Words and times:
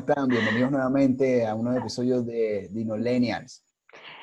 Están? 0.00 0.28
Bienvenidos 0.28 0.70
nuevamente 0.70 1.46
a 1.46 1.54
un 1.54 1.64
nuevo 1.64 1.78
episodio 1.80 2.22
de 2.22 2.68
Dinolenials, 2.70 3.62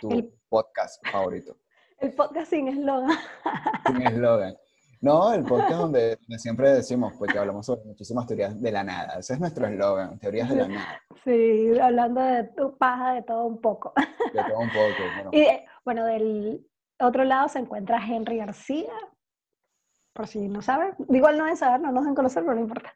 tu 0.01 0.09
El- 0.11 0.33
podcast 0.49 1.05
favorito. 1.07 1.55
El 1.99 2.13
podcast 2.13 2.49
sin 2.49 2.67
eslogan. 2.67 3.15
Sin 3.85 4.01
eslogan. 4.01 4.55
No, 5.01 5.31
el 5.33 5.43
podcast 5.43 5.73
donde, 5.73 6.17
siempre 6.37 6.71
decimos 6.71 7.13
pues, 7.19 7.31
que 7.31 7.37
hablamos 7.37 7.65
sobre 7.67 7.83
muchísimas 7.85 8.25
teorías 8.25 8.59
de 8.59 8.71
la 8.71 8.83
nada. 8.83 9.19
Ese 9.19 9.33
es 9.33 9.39
nuestro 9.39 9.67
eslogan, 9.67 10.17
teorías 10.19 10.49
de 10.49 10.55
la 10.55 10.67
nada. 10.67 11.01
Sí, 11.23 11.77
hablando 11.79 12.21
de 12.21 12.43
tu 12.55 12.75
paja, 12.77 13.13
de 13.13 13.21
todo 13.21 13.45
un 13.45 13.61
poco. 13.61 13.93
De 14.33 14.43
todo 14.43 14.59
un 14.59 14.69
poco. 14.69 15.03
Bueno, 15.15 15.29
Y 15.31 15.39
de- 15.41 15.65
bueno, 15.85 16.05
del 16.05 16.67
otro 16.99 17.23
lado 17.23 17.47
se 17.49 17.59
encuentra 17.59 18.03
Henry 18.03 18.37
García. 18.37 18.91
Por 20.17 20.25
si 20.25 20.47
no 20.49 20.63
saben. 20.63 20.95
Igual 21.09 21.37
no 21.37 21.43
deben 21.43 21.57
saber, 21.57 21.79
no 21.79 21.91
nos 21.91 22.01
deben 22.01 22.15
conocer, 22.15 22.41
pero 22.41 22.55
no 22.55 22.61
importa. 22.61 22.91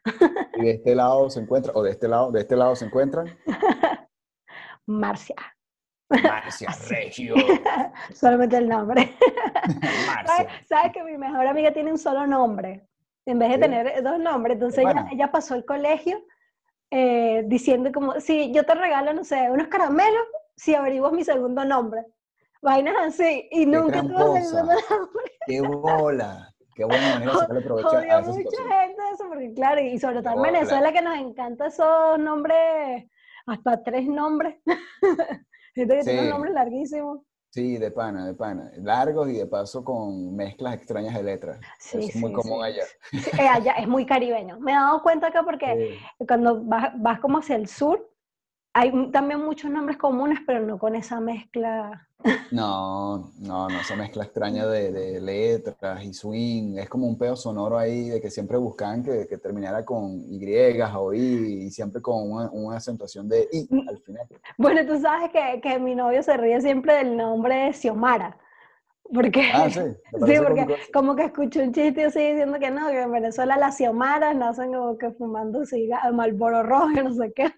y 0.56 0.62
de 0.62 0.70
este 0.72 0.92
lado 0.96 1.30
se 1.30 1.38
encuentra, 1.38 1.72
o 1.72 1.80
de 1.84 1.92
este 1.92 2.08
lado, 2.08 2.32
de 2.32 2.40
este 2.40 2.56
lado 2.56 2.74
se 2.74 2.84
encuentran 2.84 3.28
Marcia. 4.86 5.36
Marcia 6.10 6.68
Regio. 6.88 7.36
Solamente 8.12 8.56
el 8.56 8.68
nombre. 8.68 9.14
Marcia. 10.06 10.48
¿Sabes, 10.68 10.92
que 10.92 11.04
mi 11.04 11.16
mejor 11.16 11.46
amiga 11.46 11.72
tiene 11.72 11.92
un 11.92 11.98
solo 11.98 12.26
nombre? 12.26 12.88
En 13.24 13.38
vez 13.38 13.50
de 13.50 13.54
¿Sí? 13.54 13.60
tener 13.60 14.02
dos 14.02 14.18
nombres. 14.18 14.54
Entonces 14.54 14.84
ella, 15.12 15.30
pasó 15.30 15.54
el 15.54 15.64
colegio 15.64 16.20
eh, 16.90 17.44
diciendo 17.46 17.92
como, 17.92 18.18
sí, 18.18 18.50
yo 18.52 18.64
te 18.64 18.74
regalo, 18.74 19.14
no 19.14 19.22
sé, 19.22 19.48
unos 19.48 19.68
caramelos 19.68 20.24
si 20.56 20.74
averiguas 20.74 21.12
mi 21.12 21.22
segundo 21.22 21.64
nombre. 21.64 22.04
Vainas 22.60 22.96
así. 22.98 23.48
Y 23.52 23.64
nunca 23.64 24.02
tuvo 24.02 24.32
tramposa. 24.32 24.42
segundo 24.42 24.74
nombre. 24.90 25.32
¡Qué 25.46 25.60
bola! 25.60 26.51
¡Qué 26.74 26.84
buena 26.84 27.12
manera 27.14 27.32
de 27.32 27.38
sacarle 27.38 27.60
provecho 27.62 27.88
a 27.88 27.90
Jodió 27.90 28.04
esa 28.18 28.20
mucha 28.20 28.32
situación! 28.34 28.68
gente 28.68 29.02
eso, 29.14 29.24
porque 29.28 29.54
claro, 29.54 29.80
y 29.80 29.98
sobre 29.98 30.22
todo 30.22 30.34
en. 30.34 30.42
Venezuela 30.42 30.92
que 30.92 31.02
nos 31.02 31.18
encanta 31.18 31.66
esos 31.66 32.18
nombres, 32.18 33.04
hasta 33.46 33.82
tres 33.82 34.06
nombres. 34.06 34.56
Gente 35.74 35.96
que 35.96 36.02
tiene 36.04 36.18
un 36.20 36.24
Sí. 36.26 36.30
nombre 36.30 36.50
larguísimo. 36.52 37.24
Sí, 37.50 37.76
de 37.76 37.90
pana, 37.90 38.26
de 38.26 38.34
pana. 38.34 38.70
Largos 38.78 39.28
y 39.28 39.32
de 39.34 39.46
paso 39.46 39.84
con 39.84 40.34
mezclas 40.34 40.74
extrañas 40.74 41.14
de 41.14 41.22
letras. 41.22 41.60
Sí, 41.78 41.98
es 42.08 42.16
muy 42.16 42.30
sí, 42.30 42.34
común 42.36 42.60
sí. 42.60 42.64
allá. 42.64 42.84
Sí, 43.10 43.30
eh, 43.38 43.48
allá 43.48 43.72
es 43.72 43.86
muy 43.88 44.06
caribeño. 44.06 44.58
Me 44.60 44.72
he 44.72 44.74
dado 44.74 45.02
cuenta 45.02 45.26
acá 45.26 45.42
porque 45.42 45.98
cuando 46.26 46.62
vas, 46.64 46.92
vas 46.96 47.20
como 47.20 47.38
hacia 47.38 47.56
el 47.56 47.68
sur, 47.68 48.10
hay 48.74 49.10
también 49.10 49.40
muchos 49.44 49.70
nombres 49.70 49.98
comunes, 49.98 50.38
pero 50.46 50.60
no 50.60 50.78
con 50.78 50.94
esa 50.94 51.20
mezcla. 51.20 52.08
No, 52.50 53.32
no, 53.40 53.68
no, 53.68 53.80
esa 53.80 53.96
mezcla 53.96 54.24
extraña 54.24 54.66
de, 54.66 54.92
de 54.92 55.20
letras 55.20 56.04
y 56.04 56.12
swing, 56.12 56.76
es 56.78 56.88
como 56.88 57.06
un 57.06 57.18
pedo 57.18 57.36
sonoro 57.36 57.78
ahí 57.78 58.10
de 58.10 58.20
que 58.20 58.30
siempre 58.30 58.56
buscaban 58.58 59.02
que, 59.02 59.26
que 59.26 59.38
terminara 59.38 59.84
con 59.84 60.22
Y 60.28 60.40
o 60.94 61.14
I 61.14 61.64
y 61.64 61.70
siempre 61.70 62.02
con 62.02 62.30
una, 62.30 62.50
una 62.50 62.76
acentuación 62.76 63.28
de 63.28 63.48
I 63.52 63.68
al 63.88 63.98
final. 63.98 64.26
Bueno, 64.58 64.86
tú 64.86 65.00
sabes 65.00 65.30
que, 65.30 65.60
que 65.60 65.78
mi 65.78 65.94
novio 65.94 66.22
se 66.22 66.36
ríe 66.36 66.60
siempre 66.60 66.94
del 66.94 67.16
nombre 67.16 67.54
de 67.54 67.72
Xiomara. 67.72 68.36
Porque, 69.14 69.42
Ah, 69.52 69.68
sí, 69.68 69.80
¿te 69.80 70.18
sí, 70.26 70.40
porque 70.42 70.66
como 70.92 71.14
que 71.16 71.24
escuché 71.24 71.62
un 71.62 71.72
chiste 71.72 72.04
así 72.04 72.18
diciendo 72.20 72.58
que 72.58 72.70
no, 72.70 72.88
que 72.88 73.00
en 73.02 73.12
Venezuela 73.12 73.56
las 73.56 73.76
Xiomaras 73.76 74.34
nacen 74.34 74.72
como 74.72 74.96
que 74.96 75.10
fumando 75.12 75.66
cigarro, 75.66 76.12
Malboro 76.14 76.62
rojo, 76.62 76.90
y 76.92 76.94
no 77.04 77.12
sé 77.12 77.32
qué. 77.34 77.52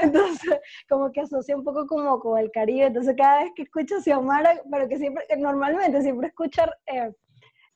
Entonces, 0.00 0.58
como 0.88 1.12
que 1.12 1.20
asocia 1.20 1.56
un 1.56 1.64
poco 1.64 1.86
como 1.86 2.18
con 2.18 2.38
el 2.38 2.50
Caribe. 2.50 2.86
Entonces, 2.86 3.14
cada 3.16 3.42
vez 3.42 3.52
que 3.54 3.62
escucho 3.62 4.00
Xiomara, 4.00 4.60
pero 4.70 4.88
que 4.88 4.98
siempre, 4.98 5.24
normalmente 5.38 6.02
siempre 6.02 6.28
escucho 6.28 6.62
eh, 6.86 7.12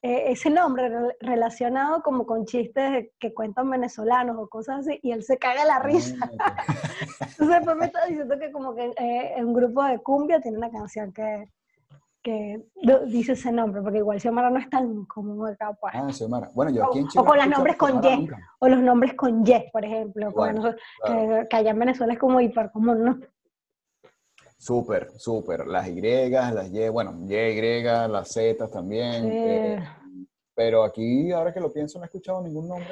eh, 0.02 0.24
ese 0.32 0.50
nombre 0.50 0.88
re- 0.88 1.16
relacionado 1.20 2.02
como 2.02 2.26
con 2.26 2.44
chistes 2.46 3.10
que 3.20 3.32
cuentan 3.32 3.70
venezolanos 3.70 4.36
o 4.38 4.48
cosas 4.48 4.80
así, 4.80 4.98
y 5.02 5.12
él 5.12 5.22
se 5.22 5.38
caga 5.38 5.64
la 5.64 5.78
risa. 5.78 6.16
Ah, 6.38 6.56
ok. 6.68 7.20
Entonces 7.20 7.48
después 7.48 7.76
me 7.76 7.86
está 7.86 8.06
diciendo 8.06 8.38
que 8.40 8.50
como 8.50 8.74
que 8.74 8.92
eh, 8.98 9.34
un 9.38 9.54
grupo 9.54 9.84
de 9.84 9.98
cumbia 10.00 10.40
tiene 10.40 10.58
una 10.58 10.70
canción 10.70 11.12
que, 11.12 11.48
que 12.24 12.64
dice 13.06 13.32
ese 13.32 13.52
nombre, 13.52 13.82
porque 13.82 13.98
igual 13.98 14.18
Xiomara 14.18 14.48
no 14.48 14.58
es 14.58 14.68
tan 14.70 15.04
común 15.04 15.46
acá, 15.46 15.76
pues. 15.78 15.92
Ah, 15.94 16.10
Xiomara. 16.10 16.50
Bueno, 16.54 16.72
yo 16.72 16.86
aquí 16.86 16.98
en 17.00 17.04
O- 17.04 17.08
Chile 17.08 17.22
o 17.22 17.26
con 17.26 17.36
los 17.36 17.46
nombres 17.48 17.76
con 17.76 17.90
Xiomara 17.90 18.14
Y. 18.14 18.18
nunca. 18.20 18.38
O 18.60 18.68
los 18.68 18.80
nombres 18.80 19.14
con 19.14 19.46
Y, 19.46 19.70
por 19.70 19.84
ejemplo, 19.84 20.30
Bueno, 20.32 20.56
nosotros- 20.60 20.82
claro. 21.04 21.42
que, 21.42 21.48
que 21.48 21.56
allá 21.56 21.70
en 21.70 21.78
Venezuela 21.78 22.12
es 22.14 22.18
como 22.18 22.40
hiper 22.40 22.70
común, 22.72 23.04
¿no? 23.04 23.18
Súper, 24.56 25.10
súper. 25.18 25.66
Las 25.66 25.86
Y, 25.88 26.00
las 26.00 26.70
Y, 26.72 26.88
bueno, 26.88 27.12
Y, 27.28 27.34
Y, 27.34 27.82
las 27.82 28.28
Z 28.32 28.66
también. 28.68 29.22
Sí. 29.24 29.28
eh, 29.30 29.84
pero 30.54 30.82
aquí, 30.84 31.30
ahora 31.32 31.52
que 31.52 31.60
lo 31.60 31.70
pienso, 31.72 31.98
no 31.98 32.04
he 32.04 32.06
escuchado 32.06 32.40
ningún 32.40 32.68
nombre, 32.68 32.88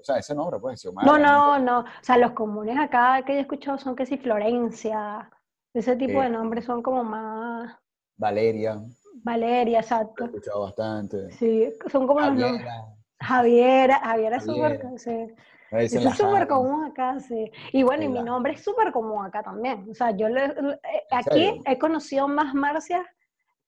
o 0.00 0.04
sea, 0.04 0.18
ese 0.18 0.34
nombre, 0.34 0.60
pues, 0.60 0.80
Xiomara. 0.80 1.06
No, 1.10 1.18
no, 1.18 1.58
no. 1.58 1.80
O 1.80 1.84
sea, 2.02 2.16
los 2.18 2.30
comunes 2.32 2.78
acá 2.78 3.22
que 3.26 3.32
yo 3.32 3.38
he 3.38 3.42
escuchado 3.42 3.78
son 3.78 3.96
que 3.96 4.06
sí, 4.06 4.18
Florencia, 4.18 5.28
ese 5.74 5.96
tipo 5.96 6.12
Sí. 6.12 6.18
de 6.18 6.30
nombres 6.30 6.64
son 6.66 6.82
como 6.82 7.02
más 7.02 7.74
Valeria, 8.22 8.80
Valeria, 9.24 9.64
lo 9.64 9.78
he 9.78 9.80
exacto. 9.80 10.24
escuchado 10.24 10.60
bastante. 10.62 11.30
Sí, 11.32 11.68
son 11.90 12.06
como 12.06 12.20
los 12.20 12.34
nombres. 12.34 12.62
Javiera. 12.62 12.94
Javiera, 13.20 13.98
Javiera 14.00 14.36
es 14.36 14.44
súper, 14.44 14.80
Javiera. 14.80 14.98
sí. 14.98 15.26
Eso 15.72 15.98
es 16.08 16.16
súper 16.16 16.46
común 16.48 16.84
acá, 16.84 17.18
sí. 17.18 17.50
Y 17.72 17.82
bueno, 17.82 18.04
y 18.04 18.08
mi 18.08 18.22
nombre 18.22 18.52
es 18.52 18.62
súper 18.62 18.92
común 18.92 19.24
acá 19.24 19.42
también. 19.42 19.88
O 19.90 19.94
sea, 19.94 20.10
yo 20.12 20.28
le- 20.28 20.44
eh, 20.44 20.80
¿En 21.10 21.18
aquí 21.18 21.60
he 21.64 21.78
conocido 21.78 22.28
más 22.28 22.54
Marcias 22.54 23.04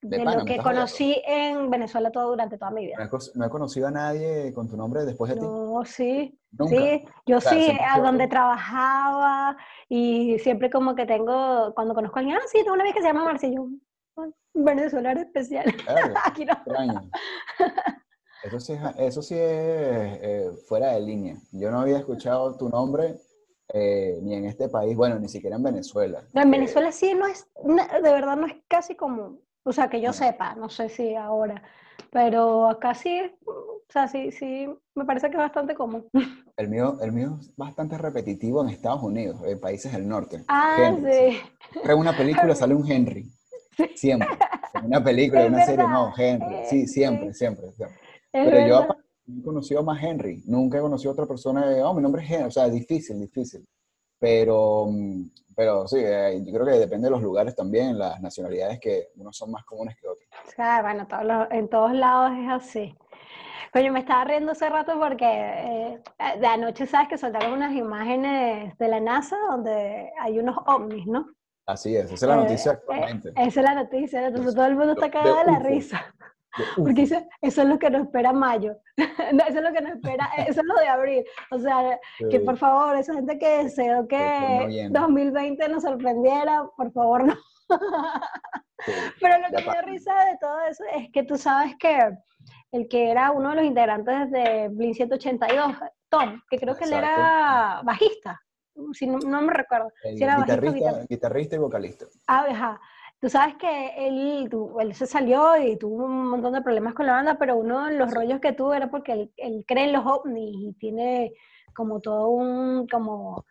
De 0.03 0.19
de 0.19 0.25
pana, 0.25 0.38
lo 0.38 0.44
que 0.44 0.59
conocí 0.59 1.20
en 1.26 1.70
Venezuela 1.70 2.10
todo 2.12 2.28
durante 2.28 2.59
toda 2.59 2.70
mi 2.70 2.82
No 2.94 3.03
vida. 3.03 3.10
he, 3.12 3.38
no 3.38 3.44
he 3.47 3.50
conocido 3.50 3.87
a 3.88 3.91
nadie 3.91 4.53
con 4.53 4.69
tu 4.69 4.76
nombre 4.76 5.04
después 5.04 5.31
de 5.31 5.37
ti. 5.41 5.47
No, 5.47 5.82
sí, 5.84 6.38
Nunca. 6.53 6.76
sí. 6.76 7.04
Yo 7.26 7.38
O 7.38 7.41
sea, 7.41 7.53
sí, 7.53 7.72
a 7.91 8.00
donde 8.00 8.28
trabajaba 8.28 9.56
y 9.88 10.38
siempre 10.41 10.69
como 10.70 10.94
que 10.94 11.06
tengo, 11.06 11.72
cuando 11.75 11.94
conozco 11.94 12.19
a 12.19 12.20
alguien, 12.20 12.37
ah, 12.37 12.47
sí, 12.47 12.59
tengo 12.59 12.75
una 12.75 12.82
amiga 12.82 12.94
que 12.97 13.00
se 13.00 13.09
llama 13.09 13.25
Marcia, 13.25 13.48
y 13.48 13.56
yo, 13.56 13.66
"Ah, 14.54 14.60
venezolana 14.65 15.20
especial. 15.22 15.65
Verga, 15.87 16.22
Aquí 16.26 16.44
no. 16.44 16.53
extraño. 16.53 17.10
Eso 18.44 18.60
sí, 18.60 18.72
es, 18.75 18.81
eso 18.98 19.22
sí 19.22 19.34
es 19.34 19.41
eh, 19.41 20.50
fuera 20.69 20.92
de 20.92 21.00
línea. 21.00 21.37
Yo 21.53 21.70
no 21.70 21.81
había 21.81 21.98
escuchado 21.98 22.56
tu 22.56 22.69
nombre 22.69 23.16
eh, 23.72 24.19
ni 24.22 24.34
en 24.34 24.44
este 24.44 24.69
país, 24.69 24.94
bueno, 24.97 25.19
ni 25.19 25.28
siquiera 25.28 25.56
en 25.56 25.62
Venezuela. 25.62 26.22
No, 26.34 26.43
en 26.43 26.48
Eh, 26.48 26.50
Venezuela 26.50 26.93
sí 26.93 27.14
no 27.14 27.26
es, 27.26 27.46
de 27.64 28.12
verdad 28.12 28.37
no 28.37 28.46
es 28.46 28.55
casi 28.69 28.94
común. 28.96 29.40
O 29.64 29.73
sea, 29.73 29.88
que 29.88 29.99
yo 30.00 30.12
sepa, 30.12 30.55
no 30.56 30.69
sé 30.69 30.90
si 30.90 31.14
ahora, 31.14 31.62
pero 32.11 32.69
acá 32.69 32.94
sí, 32.94 33.19
o 33.46 33.81
sea, 33.88 34.06
sí, 34.08 34.31
sí, 34.31 34.69
me 34.94 35.06
parece 35.06 35.28
que 35.31 35.37
es 35.37 35.43
bastante 35.43 35.75
común. 35.75 36.06
el, 36.58 36.69
mío, 36.69 36.99
el 37.00 37.12
mío 37.12 37.38
es 37.40 37.56
bastante 37.56 37.96
repetitivo 37.96 38.62
en 38.62 38.69
Estados 38.69 39.02
Unidos, 39.02 39.40
en 39.46 39.58
países 39.58 39.90
del 39.93 40.06
norte. 40.06 40.44
Ah, 40.49 40.76
Henry, 40.78 41.12
sí. 41.32 41.40
En 41.82 41.99
una 41.99 42.14
película 42.14 42.55
sale 42.55 42.75
un 42.75 42.90
Henry. 42.93 43.26
Siempre. 43.96 44.28
Una 44.82 45.03
película, 45.03 45.47
una 45.47 45.65
serie, 45.65 45.85
no. 45.88 46.12
Henry. 46.17 46.55
Eh, 46.55 46.65
Sí, 46.69 46.87
siempre, 46.87 47.32
siempre, 47.35 47.73
siempre. 47.73 47.99
Pero 48.32 48.59
yo 48.67 48.76
aparte, 48.79 49.03
he 49.29 49.43
conocido 49.43 49.82
más 49.82 50.03
Henry. 50.03 50.43
Nunca 50.47 50.79
he 50.79 50.81
conocido 50.81 51.11
a 51.11 51.12
otra 51.15 51.26
persona 51.26 51.67
de, 51.69 51.82
oh, 51.82 51.94
mi 51.94 52.03
nombre 52.03 52.23
es 52.25 52.31
Henry. 52.31 52.47
O 52.49 52.50
sea, 52.50 52.69
difícil, 52.69 53.21
difícil. 53.21 53.65
Pero, 54.19 54.87
mm, 54.88 55.25
pero 55.55 55.87
sí, 55.87 55.99
eh, 56.00 56.43
yo 56.44 56.53
creo 56.53 56.67
que 56.67 56.73
depende 56.81 57.06
de 57.06 57.11
los 57.11 57.23
lugares 57.23 57.55
también, 57.55 57.99
las 57.99 58.21
nacionalidades 58.21 58.81
que 58.81 59.09
unos 59.17 59.37
son 59.37 59.50
más 59.50 59.65
comunes 59.65 59.97
que 60.00 60.09
otros. 60.09 60.26
O 60.47 60.50
sea, 60.50 60.82
bueno, 60.82 61.06
todos 61.06 61.25
los- 61.25 61.49
en 61.50 61.69
todos 61.69 61.93
lados 61.93 62.32
es 62.38 62.49
así. 62.50 62.94
Coño, 63.73 63.93
me 63.93 64.00
estaba 64.00 64.25
riendo 64.25 64.53
hace 64.53 64.69
rato 64.69 64.99
porque 64.99 65.25
eh, 65.26 66.00
de 66.38 66.47
anoche 66.47 66.87
sabes 66.87 67.09
que 67.09 67.19
soltaron 67.19 67.53
unas 67.55 67.75
imágenes 67.75 68.76
de 68.79 68.88
la 68.88 69.00
NASA 69.00 69.37
donde 69.50 70.11
hay 70.21 70.38
unos 70.38 70.56
ovnis, 70.67 71.06
¿no? 71.06 71.26
Así 71.66 71.96
es, 71.96 72.05
esa 72.12 72.14
es 72.14 72.22
la 72.22 72.34
Eh, 72.34 72.38
noticia 72.38 72.72
eh, 72.72 72.75
actualmente. 72.75 73.28
esa 73.37 73.61
es 73.61 73.64
la 73.64 73.75
noticia, 73.75 74.26
entonces 74.26 74.55
todo 74.55 74.66
el 74.66 74.76
mundo 74.76 74.93
está 74.93 75.11
cagado 75.11 75.37
de 75.38 75.44
la 75.46 75.52
UFO. 75.58 75.69
risa. 75.69 76.14
Porque 76.76 77.02
eso 77.02 77.16
es 77.40 77.56
lo 77.69 77.78
que 77.78 77.90
nos 77.90 78.02
espera 78.06 78.32
mayo. 78.32 78.76
No, 79.32 79.43
eso 79.44 79.58
es 79.58 79.62
lo 79.64 79.72
que 79.72 79.81
nos 79.81 79.93
espera, 79.94 80.28
eso 80.46 80.61
es 80.61 80.66
lo 80.66 80.75
de 80.76 80.87
abril. 80.88 81.25
O 81.50 81.58
sea, 81.58 81.99
que 82.31 82.40
por 82.40 82.56
favor, 82.58 82.96
esa 82.96 83.14
gente 83.14 83.38
que 83.38 83.64
deseó 83.64 84.06
Que 84.06 84.19
no 84.40 84.58
que 84.61 84.66
viene. 84.66 84.90
2020 85.00 85.69
nos 85.70 85.82
sorprendiera, 85.82 86.64
por 86.76 86.93
favor, 86.93 87.25
no. 87.25 87.34
Pero 89.20 89.38
lo 89.38 89.46
que 89.49 89.56
me 89.56 89.62
da 89.64 89.72
pa- 89.72 89.82
risa 89.82 90.12
de 90.26 90.37
todo 90.40 90.61
eso 90.69 90.84
es 90.94 91.11
que 91.12 91.22
tú 91.22 91.37
sabes 91.38 91.75
que 91.78 91.99
el 92.72 92.87
que 92.88 93.11
era 93.11 93.31
uno 93.31 93.50
de 93.50 93.56
los 93.56 93.64
integrantes 93.64 94.31
de 94.31 94.69
Blink 94.70 94.94
182, 94.94 95.72
Tom, 96.11 96.40
que 96.50 96.58
creo 96.58 96.76
que 96.76 96.84
él 96.84 96.93
era 96.93 97.81
bajista, 97.82 98.40
si 98.93 99.06
no, 99.06 99.19
no 99.19 99.43
me 99.43 99.53
recuerdo. 99.53 99.91
El 100.03 100.17
si 100.19 100.25
era 100.25 100.37
bajista 100.38 100.55
o 100.55 100.56
guitarrista, 100.67 101.06
guitarrista. 101.09 101.56
y 101.56 101.59
vocalista. 101.59 102.05
Ah, 102.26 102.47
ajá. 102.49 102.81
Tú 103.21 103.29
sabes 103.31 103.55
que 103.56 104.06
él, 104.06 104.50
él 104.81 104.94
se 104.94 105.06
salió 105.06 105.56
y 105.56 105.79
tuvo 105.79 106.05
un 106.05 106.29
montón 106.29 106.53
de 106.53 106.61
problemas 106.62 106.93
con 106.94 107.06
la 107.06 107.12
banda, 107.12 107.38
pero 107.38 107.56
uno 107.56 107.87
de 107.87 107.94
los 107.97 108.12
rollos 108.12 108.41
que 108.41 108.53
tuvo 108.53 108.75
era 108.75 108.91
porque 108.91 109.12
él, 109.12 109.32
él 109.38 109.65
cree 109.67 109.85
en 109.85 109.93
los 109.94 110.05
ovnis 110.05 110.55
y 110.59 110.73
tiene 110.75 111.32
como 111.75 112.00
todo 112.00 112.29
un, 112.29 112.87
como, 112.87 113.47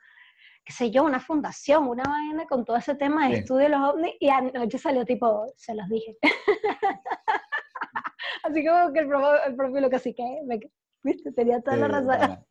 qué 0.63 0.71
sé 0.73 0.91
yo, 0.91 1.03
una 1.03 1.19
fundación, 1.19 1.87
una 1.87 2.03
vaina 2.03 2.45
con 2.45 2.63
todo 2.65 2.77
ese 2.77 2.93
tema 2.95 3.27
de 3.27 3.33
Sí. 3.35 3.39
estudio 3.41 3.63
de 3.63 3.69
los 3.69 3.81
ovnis 3.93 4.13
y 4.19 4.29
anoche 4.29 4.77
salió 4.77 5.05
tipo, 5.05 5.45
se 5.57 5.73
los 5.73 5.87
dije. 5.89 6.17
Así 8.43 8.65
como 8.65 8.91
que 8.93 8.99
el 8.99 9.07
propio, 9.07 9.43
el 9.45 9.55
propio 9.55 9.81
Lucas, 9.81 10.01
así 10.01 10.13
que, 10.13 10.23
me- 10.45 10.59
viste, 11.01 11.31
tenía 11.31 11.61
toda 11.61 11.77
la 11.77 11.85
Sí, 11.87 11.91
razón. 11.93 12.45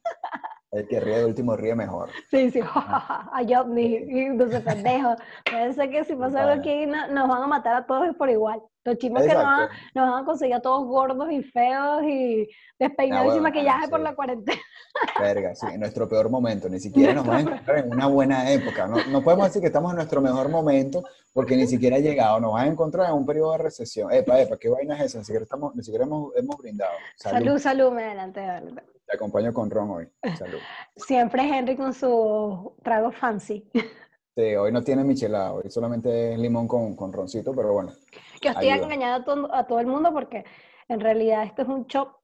El 0.73 0.89
que 0.89 1.01
ríe 1.01 1.19
de 1.19 1.25
último 1.27 1.55
ríe 1.55 1.75
mejor. 1.75 2.09
Sí, 2.31 2.51
sí, 2.51 2.61
hay 3.33 3.55
ovnis, 3.55 4.09
y 4.09 4.21
entonces 4.21 4.63
pendejo. 4.63 5.15
Ser 5.75 5.91
que 5.91 6.03
si 6.05 6.15
pasa 6.17 6.41
algo 6.43 6.61
aquí 6.63 6.87
no- 6.87 7.09
nos 7.09 7.29
van 7.29 7.43
a 7.43 7.47
matar 7.47 7.75
a 7.75 7.85
todos 7.87 8.17
por 8.17 8.31
igual. 8.31 8.63
Los 8.85 8.97
chimos 8.99 9.23
que 9.23 9.29
nos 9.35 9.45
van, 9.45 9.69
nos 9.95 10.11
van 10.11 10.23
a 10.23 10.25
conseguir 10.25 10.55
a 10.55 10.61
todos 10.61 10.85
gordos 10.87 11.31
y 11.31 11.43
feos 11.43 12.03
y 12.05 12.49
despeinados 12.81 13.27
y 13.27 13.29
Ah, 13.29 13.33
sin 13.35 13.43
bueno, 13.43 13.55
maquillaje 13.57 13.85
sí. 13.85 13.91
por 13.91 14.01
la 14.01 14.15
cuarentena. 14.15 14.61
Verga, 15.21 15.55
sí, 15.55 15.67
en 15.71 15.81
nuestro 15.81 16.09
peor 16.09 16.31
momento. 16.31 16.69
Ni 16.71 16.81
siquiera 16.81 17.13
nos 17.13 17.27
van 17.27 17.37
a 17.37 17.41
encontrar 17.43 17.79
en 17.79 17.93
una 17.93 18.07
buena 18.07 18.51
época. 18.51 18.87
No, 18.89 18.97
no 19.11 19.23
podemos 19.23 19.47
decir 19.49 19.61
que 19.61 19.69
estamos 19.69 19.91
en 19.93 19.97
nuestro 19.97 20.21
mejor 20.23 20.49
momento 20.49 21.03
porque 21.35 21.55
ni 21.55 21.67
siquiera 21.67 21.97
ha 21.97 22.01
llegado. 22.01 22.41
Nos 22.41 22.55
van 22.55 22.65
a 22.65 22.73
encontrar 22.73 23.09
en 23.11 23.15
un 23.15 23.27
periodo 23.27 23.53
de 23.53 23.59
recesión. 23.59 24.11
Epa, 24.11 24.41
epa, 24.41 24.57
¿qué 24.57 24.69
vaina 24.71 24.97
es 24.97 25.03
esa? 25.05 25.19
Ni 25.19 25.25
siquiera, 25.27 25.45
estamos, 25.45 25.75
ni 25.77 25.83
siquiera 25.85 26.05
hemos, 26.07 26.35
hemos 26.35 26.57
brindado. 26.57 26.93
Salud. 27.17 27.39
Salud, 27.39 27.59
salud, 27.59 27.93
me 27.93 28.05
adelante. 28.05 28.41
adelante. 28.41 28.83
Te 29.07 29.17
acompaño 29.17 29.53
con 29.53 29.71
ron 29.71 29.91
hoy. 29.91 30.09
Salud. 30.39 30.59
Siempre 30.97 31.43
Henry 31.43 31.77
con 31.77 31.93
su 31.93 32.75
trago 32.83 33.11
fancy. 33.13 33.69
Sí, 34.35 34.55
hoy 34.57 34.73
no 34.73 34.83
tiene 34.83 35.05
michelada, 35.05 35.53
hoy 35.53 35.71
solamente 35.71 36.33
es 36.33 36.39
limón 36.39 36.67
con, 36.67 36.97
con 36.97 37.13
roncito, 37.13 37.53
pero 37.55 37.73
bueno. 37.75 37.93
Yo 38.41 38.51
estoy 38.51 38.71
Ayuda. 38.71 38.87
engañando 38.87 39.21
a 39.21 39.25
todo, 39.25 39.55
a 39.55 39.67
todo 39.67 39.81
el 39.81 39.87
mundo 39.87 40.11
porque 40.13 40.45
en 40.89 41.01
realidad 41.01 41.45
esto 41.45 41.63
es 41.63 41.69
un 41.69 41.87
chop 41.87 42.17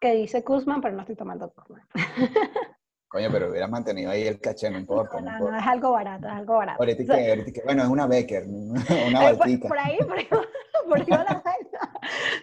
que 0.00 0.12
dice 0.14 0.44
Kuzman, 0.44 0.80
pero 0.80 0.94
no 0.94 1.00
estoy 1.00 1.16
tomando 1.16 1.50
Kuzman. 1.52 1.82
Coño, 3.08 3.28
pero 3.32 3.48
hubieras 3.50 3.70
mantenido 3.70 4.10
ahí 4.10 4.26
el 4.26 4.38
caché, 4.38 4.70
no 4.70 4.78
importa. 4.78 5.18
No 5.20 5.30
No, 5.38 5.50
no, 5.50 5.58
es 5.58 5.66
algo 5.66 5.92
barato, 5.92 6.26
es 6.28 6.32
algo 6.32 6.56
barato. 6.58 6.78
Ahorita 6.82 7.02
O 7.02 7.06
sea, 7.06 7.16
que- 7.16 7.28
ahorita 7.30 7.52
que- 7.52 7.62
bueno, 7.64 7.82
es 7.82 7.88
una 7.88 8.06
Becker, 8.06 8.44
una 8.46 8.80
Eh, 8.82 9.28
por, 9.30 9.38
Baltica. 9.38 9.68
por 9.68 9.78
ahí, 9.78 9.98
por 9.98 10.18
ahí, 10.18 10.28
por 10.88 10.98
ahí 11.00 11.06
va 11.10 11.24
la 11.24 11.42
vaina. 11.44 11.77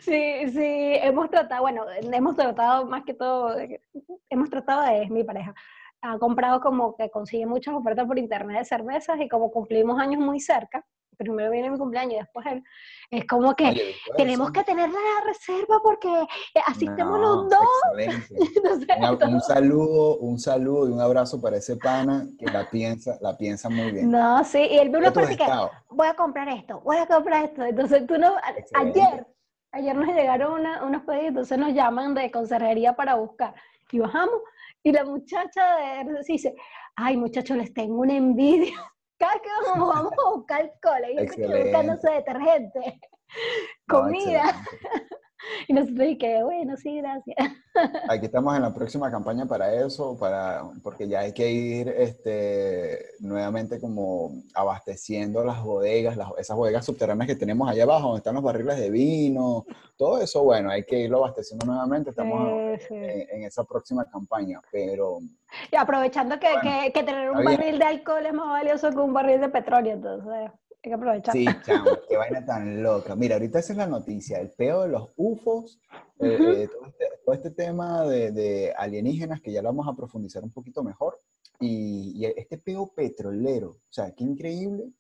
Sí, 0.02 0.50
sí, 0.52 0.98
hemos 1.02 1.30
tratado, 1.30 1.62
bueno, 1.64 1.86
hemos 1.90 2.36
tratado 2.36 2.86
más 2.86 3.04
que 3.04 3.14
todo, 3.14 3.56
hemos 4.30 4.50
tratado 4.50 4.84
de, 4.84 5.04
es 5.04 5.10
mi 5.10 5.24
pareja, 5.24 5.54
ha 6.02 6.18
comprado 6.20 6.62
como 6.62 6.96
que 6.96 7.10
consigue 7.10 7.46
muchas 7.46 7.74
ofertas 7.74 8.06
por 8.06 8.20
internet 8.20 8.60
de 8.60 8.66
cervezas 8.66 9.20
y 9.20 9.28
como 9.28 9.52
cumplimos 9.52 10.00
años 10.00 10.22
muy 10.22 10.40
cerca, 10.40 10.86
primero 11.18 11.52
viene 11.52 11.70
mi 11.70 11.78
cumpleaños 11.78 12.14
y 12.14 12.18
después 12.18 12.46
él, 12.48 12.64
es 13.12 13.26
como 13.26 13.56
que 13.56 13.70
Oye, 13.70 13.96
tenemos 14.18 14.52
que 14.52 14.64
tener 14.64 14.90
la 14.90 15.26
reserva 15.26 15.80
porque 15.82 16.10
asistemos 16.66 17.20
No, 17.20 17.44
los 17.44 17.50
dos. 17.50 17.60
Entonces, 18.88 19.28
Un, 19.28 19.42
saludo, 19.42 20.18
un 20.18 20.40
saludo 20.40 20.90
y 20.90 20.92
un 20.92 21.02
abrazo 21.02 21.42
para 21.42 21.58
ese 21.58 21.78
pana 21.78 22.28
que 22.38 22.46
la 22.46 22.70
piensa, 22.70 23.18
la 23.22 23.38
piensa 23.38 23.70
muy 23.70 23.92
bien. 23.92 24.12
no, 24.12 24.44
sí, 24.44 24.60
y 24.60 24.78
él 24.78 24.94
oferta 24.96 25.34
y 25.34 25.38
que, 25.38 25.46
voy 25.90 26.08
a 26.08 26.16
comprar 26.16 26.50
esto, 26.50 26.82
voy 26.82 26.98
a 26.98 27.06
comprar 27.06 27.46
esto. 27.46 27.64
Entonces 27.64 28.06
tú 28.08 28.18
no, 28.18 28.36
Excelente. 28.56 29.02
ayer, 29.02 29.28
ayer 29.76 29.96
nos 29.96 30.08
llegaron 30.08 30.54
una- 30.62 30.84
unos 30.84 31.04
pedidos, 31.04 31.28
entonces 31.30 31.58
nos 31.58 31.74
llaman 31.74 32.14
de 32.16 32.32
conserjería 32.32 32.94
para 32.96 33.16
buscar. 33.16 33.54
Y 33.92 34.00
bajamos, 34.00 34.42
y 34.84 34.92
la 34.92 35.04
muchacha 35.04 35.76
de 35.78 36.24
dice, 36.28 36.56
ay 36.96 37.18
muchachos, 37.18 37.58
les 37.58 37.74
tengo 37.74 38.00
una 38.02 38.16
envidia. 38.16 38.74
Cada 39.20 39.34
que 39.42 39.50
vamos, 39.70 39.88
vamos 39.94 40.14
a 40.26 40.30
buscar 40.36 40.62
alcohol, 40.62 41.10
y 41.12 41.18
yo 41.18 41.36
quedo 41.36 41.62
buscando 41.64 41.94
ese 41.94 42.12
detergente, 42.12 43.00
No, 43.88 44.00
comida. 44.02 44.44
excelente. 44.50 45.16
Y 45.68 45.74
nosotros 45.74 46.00
dije, 46.08 46.44
bueno, 46.44 46.76
sí, 46.78 46.98
gracias. 46.98 47.36
Aquí 48.10 48.26
estamos 48.28 48.56
en 48.56 48.62
la 48.62 48.74
próxima 48.74 49.10
campaña 49.12 49.46
para 49.46 49.74
eso, 49.74 50.18
para, 50.18 50.64
porque 50.84 51.08
ya 51.08 51.20
hay 51.22 51.34
que 51.34 51.50
ir 51.52 51.90
este, 51.90 53.06
nuevamente 53.20 53.80
como 53.80 54.32
abasteciendo 54.54 55.44
las 55.44 55.62
bodegas, 55.64 56.16
las- 56.18 56.30
esas 56.38 56.56
bodegas 56.58 56.86
subterráneas 56.86 57.28
que 57.28 57.36
tenemos 57.36 57.70
allá 57.70 57.84
abajo, 57.84 58.08
donde 58.08 58.20
están 58.20 58.36
los 58.36 58.44
barriles 58.44 58.78
de 58.78 58.90
vino, 58.90 59.66
todo 59.98 60.20
eso, 60.22 60.44
bueno, 60.44 60.70
hay 60.72 60.84
que 60.84 61.00
irlo 61.00 61.18
abasteciendo 61.18 61.66
nuevamente, 61.66 62.10
estamos 62.12 62.54
Sí, 62.80 62.86
sí. 62.88 62.94
en, 62.96 63.30
en 63.40 63.44
esa 63.44 63.64
próxima 63.64 64.06
campaña, 64.06 64.62
pero 64.72 65.20
Y 65.72 65.76
aprovechando 65.76 66.40
que, 66.40 66.48
Bueno, 66.54 66.62
que, 66.84 66.92
que 66.94 67.04
tener 67.04 67.30
un 67.32 67.44
barril 67.44 67.78
de 67.80 67.86
alcohol 67.86 68.26
es 68.26 68.34
más 68.34 68.48
valioso 68.50 68.90
que 68.92 68.98
un 68.98 69.14
barril 69.14 69.42
de 69.42 69.50
petróleo, 69.50 69.94
entonces 69.94 70.52
hay 70.86 70.90
que 70.92 70.96
aprovechar. 70.96 71.34
sí, 71.34 71.46
chamo, 71.66 71.90
qué 72.08 72.18
vaina 72.18 72.46
tan 72.46 72.82
loca. 72.84 73.16
Mira, 73.16 73.36
ahorita 73.36 73.60
esa 73.60 73.74
es 73.74 73.78
la 73.78 73.88
noticia, 73.88 74.40
el 74.40 74.52
peo 74.52 74.84
de 74.84 74.90
los 74.90 75.10
UFOs, 75.16 75.80
eh, 76.20 76.40
Ujú. 76.40 76.52
eh, 76.52 76.68
todo, 76.72 76.86
este, 76.88 77.06
todo 77.26 77.36
este 77.36 77.52
tema 77.52 78.04
de, 78.04 78.32
de 78.32 78.74
alienígenas, 78.78 79.42
que 79.42 79.52
ya 79.52 79.62
lo 79.62 79.70
vamos 79.70 79.88
a 79.88 79.96
profundizar 79.96 80.44
un 80.44 80.52
poquito 80.52 80.84
mejor, 80.84 81.20
y, 81.60 82.14
y 82.16 82.26
este 82.26 82.58
peo 82.58 82.92
petrolero, 82.96 83.70
o 83.72 83.80
sea, 83.90 84.12
qué 84.14 84.24
increíble 84.24 84.92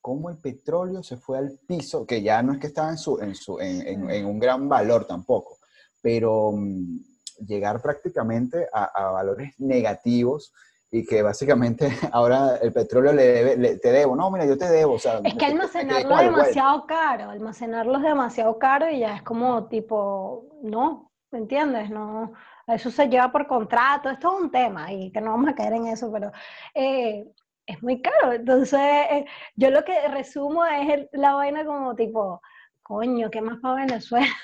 cómo 0.00 0.30
el 0.30 0.38
petróleo 0.38 1.02
se 1.02 1.16
fue 1.16 1.38
al 1.38 1.58
piso, 1.66 2.04
que 2.06 2.22
ya 2.22 2.42
no 2.42 2.52
es 2.52 2.58
que 2.58 2.66
estaba 2.66 2.90
en, 2.90 2.98
su, 2.98 3.20
en, 3.20 3.34
su, 3.36 3.58
en, 3.60 3.86
en- 3.86 4.10
en 4.10 4.26
un 4.26 4.38
gran 4.40 4.68
valor 4.68 5.06
tampoco, 5.06 5.58
pero 6.00 6.52
mm, 6.52 6.98
llegar 7.46 7.80
prácticamente 7.80 8.66
a, 8.72 8.84
a 8.84 9.10
valores 9.12 9.54
negativos 9.58 10.52
y 10.94 11.06
que 11.06 11.22
básicamente 11.22 11.88
ahora 12.12 12.56
el 12.60 12.72
petróleo 12.72 13.12
le 13.14 13.22
debe, 13.26 13.56
le- 13.56 13.78
te 13.78 13.90
debo, 13.90 14.14
no, 14.14 14.30
mira, 14.30 14.44
yo 14.44 14.56
te 14.58 14.68
debo, 14.68 14.94
o 14.94 14.98
sea, 14.98 15.20
Es 15.24 15.34
que 15.34 15.46
almacenarlo 15.46 16.14
es 16.18 16.22
demasiado 16.24 16.86
caro, 16.86 17.30
almacenarlo 17.30 17.96
es 17.96 18.02
demasiado 18.04 18.58
caro 18.58 18.88
y 18.90 19.00
ya 19.00 19.16
es 19.16 19.22
como 19.22 19.66
tipo, 19.68 20.44
no, 20.62 21.10
¿me 21.30 21.38
entiendes? 21.38 21.88
No, 21.90 22.34
eso 22.66 22.90
se 22.90 23.08
lleva 23.08 23.32
por 23.32 23.46
contrato, 23.46 24.10
es 24.10 24.18
todo 24.18 24.36
un 24.36 24.50
tema 24.50 24.92
y 24.92 25.10
que 25.10 25.20
no 25.22 25.30
vamos 25.32 25.50
a 25.50 25.54
caer 25.54 25.72
en 25.72 25.86
eso, 25.86 26.12
pero 26.12 26.30
eh, 26.74 27.24
es 27.66 27.82
muy 27.82 28.02
caro. 28.02 28.34
Entonces, 28.34 28.78
eh, 28.78 29.24
yo 29.56 29.70
lo 29.70 29.82
que 29.84 30.08
resumo 30.08 30.64
es 30.66 30.90
el- 30.90 31.08
la 31.12 31.34
vaina 31.34 31.64
como 31.64 31.94
tipo, 31.96 32.42
coño, 32.82 33.30
¿qué 33.30 33.40
más 33.40 33.58
para 33.62 33.76
Venezuela? 33.86 34.26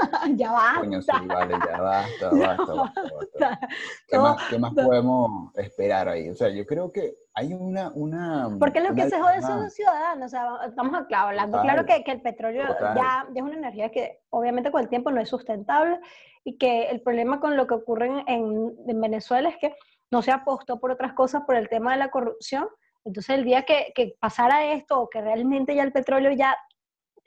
ya 0.36 0.52
basta. 0.52 0.80
Coño, 0.80 1.02
sí, 1.02 1.10
vale, 1.26 1.54
ya 1.66 1.80
basta, 1.80 2.30
basta, 2.30 2.72
basta, 2.74 3.02
basta. 3.02 3.60
¿Qué 4.08 4.16
No, 4.16 4.22
más, 4.22 4.48
qué 4.48 4.58
más 4.58 4.72
no. 4.74 4.84
podemos 4.84 5.54
esperar 5.56 6.08
ahí? 6.08 6.28
O 6.30 6.34
sea, 6.34 6.48
yo 6.50 6.64
creo 6.66 6.92
que 6.92 7.14
hay 7.34 7.54
una... 7.54 7.90
una 7.94 8.48
Porque 8.58 8.80
lo 8.80 8.90
una 8.90 8.96
que 9.04 9.10
se 9.10 9.20
jode 9.20 9.42
son 9.42 9.62
los 9.62 9.72
ciudadanos, 9.74 10.26
o 10.26 10.28
sea, 10.28 10.48
estamos 10.66 11.06
claro, 11.06 11.28
hablando 11.28 11.58
Total. 11.58 11.70
claro 11.74 11.86
que, 11.86 12.04
que 12.04 12.12
el 12.12 12.20
petróleo 12.22 12.64
ya, 12.80 12.94
ya 12.94 13.26
es 13.34 13.42
una 13.42 13.56
energía 13.56 13.90
que 13.90 14.20
obviamente 14.30 14.70
con 14.70 14.80
el 14.82 14.88
tiempo 14.88 15.10
no 15.10 15.20
es 15.20 15.28
sustentable 15.28 16.00
y 16.44 16.56
que 16.58 16.88
el 16.88 17.00
problema 17.02 17.40
con 17.40 17.56
lo 17.56 17.66
que 17.66 17.74
ocurre 17.74 18.06
en, 18.06 18.24
en- 18.28 18.76
en 18.88 19.00
Venezuela 19.00 19.48
es 19.48 19.56
que 19.58 19.74
no 20.10 20.22
se 20.22 20.32
apostó 20.32 20.80
por 20.80 20.90
otras 20.90 21.12
cosas 21.12 21.42
por 21.44 21.54
el 21.54 21.68
tema 21.68 21.92
de 21.92 21.98
la 21.98 22.10
corrupción. 22.10 22.66
Entonces 23.04 23.36
el 23.36 23.44
día 23.44 23.62
que, 23.64 23.92
que 23.94 24.16
pasara 24.18 24.72
esto 24.72 25.00
o 25.00 25.08
que 25.10 25.20
realmente 25.20 25.74
ya 25.74 25.82
el 25.82 25.92
petróleo 25.92 26.32
ya 26.32 26.56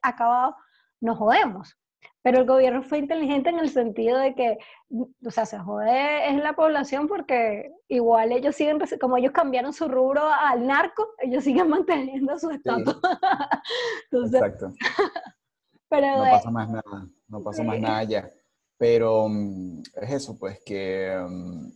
acabado, 0.01 0.55
nos 0.99 1.17
jodemos. 1.17 1.77
Pero 2.23 2.37
el 2.39 2.45
gobierno 2.45 2.83
fue 2.83 2.99
inteligente 2.99 3.49
en 3.49 3.57
el 3.59 3.69
sentido 3.69 4.17
de 4.19 4.35
que, 4.35 4.59
o 5.25 5.31
sea, 5.31 5.45
se 5.47 5.57
jode 5.57 6.29
es 6.29 6.35
la 6.41 6.53
población 6.53 7.07
porque 7.07 7.71
igual 7.87 8.31
ellos 8.31 8.55
siguen, 8.55 8.77
como 8.99 9.17
ellos 9.17 9.31
cambiaron 9.31 9.73
su 9.73 9.87
rubro 9.87 10.21
al 10.23 10.67
narco, 10.67 11.07
ellos 11.19 11.43
siguen 11.65 11.69
manteniendo 11.69 12.37
su 12.37 12.51
estatus. 12.51 12.99
Exacto. 14.11 14.73
pero 15.89 16.17
No 16.25 16.31
pasa 16.31 16.51
más 16.51 16.69
nada, 16.69 17.07
no 17.27 17.41
pasa 17.41 17.63
más 17.63 17.79
nada 17.79 18.03
ya. 18.03 18.29
Pero 18.77 19.27
mm, 19.27 19.79
es 20.01 20.11
eso, 20.11 20.37
pues 20.37 20.59
que 20.65 21.15
mm, 21.27 21.67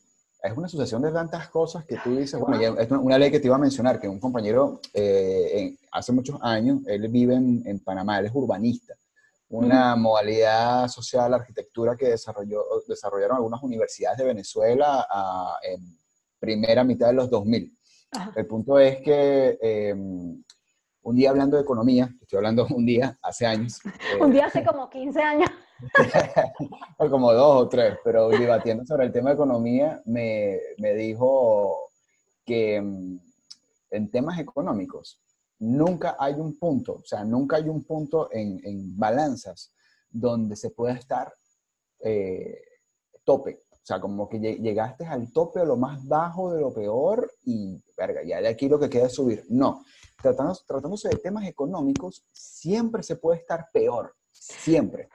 es 0.43 0.57
una 0.57 0.67
sucesión 0.67 1.01
de 1.01 1.11
tantas 1.11 1.49
cosas 1.49 1.85
que 1.85 1.97
tú 1.97 2.15
dices, 2.15 2.39
bueno, 2.39 2.57
es 2.79 2.91
una- 2.91 2.99
una 2.99 3.17
ley 3.17 3.31
que 3.31 3.39
te 3.39 3.47
iba 3.47 3.55
a 3.55 3.59
mencionar, 3.59 3.99
que 3.99 4.07
un 4.07 4.19
compañero 4.19 4.79
eh, 4.93 5.49
en- 5.53 5.77
hace 5.91 6.11
muchos 6.11 6.37
años, 6.41 6.81
él 6.87 7.07
vive 7.07 7.33
en, 7.35 7.63
en 7.65 7.79
Panamá, 7.79 8.19
él 8.19 8.27
es 8.27 8.31
urbanista, 8.35 8.93
una 9.49 9.95
modalidad 9.95 10.87
social, 10.87 11.33
arquitectura 11.33 11.95
que 11.95 12.09
desarrolló, 12.09 12.63
desarrollaron 12.87 13.37
algunas 13.37 13.61
universidades 13.61 14.17
de 14.17 14.25
Venezuela 14.25 15.07
ah, 15.09 15.57
en 15.63 15.97
primera 16.39 16.83
mitad 16.83 17.07
de 17.07 17.13
los 17.13 17.29
2000. 17.29 17.77
Ajá. 18.11 18.33
El 18.35 18.47
punto 18.47 18.79
es 18.79 19.01
que 19.01 19.57
eh, 19.61 19.93
un 19.93 21.15
día 21.15 21.29
hablando 21.29 21.57
de 21.57 21.63
economía, 21.63 22.09
estoy 22.21 22.37
hablando 22.37 22.65
un 22.75 22.85
día, 22.85 23.17
hace 23.21 23.45
años, 23.45 23.79
eh, 23.85 24.21
Un 24.21 24.31
día 24.31 24.47
hace 24.47 24.63
como 24.63 24.89
15 24.89 25.21
años. 25.21 25.49
o 26.97 27.09
como 27.09 27.33
dos 27.33 27.63
o 27.63 27.69
tres, 27.69 27.97
pero 28.03 28.29
debatiendo 28.29 28.85
sobre 28.85 29.05
el 29.05 29.11
tema 29.11 29.29
de 29.29 29.35
economía, 29.35 30.01
me, 30.05 30.57
me 30.77 30.93
dijo 30.93 31.89
que 32.45 32.81
mm, 32.81 33.19
en 33.91 34.11
temas 34.11 34.39
económicos 34.39 35.19
nunca 35.65 36.15
hay 36.19 36.33
un 36.35 36.57
punto, 36.57 36.93
o 36.93 37.05
sea, 37.05 37.23
nunca 37.23 37.57
hay 37.57 37.67
un 37.69 37.83
punto 37.83 38.29
en, 38.31 38.59
en 38.63 38.97
balanzas 38.97 39.73
donde 40.09 40.55
se 40.55 40.69
pueda 40.69 40.93
estar 40.93 41.33
eh, 41.99 42.57
tope. 43.23 43.63
O 43.71 43.85
sea, 43.87 43.99
como 43.99 44.27
que 44.27 44.39
lle- 44.39 44.59
llegaste 44.61 45.05
al 45.05 45.31
tope 45.31 45.59
o 45.59 45.65
lo 45.65 45.77
más 45.77 46.05
bajo 46.07 46.51
de 46.53 46.61
lo 46.61 46.73
peor 46.73 47.31
y, 47.43 47.79
verga, 47.95 48.21
ya 48.23 48.41
de 48.41 48.47
aquí 48.47 48.67
lo 48.67 48.79
que 48.79 48.89
queda 48.89 49.07
es 49.07 49.13
subir. 49.13 49.43
No, 49.49 49.83
Tratando, 50.21 50.55
tratándose 50.65 51.09
de 51.09 51.17
temas 51.17 51.45
económicos, 51.45 52.25
siempre 52.31 53.03
se 53.03 53.17
puede 53.17 53.39
estar 53.39 53.67
peor, 53.71 54.15
siempre. 54.31 55.09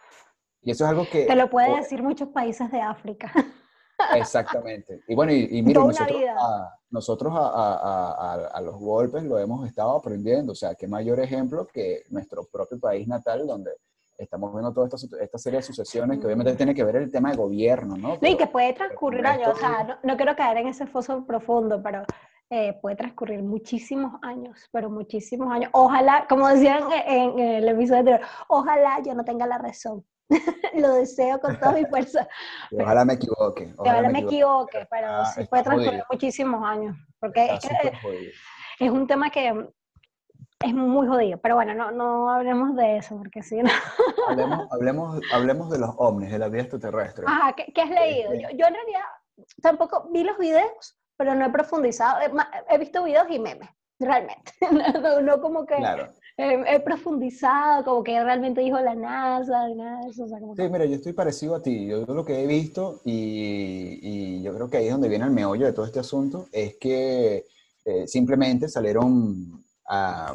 Y 0.62 0.70
eso 0.70 0.84
es 0.84 0.90
algo 0.90 1.08
que... 1.10 1.24
Te 1.24 1.34
lo 1.34 1.48
pueden 1.50 1.76
decir 1.76 2.02
muchos 2.02 2.28
países 2.28 2.70
de 2.70 2.80
África. 2.80 3.32
Exactamente. 4.16 5.02
Y 5.08 5.14
bueno, 5.14 5.32
y, 5.32 5.48
y 5.50 5.60
una 5.62 5.72
nosotros, 5.72 6.22
a, 6.38 6.74
nosotros 6.90 7.32
a, 7.36 7.48
a- 7.48 8.48
a- 8.52 8.60
los 8.60 8.76
golpes 8.78 9.22
lo 9.24 9.38
hemos 9.38 9.66
estado 9.66 9.96
aprendiendo. 9.96 10.52
O 10.52 10.54
sea, 10.56 10.74
qué 10.74 10.86
mayor 10.88 11.20
ejemplo 11.20 11.66
que 11.66 12.02
nuestro 12.10 12.44
propio 12.44 12.78
país 12.78 13.06
natal, 13.08 13.46
donde 13.46 13.70
estamos 14.18 14.52
viendo 14.52 14.72
toda 14.72 14.86
esta, 14.86 15.16
esta 15.22 15.38
serie 15.38 15.58
de 15.60 15.62
sucesiones 15.62 16.18
que 16.18 16.26
obviamente 16.26 16.54
tiene 16.54 16.74
que 16.74 16.84
ver 16.84 16.96
el 16.96 17.10
tema 17.10 17.30
de 17.30 17.36
gobierno, 17.38 17.96
¿no? 17.96 18.08
No, 18.08 18.14
y 18.14 18.18
Pero- 18.18 18.36
que 18.38 18.46
puede 18.48 18.72
transcurrir 18.74 19.26
años, 19.26 19.48
o 19.54 19.56
sea, 19.56 19.82
no, 19.84 19.96
no 20.02 20.16
quiero 20.16 20.36
caer 20.36 20.58
en 20.58 20.68
ese 20.68 20.86
foso 20.86 21.24
profundo, 21.24 21.82
pero 21.82 22.02
eh, 22.50 22.76
puede 22.82 22.96
transcurrir 22.96 23.42
muchísimos 23.42 24.14
años, 24.22 24.58
pero 24.72 24.90
muchísimos 24.90 25.50
años. 25.52 25.70
Ojalá, 25.72 26.26
como 26.28 26.48
decían 26.48 26.82
en, 27.06 27.38
en 27.38 27.48
el 27.62 27.68
episodio 27.68 28.00
anterior, 28.00 28.20
ojalá 28.48 29.00
yo 29.02 29.14
no 29.14 29.24
tenga 29.24 29.46
la 29.46 29.56
razón. 29.56 30.04
Lo 30.74 30.94
deseo 30.94 31.40
con 31.40 31.58
toda 31.58 31.72
mi 31.72 31.84
fuerza. 31.90 32.26
ojalá 32.78 33.04
me 33.04 33.14
equivoque. 33.14 33.74
Ojalá 33.76 34.08
me 34.08 34.20
equivoque, 34.20 34.86
pero 34.90 35.06
está- 35.22 35.24
sí 35.42 35.44
puede 35.48 35.62
transcurrir 35.64 36.04
muchísimos 36.10 36.64
años, 36.64 36.96
porque 37.18 37.46
es, 37.54 37.60
que, 37.60 37.88
eh, 37.88 38.32
es 38.78 38.90
un 38.90 39.06
tema 39.06 39.30
que 39.30 39.48
es 40.64 40.74
muy 40.74 41.06
jodido. 41.06 41.38
Pero 41.40 41.54
bueno, 41.56 41.74
no, 41.74 41.90
no 41.90 42.30
hablemos 42.30 42.76
de 42.76 42.98
eso, 42.98 43.16
porque 43.16 43.42
si 43.42 43.62
no... 43.62 43.70
Hablemos, 44.28 44.66
hablemos, 44.70 45.20
hablemos 45.32 45.70
de 45.70 45.78
los 45.78 45.90
ovnis, 45.96 46.30
de 46.30 46.38
la 46.38 46.48
vida 46.48 46.62
extraterrestre. 46.62 47.24
Ajá, 47.26 47.52
¿qué, 47.54 47.72
qué 47.74 47.80
has 47.82 47.90
leído? 47.90 48.32
Yo, 48.34 48.48
yo 48.50 48.66
en 48.66 48.74
realidad 48.74 49.04
tampoco 49.62 50.08
vi 50.12 50.22
los 50.22 50.36
videos, 50.38 50.98
pero 51.16 51.34
no 51.34 51.46
he 51.46 51.50
profundizado. 51.50 52.20
He, 52.20 52.28
ma- 52.28 52.50
he 52.68 52.78
visto 52.78 53.02
videos 53.02 53.26
y 53.30 53.38
memes, 53.38 53.68
realmente. 53.98 54.52
No- 54.70 55.20
no 55.22 55.40
como 55.40 55.64
que 55.66 55.76
Claro. 55.76 56.12
Eh, 56.42 56.64
he 56.68 56.80
profundizado, 56.80 57.84
como 57.84 58.02
que 58.02 58.22
realmente 58.22 58.60
dijo 58.60 58.78
la 58.80 58.94
NASA, 58.94 59.68
nada 59.74 60.04
de 60.04 60.10
eso. 60.10 60.24
o 60.24 60.28
sea, 60.28 60.38
como 60.40 60.54
Sí, 60.56 60.62
que- 60.62 60.68
mira, 60.68 60.84
yo 60.86 60.96
estoy 60.96 61.12
parecido 61.12 61.54
a 61.54 61.62
ti. 61.62 61.86
Yo 61.86 62.04
lo 62.06 62.24
que 62.24 62.42
he 62.42 62.46
visto 62.46 63.00
y, 63.04 63.98
y 64.02 64.42
yo 64.42 64.54
creo 64.54 64.68
que 64.70 64.78
ahí 64.78 64.86
es 64.86 64.92
donde 64.92 65.08
viene 65.08 65.24
el 65.24 65.30
meollo 65.30 65.66
de 65.66 65.72
todo 65.72 65.86
este 65.86 66.00
asunto, 66.00 66.46
es 66.52 66.76
que 66.76 67.44
eh, 67.84 68.06
simplemente 68.06 68.68
salieron 68.68 69.62
a- 69.88 70.34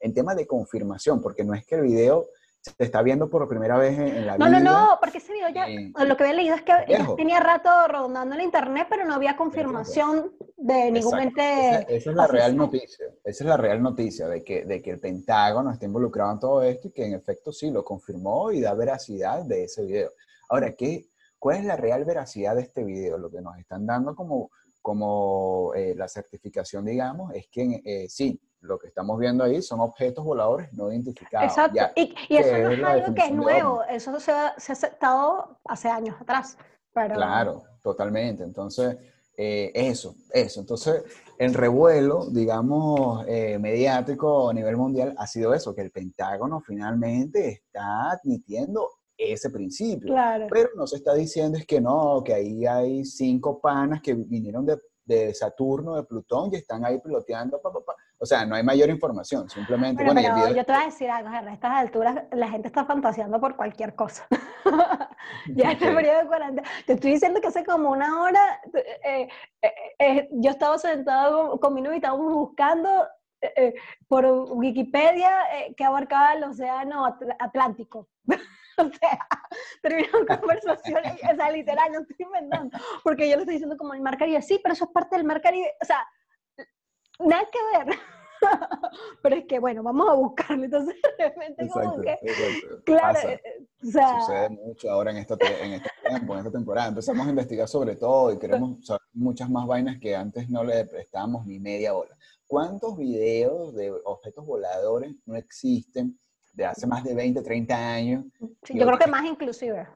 en 0.00 0.14
tema 0.14 0.34
de 0.34 0.46
confirmación, 0.46 1.20
porque 1.20 1.44
no 1.44 1.54
es 1.54 1.64
que 1.66 1.74
el 1.76 1.82
video 1.82 2.26
se 2.62 2.72
está 2.84 3.02
viendo 3.02 3.28
por 3.28 3.48
primera 3.48 3.76
vez 3.76 3.98
en, 3.98 4.06
en 4.06 4.26
la 4.26 4.38
No, 4.38 4.46
vida. 4.46 4.60
no, 4.60 4.70
no, 4.70 4.98
porque 5.00 5.18
ese 5.18 5.32
video 5.32 5.48
ya, 5.48 5.66
Sí. 5.66 5.92
lo 6.06 6.16
que 6.16 6.22
había 6.22 6.36
leído 6.36 6.54
es 6.54 6.62
que 6.62 6.72
ya 6.88 7.14
tenía 7.16 7.40
rato 7.40 7.68
rondando 7.88 8.34
en 8.34 8.38
la 8.38 8.44
internet, 8.44 8.86
pero 8.88 9.04
no 9.04 9.14
había 9.14 9.36
confirmación 9.36 10.32
de 10.56 10.92
ningún 10.92 11.18
Exacto. 11.18 11.40
ente. 11.40 11.68
Esa, 11.70 11.78
esa 11.80 12.10
es 12.10 12.16
la 12.16 12.26
real 12.28 12.56
noticia. 12.56 13.06
Esa 13.24 13.44
es 13.44 13.48
la 13.48 13.56
real 13.56 13.82
noticia 13.82 14.28
de 14.28 14.44
que, 14.44 14.64
de 14.64 14.80
que 14.80 14.92
el 14.92 15.00
Pentágono 15.00 15.72
está 15.72 15.86
involucrado 15.86 16.30
en 16.32 16.38
todo 16.38 16.62
esto 16.62 16.86
y 16.88 16.92
que 16.92 17.04
en 17.04 17.14
efecto 17.14 17.52
sí 17.52 17.68
lo 17.70 17.84
confirmó 17.84 18.52
y 18.52 18.60
da 18.60 18.74
veracidad 18.74 19.42
de 19.44 19.64
ese 19.64 19.84
video. 19.84 20.12
Ahora, 20.48 20.72
¿qué, 20.72 21.06
¿cuál 21.40 21.56
es 21.58 21.64
la 21.64 21.74
real 21.76 22.04
veracidad 22.04 22.54
de 22.54 22.62
este 22.62 22.84
video? 22.84 23.18
Lo 23.18 23.28
que 23.28 23.40
nos 23.40 23.58
están 23.58 23.84
dando 23.86 24.14
como, 24.14 24.52
como 24.80 25.72
eh, 25.74 25.94
la 25.96 26.06
certificación, 26.06 26.84
digamos, 26.84 27.34
es 27.34 27.48
que 27.48 27.82
eh, 27.84 28.06
sí, 28.08 28.40
lo 28.62 28.78
que 28.78 28.86
estamos 28.86 29.18
viendo 29.18 29.44
ahí 29.44 29.60
son 29.60 29.80
objetos 29.80 30.24
voladores 30.24 30.72
no 30.72 30.90
identificados. 30.90 31.50
Exacto. 31.50 31.76
Ya. 31.76 31.92
Y, 31.96 32.14
y 32.28 32.36
eso 32.36 32.56
no 32.56 32.70
es 32.70 32.84
algo 32.84 33.14
que 33.14 33.22
es 33.22 33.32
nuevo, 33.32 33.82
eso 33.84 34.18
se 34.20 34.32
ha, 34.32 34.54
se 34.58 34.72
ha 34.72 34.74
aceptado 34.74 35.58
hace 35.64 35.88
años 35.88 36.16
atrás. 36.20 36.56
Pero, 36.94 37.14
Claro, 37.14 37.62
totalmente. 37.82 38.44
Entonces, 38.44 38.96
eh, 39.36 39.72
eso, 39.74 40.14
eso. 40.32 40.60
Entonces, 40.60 41.02
el 41.38 41.54
revuelo, 41.54 42.26
digamos, 42.30 43.24
eh, 43.26 43.58
mediático 43.58 44.50
a 44.50 44.54
nivel 44.54 44.76
mundial 44.76 45.14
ha 45.18 45.26
sido 45.26 45.54
eso, 45.54 45.74
que 45.74 45.82
el 45.82 45.90
Pentágono 45.90 46.60
finalmente 46.60 47.48
está 47.48 48.12
admitiendo 48.12 48.88
ese 49.16 49.50
principio. 49.50 50.08
Claro. 50.08 50.46
Pero 50.50 50.70
no 50.76 50.86
se 50.86 50.96
está 50.96 51.14
diciendo 51.14 51.58
es 51.58 51.66
que 51.66 51.80
no, 51.80 52.22
que 52.24 52.34
ahí 52.34 52.66
hay 52.66 53.04
cinco 53.04 53.60
panas 53.60 54.02
que 54.02 54.14
vinieron 54.14 54.66
de, 54.66 54.78
de 55.04 55.34
Saturno, 55.34 55.96
de 55.96 56.04
Plutón, 56.04 56.50
y 56.52 56.56
están 56.56 56.84
ahí 56.84 57.00
piloteando. 57.00 57.60
pa, 57.60 57.72
pa, 57.72 57.80
pa. 57.80 57.96
O 58.22 58.24
sea, 58.24 58.46
no 58.46 58.54
hay 58.54 58.62
mayor 58.62 58.88
información, 58.88 59.50
simplemente... 59.50 60.04
Bueno, 60.04 60.20
bueno, 60.20 60.34
pero 60.36 60.46
video- 60.46 60.56
yo 60.58 60.64
te 60.64 60.72
voy 60.72 60.82
a 60.82 60.84
decir 60.86 61.10
algo, 61.10 61.28
a 61.28 61.52
estas 61.52 61.72
alturas 61.72 62.22
la 62.30 62.46
gente 62.48 62.68
está 62.68 62.84
fantaseando 62.84 63.40
por 63.40 63.56
cualquier 63.56 63.96
cosa. 63.96 64.28
ya 65.48 65.72
este 65.72 65.92
periodo 65.92 66.20
de 66.20 66.26
cuarentena, 66.28 66.68
te 66.86 66.92
estoy 66.92 67.10
diciendo 67.14 67.40
que 67.40 67.48
hace 67.48 67.64
como 67.64 67.90
una 67.90 68.22
hora 68.22 68.60
eh, 69.02 69.28
eh, 69.60 69.72
eh, 69.98 70.28
yo 70.34 70.52
estaba 70.52 70.78
sentado 70.78 71.58
con, 71.58 71.74
mi 71.74 71.80
novio 71.80 71.94
y 71.94 71.96
estábamos 71.96 72.32
buscando 72.32 72.88
eh, 73.40 73.52
eh, 73.56 73.74
por 74.06 74.24
Wikipedia 74.24 75.32
eh, 75.58 75.74
que 75.76 75.82
abarcaba 75.84 76.34
el 76.34 76.44
océano 76.44 77.04
Atl- 77.04 77.34
Atlántico. 77.40 78.08
o 78.78 78.84
sea, 79.00 79.18
terminamos 79.82 80.26
conversaciones, 80.38 81.14
o 81.28 81.34
sea, 81.34 81.50
literal, 81.50 81.90
no 81.90 82.00
estoy 82.02 82.16
inventando, 82.24 82.78
porque 83.02 83.28
yo 83.28 83.34
le 83.34 83.42
estoy 83.42 83.54
diciendo 83.54 83.76
como 83.76 83.94
el 83.94 84.00
Mar 84.00 84.16
Caribe, 84.16 84.40
sí, 84.42 84.60
pero 84.62 84.74
eso 84.74 84.84
es 84.84 84.92
parte 84.92 85.16
del 85.16 85.24
Mar 85.26 85.42
Caribe, 85.42 85.74
o 85.82 85.84
sea, 85.84 86.06
nada 87.18 87.44
que 87.50 87.78
ver. 87.78 87.96
pero 89.22 89.36
es 89.36 89.44
que, 89.46 89.58
bueno, 89.58 89.82
vamos 89.82 90.08
a 90.08 90.14
buscarlo, 90.14 90.64
entonces 90.64 90.96
de 91.18 91.24
repente 91.28 91.68
como 91.68 91.84
Exacto, 91.84 92.02
que, 92.02 92.30
exacto. 92.30 92.82
claro, 92.84 93.14
Pasa. 93.14 93.32
eh, 93.32 93.40
eh, 93.44 93.66
o 93.82 93.90
sea, 93.90 94.20
Sucede 94.20 94.50
mucho 94.50 94.90
ahora 94.90 95.10
en, 95.10 95.16
esta, 95.18 95.36
en 95.60 95.72
este 95.74 95.90
tiempo, 96.08 96.32
en 96.34 96.38
esta 96.40 96.50
temporada. 96.50 96.88
Empezamos 96.88 97.26
a 97.26 97.30
investigar 97.30 97.68
sobre 97.68 97.96
todo 97.96 98.32
y 98.32 98.38
queremos 98.38 98.84
saber 98.84 99.02
muchas 99.12 99.50
más 99.50 99.66
vainas 99.66 99.98
que 100.00 100.14
antes 100.16 100.48
no 100.48 100.64
le 100.64 100.84
prestábamos 100.86 101.46
ni 101.46 101.58
media 101.58 101.94
hora. 101.94 102.16
¿Cuántos 102.46 102.96
videos 102.96 103.74
de 103.74 103.92
objetos 104.04 104.44
voladores 104.44 105.14
no 105.24 105.36
existen 105.36 106.18
de 106.52 106.66
hace 106.66 106.86
más 106.86 107.02
de 107.02 107.14
20, 107.14 107.42
30 107.42 107.74
años? 107.74 108.24
sí, 108.62 108.78
yo 108.78 108.86
creo 108.86 108.98
que 108.98 109.06
más 109.10 109.24
inclusive. 109.24 109.86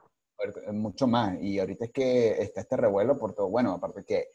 Mucho 0.73 1.07
más. 1.07 1.41
Y 1.41 1.59
ahorita 1.59 1.87
es 1.87 1.93
que 1.93 2.43
está 2.43 2.61
este 2.61 2.77
revuelo 2.77 3.19
por 3.19 3.35
todo. 3.35 3.49
Bueno, 3.49 3.73
aparte 3.73 4.05
que 4.05 4.29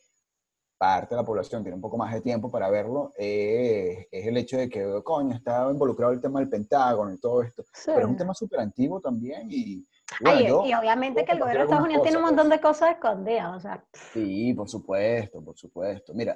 parte 0.82 1.14
de 1.14 1.22
la 1.22 1.26
población 1.26 1.62
tiene 1.62 1.76
un 1.76 1.82
poco 1.82 1.96
más 1.96 2.12
de 2.12 2.22
tiempo 2.22 2.50
para 2.50 2.68
verlo, 2.72 3.14
eh, 3.16 4.08
es 4.12 4.26
el 4.26 4.36
hecho 4.36 4.58
de 4.58 4.68
que, 4.68 4.84
coño, 5.04 5.36
está 5.36 5.70
involucrado 5.70 6.12
el 6.12 6.20
tema 6.20 6.40
del 6.40 6.50
Pentágono 6.50 7.14
y 7.14 7.20
todo 7.20 7.44
esto. 7.44 7.62
Sí. 7.72 7.92
Pero 7.94 8.00
es 8.00 8.06
un 8.08 8.18
tema 8.18 8.34
súper 8.34 8.62
antiguo 8.62 9.00
también 9.00 9.46
y... 9.52 9.86
bueno, 10.22 10.38
Ay, 10.40 10.48
yo- 10.48 10.66
y 10.66 10.74
obviamente 10.74 11.24
que 11.24 11.34
el 11.34 11.40
gobierno 11.40 11.60
de 11.60 11.66
Estados 11.66 11.86
Unidos 11.86 12.02
tiene 12.02 12.18
un 12.18 12.24
montón 12.24 12.50
de 12.50 12.60
cosas 12.60 12.94
escondidas, 12.96 13.58
o 13.58 13.60
sea, 13.60 13.86
Sí, 14.12 14.56
por 14.56 14.68
supuesto, 14.68 15.40
por 15.44 15.56
supuesto. 15.56 16.16
Mira, 16.16 16.36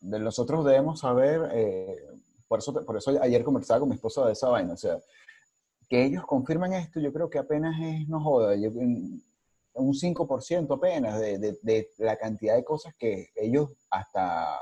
de 0.00 0.18
nosotros 0.18 0.64
debemos 0.64 1.00
saber, 1.00 1.50
eh, 1.52 1.98
por, 2.48 2.60
eso, 2.60 2.72
por 2.86 2.96
eso 2.96 3.10
ayer 3.20 3.44
conversaba 3.44 3.80
con 3.80 3.90
mi 3.90 3.96
esposa 3.96 4.24
de 4.24 4.32
esa 4.32 4.48
vaina, 4.48 4.72
o 4.72 4.76
sea, 4.78 4.96
que 5.86 6.02
ellos 6.02 6.24
confirman 6.24 6.72
esto, 6.72 6.98
yo 6.98 7.12
creo 7.12 7.28
que 7.28 7.38
apenas 7.38 7.78
es, 7.78 8.08
no 8.08 8.22
joda, 8.22 8.56
yo- 8.56 8.70
un 9.74 9.88
un 9.88 9.94
5% 9.94 10.74
apenas 10.74 11.18
de, 11.20 11.38
de- 11.38 11.88
la 11.98 12.16
cantidad 12.16 12.54
de 12.56 12.64
cosas 12.64 12.94
que 12.98 13.28
ellos 13.36 13.70
hasta 13.90 14.58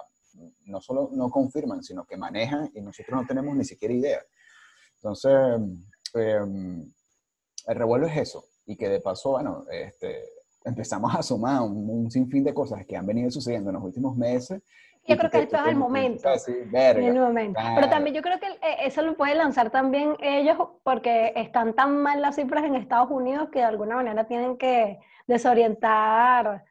no 0.66 0.80
solo 0.80 1.10
no 1.12 1.28
confirman, 1.30 1.82
sino 1.82 2.04
que 2.06 2.16
manejan 2.16 2.70
y 2.74 2.80
nosotros 2.80 3.20
no 3.20 3.26
tenemos 3.26 3.56
ni 3.56 3.64
siquiera 3.64 3.92
idea. 3.94 4.20
Entonces, 4.96 5.32
eh, 6.14 6.38
el 7.66 7.76
revuelo 7.76 8.06
es 8.06 8.16
eso, 8.16 8.44
y 8.66 8.76
que 8.76 8.88
de 8.88 9.00
paso, 9.00 9.30
bueno, 9.32 9.64
este, 9.70 10.22
empezamos 10.64 11.14
a 11.14 11.22
sumar 11.22 11.62
un, 11.62 11.88
un 11.90 12.10
sinfín 12.10 12.44
de 12.44 12.54
cosas 12.54 12.86
que 12.86 12.96
han 12.96 13.06
venido 13.06 13.30
sucediendo 13.30 13.70
en 13.70 13.74
los 13.74 13.84
últimos 13.84 14.16
meses. 14.16 14.62
Yo 15.06 15.16
creo 15.16 15.30
que 15.30 15.38
esto 15.40 15.56
es 15.56 15.66
el 15.66 15.76
momento. 15.76 16.28
En 16.46 17.04
el 17.04 17.20
momento. 17.20 17.60
Pero 17.74 17.88
también 17.88 18.14
yo 18.14 18.22
creo 18.22 18.38
que 18.38 18.46
eh, 18.46 18.76
eso 18.80 19.02
lo 19.02 19.16
pueden 19.16 19.38
lanzar 19.38 19.70
también 19.70 20.16
ellos 20.20 20.56
porque 20.82 21.32
están 21.36 21.74
tan 21.74 21.96
mal 22.02 22.20
las 22.20 22.36
cifras 22.36 22.64
en 22.64 22.76
Estados 22.76 23.10
Unidos 23.10 23.48
que 23.50 23.60
de 23.60 23.64
alguna 23.64 23.96
manera 23.96 24.24
tienen 24.24 24.56
que 24.56 25.00
desorientar, 25.26 26.64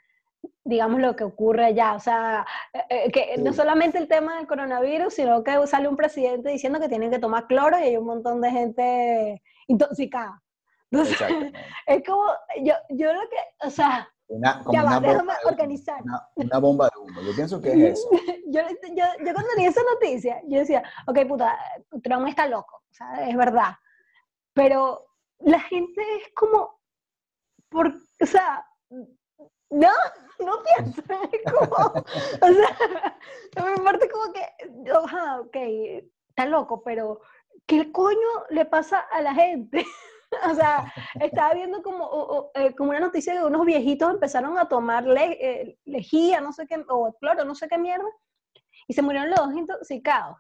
digamos, 0.64 1.02
lo 1.02 1.16
que 1.16 1.24
ocurre 1.24 1.66
allá. 1.66 1.96
O 1.96 2.00
sea, 2.00 2.46
eh, 2.74 2.86
eh, 2.90 3.12
que 3.12 3.38
no 3.40 3.52
solamente 3.52 3.98
el 3.98 4.08
tema 4.08 4.38
del 4.38 4.48
coronavirus, 4.48 5.14
sino 5.14 5.44
que 5.44 5.68
sale 5.68 5.88
un 5.88 5.98
presidente 5.98 6.50
diciendo 6.50 6.80
que 6.80 6.90
tienen 6.90 7.12
que 7.12 7.20
tomar 7.20 7.48
cloro 7.48 7.78
y 7.80 7.84
hay 7.84 7.98
un 7.98 8.06
montón 8.06 8.42
de 8.42 8.52
gente 8.52 9.42
intoxicada. 9.68 10.42
Entonces, 10.92 11.54
es 11.86 12.04
como, 12.06 12.24
yo, 12.64 12.74
yo 12.90 13.14
lo 13.14 13.22
que, 13.22 13.68
o 13.68 13.70
sea, 13.70 14.10
Una, 14.30 14.64
como 14.64 14.74
ya 14.74 14.84
una 14.84 14.92
va, 14.92 15.00
bomba 15.00 15.12
déjame 15.12 15.34
de 15.34 15.50
organizar. 15.50 16.04
Una, 16.04 16.30
una 16.36 16.60
bomba 16.60 16.90
de 16.94 17.00
humo. 17.00 17.22
Yo 17.22 17.36
pienso 17.36 17.62
que 17.62 17.72
es 17.72 18.00
eso. 18.00 18.10
yo, 18.48 18.62
yo, 18.96 19.06
yo 19.26 19.34
cuando 19.34 19.56
leí 19.58 19.66
esa 19.66 19.82
noticia, 19.84 20.42
yo 20.48 20.60
decía, 20.60 20.84
ok, 21.08 21.28
puta, 21.28 21.58
Trump 22.04 22.28
está 22.28 22.48
loco, 22.48 22.76
o 22.78 22.94
sea, 22.94 23.28
es 23.28 23.36
verdad. 23.36 23.74
Pero 24.54 25.08
la 25.40 25.60
gente 25.60 26.02
es 26.18 26.32
como, 26.36 26.80
por, 27.70 27.88
o 27.88 28.26
sea, 28.26 28.66
no, 29.72 29.92
no 30.40 30.64
piensa, 30.64 31.04
es 31.32 31.52
como, 31.52 31.76
o 31.86 32.54
sea, 32.54 33.66
me 33.66 33.84
parte 33.84 34.10
como 34.10 34.32
que, 34.32 34.92
ajá, 34.92 35.42
ok, 35.42 35.56
está 36.30 36.46
loco, 36.46 36.84
pero 36.84 37.20
¿qué 37.66 37.92
coño 37.92 38.46
le 38.52 38.66
pasa 38.66 39.00
a 39.00 39.22
la 39.22 39.34
gente? 39.34 39.86
O 40.52 40.56
sea, 40.56 40.92
estaba 41.22 41.54
viendo 41.54 41.82
como, 41.82 42.06
o- 42.06 42.38
o, 42.38 42.52
eh, 42.54 42.76
como 42.76 42.92
una 42.92 43.00
noticia 43.00 43.34
de 43.34 43.44
unos 43.46 43.66
viejitos 43.66 44.12
empezaron 44.12 44.58
a 44.58 44.68
tomar 44.68 45.06
le- 45.06 45.38
eh, 45.42 45.80
lejía, 45.86 46.40
no 46.42 46.54
sé 46.54 46.68
qué, 46.68 46.84
o 46.88 47.14
cloro, 47.20 47.46
no 47.46 47.56
sé 47.56 47.68
qué 47.68 47.78
mierda, 47.78 48.06
y 48.88 48.94
se 48.94 49.02
murieron 49.02 49.30
los 49.30 49.40
dos 49.40 49.54
intoxicados. 49.56 50.38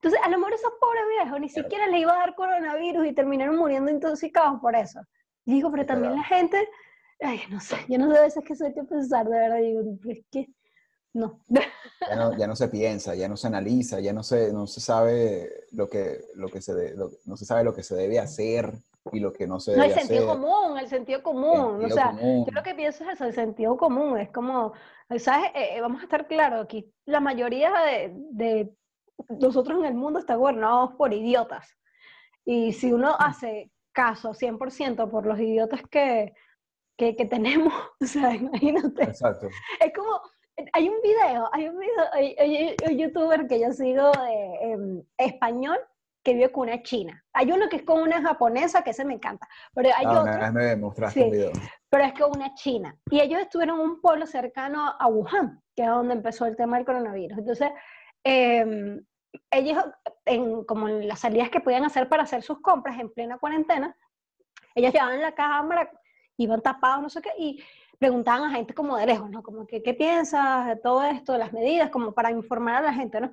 Entonces, 0.00 0.20
a 0.24 0.28
lo 0.28 0.38
mejor 0.38 0.54
esos 0.54 0.72
pobres 0.80 1.02
viejos 1.08 1.40
ni 1.40 1.48
Claro. 1.48 1.64
siquiera 1.68 1.86
les 1.86 2.00
iba 2.00 2.12
a 2.14 2.18
dar 2.18 2.34
coronavirus 2.34 3.06
y 3.06 3.12
terminaron 3.14 3.56
muriendo 3.56 3.90
intoxicados 3.90 4.60
por 4.60 4.76
eso. 4.76 5.00
Y 5.44 5.54
digo, 5.54 5.70
pero 5.70 5.86
también 5.86 6.12
Claro. 6.12 6.28
la 6.28 6.36
gente, 6.36 6.68
ay, 7.20 7.40
no 7.50 7.60
sé, 7.60 7.76
yo 7.88 7.98
no 7.98 8.10
sé 8.12 8.18
a 8.18 8.22
veces 8.22 8.44
qué 8.46 8.54
soy 8.56 8.74
que 8.74 8.84
pensar, 8.84 9.26
de 9.26 9.38
verdad, 9.38 9.56
digo, 9.58 9.80
es 10.08 10.24
que, 10.30 10.48
no. 11.14 11.40
Ya 11.48 12.16
no, 12.16 12.36
ya 12.36 12.46
no 12.46 12.54
se 12.56 12.68
piensa, 12.68 13.14
ya 13.14 13.26
no 13.28 13.36
se 13.38 13.46
analiza, 13.46 14.00
ya 14.00 14.12
no 14.12 14.22
se, 14.22 14.52
no 14.52 14.66
se 14.66 14.80
sabe 14.80 15.50
lo 15.72 15.88
que, 15.88 16.20
lo 16.34 16.48
que 16.48 16.60
se 16.60 16.74
de- 16.74 16.94
lo- 16.94 17.10
no 17.24 17.36
se 17.38 17.46
sabe 17.46 17.64
lo 17.64 17.74
que 17.74 17.82
se 17.82 17.94
debe 17.94 18.18
hacer 18.18 18.70
y 19.12 19.20
lo 19.20 19.32
que 19.32 19.46
no 19.46 19.60
se 19.60 19.72
No, 19.76 19.82
debe 19.82 19.94
el 19.94 20.00
sentido 20.00 20.30
hacer. 20.30 20.40
común, 20.42 20.78
el 20.78 20.88
sentido 20.88 21.22
común. 21.22 21.58
o 21.60 21.70
sentido 21.80 21.94
sea, 21.96 22.10
común. 22.10 22.44
yo 22.46 22.52
lo 22.52 22.62
que 22.62 22.74
pienso 22.74 23.04
es 23.04 23.10
eso, 23.10 23.24
el 23.24 23.32
sentido 23.34 23.76
común. 23.76 24.18
Es 24.18 24.30
como, 24.30 24.72
¿sabes? 25.18 25.50
Eh, 25.54 25.76
eh, 25.76 25.80
vamos 25.80 26.00
a 26.00 26.04
estar 26.04 26.26
claros, 26.26 26.64
aquí 26.64 26.92
la 27.06 27.20
mayoría 27.20 27.72
de, 27.72 28.12
de 28.32 28.72
nosotros 29.28 29.78
en 29.80 29.84
el 29.86 29.94
mundo 29.94 30.18
está 30.18 30.34
gobernados 30.34 30.92
por 30.94 31.12
idiotas. 31.12 31.68
Y 32.44 32.72
si 32.72 32.92
uno 32.92 33.14
hace 33.18 33.70
caso 33.92 34.30
100% 34.34 35.10
por 35.10 35.26
los 35.26 35.38
idiotas 35.40 35.80
que, 35.90 36.32
que, 36.96 37.16
que 37.16 37.24
tenemos, 37.26 37.72
o 38.00 38.04
sea, 38.06 38.34
imagínate. 38.34 39.04
Exacto. 39.04 39.48
Es 39.80 39.92
como, 39.94 40.20
hay 40.72 40.88
un 40.88 41.00
video, 41.02 41.48
hay 41.52 41.68
un 41.68 41.78
video, 41.78 42.04
hay, 42.12 42.34
hay- 42.38 42.56
hay 42.56 42.92
un 42.92 42.98
youtuber 42.98 43.46
que 43.46 43.60
yo 43.60 43.70
sigo 43.72 44.10
de 44.10 44.72
em, 44.72 45.02
español 45.18 45.78
que 46.26 46.34
vive 46.34 46.50
con 46.50 46.68
una 46.68 46.82
china. 46.82 47.24
Hay 47.32 47.52
uno 47.52 47.68
que 47.68 47.76
es 47.76 47.82
con 47.84 48.02
una 48.02 48.20
japonesa, 48.20 48.82
que 48.82 48.90
ese 48.90 49.04
me 49.04 49.14
encanta, 49.14 49.46
pero 49.72 49.90
hay 49.96 50.04
Ah, 50.06 50.20
otro, 50.22 50.52
me 50.52 50.74
mostraste 50.76 51.20
Sí. 51.20 51.24
un 51.26 51.30
video. 51.30 51.52
pero 51.88 52.02
es 52.04 52.12
con 52.14 52.32
una 52.36 52.52
china. 52.54 52.96
Y 53.10 53.20
ellos 53.20 53.40
estuvieron 53.40 53.78
en 53.80 53.86
un 53.86 54.00
pueblo 54.00 54.26
cercano 54.26 54.92
a 54.98 55.06
Wuhan, 55.06 55.62
que 55.76 55.82
es 55.82 55.88
donde 55.88 56.14
empezó 56.14 56.44
el 56.46 56.56
tema 56.56 56.76
del 56.78 56.84
coronavirus. 56.84 57.38
Entonces, 57.38 57.70
em, 58.24 59.04
ellos, 59.52 59.84
en, 60.24 60.64
como 60.64 60.88
en 60.88 61.06
las 61.06 61.20
salidas 61.20 61.48
que 61.48 61.60
podían 61.60 61.84
hacer 61.84 62.08
para 62.08 62.24
hacer 62.24 62.42
sus 62.42 62.60
compras 62.60 62.98
en 62.98 63.08
plena 63.14 63.38
cuarentena, 63.38 63.96
ellos 64.74 64.92
llevaban 64.92 65.22
la 65.22 65.32
cámara, 65.32 65.88
iban 66.38 66.60
tapados, 66.60 67.02
no 67.02 67.08
sé 67.08 67.22
qué, 67.22 67.30
y 67.38 67.62
preguntaban 67.98 68.42
a 68.50 68.54
gente 68.56 68.74
como 68.74 68.96
de 68.96 69.06
lejos, 69.06 69.30
¿no? 69.30 69.42
Como 69.44 69.64
que, 69.66 69.80
¿qué 69.82 69.94
piensas 69.94 70.66
de 70.66 70.76
todo 70.76 71.04
esto, 71.04 71.32
de 71.34 71.38
las 71.38 71.52
medidas? 71.52 71.88
Como 71.90 72.12
para 72.12 72.32
informar 72.32 72.76
a 72.82 72.86
la 72.86 72.92
gente, 72.92 73.20
¿no? 73.20 73.30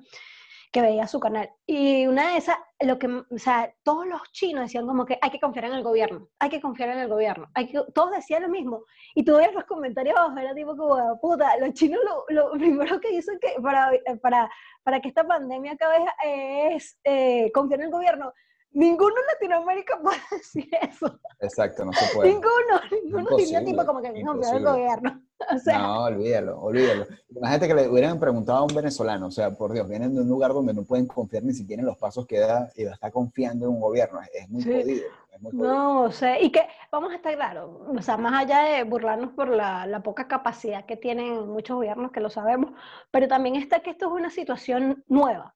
Que 0.74 0.82
veía 0.82 1.06
su 1.06 1.20
canal. 1.20 1.48
Y 1.66 2.04
una 2.08 2.32
de 2.32 2.38
esas, 2.38 2.56
lo 2.80 2.98
que, 2.98 3.06
o 3.06 3.38
sea, 3.38 3.72
todos 3.84 4.08
los 4.08 4.20
chinos 4.32 4.64
decían 4.64 4.88
como 4.88 5.06
que 5.06 5.16
hay 5.22 5.30
que 5.30 5.38
confiar 5.38 5.66
en 5.66 5.74
el 5.74 5.84
gobierno, 5.84 6.28
hay 6.40 6.50
que 6.50 6.60
confiar 6.60 6.88
en 6.88 6.98
el 6.98 7.08
gobierno. 7.08 7.48
Hay 7.54 7.68
que, 7.68 7.80
todos 7.94 8.10
decían 8.10 8.42
lo 8.42 8.48
mismo. 8.48 8.82
Y 9.14 9.24
tú 9.24 9.36
veías 9.36 9.54
los 9.54 9.66
comentarios 9.66 10.16
abajo, 10.16 10.36
era 10.36 10.52
tipo 10.52 10.76
como, 10.76 11.20
puta, 11.20 11.56
los 11.58 11.74
chinos 11.74 12.00
lo, 12.04 12.24
lo 12.28 12.50
primero 12.58 12.98
que 12.98 13.10
dicen 13.10 13.38
que 13.40 13.54
para, 13.62 13.92
para, 14.20 14.50
para 14.82 15.00
que 15.00 15.10
esta 15.10 15.24
pandemia 15.24 15.74
acabe 15.74 16.06
es 16.24 16.98
eh, 17.04 17.52
confiar 17.52 17.78
en 17.78 17.86
el 17.86 17.92
gobierno. 17.92 18.32
Ninguno 18.72 19.14
en 19.14 19.26
Latinoamérica 19.26 19.96
puede 20.02 20.18
decir 20.32 20.68
eso. 20.82 21.20
Exacto, 21.38 21.84
no 21.84 21.92
se 21.92 22.12
puede. 22.16 22.30
Ninguno, 22.30 22.80
ninguno 22.90 23.36
diría 23.36 23.64
tipo 23.64 23.86
como 23.86 24.02
que 24.02 24.10
no, 24.24 24.32
el 24.32 24.64
gobierno. 24.64 25.22
O 25.54 25.58
sea, 25.58 25.78
No, 25.78 26.04
olvídalo, 26.04 26.60
olvídalo. 26.60 27.06
Imagínate 27.28 27.68
que 27.68 27.74
le 27.74 27.88
hubieran 27.88 28.18
preguntado 28.20 28.58
a 28.58 28.62
un 28.62 28.74
venezolano, 28.74 29.26
o 29.26 29.30
sea, 29.30 29.50
por 29.50 29.72
Dios, 29.72 29.88
vienen 29.88 30.14
de 30.14 30.22
un 30.22 30.28
lugar 30.28 30.52
donde 30.52 30.72
no 30.72 30.84
pueden 30.84 31.06
confiar 31.06 31.42
ni 31.42 31.52
siquiera 31.52 31.80
en 31.80 31.86
los 31.86 31.98
pasos 31.98 32.26
que 32.26 32.38
da 32.38 32.70
y 32.76 32.84
está 32.84 33.10
confiando 33.10 33.66
en 33.66 33.72
un 33.72 33.80
gobierno. 33.80 34.20
Es, 34.32 34.48
muy 34.48 34.62
Sí. 34.62 34.70
jodido. 34.72 35.06
Es 35.32 35.40
muy 35.42 35.50
jodido. 35.50 35.66
no, 35.74 36.02
o 36.02 36.10
sea, 36.12 36.40
y 36.40 36.50
que 36.50 36.62
vamos 36.92 37.12
a 37.12 37.16
estar 37.16 37.34
claros, 37.34 37.68
o 37.88 38.00
sea, 38.02 38.16
más 38.16 38.32
allá 38.44 38.62
de 38.62 38.84
burlarnos 38.84 39.32
por 39.32 39.48
la, 39.48 39.86
la 39.86 40.02
poca 40.02 40.28
capacidad 40.28 40.86
que 40.86 40.96
tienen 40.96 41.48
muchos 41.48 41.76
gobiernos, 41.76 42.12
que 42.12 42.20
lo 42.20 42.30
sabemos, 42.30 42.70
pero 43.10 43.26
también 43.28 43.56
está 43.56 43.80
que 43.80 43.90
esto 43.90 44.06
es 44.06 44.12
una 44.12 44.30
situación 44.30 45.04
nueva. 45.08 45.54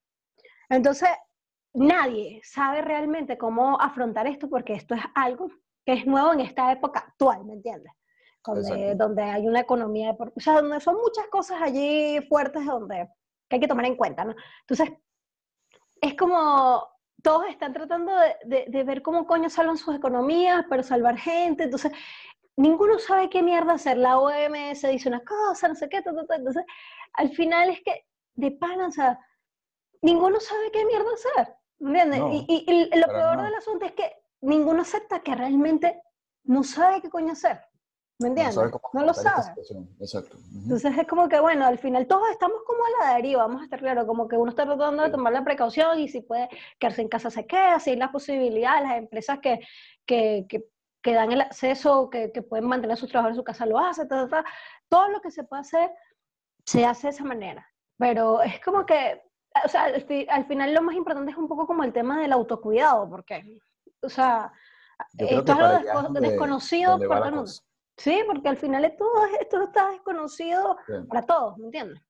Entonces, 0.69 1.09
nadie 1.73 2.41
sabe 2.43 2.83
realmente 2.83 3.38
cómo 3.38 3.81
afrontar 3.81 4.27
esto 4.27 4.49
porque 4.51 4.75
esto 4.75 4.95
es 4.95 5.03
algo 5.14 5.49
que 5.87 5.93
es 5.95 6.07
nuevo 6.07 6.33
en 6.33 6.41
esta 6.41 6.71
época 6.73 6.99
actual, 7.01 7.45
¿me 7.45 7.55
entiendes? 7.55 7.93
Donde, 8.55 8.69
Exacto. 8.83 9.05
donde 9.05 9.23
hay 9.23 9.47
una 9.49 9.61
economía, 9.61 10.17
o 10.19 10.41
sea, 10.41 10.55
donde 10.61 10.81
son 10.81 10.97
muchas 10.97 11.27
cosas 11.29 11.61
allí 11.63 12.21
fuertes 12.29 12.65
donde 12.65 13.09
que 13.49 13.57
hay 13.57 13.61
que 13.61 13.69
tomar 13.69 13.85
en 13.87 13.97
cuenta, 13.97 14.25
¿no? 14.25 14.35
Entonces, 14.61 14.91
es 16.01 16.15
como 16.15 16.87
todos 17.23 17.47
están 17.49 17.73
tratando 17.73 18.13
de, 18.17 18.37
de- 18.45 18.65
de 18.69 18.85
ver 18.85 19.03
cómo 19.03 19.27
coño 19.27 19.49
salvan 19.51 19.77
sus 19.77 19.95
economías, 19.97 20.65
pero 20.69 20.83
salvar 20.83 21.17
gente, 21.19 21.65
entonces 21.65 21.93
ninguno 22.57 22.99
sabe 22.99 23.29
qué 23.31 23.43
mierda 23.43 23.73
hacer. 23.75 23.97
La 23.97 24.19
OMS 24.19 24.83
dice 24.89 25.09
una 25.09 25.25
cosa, 25.25 25.69
no 25.69 25.75
sé 25.75 25.89
qué, 25.89 26.03
ta, 26.03 26.15
ta, 26.15 26.27
ta. 26.27 26.37
entonces 26.37 26.65
al 27.15 27.31
final 27.31 27.71
es 27.71 27.81
que 27.83 28.05
de 28.35 28.51
pana, 28.53 28.87
o 28.89 28.93
sea, 28.93 29.19
ninguno 30.03 30.39
sabe 30.41 30.71
qué 30.73 30.85
mierda 30.85 31.09
hacer, 31.15 31.57
¿me 31.81 31.89
entiendes? 32.03 32.21
No, 32.21 32.33
y, 32.33 32.45
y- 32.49 32.65
y 32.93 32.99
lo 32.99 33.07
para 33.07 33.19
peor 33.19 33.37
nada. 33.37 33.45
del 33.45 33.55
asunto 33.57 33.85
es 33.87 33.93
que 33.93 34.13
ninguno 34.43 34.83
acepta 34.83 35.21
que 35.21 35.35
realmente 35.35 36.01
no 36.45 36.63
sabe 36.63 37.01
qué 37.03 37.11
coño 37.11 37.33
hacer, 37.33 37.61
¿me 38.19 38.29
entiendes? 38.29 38.55
cómo 38.57 38.71
No 38.95 39.03
lo 39.05 39.11
afrontar 39.13 39.33
esta 39.33 39.43
sabe. 39.43 39.63
situación. 39.63 39.89
Exacto. 40.01 40.37
Entonces 40.63 40.99
es 40.99 41.07
como 41.07 41.29
que, 41.29 41.41
bueno, 41.41 41.67
al 41.67 41.79
final 41.79 42.07
todos 42.07 42.29
estamos 42.31 42.59
como 42.67 42.81
a 42.85 43.07
la 43.07 43.15
deriva, 43.15 43.43
vamos 43.47 43.61
a 43.61 43.65
estar 43.65 43.79
claros, 43.81 44.07
como 44.07 44.27
que 44.29 44.37
uno 44.37 44.51
está 44.51 44.65
tratando 44.65 45.03
de 45.05 45.11
tomar 45.11 45.33
la 45.33 45.45
precaución 45.45 45.99
y 45.99 46.09
si 46.09 46.21
puede 46.21 46.49
quedarse 46.79 47.03
en 47.03 47.09
casa 47.09 47.31
se 47.31 47.47
queda, 47.47 47.79
si 47.81 47.91
hay 47.91 47.97
la 47.97 48.11
posibilidad, 48.13 48.83
las 48.83 48.99
empresas 48.99 49.39
que, 49.41 49.61
que, 50.07 50.47
que, 50.49 50.65
que 51.03 51.13
dan 51.13 51.31
el 51.33 51.41
acceso, 51.41 52.11
que, 52.11 52.33
que 52.33 52.43
pueden 52.43 52.67
mantener 52.67 52.95
a 52.95 52.97
sus 52.97 53.09
trabajadores 53.09 53.37
en 53.37 53.41
su 53.41 53.45
casa 53.45 53.67
lo 53.67 53.79
hacen, 53.79 54.09
ta, 54.09 54.29
ta, 54.29 54.43
ta. 54.43 54.51
todo 54.89 55.09
lo 55.09 55.21
que 55.21 55.31
se 55.31 55.45
puede 55.45 55.61
hacer 55.61 55.91
se 56.67 56.85
hace 56.85 57.07
de 57.07 57.13
esa 57.13 57.25
manera. 57.25 57.67
Pero 57.99 58.43
es 58.43 58.61
como 58.61 58.85
que, 58.85 59.23
o 59.65 59.69
sea, 59.69 59.85
al, 59.85 60.03
fi- 60.03 60.27
al 60.29 60.45
final 60.47 60.75
lo 60.75 60.83
más 60.83 60.95
importante 60.97 61.31
es 61.33 61.37
un 61.39 61.49
poco 61.49 61.67
como 61.67 61.83
el 61.85 61.93
tema 61.93 62.21
del 62.21 62.33
autocuidado, 62.33 63.09
porque, 63.09 63.59
o 64.03 64.09
sea, 64.09 64.53
creo 65.17 65.39
esto 65.41 65.53
es 65.53 65.59
algo 65.59 66.21
desconocido 66.21 66.99
para 67.09 67.09
la 67.09 67.17
todo 67.17 67.29
el 67.29 67.35
mundo. 67.37 67.51
Sí, 67.99 68.21
porque 68.27 68.49
al 68.49 68.57
final 68.57 68.95
todo 68.97 69.27
esto 69.41 69.63
está 69.65 69.91
desconocido 69.91 70.77
para 71.09 71.23
todos, 71.23 71.59
¿me 71.59 71.67
entiendes? 71.67 72.01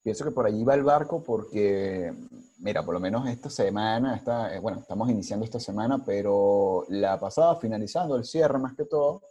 Pienso 0.00 0.24
que 0.24 0.30
por 0.30 0.46
allí 0.46 0.64
va 0.64 0.74
el 0.74 0.84
barco 0.84 1.22
porque, 1.22 2.12
mira, 2.58 2.84
por 2.84 2.94
lo 2.94 3.00
menos 3.00 3.28
esta 3.28 3.50
semana, 3.50 4.16
esta, 4.16 4.54
eh, 4.54 4.60
bueno, 4.60 4.78
estamos 4.80 5.10
iniciando 5.10 5.44
esta 5.44 5.60
semana, 5.60 6.02
pero 6.04 6.84
la 6.88 7.18
pasada, 7.18 7.56
finalizando 7.56 8.16
el 8.16 8.24
cierre 8.24 8.58
más 8.58 8.74
que 8.74 8.84
todo, 8.84 9.22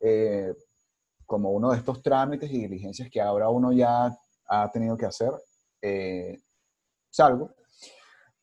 eh, 0.00 0.54
como 1.24 1.50
uno 1.50 1.70
de 1.70 1.78
estos 1.78 2.02
trámites 2.02 2.50
y 2.50 2.58
diligencias 2.58 3.08
que 3.08 3.20
ahora 3.20 3.48
uno 3.48 3.72
ya 3.72 4.16
ha 4.46 4.70
tenido 4.70 4.96
que 4.96 5.06
hacer, 5.06 5.32
eh, 5.80 6.40
salgo 7.10 7.50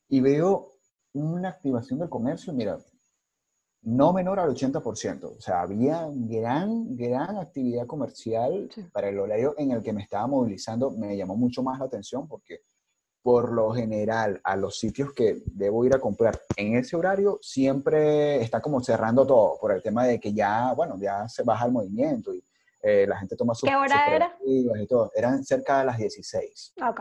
y 0.08 0.20
veo 0.20 0.72
una 1.12 1.50
activación 1.50 1.98
del 1.98 2.08
comercio, 2.08 2.52
mira, 2.52 2.78
no 3.82 4.12
menor 4.12 4.38
al 4.40 4.50
80%. 4.50 5.36
O 5.36 5.40
sea, 5.40 5.62
había 5.62 6.06
gran, 6.12 6.96
gran 6.96 7.38
actividad 7.38 7.86
comercial 7.86 8.68
Sí. 8.74 8.82
para 8.92 9.08
el 9.08 9.18
horario 9.18 9.54
en 9.58 9.70
el 9.72 9.82
que 9.82 9.92
me 9.92 10.02
estaba 10.02 10.26
movilizando. 10.26 10.90
Me 10.90 11.16
llamó 11.16 11.36
mucho 11.36 11.62
más 11.62 11.78
la 11.78 11.86
atención 11.86 12.28
porque 12.28 12.60
por 13.22 13.52
lo 13.52 13.72
general 13.72 14.40
a 14.44 14.56
los 14.56 14.78
sitios 14.78 15.12
que 15.12 15.42
debo 15.46 15.84
ir 15.84 15.94
a 15.94 15.98
comprar 16.00 16.40
en 16.56 16.76
ese 16.76 16.96
horario 16.96 17.38
siempre 17.42 18.40
está 18.42 18.62
como 18.62 18.82
cerrando 18.82 19.26
todo 19.26 19.58
por 19.60 19.72
el 19.72 19.82
tema 19.82 20.06
de 20.06 20.18
que 20.18 20.32
ya, 20.32 20.72
bueno, 20.74 20.96
ya 20.98 21.28
se 21.28 21.42
baja 21.42 21.66
el 21.66 21.72
movimiento 21.72 22.34
y 22.34 22.42
eh, 22.82 23.06
la 23.06 23.18
gente 23.18 23.36
toma 23.36 23.54
sus 23.54 23.68
¿Qué 23.68 23.76
hora 23.76 24.04
sus 24.06 24.14
era? 24.14 24.38
y 24.46 24.86
todo. 24.86 25.10
Eran 25.14 25.44
cerca 25.44 25.80
de 25.80 25.84
las 25.84 25.98
16. 25.98 26.72
Ok. 26.88 27.00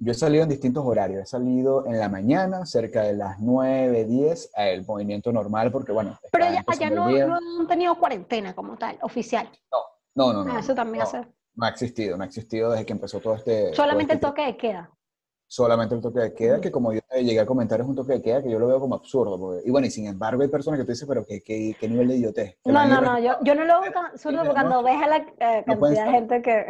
Yo 0.00 0.12
he 0.12 0.14
salido 0.14 0.44
en 0.44 0.48
distintos 0.48 0.84
horarios. 0.86 1.22
He 1.22 1.26
salido 1.26 1.84
en 1.86 1.98
la 1.98 2.08
mañana, 2.08 2.64
cerca 2.66 3.02
de 3.02 3.14
las 3.14 3.40
9, 3.40 4.04
10, 4.04 4.52
el 4.56 4.86
movimiento 4.86 5.32
normal, 5.32 5.72
porque 5.72 5.90
bueno. 5.90 6.16
Pero 6.30 6.44
ya, 6.44 6.64
allá 6.66 6.90
no, 6.90 7.10
no 7.10 7.38
han 7.60 7.66
tenido 7.66 7.96
cuarentena 7.98 8.54
como 8.54 8.76
tal, 8.76 8.96
oficial. 9.02 9.48
No, 10.14 10.32
no, 10.32 10.44
no. 10.44 10.52
Ah, 10.54 10.60
eso 10.60 10.72
también 10.74 10.98
no, 10.98 11.02
hace. 11.04 11.26
no 11.56 11.66
ha 11.66 11.68
existido, 11.68 12.16
no 12.16 12.22
ha 12.22 12.26
existido 12.26 12.70
desde 12.70 12.86
que 12.86 12.92
empezó 12.92 13.18
todo 13.18 13.34
este. 13.34 13.74
Solamente 13.74 14.12
el 14.12 14.20
todo 14.20 14.30
este- 14.30 14.42
toque 14.42 14.52
de 14.52 14.56
queda. 14.56 14.90
solamente 15.50 15.94
el 15.96 16.00
toque 16.00 16.20
de 16.20 16.32
queda, 16.34 16.60
que 16.60 16.70
como 16.70 16.92
yo 16.92 17.00
llegué 17.14 17.40
a 17.40 17.46
comentar 17.46 17.80
es 17.80 17.86
un 17.86 17.96
toque 17.96 18.12
de 18.12 18.22
queda 18.22 18.42
que 18.42 18.50
yo 18.50 18.58
lo 18.60 18.68
veo 18.68 18.78
como 18.78 18.94
absurdo. 18.94 19.36
porque- 19.36 19.66
y 19.66 19.70
bueno, 19.72 19.88
y 19.88 19.90
sin 19.90 20.06
embargo 20.06 20.42
hay 20.42 20.48
personas 20.48 20.78
que 20.78 20.86
te 20.86 20.92
dicen, 20.92 21.08
pero 21.08 21.24
¿qué, 21.26 21.42
qué, 21.42 21.74
qué 21.80 21.88
nivel 21.88 22.06
de 22.06 22.16
idiotez? 22.18 22.56
No, 22.66 22.86
no, 22.86 23.00
no, 23.00 23.18
yo, 23.18 23.32
yo 23.42 23.54
no 23.56 23.64
lo 23.64 23.80
veo 23.80 23.90
absurdo 24.12 24.36
porque 24.44 24.52
cuando 24.52 24.82
ves 24.84 25.02
a 25.02 25.06
la 25.08 25.16
eh, 25.16 25.64
No 25.66 25.80
cantidad 25.80 26.04
de 26.04 26.10
gente 26.12 26.42
que... 26.42 26.66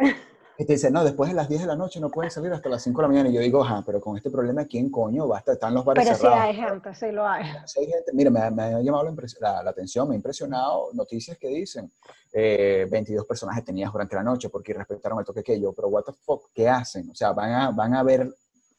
Y 0.61 0.65
te 0.65 0.73
dicen, 0.73 0.91
no, 0.91 1.05
después 1.05 1.29
de 1.29 1.35
las 1.37 1.47
10 1.47 1.61
de 1.61 1.67
la 1.67 1.75
noche 1.77 2.01
no 2.01 2.09
puedes 2.11 2.33
salir 2.33 2.51
hasta 2.51 2.67
las 2.67 2.83
5 2.83 2.99
de 2.99 3.03
la 3.03 3.07
mañana. 3.07 3.29
Y 3.29 3.33
yo 3.33 3.39
digo, 3.39 3.63
ajá, 3.63 3.81
pero 3.85 4.01
con 4.01 4.17
este 4.17 4.29
problema, 4.29 4.65
¿quién 4.65 4.89
coño 4.91 5.25
va 5.25 5.37
a 5.37 5.39
estar? 5.39 5.53
Están 5.53 5.73
los 5.73 5.85
bares 5.85 6.03
Pero 6.03 6.15
sí 6.17 6.21
cerrados. 6.21 6.43
hay 6.43 6.53
gente, 6.55 6.95
sí 6.95 7.11
lo 7.13 7.25
hay. 7.25 7.45
Sí 7.65 7.79
hay 7.79 7.85
gente, 7.87 8.11
mira, 8.11 8.29
me, 8.29 8.41
ha- 8.41 8.51
me 8.51 8.63
ha 8.63 8.81
llamado 8.81 9.05
la, 9.05 9.11
impres- 9.11 9.37
la- 9.39 9.63
la 9.63 9.69
atención, 9.69 10.09
me 10.09 10.15
ha 10.15 10.17
impresionado 10.17 10.89
noticias 10.93 11.37
que 11.37 11.47
dicen 11.47 11.89
eh, 12.33 12.85
22 12.91 13.25
personas 13.25 13.55
detenidas 13.55 13.93
durante 13.93 14.15
la 14.17 14.23
noche 14.23 14.49
porque 14.49 14.73
respetaron 14.73 15.19
el 15.19 15.25
toque 15.25 15.43
que 15.43 15.57
yo, 15.61 15.71
pero 15.71 15.87
what 15.87 16.03
the 16.03 16.11
fuck, 16.11 16.51
¿qué 16.53 16.67
hacen? 16.67 17.09
O 17.09 17.15
sea, 17.15 17.31
van 17.31 17.51
a, 17.53 17.71
van 17.71 17.95
a 17.95 18.03
ver 18.03 18.29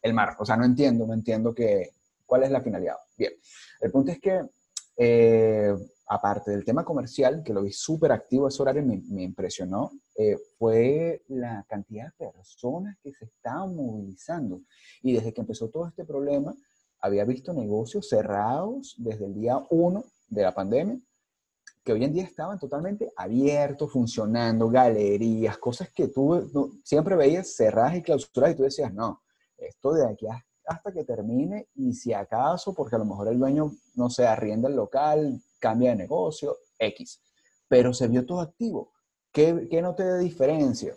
el 0.03 0.13
mar. 0.13 0.35
O 0.37 0.45
sea, 0.45 0.55
no 0.57 0.65
entiendo, 0.65 1.07
no 1.07 1.15
entiendo 1.15 1.51
que, 1.51 1.95
cuál 2.27 2.43
es 2.43 2.51
la 2.51 2.61
finalidad. 2.61 2.97
Bien, 3.17 3.33
el 3.81 3.91
punto 3.91 4.11
es 4.11 4.19
que, 4.19 4.39
eh, 4.97 5.73
aparte 6.13 6.51
del 6.51 6.65
tema 6.65 6.83
comercial, 6.83 7.41
que 7.41 7.53
lo 7.53 7.63
vi 7.63 7.71
súper 7.71 8.11
activo 8.11 8.49
ese 8.49 8.61
horario, 8.61 8.83
me, 8.83 9.23
impresionó, 9.23 9.91
eh, 10.17 10.37
fue 10.59 11.23
la 11.29 11.65
cantidad 11.69 12.13
de 12.19 12.27
personas 12.27 12.97
que 13.01 13.13
se 13.13 13.23
estaban 13.23 13.73
movilizando. 13.73 14.59
Y 15.01 15.13
desde 15.13 15.33
que 15.33 15.39
empezó 15.39 15.69
todo 15.69 15.87
este 15.87 16.03
problema, 16.03 16.53
había 16.99 17.23
visto 17.23 17.53
negocios 17.53 18.09
cerrados 18.09 18.93
desde 18.97 19.23
el 19.25 19.35
día 19.35 19.65
uno 19.69 20.03
de 20.27 20.41
la 20.41 20.53
pandemia, 20.53 20.99
que 21.81 21.93
hoy 21.93 22.03
en 22.03 22.11
día 22.11 22.25
estaban 22.25 22.59
totalmente 22.59 23.13
abiertos, 23.15 23.89
funcionando, 23.93 24.67
galerías, 24.67 25.57
cosas 25.59 25.91
que 25.93 26.09
tú 26.09 26.81
siempre 26.83 27.15
veías 27.15 27.55
cerradas 27.55 27.95
y 27.95 28.01
clausuradas 28.01 28.53
y 28.53 28.57
tú 28.57 28.63
decías, 28.63 28.93
no, 28.93 29.23
esto 29.57 29.93
de 29.93 30.05
aquí 30.05 30.27
hasta 30.65 30.91
que 30.91 31.05
termine 31.05 31.69
y 31.73 31.93
si 31.93 32.11
acaso, 32.11 32.73
porque 32.73 32.97
a 32.97 32.99
lo 32.99 33.05
mejor 33.05 33.29
el 33.29 33.39
dueño, 33.39 33.71
no 33.95 34.09
sé, 34.09 34.27
arrienda 34.27 34.67
el 34.67 34.75
local, 34.75 35.41
cambia 35.61 35.91
de 35.91 35.95
negocio, 35.95 36.57
X. 36.77 37.21
Pero 37.69 37.93
se 37.93 38.09
vio 38.09 38.25
todo 38.25 38.41
activo. 38.41 38.91
¿Qué, 39.31 39.67
qué 39.69 39.81
no 39.81 39.95
te 39.95 40.17
diferencia? 40.17 40.93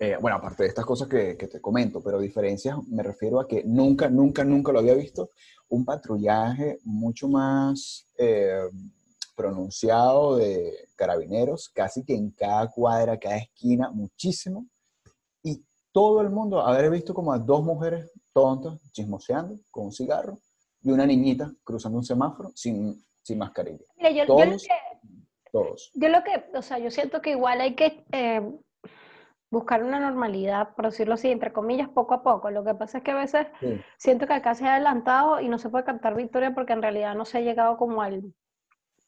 Eh, 0.00 0.16
bueno, 0.20 0.36
aparte 0.36 0.62
de 0.62 0.68
estas 0.68 0.84
cosas 0.84 1.08
que, 1.08 1.36
que 1.36 1.48
te 1.48 1.60
comento, 1.60 2.00
pero 2.02 2.18
diferencias 2.18 2.76
me 2.88 3.02
refiero 3.02 3.40
a 3.40 3.46
que 3.46 3.64
nunca, 3.64 4.08
nunca, 4.08 4.44
nunca 4.44 4.72
lo 4.72 4.78
había 4.78 4.94
visto 4.94 5.30
un 5.68 5.84
patrullaje 5.84 6.78
mucho 6.84 7.28
más 7.28 8.06
eh, 8.16 8.68
pronunciado 9.36 10.36
de 10.36 10.88
carabineros, 10.96 11.68
casi 11.68 12.04
que 12.04 12.14
en 12.14 12.30
cada 12.30 12.68
cuadra, 12.68 13.18
cada 13.18 13.36
esquina, 13.36 13.90
muchísimo. 13.90 14.66
Y 15.42 15.64
todo 15.92 16.20
el 16.20 16.30
mundo 16.30 16.60
haber 16.60 16.90
visto 16.90 17.12
como 17.12 17.32
a 17.32 17.38
dos 17.38 17.62
mujeres 17.64 18.10
tontas 18.32 18.78
chismoseando 18.92 19.58
con 19.70 19.86
un 19.86 19.92
cigarro 19.92 20.38
y 20.82 20.90
una 20.90 21.06
niñita 21.06 21.52
cruzando 21.64 21.98
un 21.98 22.04
semáforo 22.04 22.52
sin, 22.54 23.04
sin 23.28 23.38
mascarilla. 23.38 23.84
Mira, 23.96 24.10
yo, 24.10 24.24
yo 24.24 24.24
lo 24.24 24.44
Todos. 24.44 24.62
que, 24.66 24.74
Todos. 25.52 25.90
yo 25.94 26.08
lo 26.08 26.24
que, 26.24 26.44
o 26.54 26.62
sea, 26.62 26.78
yo 26.78 26.90
siento 26.90 27.20
que 27.20 27.30
igual 27.30 27.60
hay 27.60 27.74
que 27.74 28.04
eh, 28.12 28.42
buscar 29.50 29.82
una 29.82 30.00
normalidad, 30.00 30.74
por 30.74 30.86
decirlo 30.86 31.14
así, 31.14 31.30
entre 31.30 31.52
comillas, 31.52 31.88
poco 31.88 32.14
a 32.14 32.22
poco. 32.22 32.50
Lo 32.50 32.64
que 32.64 32.74
pasa 32.74 32.98
es 32.98 33.04
que 33.04 33.10
a 33.12 33.16
veces 33.16 33.46
Sí. 33.60 33.80
siento 33.98 34.26
que 34.26 34.32
acá 34.34 34.54
se 34.54 34.66
ha 34.66 34.74
adelantado 34.74 35.40
y 35.40 35.48
no 35.48 35.58
se 35.58 35.68
puede 35.68 35.84
cantar 35.84 36.14
victoria 36.14 36.52
porque 36.54 36.72
en 36.72 36.82
realidad 36.82 37.14
no 37.14 37.24
se 37.24 37.38
ha 37.38 37.40
llegado 37.42 37.76
como 37.76 38.02
al, 38.02 38.22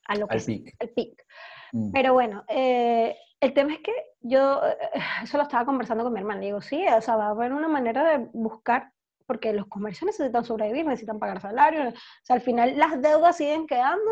a 0.06 0.16
lo 0.16 0.28
que 0.28 0.36
Al 0.36 0.44
pic. 0.44 0.76
el 0.78 0.90
pic. 0.90 1.26
Mm. 1.72 1.92
Pero 1.92 2.12
bueno, 2.14 2.44
eh, 2.48 3.16
el 3.40 3.52
tema 3.54 3.72
es 3.74 3.80
que 3.80 3.92
yo, 4.20 4.60
eh, 4.66 4.76
eso 5.22 5.36
lo 5.38 5.44
estaba 5.44 5.64
conversando 5.64 6.04
con 6.04 6.12
mi 6.12 6.20
hermana, 6.20 6.40
digo, 6.40 6.60
sí, 6.60 6.84
o 6.86 7.00
sea, 7.00 7.16
va 7.16 7.26
a 7.26 7.30
haber 7.30 7.52
una 7.52 7.68
manera 7.68 8.04
de 8.04 8.28
buscar, 8.32 8.92
porque 9.30 9.52
los 9.52 9.68
comercios 9.68 10.06
necesitan 10.06 10.44
sobrevivir, 10.44 10.84
necesitan 10.84 11.20
pagar 11.20 11.40
salarios, 11.40 11.94
o 11.94 12.24
sea, 12.24 12.34
al 12.34 12.42
final 12.42 12.76
las 12.76 13.00
deudas 13.00 13.36
siguen 13.36 13.64
quedando 13.64 14.10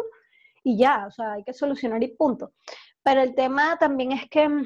y 0.63 0.79
ya, 0.79 1.07
o 1.09 1.11
sea, 1.11 1.33
hay 1.33 1.43
que 1.43 1.53
solucionar 1.53 2.01
y 2.05 2.15
punto. 2.15 2.53
Pero 3.03 3.23
el 3.23 3.35
tema 3.35 3.77
también 3.79 4.13
es 4.13 4.31
que 4.31 4.49
mm, 4.49 4.65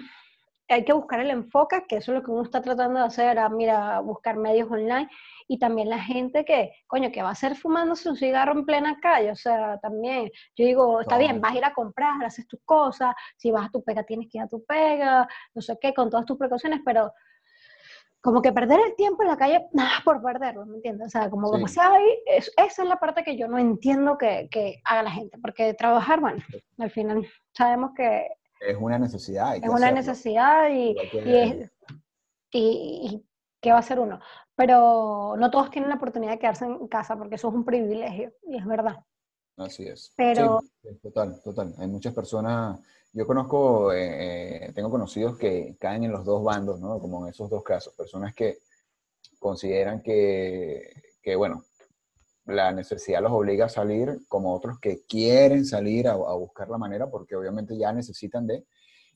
hay 0.68 0.84
que 0.84 0.92
buscar 0.92 1.20
el 1.20 1.30
enfoque, 1.30 1.86
que 1.88 1.96
eso 1.96 2.12
es 2.12 2.18
lo 2.18 2.22
que 2.22 2.30
uno 2.30 2.42
está 2.42 2.60
tratando 2.60 3.00
de 3.00 3.06
hacer, 3.06 3.38
a, 3.38 3.48
mira, 3.48 4.00
buscar 4.00 4.36
medios 4.36 4.70
online 4.70 5.08
y 5.48 5.58
también 5.58 5.88
la 5.88 6.00
gente 6.00 6.44
que, 6.44 6.72
coño, 6.86 7.10
que 7.10 7.22
va 7.22 7.30
a 7.30 7.32
hacer 7.32 7.56
fumándose 7.56 8.10
un 8.10 8.16
cigarro 8.16 8.52
en 8.52 8.66
plena 8.66 9.00
calle, 9.00 9.30
o 9.30 9.36
sea, 9.36 9.78
también, 9.78 10.30
yo 10.54 10.66
digo, 10.66 11.00
está 11.00 11.16
bien, 11.16 11.40
vas 11.40 11.54
a 11.54 11.56
ir 11.56 11.64
a 11.64 11.72
comprar, 11.72 12.22
haces 12.22 12.46
tus 12.46 12.60
cosas, 12.66 13.14
si 13.38 13.50
vas 13.50 13.68
a 13.68 13.70
tu 13.70 13.82
pega 13.82 14.02
tienes 14.02 14.28
que 14.30 14.36
ir 14.36 14.44
a 14.44 14.48
tu 14.48 14.62
pega, 14.66 15.26
no 15.54 15.62
sé 15.62 15.78
qué, 15.80 15.94
con 15.94 16.10
todas 16.10 16.26
tus 16.26 16.36
precauciones, 16.36 16.80
pero 16.84 17.10
como 18.22 18.40
que 18.40 18.52
perder 18.52 18.78
el 18.86 18.94
tiempo 18.94 19.22
en 19.22 19.28
la 19.28 19.36
calle, 19.36 19.66
nada 19.72 20.00
por 20.04 20.22
perderlo, 20.22 20.64
¿me 20.64 20.76
entiendes? 20.76 21.08
O 21.08 21.10
sea, 21.10 21.28
como 21.28 21.48
Sí. 21.48 21.56
demasiado 21.56 21.94
ahí, 21.96 22.06
es- 22.26 22.52
esa 22.56 22.82
es 22.82 22.88
la 22.88 22.96
parte 22.98 23.24
que 23.24 23.36
yo 23.36 23.48
no 23.48 23.58
entiendo 23.58 24.16
que, 24.16 24.48
que 24.50 24.80
haga 24.84 25.02
la 25.02 25.10
gente, 25.10 25.38
porque 25.38 25.74
trabajar, 25.74 26.20
bueno, 26.20 26.42
al 26.78 26.90
final 26.90 27.26
sabemos 27.52 27.90
que 27.96 28.28
Es 28.60 28.76
una 28.80 28.98
necesidad. 28.98 29.56
es 29.56 29.62
una 29.64 29.74
hacerlo. 29.74 29.96
necesidad 29.96 30.70
y, 30.70 30.96
y, 31.24 31.36
es- 31.36 31.70
y- 32.52 33.08
y 33.10 33.26
¿qué 33.60 33.70
va 33.70 33.76
a 33.76 33.80
hacer 33.80 33.98
uno? 33.98 34.20
Pero 34.54 35.34
no 35.38 35.50
todos 35.50 35.70
tienen 35.70 35.88
la 35.90 35.96
oportunidad 35.96 36.32
de 36.32 36.38
quedarse 36.38 36.64
en 36.66 36.86
casa 36.88 37.16
porque 37.16 37.34
eso 37.36 37.48
es 37.48 37.54
un 37.54 37.64
privilegio 37.64 38.32
y 38.46 38.56
es 38.58 38.66
verdad. 38.66 38.98
Así 39.56 39.86
es. 39.86 40.12
Pero- 40.16 40.60
sí, 40.82 40.88
total, 41.02 41.40
total. 41.42 41.74
Hay 41.78 41.88
muchas 41.88 42.14
personas, 42.14 42.78
yo 43.12 43.26
conozco, 43.26 43.92
eh, 43.92 44.66
eh, 44.66 44.72
tengo 44.74 44.90
conocidos 44.90 45.36
que 45.36 45.76
caen 45.78 46.04
en 46.04 46.12
los 46.12 46.24
dos 46.24 46.42
bandos, 46.42 46.80
¿no? 46.80 46.98
Como 46.98 47.24
en 47.24 47.30
esos 47.30 47.50
dos 47.50 47.62
casos. 47.62 47.94
Personas 47.94 48.34
que 48.34 48.58
consideran 49.38 50.02
que, 50.02 50.90
que, 51.22 51.36
bueno, 51.36 51.64
la 52.46 52.72
necesidad 52.72 53.20
los 53.22 53.32
obliga 53.32 53.66
a 53.66 53.68
salir, 53.68 54.18
como 54.28 54.54
otros 54.54 54.78
que 54.80 55.02
quieren 55.06 55.64
salir 55.64 56.08
a, 56.08 56.12
a 56.12 56.34
buscar 56.34 56.68
la 56.68 56.78
manera 56.78 57.08
porque 57.08 57.36
obviamente 57.36 57.76
ya 57.76 57.92
necesitan 57.92 58.46
de, 58.46 58.64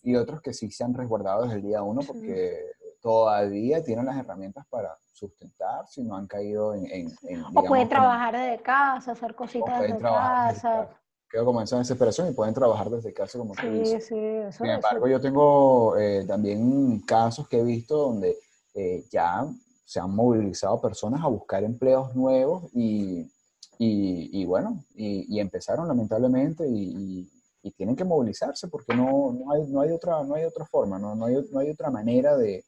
y 0.03 0.15
otros 0.15 0.41
que 0.43 0.53
sí 0.53 0.71
se 0.71 0.85
han 0.85 0.95
resguardado 0.95 1.43
desde 1.45 1.57
el 1.57 1.63
día 1.63 1.83
uno 1.83 2.03
Sí. 2.03 2.09
porque 2.09 2.61
todavía 3.01 3.83
tienen 3.83 4.07
las 4.07 4.17
herramientas 4.17 4.67
para 4.69 4.97
sustentar 5.13 5.87
si 5.89 6.03
no 6.03 6.17
han 6.17 6.27
caído 6.27 6.75
en... 6.75 6.87
en- 6.87 7.13
en, 7.23 7.45
O 7.57 7.65
pueden 7.65 7.89
trabajar 7.89 8.37
desde 8.37 8.63
casa, 8.63 9.13
hacer 9.13 9.35
cositas 9.35 9.81
desde 9.81 9.99
casa. 9.99 10.89
Quedo 11.31 11.45
como 11.45 11.61
en 11.61 11.65
esa 11.65 11.79
desesperación 11.79 12.29
y 12.29 12.33
pueden 12.33 12.55
trabajar 12.55 12.89
desde 12.91 13.13
casa 13.13 13.39
como 13.39 13.55
tú 13.55 13.63
Sí, 13.63 13.79
dices. 13.79 14.07
sí, 14.07 14.15
eso, 14.19 14.59
Sin 14.59 14.67
eso- 14.67 14.77
embargo, 14.77 15.09
yo 15.09 15.21
tengo 15.21 15.97
eh, 15.97 16.25
también 16.27 17.01
casos 17.01 17.49
que 17.49 17.59
he 17.59 17.65
visto 17.65 17.97
donde 17.97 18.37
eh, 18.75 19.05
ya 19.11 19.47
se 19.85 20.01
han 20.01 20.15
movilizado 20.15 20.81
personas 20.81 21.23
a 21.23 21.29
buscar 21.29 21.65
empleos 21.65 22.15
nuevos 22.15 22.65
y, 22.75 23.21
y, 23.79 24.41
y 24.41 24.45
bueno, 24.45 24.85
y, 24.95 25.35
y 25.35 25.41
empezaron 25.41 25.89
lamentablemente 25.89 26.65
y 26.69 27.29
tienen 27.77 27.97
que 27.97 28.05
movilizarse 28.05 28.69
porque 28.69 28.95
no, 28.95 29.33
no, 29.33 29.51
hay, 29.51 29.67
no, 29.67 29.81
hay, 29.81 29.91
otra, 29.91 30.23
no 30.23 30.37
hay 30.37 30.45
otra 30.45 30.65
forma, 30.65 31.01
no, 31.01 31.17
no, 31.17 31.25
hay, 31.27 31.37
no 31.51 31.59
hay 31.59 31.69
otra 31.71 31.91
manera 31.91 32.37
de, 32.37 32.65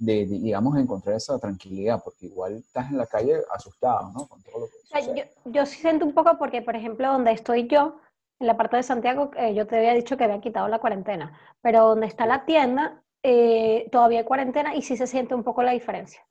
de, 0.00 0.24
digamos, 0.26 0.76
encontrar 0.78 1.16
esa 1.16 1.38
tranquilidad 1.38 2.00
porque 2.02 2.26
igual 2.26 2.56
estás 2.56 2.90
en 2.90 2.96
la 2.96 3.06
calle 3.06 3.36
asustado, 3.52 4.10
¿no? 4.12 4.26
Con 4.26 4.42
todo 4.42 4.60
lo 4.60 4.66
que 4.66 4.76
O 4.82 4.86
sea, 4.86 5.14
yo, 5.14 5.22
yo 5.44 5.66
sí 5.66 5.78
siento 5.78 6.06
un 6.06 6.14
poco 6.14 6.38
porque, 6.38 6.62
por 6.62 6.74
ejemplo, 6.74 7.12
donde 7.12 7.32
estoy 7.32 7.68
yo, 7.68 7.98
en 8.40 8.46
la 8.46 8.56
parte 8.56 8.78
de 8.78 8.82
Santiago, 8.82 9.30
eh, 9.36 9.54
yo 9.54 9.66
te 9.66 9.76
había 9.76 9.92
dicho 9.92 10.16
que 10.16 10.24
había 10.24 10.40
quitado 10.40 10.68
la 10.68 10.78
cuarentena, 10.78 11.38
pero 11.60 11.86
donde 11.86 12.06
está 12.06 12.24
la 12.24 12.46
tienda, 12.46 13.02
eh, 13.22 13.88
todavía 13.92 14.20
hay 14.20 14.24
cuarentena 14.24 14.74
y 14.74 14.80
sí 14.80 14.96
se 14.96 15.06
siente 15.06 15.34
un 15.34 15.44
poco 15.44 15.62
la 15.62 15.72
diferencia. 15.72 16.26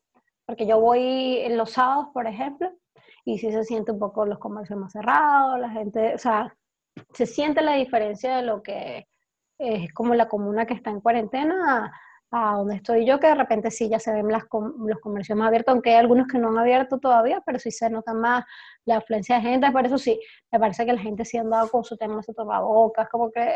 Porque 0.48 0.66
yo 0.66 0.80
voy 0.80 1.38
en 1.38 1.56
los 1.56 1.74
sábados, 1.74 2.08
por 2.12 2.26
ejemplo, 2.26 2.72
y 3.24 3.38
sí 3.38 3.52
se 3.52 3.64
siente 3.64 3.92
un 3.92 4.00
poco 4.00 4.26
los 4.26 4.40
comercios 4.40 4.80
más 4.80 4.94
cerrados, 4.94 5.60
la 5.60 5.70
gente, 5.70 6.16
o 6.16 6.18
sea, 6.18 6.58
se 7.14 7.28
siente 7.28 7.62
la 7.62 7.74
diferencia 7.74 8.38
de 8.38 8.42
lo 8.42 8.64
que 8.64 9.08
es 9.60 9.94
como 9.94 10.16
la 10.16 10.28
comuna 10.28 10.66
que 10.66 10.74
está 10.74 10.90
en 10.90 11.02
cuarentena 11.02 11.94
a, 12.32 12.54
donde 12.58 12.76
estoy 12.76 13.06
yo, 13.06 13.20
que 13.20 13.28
de 13.28 13.36
repente 13.36 13.72
sí 13.72 13.90
ya 13.90 14.00
se 14.00 14.12
ven 14.14 14.28
las 14.28 14.46
com- 14.46 14.74
los 14.88 15.00
comercios 15.00 15.38
más 15.38 15.48
abiertos, 15.48 15.74
aunque 15.74 15.92
hay 15.92 15.96
algunos 15.98 16.28
que 16.28 16.38
no 16.38 16.50
han 16.50 16.58
abierto 16.60 17.00
todavía, 17.00 17.42
pero 17.46 17.58
sí 17.60 17.72
se 17.72 17.90
nota 17.90 18.14
más 18.14 18.46
la 18.86 18.98
afluencia 18.98 19.36
de 19.36 19.42
gente, 19.42 19.72
por 19.72 19.86
eso 19.86 19.98
sí, 19.98 20.20
me 20.52 20.60
parece 20.60 20.86
que 20.86 20.94
la 20.94 21.02
gente 21.02 21.26
sí 21.26 21.38
ha 21.38 21.42
andado 21.42 21.70
con 21.70 21.84
su 21.84 21.98
tema 21.98 22.18
de 22.18 22.24
su 22.24 22.34
tapabocas, 22.34 23.10
como 23.10 23.32
que 23.32 23.50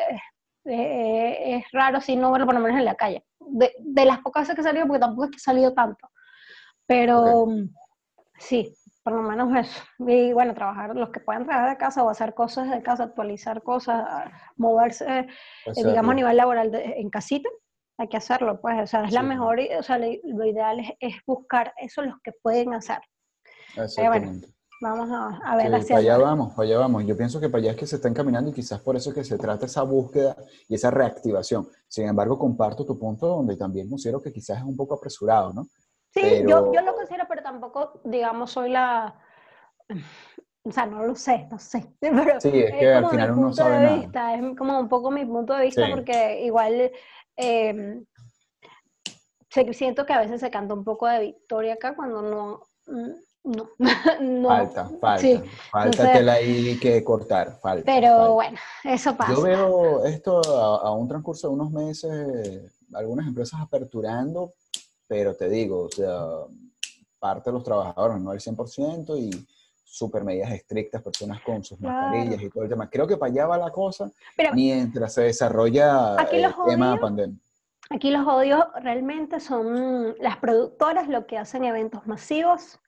eh, 0.66 1.56
es 1.58 1.66
raro 1.72 2.00
si 2.02 2.16
no 2.16 2.32
verlo 2.32 2.46
por 2.46 2.56
lo 2.56 2.62
menos 2.62 2.80
en 2.80 2.86
la 2.86 2.96
calle. 2.96 3.26
De, 3.40 3.74
de 3.80 4.06
las 4.06 4.20
pocas 4.20 4.44
veces 4.44 4.56
que 4.56 4.62
he 4.62 4.64
salido, 4.64 4.88
porque 4.88 5.00
tampoco 5.02 5.26
es 5.26 5.32
que 5.32 5.38
he 5.38 5.40
salido 5.40 5.74
tanto, 5.74 6.10
pero 6.86 7.46
sí, 8.40 8.74
por 9.04 9.14
lo 9.14 9.22
menos 9.22 9.56
eso. 9.58 9.84
Y 10.00 10.34
bueno, 10.34 10.54
trabajar, 10.54 10.96
los 10.96 11.10
que 11.10 11.20
puedan 11.20 11.46
trabajar 11.46 11.70
de 11.72 11.78
casa 11.78 12.04
o 12.04 12.10
hacer 12.10 12.34
cosas 12.34 12.70
de 12.72 12.82
casa, 12.82 13.04
actualizar 13.04 13.62
cosas, 13.64 14.06
moverse, 14.56 15.06
eh, 15.20 15.28
digamos, 15.90 16.12
a 16.12 16.16
nivel 16.16 16.38
laboral 16.38 16.72
de- 16.72 17.00
en 17.00 17.10
casita, 17.10 17.50
hay 17.98 18.08
que 18.08 18.18
hacerlo, 18.18 18.60
pues, 18.62 18.82
o 18.82 18.88
sea, 18.88 19.06
es 19.06 19.14
la 19.14 19.22
Sí. 19.22 19.28
mejor, 19.28 19.60
o 19.80 19.84
sea, 19.84 19.98
lo, 20.00 20.46
ideal 20.46 20.80
es, 20.80 20.92
es 21.00 21.16
buscar 21.26 21.74
eso 21.78 22.02
los 22.02 22.20
que 22.22 22.32
pueden 22.32 22.74
hacer. 22.74 23.00
Exactamente. 23.76 24.48
Vamos 24.82 25.10
a, 25.12 25.40
a 25.50 25.56
ver 25.56 25.82
Sí, 25.82 25.90
para 25.94 26.00
allá 26.00 26.18
vamos, 26.18 26.54
para 26.56 26.68
allá 26.68 26.78
vamos. 26.80 27.06
Yo 27.06 27.16
pienso 27.16 27.40
que 27.40 27.48
para 27.48 27.60
allá 27.62 27.72
es 27.72 27.78
que 27.78 27.88
se 27.88 27.96
está 27.96 28.10
encaminando 28.10 28.50
y 28.50 28.54
quizás 28.54 28.82
por 28.82 28.96
eso 28.98 29.12
es 29.12 29.16
que 29.16 29.24
se 29.24 29.38
trata 29.38 29.66
esa 29.66 29.84
búsqueda 29.84 30.36
y 30.68 30.76
esa 30.76 30.92
reactivación. 30.92 31.70
Sin 31.88 32.08
embargo, 32.10 32.38
comparto 32.38 32.84
tu 32.86 33.00
punto 33.00 33.28
donde 33.28 33.56
también 33.56 33.90
considero 33.90 34.22
que 34.22 34.34
quizás 34.34 34.58
es 34.58 34.64
un 34.64 34.76
poco 34.76 34.96
apresurado, 34.96 35.54
¿no? 35.54 35.64
Sí, 36.14 36.22
Pero- 36.22 36.50
yo, 36.50 36.74
yo 36.74 36.82
lo 36.82 36.94
considero, 36.96 37.26
pero 37.30 37.42
tampoco, 37.44 38.02
digamos, 38.04 38.52
soy 38.52 38.72
la... 38.72 39.16
O 40.66 40.72
sea, 40.72 40.86
no 40.86 41.04
lo 41.06 41.16
sé, 41.16 41.48
no 41.52 41.60
sé. 41.60 41.94
Pero 42.00 42.40
Sí, 42.42 42.50
es 42.54 42.72
que 42.74 42.94
al 42.94 43.04
como 43.04 43.12
final 43.12 43.32
uno 43.32 43.54
sabe 43.54 43.76
de 43.78 43.84
nada. 43.84 43.96
vista, 43.98 44.36
es 44.36 44.58
como 44.58 44.80
un 44.80 44.88
poco 44.90 45.12
mi 45.12 45.26
punto 45.26 45.54
de 45.54 45.64
vista 45.66 45.86
Sí. 45.86 45.92
porque 45.94 46.46
igual 46.46 46.92
eh, 47.38 48.02
se- 49.50 49.74
siento 49.74 50.06
que 50.06 50.14
a 50.14 50.20
veces 50.22 50.40
se 50.42 50.52
canta 50.52 50.74
un 50.74 50.84
poco 50.84 51.08
de 51.08 51.20
victoria 51.20 51.74
acá 51.76 51.96
cuando 51.96 52.22
no, 52.22 52.62
mm, 52.88 53.12
no, 53.46 53.70
no. 54.22 54.48
Falta, 54.50 54.90
falta, 55.02 55.18
Sí, 55.20 55.36
falta 55.72 55.90
entonces- 55.90 56.14
tela 56.14 56.34
ahí 56.34 56.80
que 56.80 57.04
cortar, 57.04 57.60
falta. 57.62 57.84
Pero 57.86 58.08
falta. 58.10 58.30
bueno, 58.30 58.58
eso 58.86 59.16
pasa. 59.18 59.34
Yo 59.34 59.42
veo 59.42 60.06
esto 60.06 60.42
a, 60.48 60.88
a 60.88 60.92
un 60.92 61.08
transcurso 61.08 61.48
de 61.50 61.54
unos 61.54 61.72
meses, 61.72 62.72
algunas 62.94 63.28
empresas 63.28 63.60
aperturando, 63.62 64.54
pero 65.08 65.36
te 65.36 65.50
digo, 65.50 65.84
o 65.84 65.90
sea, 65.90 66.20
parte 67.20 67.50
de 67.50 67.54
los 67.54 67.64
trabajadores, 67.64 68.20
no 68.22 68.32
el 68.34 68.40
100%, 68.40 69.18
y 69.18 69.30
súper 69.94 70.24
medidas 70.24 70.52
estrictas, 70.52 71.04
personas 71.04 71.40
con 71.42 71.64
sus 71.64 71.78
Claro. 71.78 72.08
mascarillas 72.08 72.42
y 72.42 72.50
todo 72.50 72.64
el 72.64 72.70
tema. 72.70 72.90
Creo 72.90 73.06
que 73.06 73.16
para 73.16 73.32
allá 73.32 73.46
va 73.46 73.58
la 73.60 73.72
cosa 73.72 74.10
Pero 74.36 74.52
mientras 74.56 75.14
se 75.14 75.22
desarrolla 75.22 76.20
Aquí 76.20 76.38
el 76.38 76.42
los 76.42 76.56
tema 76.68 77.00
pandemia. 77.00 77.38
Aquí 77.92 78.10
los 78.10 78.26
odios 78.26 78.66
realmente 78.82 79.40
son 79.40 80.16
las 80.20 80.38
productoras 80.38 81.08
lo 81.10 81.28
que 81.28 81.38
hacen 81.38 81.64
eventos 81.64 82.08
masivos, 82.08 82.80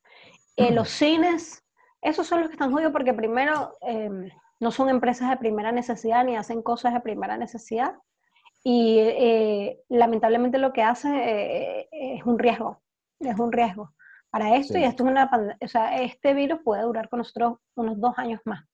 eh, 0.55 0.71
los 0.71 0.89
cines, 0.89 1.63
esos 2.01 2.25
son 2.25 2.39
los 2.39 2.49
que 2.49 2.53
están 2.53 2.71
jodidos 2.71 2.91
porque 2.91 3.13
primero 3.13 3.77
eh, 3.81 4.09
no 4.59 4.71
son 4.71 4.89
empresas 4.89 5.29
de 5.29 5.37
primera 5.37 5.71
necesidad 5.71 6.25
ni 6.25 6.35
hacen 6.35 6.63
cosas 6.63 6.93
de 6.93 7.01
primera 7.01 7.37
necesidad 7.37 7.93
y 8.63 8.97
eh, 8.97 9.79
lamentablemente 9.89 10.57
lo 10.57 10.73
que 10.73 10.81
hacen 10.81 11.13
eh, 11.13 11.87
es 11.91 12.25
un 12.25 12.39
riesgo, 12.39 12.81
es 13.19 13.37
un 13.37 13.51
riesgo 13.51 13.91
para 14.35 14.53
esto 14.57 14.73
Sí. 14.73 14.79
y 14.81 14.83
esto 14.83 15.05
es 15.05 15.09
una 15.11 15.31
o 15.61 15.67
sea, 15.69 15.95
este 16.01 16.33
virus 16.33 16.59
puede 16.61 16.81
durar 16.81 17.07
con 17.07 17.19
nosotros 17.19 17.59
unos 17.75 17.97
dos 18.01 18.13
años 18.17 18.41
más, 18.43 18.65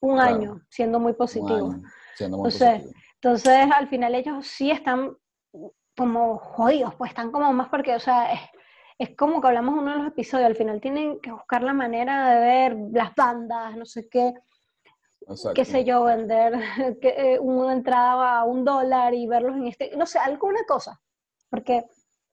un 0.00 0.16
Claro. 0.16 0.34
año 0.34 0.60
siendo 0.70 0.98
muy 0.98 1.12
positivo. 1.12 1.76
siendo 2.16 2.38
muy 2.38 2.48
Entonces, 2.48 2.80
positivo. 2.82 3.00
Entonces, 3.14 3.70
al 3.76 3.86
final 3.86 4.14
ellos 4.16 4.44
sí 4.44 4.72
están 4.72 5.16
como 5.96 6.36
jodidos, 6.36 6.96
pues 6.96 7.12
están 7.12 7.30
como 7.30 7.52
más 7.52 7.68
porque, 7.68 7.94
o 7.94 8.00
sea, 8.00 8.32
es, 8.32 8.40
es 8.98 9.16
como 9.16 9.40
que 9.40 9.46
hablamos 9.46 9.78
uno 9.78 9.92
de 9.92 9.98
los 9.98 10.08
episodios, 10.08 10.46
al 10.46 10.56
final 10.56 10.80
tienen 10.80 11.20
que 11.20 11.30
buscar 11.30 11.62
la 11.62 11.74
manera 11.74 12.30
de 12.30 12.40
ver 12.40 12.76
las 12.90 13.14
bandas, 13.14 13.76
no 13.76 13.86
sé 13.86 14.08
qué, 14.08 14.34
qué 15.54 15.64
sé 15.64 15.84
yo, 15.84 16.02
vender 16.02 16.54
que, 17.00 17.34
eh, 17.34 17.38
una 17.38 17.72
entrada 17.72 18.40
a 18.40 18.44
un 18.44 18.64
dólar 18.64 19.14
y 19.14 19.28
verlos 19.28 19.54
en 19.54 19.68
este, 19.68 19.96
no 19.96 20.06
sé, 20.06 20.18
alguna 20.18 20.64
cosa, 20.66 21.00
porque 21.48 21.84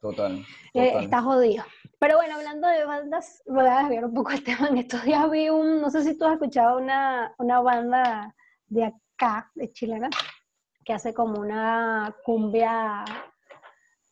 Total, 0.02 0.46
eh, 0.74 0.88
total. 0.88 1.04
está 1.04 1.22
jodido. 1.22 1.64
Pero 2.00 2.16
bueno, 2.18 2.36
hablando 2.36 2.68
de 2.70 2.86
bandas, 2.86 3.44
voy 3.46 3.66
a 3.68 3.80
desviar 3.80 4.06
un 4.06 4.14
poco 4.14 4.32
el 4.32 4.44
tema. 4.46 4.68
En 4.70 4.78
estos 4.78 5.04
días 5.04 5.30
vi 5.30 5.50
un, 5.50 5.82
no 5.82 5.90
sé 5.90 6.04
si 6.04 6.18
tú 6.18 6.26
has 6.26 6.34
escuchado 6.34 6.78
una, 6.78 7.34
una 7.38 7.60
banda 7.62 8.34
de 8.68 8.86
acá, 8.86 9.52
de 9.56 9.72
chilena, 9.74 10.10
que 10.86 10.94
hace 10.94 11.14
como 11.14 11.40
una 11.42 12.16
cumbia, 12.24 13.04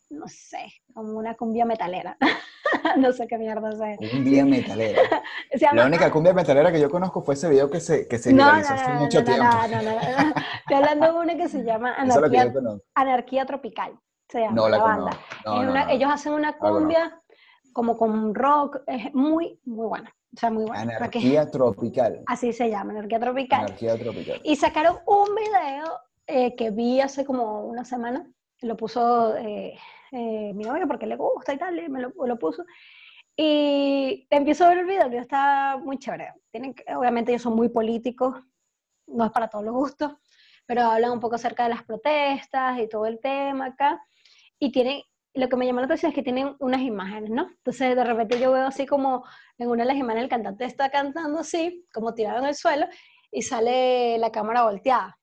no 0.10 0.28
sé, 0.28 0.74
como 0.94 1.18
una 1.18 1.36
cumbia 1.36 1.66
metalera. 1.66 2.18
no 2.98 3.14
sé 3.14 3.26
qué 3.28 3.38
mierda 3.38 3.70
es. 3.94 3.98
Cumbia 4.12 4.46
metalera. 4.46 5.02
Llama- 5.54 5.82
La 5.82 5.88
única 5.88 6.12
cumbia 6.12 6.34
metalera 6.34 6.70
que 6.72 6.82
yo 6.82 6.90
conozco 6.90 7.22
fue 7.22 7.36
ese 7.36 7.50
video 7.50 7.70
que 7.70 7.80
se, 7.80 8.08
que 8.10 8.18
se 8.18 8.34
no, 8.34 8.44
no, 8.46 8.52
viralizó 8.58 8.74
hace 8.74 8.94
no, 8.94 9.00
mucho 9.00 9.24
tiempo. 9.24 9.44
no, 9.44 9.68
no, 9.70 9.82
no, 9.82 9.92
no. 9.92 10.34
Estoy 10.60 10.76
hablando 10.76 11.14
de 11.14 11.20
una 11.20 11.38
que 11.38 11.48
se 11.48 11.64
llama 11.64 11.94
es 11.94 12.00
Anarquía. 12.00 12.54
Anarquía 12.96 13.46
Tropical. 13.46 13.98
Se 14.30 14.42
llama 14.42 14.56
No 14.56 14.70
la 14.70 14.78
la 14.78 14.84
banda. 14.84 15.20
No, 15.46 15.64
no, 15.64 15.72
una-. 15.72 15.92
Ellos 15.92 16.10
hacen 16.12 16.34
una 16.34 16.58
cumbia 16.58 17.22
como 17.74 17.96
con 17.96 18.34
rock, 18.34 18.80
es 18.88 19.14
muy, 19.14 19.60
muy 19.66 19.88
buena. 19.88 20.14
O 20.36 20.40
sea, 20.40 20.50
muy 20.50 20.66
buena. 20.66 20.82
Anarquía 20.82 21.48
tropical. 21.52 22.24
así 22.26 22.52
se 22.52 22.70
llama, 22.70 22.92
Anarquía 22.92 23.20
Tropical. 23.20 23.66
Anarquía 23.66 23.98
tropical. 23.98 24.42
Y 24.44 24.56
sacaron 24.56 24.98
un 25.06 25.28
video 25.36 26.00
eh, 26.26 26.56
que 26.56 26.72
vi 26.72 27.00
hace 27.00 27.24
como 27.24 27.62
una 27.62 27.86
semana. 27.86 28.30
Lo 28.62 28.76
puso 28.76 29.36
eh, 29.38 29.78
eh, 30.12 30.54
mi 30.54 30.64
novio 30.64 30.88
porque 30.88 31.06
le 31.06 31.16
gusta 31.16 31.54
y 31.54 31.58
tal, 31.58 31.80
y 31.80 31.88
me 31.88 32.02
lo, 32.02 32.12
lo 32.16 32.40
puso. 32.40 32.66
Y 33.36 34.28
empiezo 34.32 34.66
a 34.66 34.70
ver 34.70 34.80
el 34.80 34.86
video, 34.86 35.04
el 35.04 35.10
video 35.10 35.22
está 35.22 35.78
muy 35.82 36.00
chévere. 36.00 36.34
Tienen, 36.52 36.74
obviamente 36.96 37.32
ellos 37.32 37.44
son 37.44 37.56
muy 37.56 37.70
políticos, 37.70 38.42
no 39.06 39.26
es 39.26 39.32
para 39.32 39.48
todos 39.48 39.64
los 39.64 39.76
gustos, 39.76 40.14
pero 40.66 40.82
hablan 40.82 41.12
un 41.12 41.20
poco 41.20 41.36
acerca 41.36 41.64
de 41.64 41.70
las 41.70 41.84
protestas 41.84 42.80
y 42.80 42.90
todo 42.90 43.06
el 43.06 43.20
tema 43.20 43.68
acá. 43.68 44.02
Y 44.60 44.72
tienen, 44.72 45.02
lo 45.34 45.50
que 45.50 45.56
me 45.56 45.66
llamó 45.66 45.80
la 45.80 45.86
atención 45.86 46.12
es 46.12 46.16
que 46.16 46.24
tienen 46.24 46.56
unas 46.60 46.82
imágenes, 46.82 47.30
¿no? 47.30 47.48
Entonces 47.50 47.96
de 47.96 48.04
repente 48.04 48.40
yo 48.40 48.52
veo 48.52 48.66
así 48.66 48.86
como 48.86 49.24
en 49.58 49.70
una 49.70 49.84
de 49.84 49.88
las 49.88 49.98
imágenes 49.98 50.24
el 50.24 50.30
cantante 50.30 50.66
está 50.66 50.90
cantando 50.90 51.40
así, 51.40 51.86
como 51.94 52.14
tirado 52.14 52.40
en 52.40 52.46
el 52.46 52.56
suelo, 52.56 52.88
y 53.32 53.42
sale 53.42 54.18
la 54.18 54.32
cámara 54.32 54.64
volteada. 54.64 55.18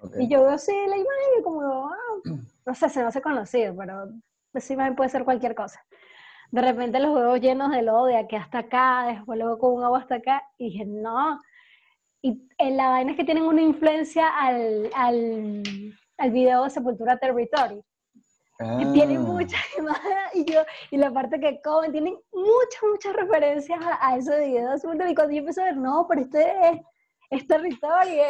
Ok. 0.00 0.16
Y 0.20 0.28
yo 0.28 0.40
veo 0.42 0.50
así 0.50 0.72
la 0.72 0.96
imagen 0.96 1.38
y 1.38 1.42
como, 1.42 1.88
ah, 1.88 1.96
no 2.66 2.74
sé, 2.74 2.88
se 2.88 3.00
me 3.00 3.06
hace 3.06 3.22
conocido, 3.22 3.74
pero 3.76 4.08
esa 4.52 4.72
imagen 4.72 4.96
puede 4.96 5.10
ser 5.10 5.24
cualquier 5.24 5.54
cosa. 5.54 5.80
De 6.50 6.60
repente 6.60 7.00
los 7.00 7.14
veo 7.14 7.36
llenos 7.36 7.70
de 7.72 7.82
lodo 7.82 8.06
de 8.06 8.16
aquí 8.16 8.36
hasta 8.36 8.58
acá, 8.58 9.06
después 9.08 9.38
luego 9.38 9.58
con 9.58 9.74
un 9.74 9.84
agua 9.84 10.00
hasta 10.00 10.16
acá, 10.16 10.42
y 10.58 10.66
dije, 10.70 10.84
no. 10.86 11.40
Y 12.22 12.48
en 12.58 12.76
la 12.76 12.90
vaina 12.90 13.10
es 13.12 13.16
que 13.16 13.24
tienen 13.24 13.44
una 13.44 13.62
influencia 13.62 14.28
al, 14.28 14.88
al, 14.94 15.62
al 16.16 16.30
video 16.30 16.64
de 16.64 16.70
Sepultura 16.70 17.18
Territory. 17.18 17.82
Y 18.60 18.92
tienen 18.92 19.18
Ah, 19.18 19.20
muchas 19.20 19.60
imágenes, 19.78 20.30
y 20.34 20.44
yo, 20.44 20.60
y 20.92 20.96
la 20.96 21.10
parte 21.12 21.40
que 21.40 21.60
comen, 21.60 21.90
tienen 21.90 22.16
muchas, 22.32 22.82
muchas 22.88 23.12
referencias 23.14 23.80
a, 23.84 24.08
a 24.08 24.16
ese 24.16 24.38
video 24.46 24.70
de 24.70 24.78
Sepultura. 24.78 25.10
Y 25.10 25.14
cuando 25.14 25.32
yo 25.32 25.40
empecé 25.40 25.62
a 25.62 25.64
ver, 25.64 25.76
no, 25.76 26.06
pero 26.08 26.20
este 26.20 26.70
es, 26.70 26.80
es 27.30 27.46
territorio, 27.48 28.22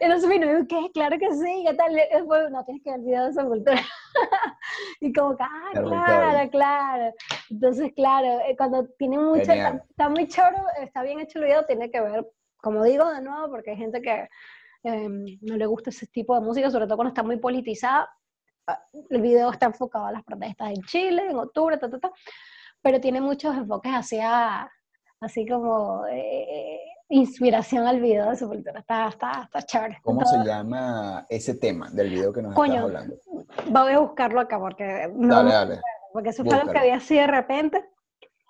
es, 0.00 0.08
no 0.08 0.20
sé, 0.20 0.66
¿qué? 0.68 0.90
Claro 0.94 1.18
que 1.18 1.34
sí, 1.34 1.64
¿qué 1.66 1.74
tal? 1.74 1.92
Después, 1.94 2.50
no, 2.52 2.64
tienes 2.64 2.84
que 2.84 2.90
ver 2.90 3.00
el 3.00 3.06
video 3.06 3.26
de 3.26 3.32
Sepultura. 3.32 3.80
y 5.00 5.12
como 5.12 5.36
que, 5.36 5.42
ah, 5.42 5.70
Territorio. 5.72 6.04
claro, 6.04 6.50
claro. 6.50 7.14
Entonces, 7.50 7.92
claro, 7.96 8.40
eh, 8.46 8.56
cuando 8.56 8.86
tiene 8.96 9.18
mucho, 9.18 9.52
está, 9.52 9.84
está 9.90 10.08
muy 10.08 10.28
choro, 10.28 10.58
está 10.80 11.02
bien 11.02 11.18
hecho 11.18 11.40
el 11.40 11.46
video, 11.46 11.66
tiene 11.66 11.90
que 11.90 12.00
ver, 12.00 12.28
como 12.58 12.84
digo 12.84 13.10
de 13.12 13.22
nuevo, 13.22 13.50
porque 13.50 13.72
hay 13.72 13.76
gente 13.76 14.00
que 14.00 14.28
eh, 14.84 15.08
no 15.40 15.56
le 15.56 15.66
gusta 15.66 15.90
ese 15.90 16.06
tipo 16.06 16.34
de 16.36 16.42
música, 16.42 16.70
sobre 16.70 16.86
todo 16.86 16.96
cuando 16.96 17.08
está 17.08 17.24
muy 17.24 17.38
politizada. 17.38 18.08
Ah, 18.68 18.78
El 19.08 19.22
video 19.22 19.50
está 19.50 19.64
enfocado 19.66 20.04
a 20.04 20.12
las 20.12 20.22
protestas 20.22 20.68
en 20.68 20.82
Chile, 20.82 21.22
en 21.30 21.38
octubre, 21.38 21.78
ta, 21.78 21.88
ta, 21.88 21.98
ta, 21.98 22.10
pero 22.82 23.00
tiene 23.00 23.18
muchos 23.18 23.56
enfoques 23.56 23.90
hacia, 23.92 24.70
así 25.20 25.46
como 25.48 26.04
eh, 26.10 26.78
inspiración 27.08 27.86
al 27.86 27.98
video 27.98 28.28
de 28.28 28.36
Sepultura. 28.36 28.80
Está, 28.80 29.08
está, 29.08 29.42
está 29.44 29.62
chévere. 29.62 29.98
¿Cómo 30.02 30.20
Todo- 30.20 30.42
se 30.42 30.46
llama 30.46 31.24
ese 31.30 31.54
tema 31.54 31.88
del 31.90 32.10
video 32.10 32.30
que 32.30 32.42
nos 32.42 32.54
Coño, 32.54 32.74
estás 32.74 32.84
hablando? 32.84 33.16
Voy 33.70 33.92
a 33.92 33.98
buscarlo 34.00 34.40
acá 34.40 34.58
porque 34.58 35.10
no, 35.14 35.34
Dale, 35.36 35.50
dale, 35.52 35.80
porque 36.12 36.28
eso 36.28 36.44
fue 36.44 36.52
lo 36.52 36.60
que 36.60 36.66
búscalo. 36.66 36.84
vi 36.84 36.90
así 36.92 37.14
de 37.16 37.26
repente. 37.26 37.88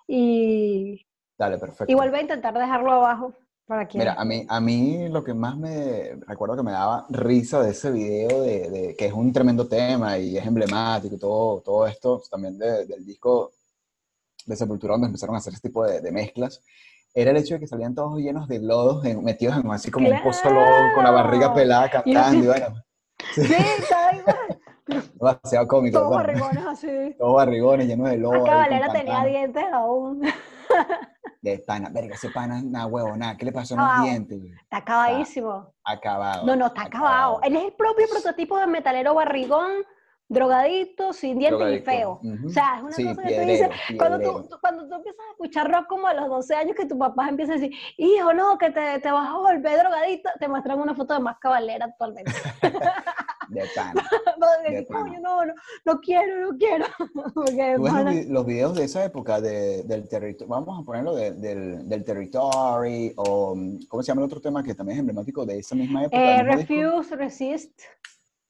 Y 0.05 1.07
dale, 1.37 1.57
perfecto. 1.59 1.89
igual 1.89 2.09
voy 2.09 2.19
a 2.19 2.23
intentar 2.23 2.53
dejarlo 2.57 2.91
abajo 2.91 3.33
para 3.69 3.87
que 3.87 3.99
Mira, 3.99 4.13
a 4.15 4.25
mí, 4.25 4.47
a 4.49 4.59
mí 4.59 5.07
lo 5.09 5.23
que 5.23 5.35
más 5.35 5.55
me 5.55 6.15
recuerdo 6.25 6.55
que 6.57 6.63
me 6.63 6.71
daba 6.71 7.05
risa 7.09 7.61
de 7.61 7.69
ese 7.69 7.91
video, 7.91 8.41
de, 8.41 8.67
de- 8.67 8.95
que 8.97 9.05
es 9.05 9.13
un 9.13 9.31
tremendo 9.31 9.67
tema 9.67 10.17
y 10.17 10.35
es 10.39 10.45
emblemático 10.47 11.13
y 11.13 11.19
todo, 11.19 11.61
todo 11.61 11.85
esto, 11.85 12.19
también 12.31 12.57
de- 12.57 12.87
del 12.87 13.05
disco 13.05 13.51
de 14.47 14.55
Sepultura, 14.55 14.93
donde 14.95 15.05
empezaron 15.07 15.35
a 15.35 15.37
hacer 15.37 15.53
este 15.53 15.67
tipo 15.67 15.85
de, 15.85 16.01
de 16.01 16.11
mezclas, 16.11 16.63
era 17.13 17.29
el 17.29 17.37
hecho 17.37 17.53
de 17.53 17.59
que 17.59 17.67
salían 17.67 17.93
todos 17.93 18.17
llenos 18.17 18.47
de 18.47 18.57
lodos, 18.59 19.05
en- 19.05 19.23
metidos 19.23 19.55
en 19.57 19.69
así 19.69 19.91
como 19.91 20.09
un 20.09 20.19
pozo 20.23 20.49
lodo, 20.49 20.65
con 20.95 21.03
la 21.03 21.11
barriga 21.11 21.41
Claro. 21.53 21.53
pelada, 21.53 21.89
cantando, 21.91 22.43
y 22.43 22.47
bueno, 22.47 22.83
Sí, 23.35 23.41
igual. 23.43 24.59
demasiado 25.13 25.67
cómico. 25.67 25.99
Todos 25.99 26.15
barrigones 26.15 26.65
así. 26.65 27.15
Todos 27.19 27.35
barrigones 27.35 27.85
llenos 27.87 28.09
de 28.09 28.17
lodo. 28.17 28.33
Acá 28.43 28.55
Valera 28.55 28.91
tenía 28.91 29.23
dientes 29.25 29.63
aún. 29.71 30.23
De 31.41 31.57
pana, 31.59 31.89
verga, 31.89 32.15
ese 32.15 32.29
pana, 32.31 32.61
nada 32.61 32.85
huevo, 32.87 33.15
nada, 33.15 33.37
¿qué 33.37 33.45
le 33.45 33.51
pasó 33.53 33.75
en 33.75 33.79
los 33.79 34.01
dientes? 34.01 34.39
Está 34.61 34.77
acabadísimo. 34.77 35.73
Acabado. 35.85 36.45
No, 36.45 36.55
no, 36.55 36.65
está 36.67 36.81
acabado. 36.83 37.39
Él 37.43 37.55
es 37.55 37.63
el 37.63 37.73
propio 37.73 38.07
prototipo 38.09 38.57
de 38.59 38.67
metalero 38.67 39.13
barrigón, 39.13 39.71
drogadito, 40.27 41.13
sin 41.13 41.39
dientes 41.39 41.65
y 41.77 41.79
feo. 41.79 42.19
O 42.45 42.49
sea, 42.49 42.75
es 42.77 42.83
una 42.83 42.91
Sí, 42.91 43.03
cosa 43.07 43.21
que 43.23 43.29
tú 43.29 43.35
piedrero, 43.35 43.51
dices, 43.69 43.69
cuando 43.97 44.19
tú, 44.19 44.47
tú- 44.49 44.57
cuando 44.59 44.87
tú 44.89 44.95
empiezas 44.95 45.19
a 45.27 45.31
escuchar 45.31 45.71
rock 45.71 45.87
como 45.87 46.07
a 46.07 46.13
los 46.13 46.27
12 46.29 46.53
años, 46.55 46.75
que 46.75 46.85
tu 46.85 46.97
papá 46.97 47.29
empieza 47.29 47.53
a 47.53 47.55
decir, 47.55 47.71
hijo, 47.97 48.33
no, 48.33 48.57
que 48.57 48.69
te, 48.71 48.99
te 48.99 49.09
vas 49.11 49.29
a 49.29 49.37
volver 49.37 49.79
drogadito, 49.79 50.29
te 50.39 50.47
muestran 50.49 50.79
una 50.79 50.93
foto 50.93 51.13
de 51.13 51.21
más 51.21 51.37
cabalera 51.39 51.85
actualmente. 51.85 52.33
De 53.49 53.63
pana. 53.75 53.93
De 54.69 54.85
coño, 54.85 55.19
no, 55.21 55.45
no, 55.45 55.53
no 55.85 55.99
quiero, 55.99 56.51
no 56.51 56.57
quiero. 56.57 56.85
Porque, 57.33 57.73
Tú 57.75 57.83
ves 57.83 57.93
los, 57.93 58.25
los 58.27 58.45
videos 58.45 58.75
de 58.75 58.83
esa 58.83 59.03
época 59.03 59.41
de- 59.41 59.83
del 59.83 60.07
territorio, 60.07 60.47
vamos 60.47 60.79
a 60.79 60.83
ponerlo 60.85 61.15
de- 61.15 61.31
del, 61.31 61.87
del 61.89 62.03
territory, 62.03 63.13
o 63.17 63.55
mm, 63.55 63.85
¿cómo 63.87 64.03
se 64.03 64.07
llama 64.07 64.21
el 64.21 64.25
otro 64.25 64.39
tema 64.41 64.63
que 64.63 64.75
también 64.75 64.97
es 64.97 64.99
emblemático 64.99 65.45
de 65.45 65.59
esa 65.59 65.75
misma 65.75 66.03
época? 66.05 66.17
eh, 66.21 66.43
mismo 66.43 66.57
disco? 66.57 66.73
refuse, 66.73 67.15
resist. 67.15 67.81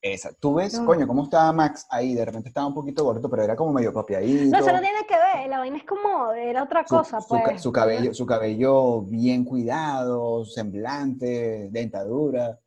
Esa. 0.02 0.32
Tú 0.34 0.54
ves, 0.56 0.80
No. 0.80 0.86
coño, 0.86 1.06
cómo 1.08 1.24
estaba 1.24 1.52
Max 1.52 1.86
ahí, 1.90 2.14
de 2.14 2.24
repente 2.24 2.48
estaba 2.48 2.68
un 2.68 2.74
poquito 2.74 3.04
gordito, 3.04 3.30
pero 3.30 3.44
era 3.44 3.56
como 3.58 3.74
medio 3.74 3.92
papiadito. 3.92 4.52
No, 4.58 4.64
eso 4.64 4.72
no 4.74 4.80
tiene 4.82 5.06
que 5.08 5.16
ver, 5.16 5.50
la 5.50 5.60
vaina 5.60 5.78
es 5.78 5.84
como, 5.84 6.32
era 6.32 6.64
otra 6.64 6.86
su, 6.88 6.96
cosa, 6.96 7.20
su 7.20 7.28
pues. 7.28 7.62
su 7.62 7.72
cabello, 7.72 8.14
su 8.14 8.26
cabello 8.26 9.02
bien 9.02 9.44
cuidado, 9.44 10.46
semblante, 10.46 11.68
dentadura. 11.72 12.58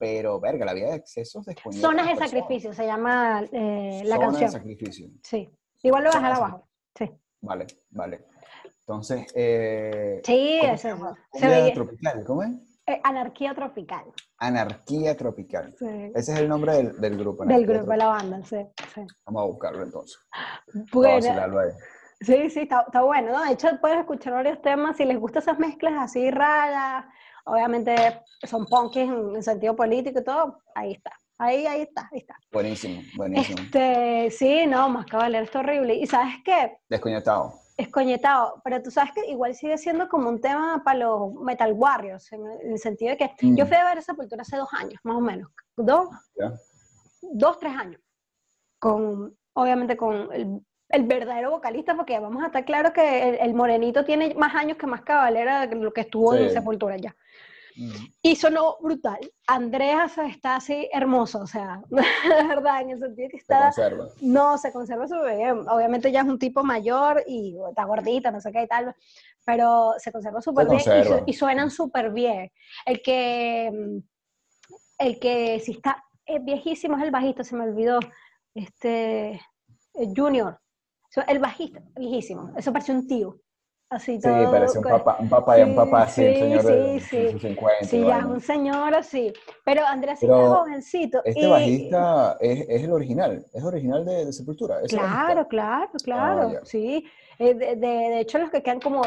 Pero, 0.00 0.40
verga, 0.40 0.64
la 0.64 0.72
vida 0.72 0.88
de 0.88 0.96
excesos 0.96 1.44
Zonas 1.72 2.06
de 2.08 2.16
sacrificio, 2.16 2.72
se 2.72 2.86
llama 2.86 3.44
eh, 3.52 4.00
la 4.06 4.16
Zona 4.16 4.26
de 4.26 4.32
canción. 4.32 4.50
sacrificio. 4.50 5.08
Sí. 5.22 5.50
Igual 5.82 6.04
lo 6.04 6.12
Zona 6.12 6.28
de 6.30 6.34
abajo. 6.36 6.68
Sí. 6.98 7.10
Vale, 7.42 7.66
vale. 7.90 8.24
Entonces, 8.80 9.26
eh, 9.34 10.22
Sí, 10.24 10.58
¿cómo 10.62 10.72
eso 10.72 11.16
se 11.34 11.46
veía- 11.48 11.74
tropical, 11.74 12.24
¿cómo 12.24 12.42
es? 12.44 12.50
eh, 12.86 12.98
anarquía 13.04 13.54
tropical. 13.54 14.04
Anarquía 14.38 15.14
tropical. 15.16 15.74
Sí. 15.78 15.86
Ese 16.14 16.32
es 16.32 16.38
el 16.40 16.48
nombre 16.48 16.72
del, 16.76 16.98
del 17.00 17.18
grupo. 17.18 17.44
Del 17.44 17.52
Anarquía 17.56 17.76
grupo 17.76 17.90
de 17.92 17.96
la 17.98 18.06
banda, 18.06 18.42
sí. 18.44 18.56
Vamos 19.26 19.42
a 19.42 19.46
buscarlo 19.46 19.82
entonces. 19.84 20.18
Vamos 20.92 21.26
a 21.26 21.46
Bueno, 21.46 21.72
sí, 22.20 22.48
sí, 22.50 22.60
está, 22.60 22.80
está 22.86 23.02
bueno, 23.02 23.32
¿no? 23.32 23.44
De 23.44 23.52
hecho, 23.52 23.68
puedes 23.82 23.98
escuchar 23.98 24.32
varios 24.32 24.60
temas. 24.62 24.96
Si 24.96 25.04
les 25.04 25.18
gustan 25.20 25.42
esas 25.42 25.58
mezclas 25.58 25.92
así 25.98 26.30
raras, 26.30 27.04
obviamente 27.50 27.94
son 28.44 28.66
punkies 28.66 29.08
en, 29.08 29.36
en 29.36 29.42
sentido 29.42 29.74
político 29.76 30.20
y 30.20 30.24
todo, 30.24 30.58
ahí 30.74 30.92
está. 30.92 31.12
Ahí, 31.38 31.66
ahí 31.66 31.82
está, 31.82 32.08
ahí 32.12 32.18
está. 32.18 32.36
Buenísimo, 32.52 33.00
buenísimo. 33.16 33.62
Este, 33.62 34.30
sí, 34.30 34.66
no, 34.66 34.90
más 34.90 35.06
caballero, 35.06 35.44
está 35.44 35.60
horrible. 35.60 35.94
Y 35.94 36.06
sabes 36.06 36.34
qué, 36.44 36.76
Desconectado. 36.90 37.54
es 37.78 37.88
coñetado, 37.88 38.60
pero 38.62 38.82
tú 38.82 38.90
sabes 38.90 39.12
que 39.14 39.26
igual 39.30 39.54
sigue 39.54 39.78
siendo 39.78 40.06
como 40.06 40.28
un 40.28 40.38
tema 40.40 40.82
para 40.84 40.98
los 40.98 41.32
Metal 41.34 41.72
Warriors, 41.72 42.30
en 42.32 42.44
el, 42.46 42.60
en 42.66 42.72
el 42.72 42.78
sentido 42.78 43.12
de 43.12 43.16
que 43.16 43.30
Mm. 43.40 43.56
yo 43.56 43.66
fui 43.66 43.76
a 43.76 43.84
ver 43.86 43.96
esa 43.98 44.12
cultura 44.14 44.42
hace 44.42 44.58
dos 44.58 44.68
años, 44.74 45.00
más 45.02 45.16
o 45.16 45.20
menos. 45.20 45.50
Dos, 45.76 46.08
dos, 47.32 47.58
tres 47.58 47.72
años. 47.74 48.00
Con, 48.78 49.34
obviamente 49.54 49.96
con 49.96 50.28
el, 50.32 50.60
el 50.90 51.04
verdadero 51.04 51.50
vocalista, 51.50 51.94
porque 51.94 52.18
vamos 52.18 52.42
a 52.42 52.46
estar 52.46 52.64
claros 52.64 52.92
que 52.92 53.28
el, 53.30 53.34
el 53.36 53.54
morenito 53.54 54.04
tiene 54.04 54.34
más 54.34 54.54
años 54.54 54.76
que 54.76 54.86
más 54.86 55.02
cabalera 55.02 55.66
de 55.66 55.76
lo 55.76 55.92
que 55.92 56.02
estuvo 56.02 56.34
en. 56.34 56.50
Sepultura 56.50 56.96
ya. 56.96 57.14
Mm. 57.76 57.92
Y 58.22 58.36
sonó 58.36 58.76
brutal. 58.80 59.18
Andreas 59.46 60.18
está 60.18 60.56
así 60.56 60.88
hermoso, 60.92 61.40
o 61.40 61.46
sea, 61.46 61.80
de 61.88 62.46
verdad, 62.48 62.82
en 62.82 62.90
el 62.90 62.98
sentido 62.98 63.28
que 63.30 63.36
Se 63.38 63.42
está... 63.42 63.62
conserva. 63.66 64.06
No, 64.20 64.58
se 64.58 64.72
conserva 64.72 65.06
súper 65.06 65.36
bien. 65.36 65.68
Obviamente 65.68 66.10
ya 66.10 66.20
es 66.22 66.26
un 66.26 66.38
tipo 66.38 66.62
mayor 66.64 67.22
y 67.26 67.56
está 67.68 67.84
gordita, 67.84 68.30
no 68.30 68.40
sé 68.40 68.50
qué 68.52 68.62
y 68.64 68.66
tal, 68.66 68.94
pero 69.46 69.94
se 69.98 70.10
conserva 70.12 70.42
súper 70.42 70.66
bien 70.66 70.78
y, 70.80 70.82
su- 70.82 70.90
conserva. 70.90 71.22
y 71.26 71.32
suenan 71.32 71.70
súper 71.70 72.10
bien. 72.10 72.50
El 72.84 73.00
que, 73.02 73.70
mm, 73.72 73.98
el 74.98 75.18
que 75.20 75.60
sí 75.60 75.72
está 75.72 76.04
eh, 76.26 76.38
viejísimo 76.40 76.96
es 76.98 77.04
el 77.04 77.10
bajista, 77.10 77.44
se 77.44 77.56
me 77.56 77.64
olvidó, 77.64 78.00
este, 78.54 79.30
eh, 79.94 80.12
Junior. 80.14 80.60
El 81.26 81.38
bajista, 81.40 81.82
viejísimo, 81.96 82.52
eso 82.56 82.72
parece 82.72 82.92
un 82.92 83.06
tío. 83.06 83.36
Así 83.90 84.20
Sí, 84.20 84.28
todo. 84.28 84.52
parece 84.52 84.78
un 84.78 84.84
papá, 84.84 85.16
un 85.18 85.28
papá 85.28 85.58
y 85.58 85.62
un 85.62 85.70
Sí, 85.70 85.74
papá 85.76 86.02
así, 86.02 86.22
un 86.24 86.34
sí, 86.34 86.38
señor 86.38 86.62
de 86.62 87.00
sí, 87.00 87.06
sí. 87.08 87.28
sus 87.32 87.42
50. 87.42 87.84
Sí, 87.86 88.04
ya 88.06 88.18
un 88.18 88.40
señor 88.40 88.94
así. 88.94 89.32
Pero 89.64 89.84
Andrés 89.84 90.20
sí 90.20 90.26
Pero 90.26 90.44
está 90.44 90.56
jovencito. 90.60 91.22
Este 91.24 91.46
y- 91.46 91.50
bajista 91.50 92.36
es, 92.38 92.66
es 92.68 92.82
el 92.84 92.92
original, 92.92 93.44
es 93.52 93.64
original 93.64 94.04
de, 94.04 94.26
de 94.26 94.32
Sepultura. 94.32 94.80
Claro, 94.88 95.48
claro, 95.48 95.90
claro, 96.04 96.52
Ah, 96.54 96.60
sí. 96.62 97.04
Eh, 97.40 97.54
de, 97.54 97.74
de- 97.74 98.20
hecho, 98.20 98.38
los 98.38 98.50
que 98.50 98.62
quedan 98.62 98.78
como 98.78 99.02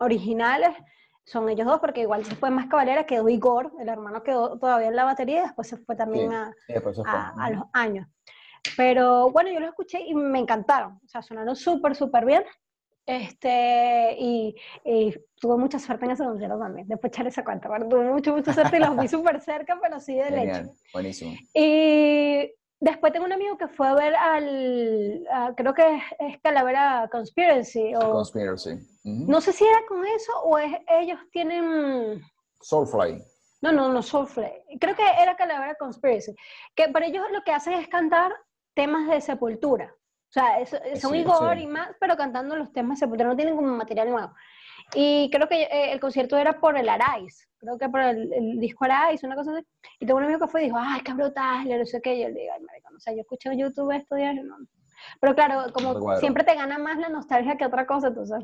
originales 0.00 0.76
son 1.24 1.48
ellos 1.48 1.66
dos, 1.66 1.80
porque 1.80 2.02
igual 2.02 2.26
se 2.26 2.34
fue 2.36 2.50
más 2.50 2.66
cabalera, 2.66 3.06
quedó 3.06 3.30
Igor, 3.30 3.72
el 3.80 3.88
hermano 3.88 4.22
quedó 4.22 4.58
todavía 4.58 4.88
en 4.88 4.96
la 4.96 5.04
batería, 5.04 5.38
y 5.38 5.42
después 5.44 5.66
se 5.68 5.78
fue 5.78 5.96
también 5.96 6.30
Sí, 6.66 6.74
Sí, 6.74 6.74
a- 7.06 7.32
a 7.46 7.50
los 7.50 7.62
años. 7.72 8.06
Pero 8.76 9.30
bueno, 9.30 9.50
yo 9.50 9.60
los 9.60 9.70
escuché 9.70 10.00
y 10.00 10.14
me 10.14 10.38
encantaron, 10.38 11.00
o 11.04 11.08
sea, 11.08 11.22
sonaron 11.22 11.54
súper, 11.56 11.94
súper 11.94 12.24
bien. 12.24 12.44
Este, 13.06 14.16
y, 14.18 14.56
y 14.84 15.14
tuve 15.38 15.58
mucha 15.58 15.78
suerte 15.78 16.06
en 16.06 16.12
ese 16.12 16.24
concierto 16.24 16.58
también. 16.58 16.88
Después 16.88 17.12
echar 17.12 17.26
esa 17.26 17.44
cuenta, 17.44 17.68
bueno, 17.68 17.86
tuve 17.88 18.04
mucha, 18.10 18.32
mucha 18.32 18.52
suerte 18.54 18.78
y 18.78 18.80
los 18.80 18.96
vi 18.96 19.08
súper 19.08 19.40
cerca, 19.42 19.78
pero 19.80 20.00
sí 20.00 20.14
de 20.14 20.30
leche. 20.30 20.38
Genial, 20.40 20.70
buenísimo. 20.92 21.32
Y 21.52 22.50
después 22.80 23.12
tengo 23.12 23.26
un 23.26 23.32
amigo 23.34 23.58
que 23.58 23.68
fue 23.68 23.88
a 23.88 23.94
ver 23.94 24.16
al, 24.16 25.26
a- 25.30 25.54
creo 25.54 25.74
que 25.74 25.96
es, 25.96 26.02
es 26.18 26.40
Calavera 26.40 27.08
Conspiracy, 27.12 27.94
o 27.94 28.10
Conspiracy. 28.12 28.70
Ujú. 29.04 29.30
no 29.30 29.40
sé 29.42 29.52
si 29.52 29.64
era 29.64 29.80
con 29.86 30.04
eso 30.06 30.32
o 30.42 30.56
es, 30.58 30.72
ellos 30.88 31.18
tienen, 31.30 32.22
Soulfly. 32.62 33.22
no, 33.60 33.70
no, 33.70 33.92
no, 33.92 34.02
Soulfly, 34.02 34.50
creo 34.80 34.96
que 34.96 35.04
era 35.20 35.36
Calavera 35.36 35.74
Conspiracy, 35.74 36.34
que 36.74 36.88
para 36.88 37.04
ellos 37.06 37.24
lo 37.32 37.42
que 37.42 37.52
hacen 37.52 37.74
es 37.74 37.88
cantar 37.88 38.32
temas 38.74 39.08
de 39.08 39.20
sepultura. 39.20 39.94
O 39.96 40.32
sea, 40.34 40.60
es- 40.60 40.70
son 41.00 41.12
Sí, 41.12 41.18
Igor 41.18 41.56
sí. 41.56 41.62
y 41.62 41.66
más, 41.66 41.90
pero 42.00 42.16
cantando 42.16 42.56
los 42.56 42.72
temas 42.72 42.98
de 42.98 43.06
sepultura, 43.06 43.28
no 43.28 43.36
tienen 43.36 43.54
como 43.56 43.68
material 43.68 44.10
nuevo. 44.10 44.32
Y 44.94 45.30
creo 45.30 45.48
que 45.48 45.62
eh, 45.62 45.92
el 45.92 46.00
concierto 46.00 46.36
era 46.36 46.60
por 46.60 46.76
el 46.76 46.88
Arais, 46.88 47.48
creo 47.58 47.78
que 47.78 47.88
por 47.88 48.00
el, 48.00 48.32
el 48.32 48.58
disco 48.60 48.84
Arais, 48.84 49.22
una 49.24 49.36
cosa 49.36 49.52
así. 49.56 49.66
Y 50.00 50.06
tengo 50.06 50.18
un 50.18 50.24
amigo 50.24 50.40
que 50.40 50.48
fue 50.48 50.62
y 50.62 50.64
dijo, 50.66 50.76
ay, 50.78 51.00
qué 51.02 51.12
brutal, 51.14 51.66
y 51.66 51.76
no 51.78 51.86
sé 51.86 52.00
qué. 52.02 52.16
Y 52.16 52.22
yo 52.22 52.28
le 52.28 52.40
digo, 52.40 52.52
ay, 52.56 52.62
marico, 52.64 52.90
no 52.92 53.00
sé, 53.00 53.14
yo 53.14 53.20
escuché 53.22 53.48
en 53.50 53.58
YouTube 53.60 53.92
esto 53.92 54.14
diario, 54.16 54.42
no. 54.44 54.56
Pero 55.20 55.34
claro, 55.34 55.72
como 55.72 55.98
cuadro. 55.98 56.20
siempre 56.20 56.44
te 56.44 56.54
gana 56.54 56.78
más 56.78 56.98
la 56.98 57.08
nostalgia 57.10 57.56
que 57.56 57.66
otra 57.66 57.86
cosa, 57.86 58.08
entonces. 58.08 58.38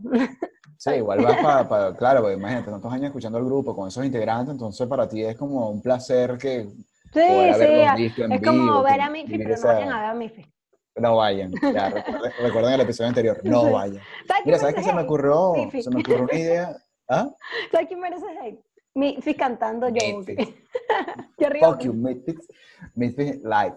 Sí, 0.78 0.90
igual 0.92 1.20
vas 1.22 1.66
para, 1.66 1.94
claro, 1.96 2.20
porque 2.22 2.36
imagínate, 2.36 2.70
tantos 2.70 2.92
años 2.92 3.06
escuchando 3.06 3.38
al 3.38 3.44
grupo 3.44 3.74
con 3.74 3.88
esos 3.88 4.04
integrantes, 4.04 4.52
entonces 4.52 4.86
para 4.86 5.08
ti 5.08 5.22
es 5.22 5.36
como 5.36 5.68
un 5.70 5.82
placer 5.82 6.38
que 6.38 6.68
Sí, 7.12 7.20
sí, 7.20 7.50
haberlos 7.54 7.88
a- 7.88 7.94
visto 7.96 8.24
en 8.24 8.32
es 8.32 8.42
como 8.42 8.82
ver 8.82 9.00
a 9.00 9.10
Miffy, 9.10 9.38
pero 9.38 9.56
no 9.56 9.66
vayan 9.66 9.92
a 9.92 10.00
ver 10.00 10.10
a 10.10 10.14
Miffy. 10.14 10.52
No 10.96 11.16
vayan, 11.16 11.52
ya, 11.72 11.88
recuerden, 11.88 12.32
recuerden 12.42 12.72
el 12.74 12.80
episodio 12.82 13.08
anterior, 13.08 13.40
no 13.44 13.64
Sí. 13.66 13.72
vayan. 13.72 14.02
¿Sabes 14.26 14.42
Mira, 14.46 14.58
¿sabes 14.58 14.74
qué 14.74 14.82
se 14.82 14.92
me 14.92 15.02
ocurrió? 15.02 15.52
Miffy. 15.54 15.82
Se 15.82 15.90
me 15.90 16.00
ocurrió 16.00 16.22
una 16.24 16.34
idea. 16.38 16.76
¿Ah? 17.08 17.28
¿Sabes 17.72 17.88
quién 17.88 18.00
merece 18.00 18.26
hate? 18.42 18.60
Miffy 18.94 19.34
cantando 19.34 19.88
yo. 19.88 20.18
Miffy. 20.18 20.36
Fuck 21.60 21.80
you, 21.80 21.92
Misfits, 21.94 22.48
Misfits 22.94 23.42
Live. 23.44 23.76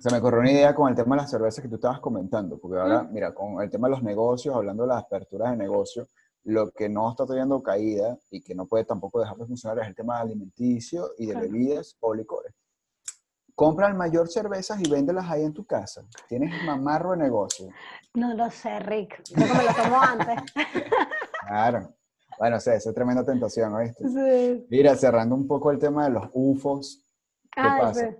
Se 0.00 0.10
me 0.10 0.18
ocurrió 0.18 0.40
una 0.40 0.50
idea 0.50 0.74
con 0.74 0.88
el 0.88 0.96
tema 0.96 1.14
de 1.16 1.22
las 1.22 1.30
cervezas 1.30 1.62
que 1.62 1.68
tú 1.68 1.74
estabas 1.76 2.00
comentando, 2.00 2.58
porque 2.58 2.78
ahora, 2.80 3.02
mira, 3.02 3.32
con 3.34 3.62
el 3.62 3.70
tema 3.70 3.88
de 3.88 3.92
los 3.92 4.02
negocios, 4.02 4.54
hablando 4.56 4.84
de 4.84 4.88
las 4.88 5.02
aperturas 5.04 5.50
de 5.50 5.56
negocio, 5.58 6.08
lo 6.50 6.70
que 6.72 6.88
no 6.88 7.10
está 7.10 7.26
teniendo 7.26 7.62
caída 7.62 8.18
y 8.30 8.40
que 8.42 8.54
no 8.54 8.66
puede 8.66 8.84
tampoco 8.84 9.20
dejar 9.20 9.36
de 9.36 9.46
funcionar 9.46 9.78
es 9.80 9.88
el 9.88 9.94
tema 9.94 10.18
alimenticio 10.20 11.12
y 11.18 11.26
de 11.26 11.32
Claro. 11.32 11.48
bebidas 11.48 11.96
o 12.00 12.14
licores. 12.14 12.52
Compra 13.54 13.88
el 13.88 13.94
mayor 13.94 14.28
cervezas 14.28 14.80
y 14.80 14.88
véndelas 14.90 15.28
ahí 15.30 15.42
en 15.42 15.52
tu 15.52 15.64
casa. 15.66 16.02
Tienes 16.28 16.50
mamarro 16.64 17.10
de 17.12 17.18
negocio. 17.18 17.68
No 18.14 18.34
lo 18.34 18.50
sé, 18.50 18.78
Rick. 18.80 19.22
Que 19.24 19.36
me 19.36 19.46
lo 19.64 19.74
tomo 19.82 20.00
antes. 20.00 20.36
Claro. 21.46 21.92
Bueno, 22.38 22.56
o 22.56 22.60
sea, 22.60 22.74
esa 22.74 22.90
es 22.90 22.94
tremenda 22.94 23.24
tentación, 23.24 23.74
¿oíste? 23.74 24.08
Sí. 24.08 24.66
Mira, 24.70 24.94
cerrando 24.94 25.34
un 25.34 25.48
poco 25.48 25.72
el 25.72 25.78
tema 25.80 26.04
de 26.04 26.10
los 26.10 26.28
UFOs, 26.32 27.04
¿qué 27.50 27.60
Ay, 27.60 27.80
pasa? 27.80 28.00
sí. 28.08 28.16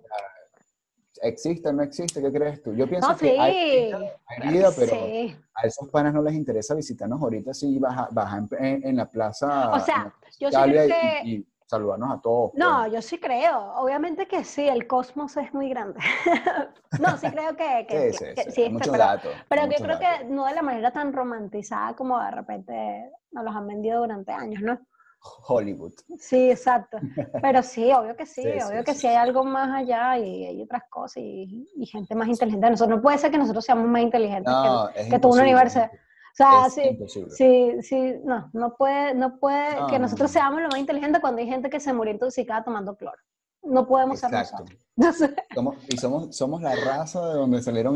¿Existe 1.22 1.68
o 1.68 1.72
no 1.72 1.82
existe? 1.82 2.22
¿Qué 2.22 2.32
crees 2.32 2.62
tú? 2.62 2.72
Yo 2.74 2.88
pienso 2.88 3.08
No, 3.10 3.16
que 3.16 3.30
sí. 3.30 3.36
hay 3.38 3.86
vida, 3.86 3.98
hay 4.26 4.48
vida, 4.52 4.68
pero 4.76 4.90
Sí. 5.06 5.36
a 5.54 5.66
esos 5.66 5.88
panas 5.90 6.14
no 6.14 6.22
les 6.22 6.34
interesa 6.34 6.74
visitarnos 6.74 7.20
ahorita 7.20 7.52
si 7.52 7.78
baja, 7.78 8.08
bajan 8.12 8.48
en, 8.58 8.86
en 8.86 8.96
la 8.96 9.06
plaza. 9.08 9.70
O 9.72 9.80
sea, 9.80 9.96
en 9.96 10.04
la 10.04 10.10
plaza 10.10 10.36
yo 10.38 10.48
sí 10.48 10.56
Italia 10.56 10.84
creo 10.84 10.86
y- 10.86 10.90
que- 10.90 11.28
y, 11.28 11.46
saludarnos 11.66 12.18
a 12.18 12.20
todos. 12.20 12.50
No, 12.54 12.80
pues. 12.80 12.92
yo 12.94 13.02
sí 13.02 13.18
creo. 13.18 13.74
Obviamente 13.76 14.26
que 14.26 14.42
sí, 14.44 14.66
el 14.68 14.86
cosmos 14.88 15.36
es 15.36 15.52
muy 15.54 15.68
grande. 15.68 16.00
no, 17.00 17.16
sí 17.16 17.28
creo 17.30 17.54
que, 17.56 17.86
que, 17.88 18.12
Sí, 18.12 18.18
sí, 18.18 18.34
que- 18.34 18.42
sí, 18.44 18.50
sí, 18.52 18.62
hay 18.64 18.70
muchos 18.70 18.88
pero, 18.88 19.04
datos. 19.04 19.32
pero 19.48 19.62
yo 19.66 19.76
creo 19.84 19.98
datos. 19.98 20.18
que 20.20 20.24
no 20.26 20.46
de 20.46 20.54
la 20.54 20.62
manera 20.62 20.90
tan 20.92 21.12
romantizada 21.12 21.94
como 21.94 22.18
de 22.20 22.30
repente 22.32 23.10
nos 23.32 23.44
los 23.44 23.54
han 23.54 23.66
vendido 23.68 24.00
durante 24.00 24.32
años, 24.32 24.62
¿no? 24.62 24.80
Hollywood. 25.22 25.92
Sí, 26.18 26.50
exacto. 26.50 26.98
Pero 27.42 27.62
sí, 27.62 27.92
obvio 27.92 28.16
que 28.16 28.26
sí, 28.26 28.42
Sí, 28.42 28.52
sí, 28.60 28.66
obvio 28.66 28.84
que 28.84 28.94
sí, 28.94 29.00
sí 29.00 29.06
hay 29.06 29.16
algo 29.16 29.44
más 29.44 29.70
allá 29.70 30.18
y 30.18 30.46
hay 30.46 30.62
otras 30.62 30.84
cosas 30.88 31.18
y, 31.18 31.68
y 31.76 31.86
gente 31.86 32.14
más 32.14 32.28
inteligente. 32.28 32.70
Nosotros 32.70 32.96
no 32.96 33.02
puede 33.02 33.18
ser 33.18 33.30
que 33.30 33.38
nosotros 33.38 33.64
seamos 33.64 33.86
más 33.88 34.02
inteligentes 34.02 34.52
No, 34.52 34.88
que, 35.10 35.18
todo 35.18 35.32
un 35.32 35.40
universo. 35.40 35.80
O 35.80 36.34
sea, 36.34 36.66
es 36.66 36.74
sí, 36.74 36.98
sí, 37.30 37.76
sí, 37.82 38.14
no, 38.24 38.48
no 38.52 38.76
puede, 38.76 39.14
no 39.14 39.38
puede 39.38 39.80
No, 39.80 39.86
que 39.88 39.94
no, 39.98 40.02
nosotros 40.02 40.30
no. 40.30 40.40
seamos 40.40 40.62
lo 40.62 40.68
más 40.68 40.78
inteligentes 40.78 41.20
cuando 41.20 41.40
hay 41.40 41.48
gente 41.48 41.68
que 41.68 41.80
se 41.80 41.92
murió 41.92 42.12
intoxicada 42.14 42.64
tomando 42.64 42.96
cloro. 42.96 43.18
No 43.62 43.86
podemos 43.86 44.18
ser 44.18 44.32
Exacto. 44.34 44.64
nosotros. 44.64 44.80
Somos, 45.54 45.76
y 45.88 45.96
somos, 45.96 46.36
somos 46.36 46.60
la 46.62 46.74
raza 46.76 47.26
de 47.28 47.34
donde 47.34 47.62
salieron 47.62 47.94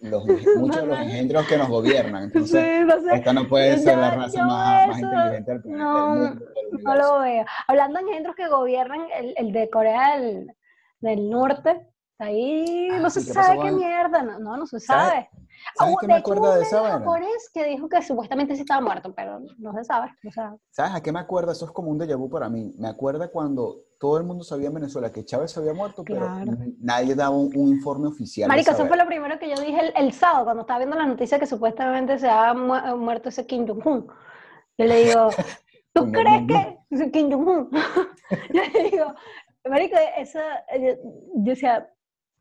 los, 0.00 0.24
muchos 0.56 0.80
de 0.80 0.86
los 0.86 0.98
engendros 0.98 1.46
que 1.46 1.58
nos 1.58 1.68
gobiernan. 1.68 2.24
Entonces, 2.24 2.64
sí, 2.80 2.84
no 2.86 3.00
sé. 3.00 3.16
esta 3.16 3.32
no 3.34 3.46
puede 3.48 3.76
ser 3.78 3.98
la 3.98 4.10
raza 4.12 4.46
más, 4.46 4.88
más 4.88 4.98
inteligente 4.98 5.52
del 5.52 5.62
no, 5.76 6.14
del 6.14 6.30
mundo, 6.30 6.44
del 6.72 6.82
No 6.84 6.94
lo 6.94 7.20
veo. 7.20 7.44
Hablando 7.68 7.98
de 7.98 8.04
engendros 8.06 8.34
que 8.36 8.48
gobiernan, 8.48 9.00
el, 9.14 9.34
el 9.36 9.52
de 9.52 9.68
Corea 9.68 10.18
del, 10.18 10.46
del 11.00 11.28
Norte 11.28 11.86
Ahí 12.22 12.88
Ah, 12.92 13.00
no 13.00 13.10
se 13.10 13.20
sí, 13.20 13.26
¿qué 13.26 13.34
pasó 13.34 13.52
sabe 13.54 13.68
qué 13.68 13.72
mierda, 13.72 14.22
no, 14.22 14.38
no, 14.38 14.56
no 14.56 14.66
se 14.66 14.78
¿Sabes- 14.78 15.08
sabe. 15.10 15.30
¿Sabes 15.74 15.94
Ah, 15.96 15.98
qué 16.00 16.06
me 16.06 16.14
acuerda 16.14 16.56
de 16.56 16.62
esa 16.62 16.80
vaina? 16.80 17.04
que 17.52 17.64
dijo 17.64 17.88
que 17.88 18.02
supuestamente 18.02 18.54
sí 18.54 18.62
estaba 18.62 18.80
muerto, 18.80 19.14
pero 19.14 19.40
no 19.58 19.72
se 19.74 19.84
sabe. 19.84 20.10
¿Sabes 20.70 20.94
a 20.94 21.02
qué 21.02 21.12
me 21.12 21.18
acuerda? 21.20 21.52
Eso 21.52 21.64
es 21.66 21.70
como 21.70 21.90
un 21.90 21.98
déjà 21.98 22.16
vu 22.16 22.28
para 22.30 22.48
mí. 22.48 22.72
Me 22.78 22.88
acuerda 22.88 23.28
cuando 23.28 23.76
todo 23.98 24.18
el 24.18 24.24
mundo 24.24 24.42
sabía 24.44 24.68
en 24.68 24.74
Venezuela 24.74 25.12
que 25.12 25.24
Chávez 25.24 25.56
había 25.58 25.74
muerto, 25.74 26.02
pero 26.04 26.20
Claro. 26.20 26.52
n- 26.52 26.74
nadie 26.80 27.14
daba 27.14 27.36
un, 27.36 27.50
un 27.56 27.68
informe 27.68 28.08
oficial. 28.08 28.48
esa 28.48 28.72
eso 28.72 28.86
fue 28.88 28.96
lo 28.96 29.06
primero 29.06 29.38
que 29.38 29.48
yo 29.48 29.60
dije 29.60 29.80
el, 29.80 29.92
el 29.96 30.12
sábado, 30.12 30.44
cuando 30.44 30.62
estaba 30.62 30.78
viendo 30.78 30.96
la 30.96 31.06
noticia 31.06 31.38
que 31.38 31.46
supuestamente 31.46 32.18
se 32.18 32.28
ha 32.28 32.54
mu- 32.54 32.96
muerto 32.96 33.28
ese 33.28 33.46
Kim 33.46 33.66
Jong-un. 33.66 34.06
Yo 34.78 34.84
le 34.86 34.96
digo, 35.04 35.28
¿tú 35.92 36.10
crees 36.10 36.42
que 36.90 37.10
Kim 37.12 37.30
Jong-un? 37.30 37.70
yo 38.52 38.62
le 38.72 38.90
digo, 38.90 39.14
Marico, 39.68 39.96
esa, 40.16 40.40
yo, 40.76 40.88
yo 41.34 41.50
decía, 41.52 41.88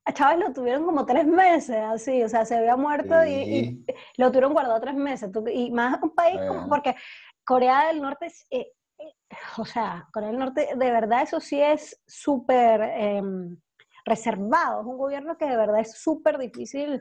a 0.06 0.14
Chávez 0.14 0.40
lo 0.40 0.54
tuvieron 0.54 0.86
como 0.86 1.06
tres 1.06 1.26
meses, 1.26 1.78
así, 1.78 2.24
o 2.24 2.30
sea, 2.30 2.46
se 2.46 2.56
había 2.56 2.76
muerto 2.76 3.24
y, 3.26 3.86
lo 4.18 4.30
tuvieron 4.30 4.54
guardado 4.54 4.80
tres 4.80 4.96
meses. 4.96 5.30
Y 5.54 5.72
más 5.72 6.02
un 6.02 6.16
país 6.16 6.40
como, 6.48 6.68
porque 6.68 6.96
Corea 7.44 7.88
del 7.88 8.02
Norte 8.02 8.28
eh, 8.50 8.72
eh, 8.98 9.14
o 9.58 9.66
sea, 9.66 10.08
Corea 10.14 10.30
del 10.30 10.40
Norte, 10.40 10.70
de 10.76 10.92
verdad, 10.92 11.22
eso 11.24 11.40
sí 11.40 11.62
es 11.62 12.02
súper 12.08 12.82
em, 12.82 13.58
reservado. 14.06 14.82
Es 14.82 14.88
un 14.88 14.98
gobierno 14.98 15.38
que 15.38 15.46
de 15.46 15.58
verdad 15.58 15.80
es 15.80 15.94
súper 16.00 16.38
difícil 16.38 17.00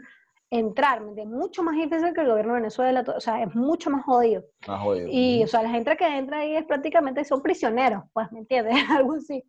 entrar, 0.51 1.01
¿me? 1.01 1.25
Mucho 1.25 1.63
más 1.63 1.77
difícil 1.77 2.13
que 2.13 2.23
el 2.23 2.29
gobierno 2.29 2.55
de 2.55 2.61
Venezuela, 2.61 3.05
o 3.17 3.21
sea, 3.21 3.43
es 3.43 3.55
mucho 3.55 3.89
más 3.89 4.05
jodido. 4.05 4.45
Más 4.67 4.83
jodido. 4.83 5.09
Y, 5.11 5.43
o 5.45 5.47
sea, 5.47 5.63
la 5.63 5.71
gente 5.71 5.97
que 5.97 6.07
entra 6.07 6.41
ahí 6.41 6.57
es 6.57 6.65
prácticamente, 6.65 7.25
son 7.25 7.41
prisioneros, 7.41 8.03
pues, 8.13 8.31
¿me 8.33 8.41
entiendes? 8.41 8.75
Algo 8.91 9.15
así. 9.15 9.45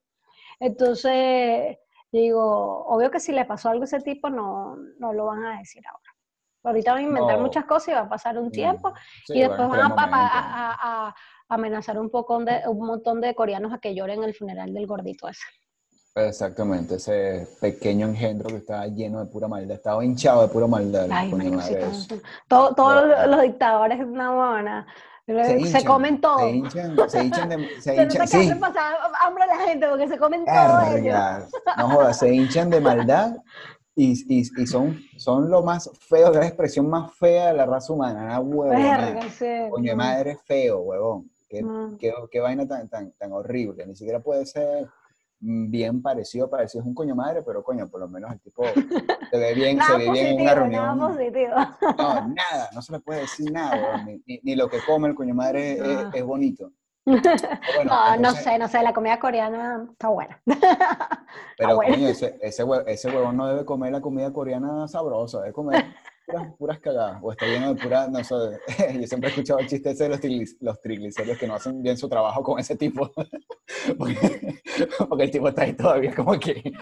Entonces, 0.60 1.78
digo, 2.12 2.86
obvio 2.88 3.10
que 3.12 3.20
si 3.20 3.32
le 3.32 3.46
pasó 3.46 3.70
algo 3.70 3.84
a 3.84 3.86
ese 3.86 4.02
tipo, 4.02 4.30
no, 4.30 4.76
no 5.00 5.14
lo 5.14 5.26
van 5.28 5.46
a 5.46 5.60
decir 5.60 5.84
ahora. 5.88 6.04
Ahorita 6.64 6.92
van 6.94 7.00
a 7.04 7.08
inventar 7.08 7.38
No. 7.38 7.44
muchas 7.44 7.66
cosas 7.66 7.88
y 7.88 7.92
va 7.94 8.02
a 8.02 8.10
pasar 8.10 8.38
un 8.38 8.52
tiempo 8.52 8.94
Sí, 9.26 9.34
y 9.34 9.40
después 9.40 9.68
van 9.68 9.80
a, 9.80 9.86
a- 9.96 10.72
a- 10.72 11.08
a 11.10 11.16
amenazar 11.50 11.98
un, 12.00 12.10
poco 12.10 12.38
de, 12.40 12.62
un 12.68 12.86
montón 12.86 13.20
de 13.20 13.34
coreanos 13.34 13.74
a 13.74 13.80
que 13.80 13.96
lloren 13.96 14.24
el 14.24 14.34
funeral 14.36 14.72
del 14.74 14.86
gordito 14.86 15.28
ese. 15.28 15.42
Exactamente, 16.14 16.96
ese 16.96 17.48
pequeño 17.62 18.06
engendro 18.08 18.50
que 18.50 18.58
estaba 18.58 18.86
lleno 18.88 19.24
de 19.24 19.32
pura 19.32 19.48
maldad, 19.48 19.78
estaba 19.78 20.04
hinchado 20.04 20.42
de 20.42 20.50
pura 20.50 20.68
maldad. 20.68 21.08
Ay, 21.10 21.32
sí, 21.62 21.76
todo- 22.50 22.76
todos 22.76 23.08
los, 23.08 23.28
los 23.28 23.42
dictadores 23.42 24.00
es 24.00 24.06
una 24.06 24.32
buena. 24.34 24.88
Se, 25.46 25.60
hinchan, 25.60 25.84
comen 25.86 26.22
todo. 26.22 26.40
Se 26.40 26.52
hinchan, 26.52 27.10
se 27.10 27.24
hinchan 27.24 27.50
de, 27.50 27.70
se 27.76 27.82
Se 27.82 28.04
hinchan, 28.04 28.22
que 28.22 28.28
sí, 28.28 28.56
pasar 28.60 28.96
hambre 29.22 29.44
a 29.44 29.48
la 29.48 29.58
gente 29.58 29.88
porque 29.88 30.08
se 30.08 30.18
comen 30.18 30.46
todo 30.46 30.98
ellos. 30.98 31.18
no 31.78 31.90
jodas, 31.90 32.20
se 32.20 32.34
hinchan 32.34 32.70
de 32.70 32.82
maldad 32.82 33.36
y, 33.96 34.14
y, 34.34 34.40
y 34.40 34.68
son, 34.68 35.00
son 35.18 35.50
lo 35.50 35.64
más 35.64 35.90
feo, 36.00 36.32
la 36.32 36.48
expresión 36.48 36.90
más 36.90 37.14
fea 37.16 37.48
de 37.48 37.54
la 37.54 37.66
raza 37.66 37.94
humana, 37.94 38.24
una 38.24 38.40
huevona. 38.40 39.22
Sí. 39.30 39.46
Coño 39.70 39.92
de 39.92 39.96
madre 39.96 40.38
feo, 40.46 40.80
huevón. 40.80 41.30
Qué, 41.50 41.62
no. 41.62 41.98
qué, 42.00 42.14
qué 42.32 42.40
vaina 42.40 42.66
tan, 42.66 42.88
tan, 42.88 43.12
tan 43.12 43.34
horrible. 43.34 43.86
Ni 43.86 43.96
siquiera 43.96 44.22
puede 44.22 44.46
ser 44.46 44.86
mm, 44.86 44.90
bien 45.44 46.02
parecido, 46.02 46.50
parecido 46.50 46.82
es 46.84 46.88
un 46.88 46.94
coño 46.94 47.16
madre, 47.16 47.42
pero 47.42 47.64
coño, 47.64 47.90
por 47.90 48.00
lo 48.00 48.08
menos 48.08 48.32
el 48.32 48.40
tipo 48.40 48.64
se 48.64 49.38
ve 49.38 49.54
bien, 49.56 49.72
se 49.72 49.76
Nada 49.78 49.98
ve 49.98 50.12
bien 50.12 50.28
en 50.28 50.34
una 50.36 50.44
nada 50.44 50.56
reunión. 50.56 51.00
positivo. 51.00 51.56
No, 51.98 52.28
nada, 52.28 52.70
no 52.74 52.82
se 52.82 52.92
le 52.92 53.00
puede 53.00 53.22
decir 53.22 53.52
nada, 53.52 54.04
ni, 54.06 54.22
ni- 54.28 54.40
ni 54.44 54.56
lo 54.56 54.70
que 54.70 54.78
come 54.86 55.08
el 55.10 55.16
coño 55.16 55.34
madre 55.34 55.74
es, 55.74 55.80
No. 55.80 56.12
es 56.14 56.24
bonito. 56.24 56.72
Bueno, 57.06 57.92
no, 57.92 58.18
no 58.18 58.32
sé, 58.32 58.60
no 58.60 58.68
sé, 58.68 58.84
la 58.84 58.94
comida 58.94 59.20
coreana 59.20 59.88
está 59.92 60.10
buena. 60.10 60.40
Pero 61.58 61.76
coño, 61.78 62.08
ese, 62.08 62.38
ese, 62.42 62.64
hue- 62.64 62.84
ese 62.86 63.10
huevón 63.10 63.38
no 63.38 63.48
debe 63.48 63.66
comer 63.66 63.92
la 63.92 64.02
comida 64.02 64.32
coreana 64.32 64.88
sabrosa, 64.88 65.40
debe 65.42 65.54
comer 65.54 65.86
puras, 66.26 66.48
puras 66.58 66.80
cagadas. 66.80 67.20
O 67.22 67.32
está 67.32 67.46
lleno 67.46 67.74
de 67.74 67.82
puras, 67.82 68.10
no 68.10 68.24
sé, 68.24 68.36
yo 69.00 69.08
siempre 69.08 69.30
he 69.30 69.32
escuchado 69.32 69.60
el 69.60 69.68
chiste 69.68 69.92
ese 69.92 70.08
de 70.08 70.10
los, 70.10 70.20
los 70.62 70.82
triglicéridos 70.82 71.38
que 71.38 71.48
no 71.48 71.56
hacen 71.56 71.82
bien 71.82 71.98
su 71.98 72.08
trabajo 72.10 72.42
con 72.44 72.60
ese 72.60 72.76
tipo. 72.76 73.12
porque, 73.98 74.62
porque 75.10 75.24
el 75.24 75.32
tipo 75.32 75.50
está 75.50 75.64
ahí 75.64 75.74
todavía 75.74 76.14
como 76.16 76.40
que... 76.40 76.62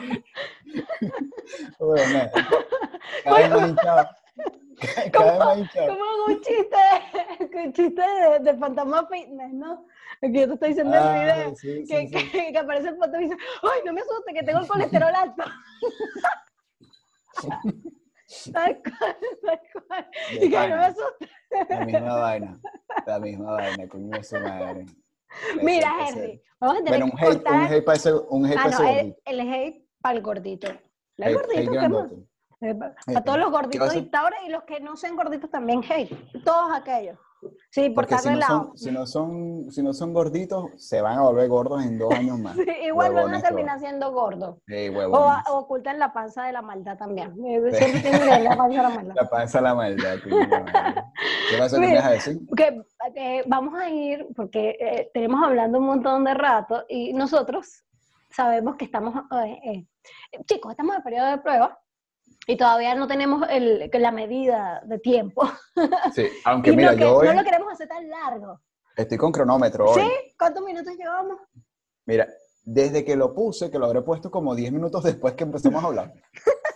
Bueno, 1.79 2.03
nada. 2.13 2.31
Cada 3.23 3.37
vez 3.39 3.49
más 3.49 3.69
hinchado. 3.69 4.09
Cada 5.11 5.31
vez 5.31 5.39
más 5.39 5.57
hinchado. 5.57 5.87
Como 5.97 6.25
un 6.27 6.41
chiste, 6.41 7.57
un 7.65 7.73
chiste 7.73 8.01
de, 8.01 8.39
de 8.39 8.57
fantasma 8.57 9.07
fitness, 9.07 9.53
¿no? 9.53 9.85
Que 10.21 10.31
yo 10.31 10.47
te 10.47 10.53
estoy 10.53 10.69
diciendo 10.69 10.95
en 10.95 11.01
el 11.01 11.07
Ah, 11.09 11.35
video. 11.35 11.55
sí, 11.55 11.85
sí, 11.85 11.87
que, 11.87 12.07
sí. 12.19 12.29
que- 12.31 12.51
que 12.51 12.57
aparece 12.57 12.89
el 12.89 12.97
foto 12.97 13.19
y 13.19 13.23
dice, 13.23 13.35
ay, 13.63 13.79
no 13.85 13.93
me 13.93 14.01
asustes, 14.01 14.33
que 14.33 14.43
tengo 14.43 14.59
el 14.59 14.67
colesterol 14.67 15.13
alto. 15.15 15.43
tal 18.53 18.81
cual, 18.83 19.17
tal 19.45 19.61
cual. 19.87 20.07
De 20.39 20.45
Y 20.45 20.49
que 20.49 20.57
no 20.69 20.75
me 20.77 20.85
asustes. 20.85 21.29
La 21.69 21.85
misma 21.85 22.15
vaina. 22.15 22.59
La 23.05 23.19
misma 23.19 23.51
vaina, 23.53 23.85
de 23.87 24.23
su 24.23 24.39
madre. 24.39 24.85
Ese- 24.85 25.63
Mira, 25.63 25.91
ese- 26.07 26.19
Henry, 26.19 26.43
vamos 26.59 26.75
a 26.77 26.83
tener 26.83 26.99
Bueno, 26.99 27.05
un 27.05 27.11
que 27.11 27.25
hate, 27.25 27.35
un 27.35 27.41
cortar. 27.43 27.73
hate 27.73 27.85
para 27.85 27.97
ese, 27.97 28.13
un 28.13 28.45
hate 28.45 28.57
ah, 28.57 28.63
para 28.63 28.69
ese 28.75 28.83
no, 28.83 28.89
el, 28.89 28.95
gordito. 28.95 29.21
el 29.25 29.39
hate 29.53 29.87
para 30.01 30.15
el 30.15 30.21
gordito. 30.23 30.67
El 30.67 31.23
Hate- 31.25 31.33
gordito, 31.33 31.51
hate 31.59 31.69
¿qué 31.69 31.69
más? 31.69 31.73
grandote. 31.75 32.15
Eh, 32.61 32.75
A 33.15 33.23
todos 33.23 33.37
los 33.39 33.47
¿qué 33.47 33.53
va 33.53 33.59
a 33.59 33.61
gorditos 33.61 33.93
dictadores 33.93 34.39
y 34.45 34.49
los 34.49 34.63
que 34.63 34.79
no 34.81 34.97
sean 34.97 35.15
gorditos 35.15 35.49
también 35.49 35.81
hate. 35.89 36.11
Todos 36.43 36.71
aquellos. 36.75 37.17
Sí, 37.71 37.89
por 37.89 38.07
Porque 38.07 38.17
si 38.17 38.29
de 38.29 38.35
no, 38.35 38.41
son, 38.41 38.77
si, 38.77 38.91
no 38.91 39.05
son, 39.05 39.71
si 39.71 39.83
no 39.83 39.93
son 39.93 40.13
gorditos, 40.13 40.71
se 40.77 41.01
van 41.01 41.19
a 41.19 41.21
volver 41.21 41.47
gordos 41.47 41.83
en 41.83 41.97
dos 41.97 42.13
años 42.13 42.39
más. 42.39 42.55
Sí, 42.57 42.65
igual 42.85 43.13
van 43.13 43.33
a 43.33 43.41
terminar 43.41 43.79
siendo 43.79 44.11
gordos. 44.11 44.57
Sí, 44.67 44.89
O, 44.89 45.11
o 45.11 45.57
ocultan 45.57 45.99
la 45.99 46.11
panza 46.11 46.43
de 46.43 46.51
la 46.51 46.61
maldad 46.61 46.97
también. 46.97 47.35
Siempre 47.35 48.01
tienen 48.01 48.43
la 48.43 48.57
panza 48.57 48.77
de 48.77 48.83
la 48.83 48.89
maldad. 48.89 49.15
La 49.15 49.29
panza 49.29 49.61
la 49.61 49.75
maldad. 49.75 50.15
de. 50.15 50.29
¿Qué 51.49 51.59
vas 51.59 51.73
a 51.73 52.09
decir? 52.09 52.39
Que, 52.55 52.81
eh, 53.15 53.43
vamos 53.47 53.73
a 53.79 53.89
ir, 53.89 54.27
porque 54.35 54.77
eh, 54.79 55.11
tenemos 55.13 55.41
hablando 55.43 55.79
un 55.79 55.85
montón 55.85 56.23
de 56.23 56.33
rato 56.33 56.85
y 56.89 57.13
nosotros 57.13 57.83
sabemos 58.31 58.75
que 58.75 58.85
estamos, 58.85 59.15
eh, 59.45 59.59
eh, 60.31 60.43
chicos, 60.45 60.71
estamos 60.71 60.95
en 60.95 61.03
periodo 61.03 61.31
de 61.31 61.37
prueba 61.39 61.79
y 62.49 62.57
todavía 62.57 62.95
no 62.95 63.07
tenemos 63.07 63.47
el, 63.47 63.91
que 63.91 63.99
la 63.99 64.11
medida 64.11 64.81
de 64.85 64.97
tiempo. 64.97 65.43
Sí, 66.15 66.27
aunque 66.45 66.71
mira, 66.73 66.95
que- 66.95 67.01
yo 67.03 67.17
hoy 67.17 67.27
no 67.27 67.33
lo 67.35 67.43
queremos 67.43 67.71
hacer 67.71 67.87
tan 67.87 68.09
largo. 68.09 68.59
estoy 68.97 69.17
con 69.19 69.31
cronómetro 69.31 69.85
hoy. 69.91 70.01
¿Sí? 70.01 70.09
¿Cuántos 70.37 70.63
minutos 70.63 70.95
llevamos? 70.97 71.37
Mira, 72.07 72.27
desde 72.63 73.05
que 73.05 73.15
lo 73.15 73.35
puse, 73.35 73.69
que 73.69 73.77
lo 73.77 73.85
habré 73.85 74.01
puesto 74.01 74.31
como 74.31 74.55
10 74.55 74.71
minutos 74.71 75.03
después 75.03 75.35
que 75.35 75.43
empecemos 75.43 75.83
a 75.83 75.87
hablar. 75.87 76.13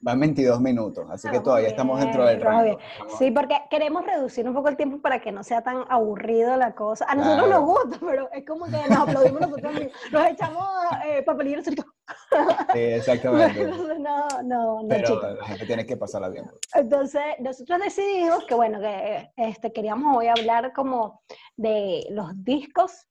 Van 0.00 0.18
22 0.18 0.60
minutos, 0.60 1.06
así 1.10 1.28
que 1.28 1.34
Vamos 1.34 1.44
todavía 1.44 1.66
bien, 1.68 1.72
estamos 1.72 2.00
dentro 2.00 2.24
del 2.26 2.40
rango. 2.40 2.78
Sí, 3.18 3.30
porque 3.30 3.56
queremos 3.70 4.04
reducir 4.04 4.48
un 4.48 4.54
poco 4.54 4.68
el 4.68 4.76
tiempo 4.76 5.00
para 5.00 5.20
que 5.20 5.30
no 5.30 5.44
sea 5.44 5.62
tan 5.62 5.84
aburrido 5.88 6.56
la 6.56 6.74
cosa. 6.74 7.06
A 7.08 7.14
nosotros 7.14 7.46
Claro. 7.46 7.60
nos 7.60 7.70
gusta, 7.70 7.98
pero 8.06 8.28
es 8.32 8.44
como 8.44 8.64
que 8.66 8.72
nos 8.72 8.98
aplaudimos 8.98 9.40
nosotros 9.42 9.72
mismos. 9.74 9.92
Nos 10.10 10.26
echamos 10.26 10.66
eh, 11.06 11.22
papelillos 11.22 11.64
Sí, 11.64 12.78
exactamente. 12.78 13.64
No, 13.64 14.26
no, 14.42 14.82
no, 14.82 14.88
Pero 14.88 15.06
chicos. 15.06 15.38
la 15.38 15.44
gente 15.46 15.66
tiene 15.66 15.86
que 15.86 15.96
pasarla 15.96 16.28
bien. 16.28 16.44
Entonces, 16.74 17.22
nosotros 17.38 17.78
decidimos 17.80 18.44
que, 18.44 18.54
bueno, 18.54 18.80
que 18.80 19.30
este, 19.36 19.72
queríamos 19.72 20.16
hoy 20.16 20.26
hablar 20.26 20.72
como 20.72 21.22
de 21.56 22.06
los 22.10 22.30
discos 22.44 23.06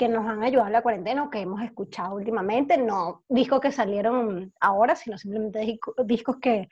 que 0.00 0.08
nos 0.08 0.26
han 0.26 0.42
ayudado 0.42 0.68
en 0.68 0.72
la 0.72 0.80
cuarentena 0.80 1.24
o 1.24 1.28
que 1.28 1.40
hemos 1.40 1.60
escuchado 1.60 2.14
últimamente, 2.14 2.78
no 2.78 3.22
discos 3.28 3.60
que 3.60 3.70
salieron 3.70 4.50
ahora, 4.58 4.96
sino 4.96 5.18
simplemente 5.18 5.58
disco- 5.58 5.94
discos 6.02 6.38
que, 6.40 6.70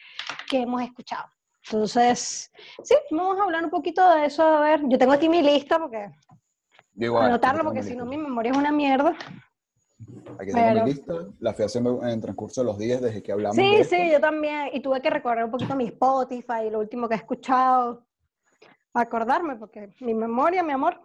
que 0.48 0.62
hemos 0.62 0.80
escuchado. 0.80 1.26
Entonces, 1.62 2.50
sí, 2.82 2.94
vamos 3.10 3.38
a 3.38 3.42
hablar 3.42 3.62
un 3.64 3.68
poquito 3.70 4.00
de 4.14 4.24
eso. 4.24 4.42
A 4.42 4.60
ver, 4.60 4.80
yo 4.88 4.96
tengo 4.96 5.12
aquí 5.12 5.28
mi 5.28 5.42
lista 5.42 5.78
porque 5.78 6.08
igual, 6.96 7.26
anotarlo 7.26 7.64
porque 7.64 7.82
si 7.82 7.94
no 7.94 8.06
mi 8.06 8.16
memoria 8.16 8.50
es 8.52 8.56
una 8.56 8.72
mierda. 8.72 9.10
Aquí 10.38 10.50
tengo 10.50 10.66
pero- 10.66 10.84
mi 10.86 10.90
lista, 10.94 11.12
la 11.40 11.52
fui 11.52 11.66
haciendo 11.66 12.02
en 12.04 12.08
el 12.08 12.20
transcurso 12.22 12.62
de 12.62 12.66
los 12.66 12.78
días 12.78 13.02
desde 13.02 13.22
que 13.22 13.30
hablamos 13.32 13.58
de 13.58 13.62
Sí, 13.62 13.74
esto. 13.74 13.94
sí, 13.94 14.10
yo 14.10 14.20
también. 14.20 14.70
Y 14.72 14.80
tuve 14.80 15.02
que 15.02 15.10
recorrer 15.10 15.44
un 15.44 15.50
poquito 15.50 15.76
mi 15.76 15.84
Spotify, 15.88 16.70
lo 16.70 16.78
último 16.78 17.06
que 17.06 17.14
he 17.14 17.18
escuchado, 17.18 18.06
para 18.90 19.04
acordarme, 19.04 19.56
porque 19.56 19.90
mi 20.00 20.14
memoria, 20.14 20.62
mi 20.62 20.72
amor. 20.72 20.98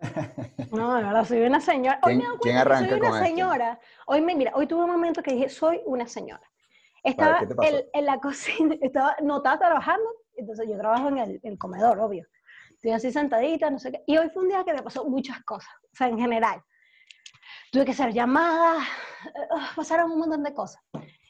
No, 0.70 0.94
de 0.94 1.02
verdad, 1.02 1.24
soy 1.24 1.40
una 1.40 1.60
señora. 1.60 1.98
Hoy 2.02 2.12
¿Quién- 2.12 2.18
me 2.18 2.24
dado 2.24 2.38
quién 2.40 2.56
arranca 2.58 2.88
soy 2.90 2.98
una 2.98 3.08
esto? 3.08 3.24
señora. 3.24 3.80
Hoy 4.06 4.20
me, 4.20 4.34
mira, 4.34 4.52
hoy 4.54 4.66
tuve 4.66 4.84
un 4.84 4.90
momento 4.90 5.22
que 5.22 5.32
dije, 5.32 5.48
soy 5.48 5.80
una 5.86 6.06
señora. 6.06 6.42
Estaba 7.02 7.40
en, 7.62 7.84
en 7.92 8.04
la 8.04 8.18
cocina, 8.18 8.74
estaba, 8.82 9.16
no 9.22 9.38
estaba 9.38 9.58
trabajando, 9.58 10.04
entonces 10.36 10.68
yo 10.68 10.76
trabajo 10.76 11.08
en 11.08 11.18
el, 11.18 11.40
el 11.42 11.58
comedor, 11.58 11.98
obvio. 12.00 12.26
Estoy 12.72 12.90
así 12.92 13.10
sentadita, 13.10 13.70
no 13.70 13.78
sé 13.78 13.92
qué. 13.92 14.04
Y 14.06 14.18
hoy 14.18 14.28
fue 14.30 14.42
un 14.42 14.48
día 14.50 14.62
que 14.64 14.74
me 14.74 14.82
pasó 14.82 15.04
muchas 15.06 15.42
cosas, 15.44 15.72
o 15.84 15.96
sea, 15.96 16.08
en 16.08 16.18
general. 16.18 16.62
Tuve 17.72 17.84
que 17.84 17.92
hacer 17.92 18.12
llamadas, 18.12 18.84
eh, 19.26 19.48
pasaron 19.74 20.10
un 20.12 20.18
montón 20.18 20.42
de 20.42 20.52
cosas. 20.54 20.82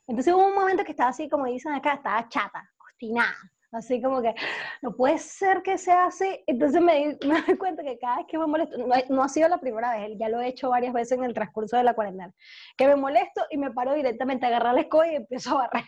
Entonces 0.06 0.32
hubo 0.34 0.46
un 0.46 0.54
momento 0.54 0.84
que 0.84 0.92
estaba 0.92 1.10
así, 1.10 1.28
como 1.28 1.46
dicen 1.46 1.72
acá, 1.74 1.94
estaba 1.94 2.28
chata, 2.28 2.68
obstinada. 2.80 3.36
Así 3.70 4.00
como 4.00 4.22
que, 4.22 4.34
no 4.80 4.96
puede 4.96 5.18
ser 5.18 5.62
que 5.62 5.76
sea 5.76 6.06
así. 6.06 6.42
Entonces 6.46 6.80
me, 6.80 6.94
di- 6.96 7.18
me 7.28 7.42
doy 7.42 7.58
cuenta 7.58 7.82
que 7.82 7.98
cada 7.98 8.16
vez 8.18 8.26
que 8.26 8.38
me 8.38 8.46
molesto, 8.46 8.78
no, 8.78 8.86
no 9.10 9.22
ha 9.22 9.28
sido 9.28 9.48
la 9.48 9.58
primera 9.58 9.96
vez, 9.98 10.12
ya 10.18 10.28
lo 10.28 10.40
he 10.40 10.48
hecho 10.48 10.70
varias 10.70 10.92
veces 10.94 11.18
en 11.18 11.24
el 11.24 11.34
transcurso 11.34 11.76
de 11.76 11.84
la 11.84 11.94
cuarentena, 11.94 12.32
que 12.76 12.86
me 12.86 12.96
molesto 12.96 13.44
y 13.50 13.58
me 13.58 13.70
paro 13.72 13.92
directamente 13.94 14.46
a 14.46 14.48
agarrar 14.48 14.74
la 14.74 14.80
escoba 14.80 15.06
y 15.08 15.16
empiezo 15.16 15.50
a 15.58 15.68
barrer. 15.68 15.84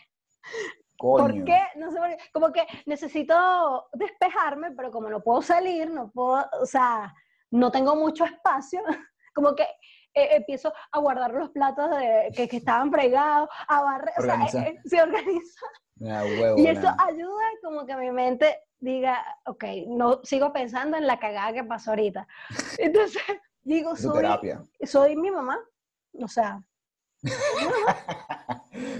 Coño. 0.97 1.23
¿Por 1.23 1.45
qué? 1.45 1.59
No 1.77 1.91
sé 1.91 1.97
por 1.97 2.09
qué. 2.09 2.17
Como 2.31 2.51
que 2.51 2.67
necesito 2.85 3.87
despejarme, 3.93 4.71
pero 4.71 4.91
como 4.91 5.09
no 5.09 5.21
puedo 5.23 5.41
salir, 5.41 5.89
no 5.89 6.11
puedo, 6.11 6.45
o 6.61 6.65
sea, 6.67 7.11
no 7.49 7.71
tengo 7.71 7.95
mucho 7.95 8.23
espacio, 8.25 8.81
como 9.33 9.55
que 9.55 9.65
eh, 10.13 10.35
empiezo 10.35 10.73
a 10.91 10.99
guardar 10.99 11.31
los 11.31 11.49
platos 11.49 11.89
de, 11.89 12.31
que, 12.35 12.47
que 12.47 12.57
estaban 12.57 12.91
fregados, 12.91 13.49
a 13.67 13.81
barrer, 13.81 14.13
o 14.17 14.21
sea, 14.21 14.35
eh, 14.35 14.69
eh, 14.69 14.81
se 14.85 15.01
organiza. 15.01 15.65
Huevo, 15.99 16.57
Y 16.57 16.67
eso 16.67 16.87
ayuda 16.97 17.43
como 17.63 17.85
que 17.85 17.95
mi 17.95 18.11
mente 18.11 18.57
diga, 18.79 19.23
ok, 19.45 19.63
no 19.87 20.21
sigo 20.23 20.51
pensando 20.51 20.97
en 20.97 21.05
la 21.05 21.19
cagada 21.19 21.53
que 21.53 21.63
pasó 21.63 21.91
ahorita. 21.91 22.27
Entonces, 22.79 23.21
digo, 23.61 23.95
soy, 23.95 24.25
soy 24.83 25.15
mi 25.15 25.29
mamá, 25.29 25.59
o 26.19 26.27
sea, 26.27 26.63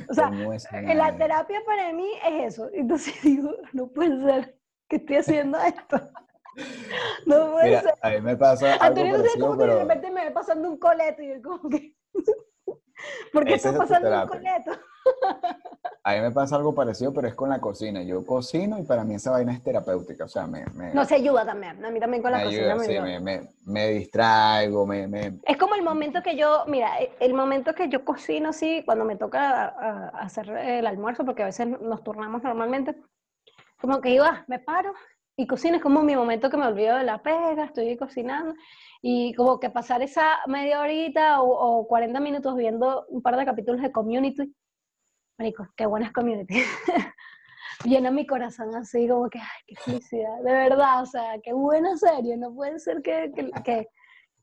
o 0.09 0.13
sea, 0.13 0.29
la 0.29 1.17
terapia 1.17 1.61
para 1.65 1.91
mí 1.93 2.07
es 2.25 2.53
eso. 2.53 2.69
Entonces 2.73 3.13
digo, 3.23 3.55
no 3.73 3.87
puede 3.87 4.23
ser 4.23 4.57
que 4.87 4.97
estoy 4.97 5.17
haciendo 5.17 5.59
esto. 5.59 6.09
No 7.25 7.51
puede 7.51 7.67
Mira, 7.67 7.81
ser. 7.81 7.93
a 8.01 8.09
mí 8.09 8.21
me 8.21 8.35
pasa 8.37 8.73
algo 8.73 8.85
Antonio, 8.85 9.11
no 9.11 9.17
sé 9.17 9.23
parecido, 9.23 9.47
cómo 9.47 9.57
que 9.57 9.63
de 9.63 9.69
pero 9.69 9.79
repente 9.81 10.11
me 10.11 10.23
ve 10.25 10.31
pasando 10.31 10.69
un 10.69 10.77
coleto 10.77 11.21
y 11.21 11.29
yo 11.29 11.41
como 11.41 11.69
que... 11.69 11.95
¿Por 13.33 13.45
qué 13.45 13.53
Esa 13.55 13.69
está 13.69 13.69
es 13.69 13.73
tu 13.75 13.79
pasando 13.93 14.21
un 14.21 14.27
coleto? 14.27 14.71
a 16.03 16.13
mí 16.13 16.19
me 16.21 16.31
pasa 16.31 16.55
algo 16.55 16.73
parecido, 16.75 17.13
pero 17.13 17.27
es 17.27 17.35
con 17.35 17.49
la 17.49 17.59
cocina. 17.59 18.01
Yo 18.03 18.25
cocino 18.25 18.77
y 18.79 18.83
para 18.83 19.03
mí 19.03 19.15
esa 19.15 19.31
vaina 19.31 19.53
es 19.53 19.63
terapéutica, 19.63 20.25
o 20.25 20.27
sea, 20.27 20.45
me, 20.47 20.65
me, 20.75 20.93
No 20.93 21.05
se 21.05 21.15
ayuda 21.15 21.45
también. 21.45 21.83
A 21.85 21.89
mí 21.91 21.99
también 21.99 22.21
con 22.21 22.31
me 22.31 22.37
la 22.39 22.43
cocina 22.43 22.73
ayuda, 22.73 22.75
me 22.75 22.85
sí, 22.85 22.91
ayuda. 22.91 23.03
me, 23.05 23.19
me, 23.19 23.49
me 23.65 23.87
distraigo, 23.89 24.85
me, 24.85 25.07
me, 25.07 25.39
Es 25.45 25.57
como 25.57 25.75
el 25.75 25.83
momento 25.83 26.21
que 26.21 26.35
yo, 26.35 26.65
mira, 26.67 26.99
e- 27.01 27.11
el 27.19 27.33
momento 27.33 27.73
que 27.73 27.87
yo 27.89 28.03
cocino 28.03 28.49
así, 28.49 28.83
cuando 28.85 29.05
me 29.05 29.15
toca 29.15 29.65
a- 29.65 30.09
a 30.09 30.21
hacer 30.23 30.49
el 30.49 30.85
almuerzo, 30.85 31.23
porque 31.25 31.43
a 31.43 31.47
veces 31.47 31.67
nos 31.67 32.03
turnamos 32.03 32.43
normalmente, 32.43 32.95
como 33.79 34.01
que 34.01 34.13
yo 34.13 34.23
ah, 34.23 34.43
me 34.47 34.59
paro 34.59 34.93
y 35.37 35.47
cocino, 35.47 35.77
es 35.77 35.81
como 35.81 36.03
mi 36.03 36.15
momento 36.15 36.49
que 36.49 36.57
me 36.57 36.67
olvido 36.67 36.97
de 36.97 37.03
la 37.03 37.21
pega, 37.21 37.65
estoy 37.65 37.97
cocinando, 37.97 38.53
y 39.01 39.33
como 39.33 39.59
que 39.59 39.69
pasar 39.69 40.01
esa 40.01 40.39
media 40.47 40.81
horita 40.81 41.41
o, 41.41 41.79
o 41.79 41.87
40 41.87 42.19
minutos 42.19 42.55
viendo 42.55 43.05
un 43.07 43.21
par 43.21 43.37
de 43.37 43.45
capítulos 43.45 43.81
de 43.81 43.91
Community, 43.91 44.53
marico, 45.37 45.67
qué 45.75 45.85
buenas 45.85 46.11
Community. 46.11 46.55
Llena 47.85 48.11
mi 48.11 48.27
corazón 48.27 48.75
así, 48.75 49.07
como 49.07 49.29
que, 49.29 49.39
ay, 49.39 49.63
qué 49.65 49.75
felicidad, 49.75 50.37
de 50.43 50.51
verdad, 50.51 51.01
o 51.01 51.05
sea, 51.05 51.39
qué 51.43 51.53
buena 51.53 51.97
serie, 51.97 52.37
no 52.37 52.53
puede 52.53 52.77
ser 52.77 53.01
que, 53.01 53.31
que, 53.35 53.49
que, 53.63 53.87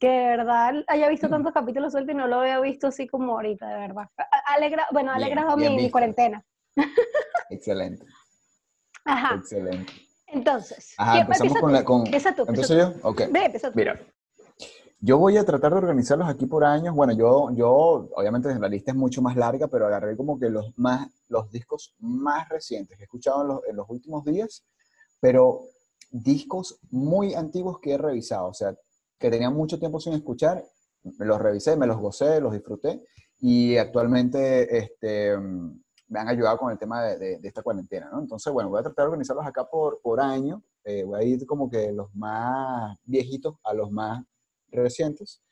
que 0.01 0.09
de 0.09 0.27
verdad 0.37 0.75
haya 0.89 1.09
visto 1.09 1.29
tantos 1.29 1.53
capítulos 1.53 1.93
sueltos 1.93 2.15
y 2.15 2.17
no 2.17 2.27
lo 2.27 2.41
había 2.41 2.59
visto 2.59 2.89
así 2.89 3.07
como 3.07 3.35
ahorita, 3.35 3.69
de 3.69 3.79
verdad. 3.79 4.09
Alegra, 4.47 4.89
bueno, 4.93 5.13
alegrado 5.13 5.57
mi, 5.57 5.69
mi 5.69 5.91
cuarentena. 5.91 6.45
excelente, 7.51 8.05
Ajá, 9.05 9.37
excelente. 9.37 10.08
Entonces. 10.33 10.95
Ajá, 10.97 11.13
¿quién- 11.13 11.23
empezamos 11.23 11.59
con 11.59 11.71
tú? 11.71 11.75
la, 11.75 11.85
con, 11.85 12.05
Empieza 12.07 12.35
tú, 12.35 12.43
¿empiezo 12.47 12.75
yo? 12.77 12.93
Ok. 13.03 13.23
Ve, 13.31 13.45
empieza 13.47 13.71
tú. 13.71 13.77
Mira, 13.77 14.01
yo 15.01 15.19
voy 15.19 15.37
a 15.37 15.45
tratar 15.45 15.73
de 15.73 15.79
organizarlos 15.79 16.29
aquí 16.29 16.47
por 16.47 16.65
años. 16.65 16.95
Bueno, 16.95 17.13
yo, 17.13 17.51
yo, 17.55 17.69
obviamente 18.15 18.53
la 18.59 18.69
lista 18.69 18.91
es 18.91 18.97
mucho 18.97 19.23
más 19.23 19.37
larga, 19.37 19.69
pero 19.69 19.87
agarré 19.87 20.17
como 20.17 20.39
que 20.39 20.49
los 20.51 20.77
más, 20.77 21.09
los 21.29 21.51
discos 21.51 21.95
más 22.01 22.49
recientes 22.49 22.97
que 22.97 23.05
he 23.05 23.07
escuchado 23.07 23.43
en 23.43 23.49
los, 23.49 23.61
en 23.69 23.77
los 23.77 23.89
últimos 23.89 24.25
días, 24.25 24.65
pero 25.21 25.61
discos 26.11 26.79
muy 26.91 27.35
antiguos 27.35 27.79
que 27.81 27.93
he 27.93 27.99
revisado, 27.99 28.49
o 28.49 28.55
sea, 28.55 28.75
que 29.19 29.31
tenía 29.31 29.51
mucho 29.51 29.79
tiempo 29.79 30.01
sin 30.01 30.15
escuchar, 30.15 30.65
me 31.03 31.27
los 31.27 31.39
revisé, 31.41 31.77
me 31.77 31.87
los 31.87 31.99
gocé, 31.99 32.41
los 32.41 32.53
disfruté, 32.53 33.05
y 33.41 33.77
actualmente, 33.77 34.79
este, 34.79 35.37
me 36.09 36.19
han 36.21 36.29
ayudado 36.29 36.59
con 36.59 36.71
el 36.73 36.79
tema 36.79 37.03
de, 37.03 37.19
de- 37.19 37.39
de 37.39 37.49
esta 37.49 37.63
cuarentena, 37.63 38.09
¿no? 38.11 38.21
Entonces, 38.21 38.53
bueno, 38.53 38.71
voy 38.71 38.81
a 38.81 38.83
tratar 38.83 39.05
de 39.05 39.09
organizarlos 39.11 39.47
acá 39.47 39.69
por, 39.69 40.01
por 40.01 40.21
año, 40.21 40.63
eh, 40.85 41.05
voy 41.05 41.21
a 41.21 41.23
ir 41.23 41.47
como 41.47 41.69
que 41.69 41.93
los 41.93 42.15
más 42.15 42.99
viejitos 43.05 43.57
a 43.65 43.75
los 43.75 43.91
más 43.91 44.25
recientes, 44.71 45.43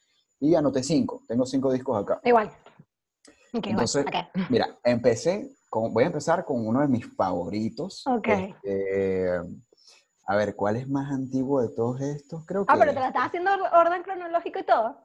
y 0.40 0.54
anoté 0.54 0.82
cinco, 0.82 1.22
tengo 1.28 1.46
cinco 1.46 1.72
discos 1.72 2.02
acá. 2.02 2.20
Igual. 2.24 2.50
Ok, 3.54 3.66
Entonces, 3.68 4.04
igual. 4.06 4.30
Mira, 4.50 4.78
empecé, 4.84 5.56
con, 5.70 5.92
voy 5.92 6.04
a 6.04 6.08
empezar 6.08 6.44
con 6.44 6.66
uno 6.66 6.80
de 6.80 6.88
mis 6.88 7.06
favoritos. 7.14 8.06
Ok. 8.06 8.28
Este, 8.28 9.30
a 10.26 10.36
ver, 10.36 10.54
¿cuál 10.56 10.76
es 10.76 10.88
más 10.88 11.10
antiguo 11.12 11.62
de 11.62 11.68
todos 11.74 12.00
estos? 12.00 12.44
Creo 12.46 12.66
que... 12.66 12.72
Ah, 12.72 12.76
pero 12.78 12.92
te 12.92 13.00
la 13.00 13.08
estás 13.08 13.26
haciendo 13.26 13.50
or- 13.52 13.86
orden 13.86 14.02
cronológico 14.02 14.58
y 14.58 14.64
todo. 14.64 14.98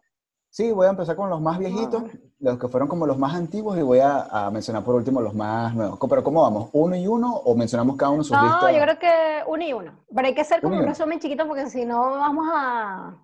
Sí, 0.53 0.69
voy 0.73 0.85
a 0.85 0.89
empezar 0.89 1.15
con 1.15 1.29
los 1.29 1.39
más 1.39 1.57
viejitos, 1.57 2.03
Ah. 2.05 2.17
los 2.39 2.59
que 2.59 2.67
fueron 2.67 2.89
como 2.89 3.05
los 3.07 3.17
más 3.17 3.33
antiguos, 3.35 3.77
y 3.77 3.81
voy 3.83 3.99
a, 3.99 4.23
a 4.23 4.51
mencionar 4.51 4.83
por 4.83 4.95
último 4.95 5.21
los 5.21 5.33
más 5.33 5.73
nuevos. 5.73 5.97
Pero 6.09 6.23
¿cómo 6.25 6.41
vamos? 6.41 6.69
¿Uno 6.73 6.93
y 6.97 7.07
uno 7.07 7.33
o 7.33 7.55
mencionamos 7.55 7.95
cada 7.95 8.11
uno 8.11 8.21
sus 8.21 8.35
No, 8.35 8.43
listas? 8.43 8.75
yo 8.75 8.81
creo 8.81 8.99
que 8.99 9.43
uno 9.47 9.63
y 9.63 9.71
uno. 9.71 9.97
Pero 10.13 10.27
hay 10.27 10.35
que 10.35 10.41
hacer 10.41 10.61
como 10.61 10.75
un 10.75 10.85
resumen 10.85 11.19
chiquito 11.21 11.47
porque 11.47 11.69
si 11.69 11.85
no 11.85 12.01
vamos 12.11 12.47
a 12.53 13.15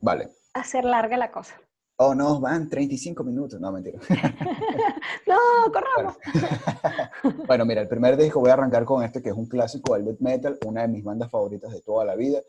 Vale. 0.00 0.28
hacer 0.52 0.84
larga 0.84 1.16
la 1.16 1.30
cosa. 1.30 1.54
Oh, 1.96 2.14
no, 2.14 2.38
van 2.40 2.68
35 2.68 3.24
minutos. 3.24 3.58
No, 3.60 3.72
mentira. 3.72 3.98
No, 5.26 5.72
corramos. 5.72 6.16
Bueno, 7.46 7.64
mira, 7.64 7.80
el 7.80 7.88
primer 7.88 8.16
disco 8.16 8.40
voy 8.40 8.50
a 8.50 8.54
arrancar 8.54 8.84
con 8.84 9.02
este 9.02 9.22
que 9.22 9.30
es 9.30 9.34
un 9.34 9.46
clásico 9.46 9.94
del 9.94 10.04
death 10.04 10.20
metal, 10.20 10.58
una 10.66 10.82
de 10.82 10.88
mis 10.88 11.02
bandas 11.04 11.30
favoritas 11.30 11.72
de 11.72 11.80
toda 11.80 12.04
la 12.04 12.14
vida, 12.14 12.40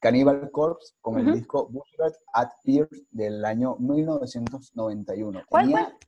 Cannibal 0.00 0.50
Corpse, 0.50 0.94
con 1.00 1.18
el 1.18 1.34
disco 1.34 1.68
Butchered 1.68 2.14
at 2.32 2.48
Beard 2.64 2.88
del 3.10 3.44
año 3.44 3.76
1991. 3.78 5.42
¿Cuál, 5.48 5.66
Tenía? 5.66 5.98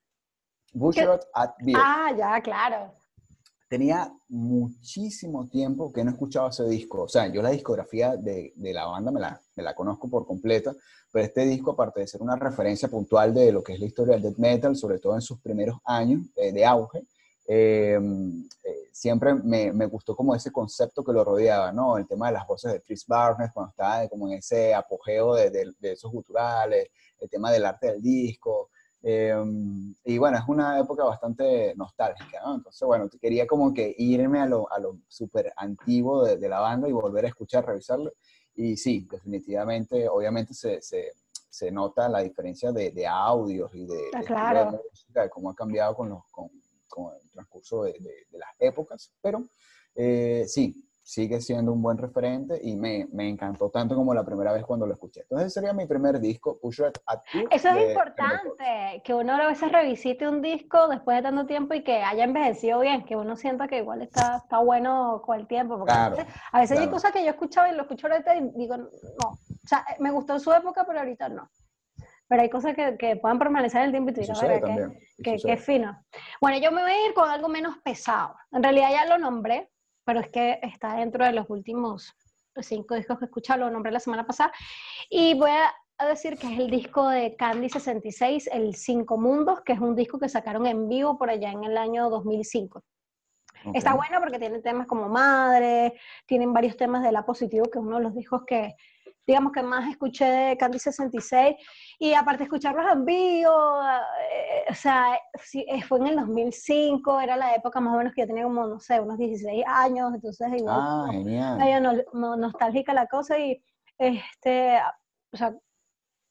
Butchered 0.72 1.20
at 1.34 1.50
Beard. 1.60 1.80
Ah, 1.82 2.12
ya, 2.16 2.40
claro. 2.40 2.92
Tenía 3.68 4.12
muchísimo 4.28 5.48
tiempo 5.48 5.92
que 5.92 6.04
no 6.04 6.10
escuchaba 6.10 6.50
ese 6.50 6.64
disco. 6.68 7.02
O 7.02 7.08
sea, 7.08 7.26
yo 7.28 7.42
la 7.42 7.50
discografía 7.50 8.16
de, 8.16 8.52
de 8.56 8.72
la 8.72 8.86
banda 8.86 9.10
me 9.10 9.20
la, 9.20 9.40
me 9.56 9.62
la 9.62 9.74
conozco 9.74 10.08
por 10.08 10.26
completa, 10.26 10.74
pero 11.10 11.26
este 11.26 11.44
disco, 11.44 11.72
aparte 11.72 12.00
de 12.00 12.06
ser 12.06 12.22
una 12.22 12.36
referencia 12.36 12.88
puntual 12.88 13.34
de 13.34 13.52
lo 13.52 13.62
que 13.62 13.74
es 13.74 13.80
la 13.80 13.86
historia 13.86 14.14
del 14.14 14.22
death 14.22 14.38
metal, 14.38 14.76
sobre 14.76 14.98
todo 14.98 15.14
en 15.14 15.20
sus 15.20 15.38
primeros 15.40 15.78
años 15.84 16.22
eh, 16.36 16.52
de 16.52 16.64
auge, 16.64 17.04
eh, 17.46 17.98
eh, 18.64 18.88
siempre 18.92 19.34
me, 19.34 19.72
me 19.72 19.86
gustó 19.86 20.14
como 20.14 20.34
ese 20.34 20.52
concepto 20.52 21.02
que 21.04 21.12
lo 21.12 21.24
rodeaba, 21.24 21.72
¿no? 21.72 21.98
El 21.98 22.06
tema 22.06 22.26
de 22.28 22.34
las 22.34 22.46
voces 22.46 22.72
de 22.72 22.80
Chris 22.82 23.06
Barnes, 23.06 23.50
cuando 23.52 23.70
estaba 23.70 24.08
como 24.08 24.28
en 24.28 24.34
ese 24.38 24.74
apogeo 24.74 25.34
de, 25.34 25.50
de- 25.50 25.72
de 25.78 25.92
esos 25.92 26.10
guturales, 26.12 26.88
el 27.18 27.28
tema 27.28 27.50
del 27.50 27.64
arte 27.66 27.88
del 27.88 28.02
disco. 28.02 28.70
eh, 29.02 29.34
y 30.04 30.16
bueno, 30.18 30.38
es 30.38 30.44
una 30.46 30.78
época 30.78 31.02
bastante 31.04 31.74
nostálgica, 31.74 32.40
¿no? 32.44 32.54
Entonces, 32.54 32.86
bueno, 32.86 33.08
quería 33.20 33.46
como 33.48 33.74
que 33.74 33.92
irme 33.98 34.38
a 34.40 34.46
lo, 34.46 34.70
a 34.72 34.78
lo 34.78 34.98
súper 35.08 35.52
antiguo 35.56 36.24
de, 36.24 36.36
de 36.36 36.48
la 36.48 36.60
banda 36.60 36.88
y 36.88 36.92
volver 36.92 37.24
a 37.24 37.28
escuchar, 37.28 37.66
revisarlo. 37.66 38.12
Y 38.54 38.76
sí, 38.76 39.08
definitivamente, 39.10 40.08
obviamente 40.08 40.54
se, 40.54 40.80
se, 40.82 41.12
se 41.50 41.72
nota 41.72 42.08
la 42.08 42.20
diferencia 42.20 42.70
de, 42.70 42.90
de 42.92 43.06
audios 43.06 43.74
y 43.74 43.86
de, 43.86 44.00
Ah, 44.14 44.20
claro. 44.24 44.70
de 44.70 44.78
música, 44.90 45.22
de 45.22 45.30
cómo 45.30 45.50
ha 45.50 45.54
cambiado 45.56 45.96
con, 45.96 46.08
los, 46.10 46.22
con, 46.30 46.48
con 46.92 47.14
el 47.14 47.30
transcurso 47.30 47.84
de, 47.84 47.92
de- 47.94 48.26
de 48.30 48.38
las 48.38 48.50
épocas, 48.58 49.10
pero 49.22 49.42
eh, 49.94 50.44
sí, 50.46 50.74
sigue 51.04 51.40
siendo 51.40 51.72
un 51.72 51.82
buen 51.82 51.98
referente 51.98 52.60
y 52.62 52.76
me, 52.76 53.06
me 53.12 53.28
encantó 53.28 53.70
tanto 53.70 53.94
como 53.96 54.14
la 54.14 54.24
primera 54.24 54.52
vez 54.52 54.64
cuando 54.64 54.86
lo 54.86 54.92
escuché. 54.92 55.22
Entonces 55.22 55.52
sería 55.52 55.72
mi 55.72 55.86
primer 55.86 56.20
disco, 56.20 56.58
Push 56.60 56.80
It 56.80 56.98
at 57.06 57.20
You. 57.32 57.48
Eso 57.50 57.68
es 57.70 57.88
importante, 57.88 59.02
que 59.04 59.12
uno 59.14 59.32
a 59.34 59.46
veces 59.46 59.72
revisite 59.72 60.28
un 60.28 60.40
disco 60.42 60.86
después 60.88 61.16
de 61.16 61.22
tanto 61.22 61.44
tiempo 61.46 61.74
y 61.74 61.82
que 61.82 62.02
haya 62.02 62.24
envejecido 62.24 62.80
bien, 62.80 63.04
que 63.04 63.16
uno 63.16 63.36
sienta 63.36 63.66
que 63.68 63.78
igual 63.78 64.02
está, 64.02 64.36
está 64.44 64.58
bueno 64.58 65.22
con 65.24 65.40
el 65.40 65.46
tiempo. 65.46 65.76
Porque 65.78 65.92
Claro, 65.92 66.14
a 66.14 66.18
veces, 66.18 66.34
a 66.52 66.60
veces 66.60 66.72
hay 66.78 66.84
claro. 66.84 66.92
cosas 66.92 67.12
que 67.12 67.24
yo 67.24 67.30
escuchaba 67.30 67.68
y 67.70 67.74
lo 67.74 67.82
escucho 67.82 68.06
ahorita 68.06 68.36
y 68.36 68.50
digo, 68.54 68.76
no, 68.76 69.26
o 69.28 69.38
sea, 69.66 69.84
me 69.98 70.10
gustó 70.12 70.34
en 70.34 70.40
su 70.40 70.52
época, 70.52 70.84
pero 70.86 71.00
ahorita 71.00 71.28
no. 71.30 71.50
Pero 72.32 72.42
hay 72.44 72.48
cosas 72.48 72.74
que, 72.74 72.96
que 72.96 73.16
puedan 73.16 73.38
permanecer 73.38 73.80
en 73.82 73.86
el 73.88 73.90
tiempo 73.92 74.10
y 74.10 74.14
tú 74.14 74.20
"Verga, 74.48 74.66
qué- 75.22 75.36
Qué, 75.44 75.56
fino. 75.58 76.02
Bueno, 76.40 76.56
yo 76.56 76.72
me 76.72 76.80
voy 76.80 76.90
a 76.90 77.06
ir 77.08 77.12
con 77.12 77.28
algo 77.28 77.46
menos 77.50 77.76
pesado. 77.84 78.34
En 78.52 78.62
realidad 78.62 78.88
ya 78.90 79.04
lo 79.04 79.18
nombré, 79.18 79.68
pero 80.06 80.20
es 80.20 80.30
que 80.30 80.58
está 80.62 80.94
dentro 80.96 81.26
de 81.26 81.32
los 81.32 81.44
últimos 81.50 82.16
cinco 82.62 82.94
discos 82.94 83.18
que 83.18 83.26
he 83.26 83.28
escuchado, 83.28 83.60
lo 83.60 83.70
nombré 83.70 83.92
la 83.92 84.00
semana 84.00 84.26
pasada. 84.26 84.50
Y 85.10 85.34
voy 85.34 85.50
a 85.50 85.74
a 85.98 86.06
decir 86.06 86.38
que 86.38 86.50
es 86.50 86.58
el 86.58 86.70
disco 86.70 87.06
de 87.10 87.36
Candy 87.36 87.68
66, 87.68 88.48
el 88.50 88.74
Cinco 88.76 89.18
Mundos, 89.18 89.60
que 89.60 89.74
es 89.74 89.78
un 89.78 89.94
disco 89.94 90.18
que 90.18 90.30
sacaron 90.30 90.66
en 90.66 90.88
vivo 90.88 91.18
por 91.18 91.28
allá 91.28 91.50
en 91.52 91.64
el 91.64 91.76
año 91.76 92.08
2005. 92.08 92.78
Ok. 93.66 93.76
Está 93.76 93.94
bueno 93.94 94.18
porque 94.20 94.38
tiene 94.38 94.60
temas 94.62 94.86
como 94.88 95.08
Madre, 95.10 95.92
tienen 96.26 96.52
varios 96.54 96.78
temas 96.78 97.02
de 97.04 97.12
La 97.12 97.24
Positivo, 97.26 97.66
que 97.70 97.78
es 97.78 97.84
uno 97.84 97.98
de 97.98 98.02
los 98.04 98.14
discos 98.14 98.42
que, 98.46 98.74
digamos 99.26 99.52
que 99.52 99.62
más 99.62 99.88
escuché 99.88 100.24
de 100.24 100.56
Candy 100.56 100.78
66 100.78 101.56
y 101.98 102.12
aparte 102.14 102.42
escucharlos 102.44 102.84
en 102.92 103.04
vivo, 103.04 103.50
eh, 104.30 104.64
o 104.70 104.74
sea, 104.74 105.14
eh, 105.54 105.82
fue 105.82 105.98
en 106.00 106.06
el 106.08 106.16
2005, 106.16 107.20
era 107.20 107.36
la 107.36 107.54
época 107.54 107.80
más 107.80 107.94
o 107.94 107.98
menos 107.98 108.12
que 108.14 108.22
yo 108.22 108.26
tenía 108.26 108.44
como, 108.44 108.66
no 108.66 108.80
sé, 108.80 109.00
unos 109.00 109.18
16 109.18 109.64
años, 109.66 110.12
entonces 110.14 110.48
igual 110.56 110.76
Ah, 110.80 111.04
como 111.06 111.12
genial. 111.12 111.58
medio 111.58 111.80
no- 111.80 112.02
no- 112.12 112.36
nostálgica 112.36 112.92
la 112.94 113.06
cosa 113.06 113.38
y, 113.38 113.62
este, 113.98 114.78
o 115.32 115.36
sea, 115.36 115.54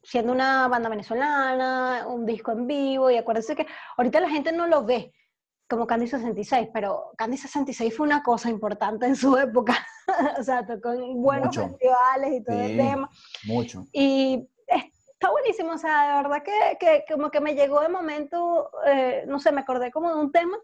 siendo 0.03 0.33
una 0.33 0.67
banda 0.67 0.89
venezolana, 0.89 2.05
un 2.07 2.25
disco 2.25 2.51
en 2.51 2.67
vivo 2.67 3.09
y 3.11 3.17
acuérdense 3.17 3.55
que 3.55 3.67
ahorita 3.97 4.19
la 4.19 4.29
gente 4.29 4.51
no 4.51 4.67
lo 4.67 4.83
ve 4.83 5.13
como 5.71 5.87
Candy 5.87 6.05
66, 6.07 6.67
pero 6.73 7.13
Candy 7.17 7.37
66 7.37 7.95
fue 7.95 8.05
una 8.05 8.21
cosa 8.21 8.49
importante 8.49 9.05
en 9.05 9.15
su 9.15 9.37
época, 9.37 9.73
o 10.37 10.43
sea, 10.43 10.65
tocó 10.65 10.91
en 10.91 11.21
buenos 11.21 11.55
Mucho. 11.55 11.69
festivales 11.69 12.33
y 12.33 12.43
todo 12.43 12.59
el 12.61 12.71
Sí. 12.71 12.77
tema. 12.77 13.09
Mucho. 13.47 13.85
Y 13.93 14.49
está 14.67 15.31
buenísimo, 15.31 15.71
o 15.71 15.77
sea, 15.77 16.17
de 16.17 16.23
verdad 16.23 16.43
que, 16.43 16.77
que 16.79 17.05
como 17.13 17.31
que 17.31 17.39
me 17.39 17.55
llegó 17.55 17.79
de 17.79 17.87
momento, 17.89 18.69
eh, 18.85 19.23
no 19.27 19.39
sé, 19.39 19.53
me 19.53 19.61
acordé 19.61 19.91
como 19.91 20.13
de 20.13 20.19
un 20.19 20.31
tema 20.33 20.57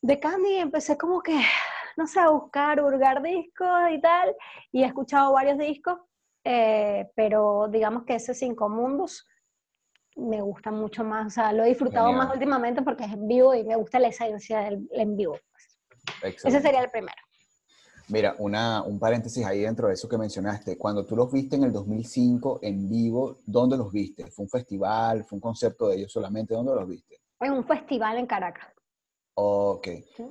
de 0.00 0.18
Candy 0.20 0.52
y 0.54 0.58
empecé 0.58 0.96
como 0.96 1.20
que, 1.20 1.38
no 1.98 2.06
sé, 2.06 2.20
a 2.20 2.30
buscar, 2.30 2.80
hurgar 2.82 3.22
discos 3.22 3.90
y 3.92 4.00
tal, 4.00 4.34
y 4.72 4.82
he 4.82 4.86
escuchado 4.86 5.32
varios 5.32 5.58
discos, 5.58 5.98
eh, 6.44 7.10
pero 7.14 7.68
digamos 7.68 8.04
que 8.04 8.14
ese 8.14 8.32
Cinco 8.34 8.68
Mundos 8.70 9.26
me 10.16 10.40
gusta 10.40 10.70
mucho 10.70 11.04
más, 11.04 11.26
o 11.26 11.30
sea, 11.30 11.52
lo 11.52 11.62
he 11.64 11.68
disfrutado 11.68 12.06
Genial. 12.06 12.26
más 12.26 12.34
últimamente 12.34 12.82
porque 12.82 13.04
es 13.04 13.12
en 13.12 13.28
vivo 13.28 13.54
y 13.54 13.64
me 13.64 13.76
gusta 13.76 13.98
la 13.98 14.08
esencia 14.08 14.60
del 14.60 14.88
en 14.92 15.16
vivo. 15.16 15.38
pues. 15.52 15.78
Ese 16.18 16.28
Excelente. 16.28 16.62
sería 16.62 16.82
el 16.82 16.90
primero. 16.90 17.16
Mira, 18.08 18.36
una, 18.38 18.82
un 18.82 19.00
paréntesis 19.00 19.44
ahí 19.44 19.62
dentro 19.62 19.88
de 19.88 19.94
eso 19.94 20.08
que 20.08 20.16
mencionaste. 20.16 20.78
Cuando 20.78 21.04
tú 21.04 21.16
los 21.16 21.30
viste 21.32 21.56
en 21.56 21.64
el 21.64 21.72
2005 21.72 22.60
en 22.62 22.88
vivo, 22.88 23.38
¿dónde 23.44 23.76
los 23.76 23.92
viste? 23.92 24.30
¿Fue 24.30 24.44
un 24.44 24.48
festival? 24.48 25.24
¿Fue 25.24 25.36
un 25.36 25.40
concierto 25.40 25.88
de 25.88 25.96
ellos 25.96 26.12
solamente? 26.12 26.54
¿Dónde 26.54 26.72
los 26.72 26.88
viste? 26.88 27.20
En 27.40 27.52
un 27.52 27.64
festival 27.66 28.16
en 28.18 28.26
Caracas. 28.26 28.68
Ok. 29.38 29.88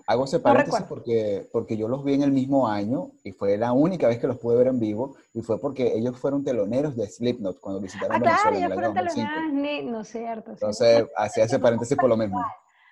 Hago 0.07 0.25
ese 0.25 0.39
paréntesis 0.39 0.83
porque, 0.89 1.47
porque 1.53 1.77
yo 1.77 1.87
los 1.87 2.03
vi 2.03 2.15
en 2.15 2.23
el 2.23 2.31
mismo 2.31 2.67
año 2.67 3.11
y 3.23 3.33
fue 3.33 3.55
la 3.55 3.71
única 3.71 4.07
vez 4.07 4.17
que 4.17 4.25
los 4.25 4.39
pude 4.39 4.57
ver 4.57 4.65
en 4.67 4.79
vivo 4.79 5.15
y 5.33 5.41
fue 5.41 5.59
porque 5.61 5.95
ellos 5.95 6.17
fueron 6.17 6.43
teloneros 6.43 6.95
de 6.95 7.07
Slipknot 7.07 7.59
cuando 7.59 7.79
visitaron 7.81 8.15
Ah, 8.17 8.19
claro, 8.19 8.49
en 8.49 8.55
el 8.55 8.63
año 8.63 8.73
fueron 8.73 8.93
2005. 8.95 9.29
teloneros, 9.31 9.53
ni- 9.53 9.83
no 9.91 10.01
es 10.01 10.07
cierto. 10.07 10.51
sí. 10.51 10.57
Entonces, 10.59 11.05
hacía 11.15 11.43
ese 11.43 11.59
paréntesis 11.59 11.95
por 11.97 12.09
lo 12.09 12.17
mismo. 12.17 12.39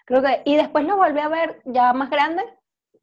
Creo 0.05 0.22
que, 0.22 0.41
y 0.45 0.55
después 0.55 0.86
lo 0.86 0.97
volví 0.97 1.20
a 1.20 1.30
ver 1.30 1.61
ya 1.66 1.93
más 1.93 2.11
grande, 2.11 2.43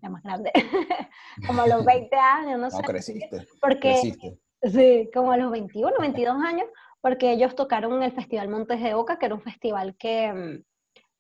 ya 0.00 0.08
más 0.08 0.22
grande, 0.22 0.52
como 1.48 1.62
a 1.62 1.66
los 1.66 1.84
20 1.84 2.14
años, 2.14 2.60
no 2.60 2.70
sé. 2.70 2.76
No, 2.76 2.82
creciste, 2.84 3.44
porque, 3.60 3.80
creciste. 3.80 4.38
sí, 4.62 5.10
como 5.12 5.32
a 5.32 5.36
los 5.36 5.50
21, 5.50 5.96
22 5.98 6.36
años, 6.44 6.66
porque 7.00 7.32
ellos 7.32 7.56
tocaron 7.56 7.94
en 7.94 8.02
el 8.04 8.12
Festival 8.12 8.48
Montes 8.48 8.80
de 8.80 8.94
Oca, 8.94 9.18
que 9.18 9.26
era 9.26 9.34
un 9.34 9.40
festival 9.40 9.96
que, 9.98 10.32
mm, 10.32 10.64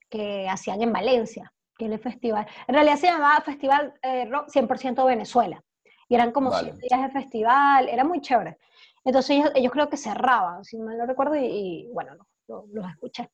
que 0.08 0.48
hacían 0.48 0.82
en 0.82 0.92
Valencia, 0.92 1.52
que 1.80 1.86
el 1.86 1.98
festival. 1.98 2.46
En 2.68 2.74
realidad 2.74 2.96
se 2.96 3.06
llamaba 3.06 3.40
Festival 3.40 3.94
eh, 4.02 4.26
Rock 4.26 4.48
100% 4.50 5.06
Venezuela. 5.06 5.62
Y 6.08 6.14
eran 6.14 6.30
como 6.32 6.50
Vale. 6.50 6.72
siete 6.72 6.86
días 6.90 7.02
de 7.02 7.20
festival, 7.20 7.88
era 7.88 8.04
muy 8.04 8.20
chévere. 8.20 8.58
Entonces 9.04 9.30
ellos, 9.36 9.50
ellos 9.54 9.72
creo 9.72 9.88
que 9.88 9.96
cerraban, 9.96 10.62
si 10.64 10.76
mal 10.76 10.98
no 10.98 11.06
recuerdo, 11.06 11.36
y, 11.36 11.46
y, 11.46 11.88
bueno, 11.92 12.14
lo- 12.16 12.26
lo- 12.48 12.66
los 12.72 12.90
escuché. 12.90 13.30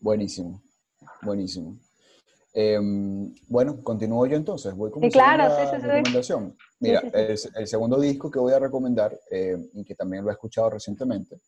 Buenísimo, 0.00 0.62
buenísimo. 1.22 1.76
Em, 2.54 3.34
bueno, 3.48 3.82
continúo 3.82 4.26
yo 4.26 4.36
entonces. 4.36 4.74
Voy 4.74 4.90
con 4.90 5.02
mi 5.02 5.10
claro, 5.10 5.42
segunda 5.50 5.64
sí, 5.64 5.76
sí, 5.76 5.80
sí. 5.82 5.86
recomendación. 5.88 6.56
Mira, 6.80 7.02
el 7.12 7.66
segundo 7.66 8.00
disco 8.00 8.30
que 8.30 8.38
voy 8.38 8.52
a 8.52 8.58
recomendar, 8.58 9.18
eh, 9.30 9.56
y 9.74 9.84
que 9.84 9.94
también 9.94 10.24
lo 10.24 10.30
he 10.30 10.34
escuchado 10.34 10.70
recientemente, 10.70 11.40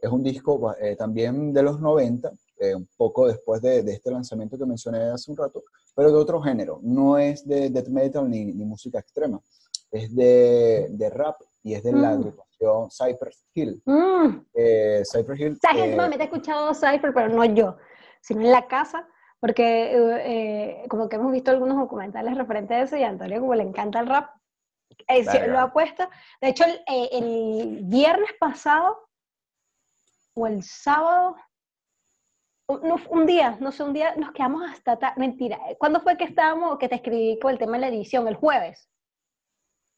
es 0.00 0.10
un 0.10 0.22
disco 0.22 0.74
eh, 0.80 0.96
también 0.96 1.52
de 1.52 1.62
los 1.62 1.80
90, 1.80 2.32
eh, 2.60 2.74
un 2.74 2.88
poco 2.96 3.26
después 3.28 3.60
de, 3.62 3.82
de 3.82 3.92
este 3.92 4.10
lanzamiento 4.10 4.58
que 4.58 4.66
mencioné 4.66 4.98
hace 5.10 5.30
un 5.30 5.36
rato, 5.36 5.62
pero 5.94 6.10
de 6.10 6.16
otro 6.18 6.40
género. 6.40 6.80
No 6.82 7.18
es 7.18 7.46
de 7.46 7.70
death 7.70 7.88
metal 7.88 8.28
ni, 8.28 8.44
ni 8.46 8.64
música 8.64 8.98
extrema. 8.98 9.40
Es 9.90 10.14
de, 10.14 10.88
de 10.90 11.10
rap 11.10 11.40
y 11.62 11.74
es 11.74 11.82
de 11.82 11.92
la 11.92 12.10
Mm. 12.10 12.20
agrupación 12.20 12.90
Cypress 12.90 13.46
Hill. 13.54 13.82
Mm. 13.86 14.46
Eh, 14.54 15.02
Cypress 15.10 15.40
Hill. 15.40 15.58
¿Sabes? 15.60 15.78
eh, 15.78 15.84
Últimamente 15.84 16.22
he 16.24 16.26
escuchado 16.26 16.74
Cypher, 16.74 17.12
pero 17.14 17.28
no 17.28 17.44
yo, 17.44 17.76
sino 18.20 18.40
en 18.42 18.50
la 18.50 18.66
casa, 18.66 19.06
porque 19.40 19.92
eh, 19.96 20.82
eh, 20.82 20.88
como 20.88 21.08
que 21.08 21.16
hemos 21.16 21.30
visto 21.32 21.50
algunos 21.50 21.78
documentales 21.78 22.36
referentes 22.36 22.76
a 22.76 22.82
eso 22.82 22.96
y 22.96 23.02
a 23.04 23.08
Antonio 23.08 23.40
como 23.40 23.54
le 23.54 23.62
encanta 23.62 24.00
el 24.00 24.08
rap, 24.08 24.30
eh, 25.06 25.24
Verga. 25.24 25.46
lo 25.46 25.58
ha 25.60 25.72
puesto. 25.72 26.08
De 26.40 26.48
hecho, 26.48 26.64
el, 26.64 26.72
eh, 26.88 27.08
el 27.12 27.80
viernes 27.84 28.30
pasado 28.40 29.08
o 30.34 30.46
el 30.46 30.62
sábado, 30.62 31.36
un, 32.68 33.00
un 33.10 33.26
día, 33.26 33.56
no 33.60 33.72
sé, 33.72 33.82
un 33.82 33.92
día 33.94 34.14
nos 34.16 34.32
quedamos 34.32 34.62
hasta 34.70 34.98
tarde, 34.98 35.14
mentira, 35.18 35.58
¿cuándo 35.78 36.00
fue 36.00 36.16
que 36.16 36.24
estábamos, 36.24 36.78
que 36.78 36.88
te 36.88 36.96
escribí 36.96 37.38
con 37.40 37.50
el 37.50 37.58
tema 37.58 37.72
de 37.72 37.78
la 37.80 37.88
edición? 37.88 38.28
El 38.28 38.36
jueves. 38.36 38.88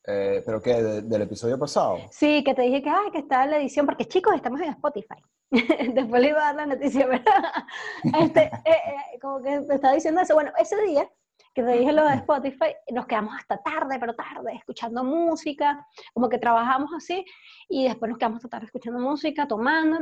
eh, 0.06 0.42
¿Pero 0.46 0.62
qué? 0.62 0.80
¿De- 0.82 1.02
¿Del 1.02 1.22
episodio 1.22 1.58
pasado? 1.58 1.98
Sí, 2.10 2.42
que 2.44 2.54
te 2.54 2.62
dije 2.62 2.82
que, 2.82 2.90
ay, 2.90 3.10
que 3.10 3.18
estaba 3.18 3.44
en 3.44 3.50
la 3.50 3.58
edición, 3.58 3.86
porque 3.86 4.06
chicos, 4.06 4.34
estamos 4.34 4.60
en 4.60 4.70
Spotify. 4.70 5.20
Después 5.94 6.22
le 6.22 6.28
iba 6.28 6.40
a 6.48 6.54
dar 6.54 6.54
la 6.54 6.66
noticia, 6.74 7.06
¿verdad? 7.06 7.24
Este, 8.18 8.42
eh, 8.44 8.50
eh, 8.64 9.18
como 9.20 9.42
que 9.42 9.60
te 9.60 9.74
estaba 9.74 9.94
diciendo 9.94 10.20
eso. 10.20 10.34
Bueno, 10.34 10.52
ese 10.58 10.80
día 10.82 11.08
que 11.54 11.64
te 11.64 11.72
dije 11.72 11.92
lo 11.92 12.04
de 12.06 12.14
Spotify, 12.14 12.72
nos 12.92 13.06
quedamos 13.06 13.34
hasta 13.36 13.60
tarde, 13.60 13.98
pero 13.98 14.14
tarde, 14.14 14.54
escuchando 14.54 15.02
música, 15.02 15.84
como 16.14 16.28
que 16.28 16.38
trabajamos 16.38 16.90
así, 16.96 17.24
y 17.68 17.88
después 17.88 18.08
nos 18.08 18.18
quedamos 18.18 18.36
hasta 18.36 18.48
tarde 18.50 18.66
escuchando 18.66 19.00
música, 19.00 19.48
tomando, 19.48 19.98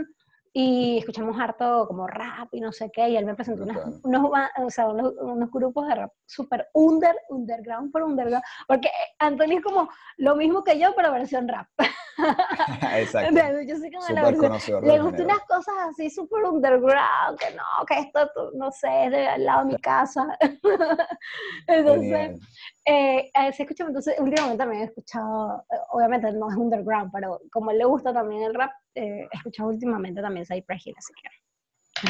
y 0.53 0.99
escuchamos 0.99 1.39
harto 1.39 1.87
como 1.87 2.07
rap 2.07 2.49
y 2.53 2.61
no 2.61 2.73
sé 2.73 2.91
qué, 2.93 3.09
y 3.11 3.17
él 3.17 3.25
me 3.27 3.35
presentó 3.35 3.63
unas- 3.65 4.01
unos, 4.03 4.31
o 4.65 4.71
sea, 4.71 4.89
unos, 4.89 5.13
unos 5.21 5.51
grupos 5.51 5.87
de 5.89 5.95
rap 5.95 6.13
súper 6.27 6.69
under, 6.73 7.15
underground 7.29 7.93
por 7.93 8.03
underground, 8.03 8.45
porque 8.67 8.89
Antonio 9.19 9.59
es 9.59 9.65
como 9.65 9.89
lo 10.17 10.37
mismo 10.37 10.65
que 10.65 10.79
yo, 10.79 10.95
pero 10.97 11.13
versión 11.13 11.47
rap. 11.49 11.69
Exacto. 12.97 13.35
Yo 13.66 13.77
soy 13.77 13.91
como 13.91 14.03
la 14.03 14.07
Súper 14.09 14.25
versión- 14.25 14.41
conocedor 14.49 14.85
le 14.87 15.01
gustan 15.01 15.25
unas 15.25 15.41
cosas 15.47 15.75
así 15.91 16.11
súper 16.11 16.45
underground, 16.45 17.39
que 17.39 17.55
no, 17.55 17.87
que 17.87 17.99
esto, 18.01 18.31
no 18.55 18.71
sé, 18.71 19.05
es 19.07 19.11
de 19.12 19.27
al 19.29 19.45
lado 19.45 19.64
de 19.66 19.73
mi 19.73 19.79
casa. 19.81 20.37
entonces, 21.66 22.41
eh, 22.85 23.31
eh, 23.35 23.53
sí 23.53 23.62
escucho, 23.62 23.87
entonces 23.87 24.14
últimamente 24.19 24.59
también 24.59 24.83
he 24.83 24.87
escuchado, 24.87 25.64
eh, 25.71 25.77
obviamente 25.91 26.33
no 26.33 26.51
es 26.51 26.57
underground, 26.57 27.11
pero 27.12 27.41
como 27.53 27.73
le 27.73 27.85
gusta 27.85 28.12
también 28.12 28.43
el 28.43 28.55
rap, 28.55 28.71
eh, 28.95 29.29
he 29.33 29.37
escuchado 29.37 29.69
últimamente 29.71 30.21
también 30.21 30.47
Cypress 30.47 30.87
Hill, 30.87 30.95
así 30.99 31.12
que 31.14 31.29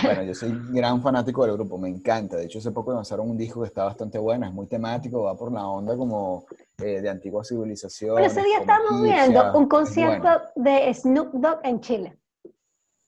Bueno, 0.02 0.22
yo 0.22 0.34
soy 0.34 0.52
gran 0.70 1.00
fanático 1.00 1.44
del 1.46 1.54
grupo, 1.54 1.78
me 1.78 1.88
encanta. 1.88 2.36
De 2.36 2.44
hecho, 2.44 2.58
hace 2.58 2.70
poco 2.72 2.92
lanzaron 2.92 3.30
un 3.30 3.38
disco 3.38 3.60
que 3.62 3.68
está 3.68 3.84
bastante 3.84 4.18
bueno, 4.18 4.46
es 4.46 4.52
muy 4.52 4.66
temático, 4.66 5.22
va 5.22 5.34
por 5.36 5.50
la 5.52 5.66
onda 5.66 5.96
como 5.96 6.44
eh, 6.78 7.00
de 7.00 7.08
antigua 7.08 7.42
civilización. 7.44 8.12
Bueno, 8.12 8.26
ese 8.26 8.42
día 8.42 8.58
estábamos 8.58 9.02
viendo 9.02 9.52
un 9.58 9.68
concierto 9.68 10.28
de 10.56 10.92
Snoop 10.92 11.32
Dogg 11.34 11.60
en 11.64 11.80
Chile. 11.80 12.18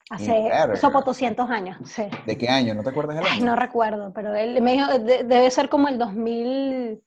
Hace 0.08 0.50
por 0.90 1.04
200 1.04 1.48
años, 1.50 1.76
sí. 1.88 2.02
¿De 2.26 2.36
qué 2.36 2.48
año? 2.48 2.74
¿No 2.74 2.82
te 2.82 2.88
acuerdas 2.90 3.16
del 3.16 3.26
Ay, 3.26 3.36
año? 3.38 3.46
no 3.46 3.56
recuerdo, 3.56 4.12
pero 4.12 4.34
él 4.34 4.60
me 4.60 4.72
dijo, 4.72 4.88
de- 4.98 5.22
debe 5.22 5.50
ser 5.52 5.68
como 5.68 5.86
el 5.86 5.98
2000, 5.98 7.00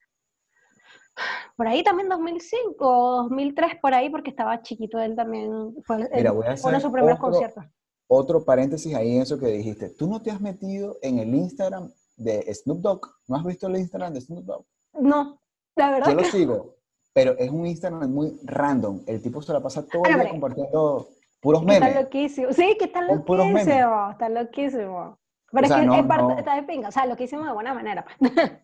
por 1.57 1.67
ahí 1.67 1.83
también 1.83 2.07
2005 2.07 2.85
o 2.87 3.23
2003, 3.23 3.75
por 3.81 3.93
ahí, 3.93 4.09
porque 4.09 4.29
estaba 4.29 4.61
chiquito 4.61 4.99
él 4.99 5.15
también. 5.17 5.75
Fue, 5.83 6.09
Mira, 6.13 6.31
voy 6.31 6.45
a 6.47 6.55
fue 6.55 6.69
uno 6.69 6.71
de 6.71 6.77
hacer 6.77 6.81
sus 6.81 6.91
primeros 6.91 7.17
otro- 7.19 7.29
conciertos. 7.31 7.65
Otro 8.07 8.43
paréntesis 8.43 8.93
ahí 8.95 9.15
en 9.15 9.21
eso 9.23 9.39
que 9.39 9.47
dijiste. 9.47 9.89
¿Tú 9.89 10.07
no 10.07 10.21
te 10.21 10.29
has 10.31 10.41
metido 10.41 10.97
en 11.01 11.19
el 11.19 11.33
Instagram 11.33 11.91
de 12.17 12.53
Snoop 12.53 12.79
Dogg? 12.79 13.01
¿No 13.27 13.35
has 13.37 13.43
visto 13.45 13.67
el 13.67 13.77
Instagram 13.77 14.13
de 14.13 14.21
Snoop 14.21 14.43
Dogg? 14.45 14.65
No, 14.99 15.39
la 15.75 15.89
verdad 15.91 16.09
Yo 16.11 16.15
lo 16.15 16.23
sigo, 16.25 16.75
pero 17.13 17.35
es 17.37 17.49
un 17.49 17.65
Instagram 17.65 18.11
muy 18.11 18.37
random. 18.43 19.01
El 19.07 19.21
tipo 19.21 19.41
se 19.41 19.53
la 19.53 19.61
pasa 19.61 19.85
todo 19.85 20.03
el 20.05 20.19
día 20.19 20.29
compartiendo 20.29 21.07
puros 21.41 21.63
que 21.65 21.73
está 21.73 21.85
memes. 21.85 22.03
loquísimo. 22.03 22.53
Sí, 22.53 22.75
que 22.77 22.85
está 22.85 23.01
puros 23.25 23.47
memes. 23.47 23.65
loquísimo, 23.67 24.11
está 24.11 24.29
loquísimo. 24.29 25.17
Pero 25.51 25.65
O 25.65 25.67
sea, 25.67 25.77
es 25.77 25.81
que 25.83 25.87
no- 25.87 25.95
en 25.95 26.07
parte 26.07 26.33
no. 26.33 26.37
está 26.39 26.55
de 26.55 26.63
pinga, 26.63 26.89
o 26.89 26.91
sea, 26.91 27.05
loquísimo 27.05 27.45
de 27.45 27.53
buena 27.53 27.73
manera. 27.73 28.05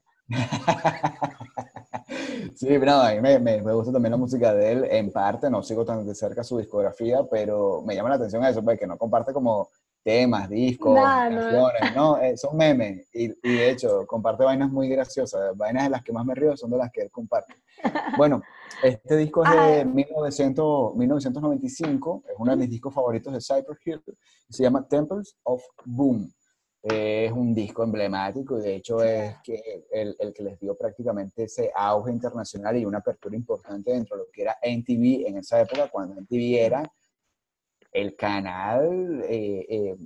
pues. 2.10 2.60
Sí, 2.60 2.78
no, 2.78 3.02
a 3.02 3.12
mí 3.12 3.22
me, 3.22 3.40
me- 3.40 3.62
me 3.62 3.74
gusta 3.74 3.92
también 3.92 4.12
la 4.12 4.18
música 4.18 4.54
de 4.54 4.72
él, 4.72 4.86
en 4.90 5.12
parte, 5.12 5.50
no 5.50 5.62
sigo 5.64 5.86
tan 5.86 6.06
de 6.06 6.16
cerca 6.16 6.44
su 6.44 6.58
discografía, 6.58 7.20
pero 7.30 7.82
me 7.86 7.96
llama 7.96 8.10
la 8.10 8.16
atención 8.16 8.44
eso, 8.44 8.64
pues, 8.64 8.80
que 8.80 8.88
no 8.88 8.98
comparte 8.98 9.32
como 9.34 9.70
temas, 10.04 10.50
discos, 10.50 10.96
No, 10.96 11.30
no. 11.30 11.36
canciones, 11.42 11.96
no, 11.96 12.18
eh, 12.20 12.38
son 12.38 12.56
memes, 12.58 13.08
y, 13.14 13.26
y 13.48 13.58
de 13.58 13.70
hecho, 13.70 14.06
comparte 14.08 14.44
vainas 14.46 14.72
muy 14.72 14.88
graciosas, 14.90 15.56
vainas 15.58 15.84
de 15.84 15.90
las 15.90 16.04
que 16.04 16.14
más 16.14 16.26
me 16.26 16.34
río 16.34 16.56
son 16.58 16.72
de 16.72 16.78
las 16.78 16.90
que 16.92 17.02
él 17.02 17.12
comparte. 17.12 17.54
Bueno, 18.18 18.42
este 18.82 19.18
disco 19.18 19.44
es 19.44 19.52
de 19.52 19.82
Ah. 19.82 19.86
1900, 19.86 20.96
1995, 20.96 22.24
es 22.28 22.36
uno 22.38 22.52
de 22.52 22.58
mis 22.58 22.70
discos 22.70 22.94
favoritos 22.94 23.34
de 23.34 23.42
Cypress 23.42 23.80
Hill, 23.86 24.02
se 24.50 24.64
llama 24.64 24.88
Temples 24.88 25.36
of 25.44 25.62
Boom. 25.86 26.32
Es 26.82 27.32
un 27.32 27.54
disco 27.54 27.84
emblemático 27.84 28.58
y 28.58 28.62
de 28.62 28.76
hecho 28.76 29.04
es 29.04 29.36
que 29.44 29.86
el, 29.92 30.16
el, 30.18 30.34
que 30.34 30.44
les 30.44 30.60
dio 30.60 30.78
prácticamente 30.78 31.44
ese 31.44 31.72
auge 31.76 32.12
internacional 32.12 32.78
y 32.78 32.86
una 32.86 33.00
apertura 33.00 33.36
importante 33.36 33.92
dentro 33.92 34.16
de 34.16 34.24
lo 34.24 34.32
que 34.32 34.44
era 34.44 34.58
NTV 34.62 35.28
en 35.28 35.38
esa 35.38 35.60
época, 35.60 35.90
cuando 35.90 36.16
NTV 36.16 36.58
era 36.58 36.90
el 37.92 38.16
canal 38.16 39.24
eh, 39.28 39.66
eh, 39.68 39.98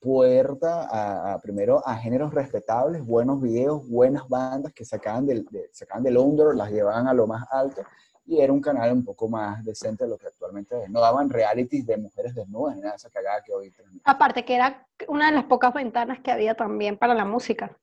puerta 0.00 1.32
a, 1.32 1.38
primero 1.40 1.86
a 1.86 1.96
géneros 1.96 2.32
respetables, 2.32 3.04
buenos 3.04 3.42
videos, 3.42 3.86
buenas 3.88 4.28
bandas 4.28 4.72
que 4.72 4.84
sacaban 4.84 5.26
del, 5.26 5.44
de, 5.50 5.68
sacaban 5.72 6.04
del 6.04 6.16
under, 6.16 6.54
las 6.54 6.70
llevaban 6.70 7.08
a 7.08 7.14
lo 7.14 7.26
más 7.26 7.46
alto 7.50 7.82
y 8.26 8.40
era 8.40 8.52
un 8.52 8.60
canal 8.60 8.92
un 8.92 9.04
poco 9.04 9.28
más 9.28 9.64
decente 9.64 10.04
de 10.04 10.10
lo 10.10 10.18
que 10.18 10.26
actualmente 10.26 10.82
es. 10.82 10.90
No 10.90 11.00
daban 11.00 11.30
realities 11.30 11.86
de 11.86 11.96
mujeres 11.96 12.34
desnudas 12.34 12.74
ni 12.74 12.82
nada 12.82 12.92
de 12.92 12.96
esa 12.96 13.10
cagada 13.10 13.40
que 13.42 13.52
hoy. 13.52 13.72
Aparte 14.04 14.44
que 14.44 14.56
era 14.56 14.86
una 15.08 15.26
de 15.26 15.36
las 15.36 15.44
pocas 15.44 15.72
ventanas 15.72 16.18
que 16.20 16.32
había 16.32 16.54
también 16.54 16.98
para 16.98 17.14
la 17.14 17.24
música. 17.24 17.76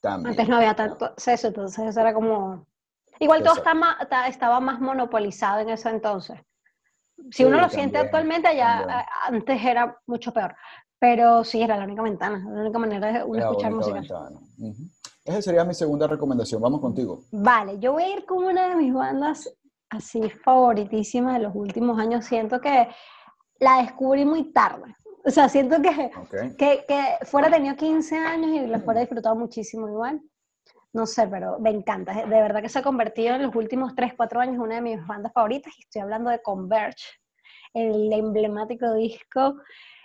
También. 0.00 0.30
Antes 0.30 0.48
no 0.48 0.56
había 0.56 0.74
tanto 0.74 1.06
acceso, 1.06 1.48
entonces 1.48 1.86
eso 1.86 2.00
era 2.00 2.12
como... 2.12 2.66
Igual 3.18 3.42
todo 3.42 3.54
está 3.54 3.74
más, 3.74 3.96
estaba 4.28 4.60
más 4.60 4.80
monopolizado 4.80 5.60
en 5.60 5.70
ese 5.70 5.90
entonces. 5.90 6.40
Si 7.30 7.44
uno 7.44 7.60
lo 7.60 7.68
siente 7.68 7.98
actualmente, 7.98 8.54
ya 8.56 9.06
antes 9.26 9.62
era 9.62 9.98
mucho 10.06 10.32
peor. 10.32 10.54
Pero 10.98 11.44
sí, 11.44 11.62
era 11.62 11.76
la 11.76 11.84
única 11.84 12.02
ventana, 12.02 12.38
la 12.38 12.60
única 12.62 12.78
manera 12.78 13.12
de 13.12 13.24
uno 13.24 13.38
escuchar 13.38 13.72
música. 13.72 14.02
Esa 15.24 15.42
sería 15.42 15.64
mi 15.64 15.74
segunda 15.74 16.06
recomendación. 16.06 16.62
Vamos 16.62 16.80
contigo. 16.80 17.24
Vale, 17.30 17.78
yo 17.78 17.92
voy 17.92 18.04
a 18.04 18.16
ir 18.16 18.24
con 18.24 18.42
una 18.44 18.70
de 18.70 18.76
mis 18.76 18.92
bandas 18.92 19.54
así 19.90 20.28
favoritísimas 20.30 21.34
de 21.34 21.40
los 21.40 21.54
últimos 21.54 21.98
años. 21.98 22.24
Siento 22.24 22.60
que 22.60 22.88
la 23.58 23.82
descubrí 23.82 24.24
muy 24.24 24.52
tarde. 24.52 24.94
O 25.24 25.30
sea, 25.30 25.48
siento 25.48 25.82
que, 25.82 26.10
que, 26.56 26.84
que, 26.88 27.26
fuera 27.26 27.50
tenido 27.50 27.76
15 27.76 28.16
años 28.16 28.50
y 28.52 28.66
la 28.66 28.80
fuera 28.80 29.00
disfrutado 29.00 29.36
muchísimo 29.36 29.88
igual. 29.88 30.22
No 30.92 31.06
sé, 31.06 31.28
pero 31.28 31.58
me 31.60 31.70
encanta. 31.70 32.14
De 32.14 32.26
verdad 32.26 32.62
que 32.62 32.68
se 32.68 32.78
ha 32.78 32.82
convertido 32.82 33.34
en 33.34 33.42
los 33.42 33.54
últimos 33.54 33.94
3, 33.94 34.14
4 34.16 34.40
años 34.40 34.58
una 34.58 34.76
de 34.76 34.80
mis 34.80 35.06
bandas 35.06 35.32
favoritas 35.32 35.72
y 35.76 35.82
estoy 35.82 36.02
hablando 36.02 36.30
de 36.30 36.42
Converge, 36.42 37.04
el 37.74 38.12
emblemático 38.12 38.94
disco 38.94 39.56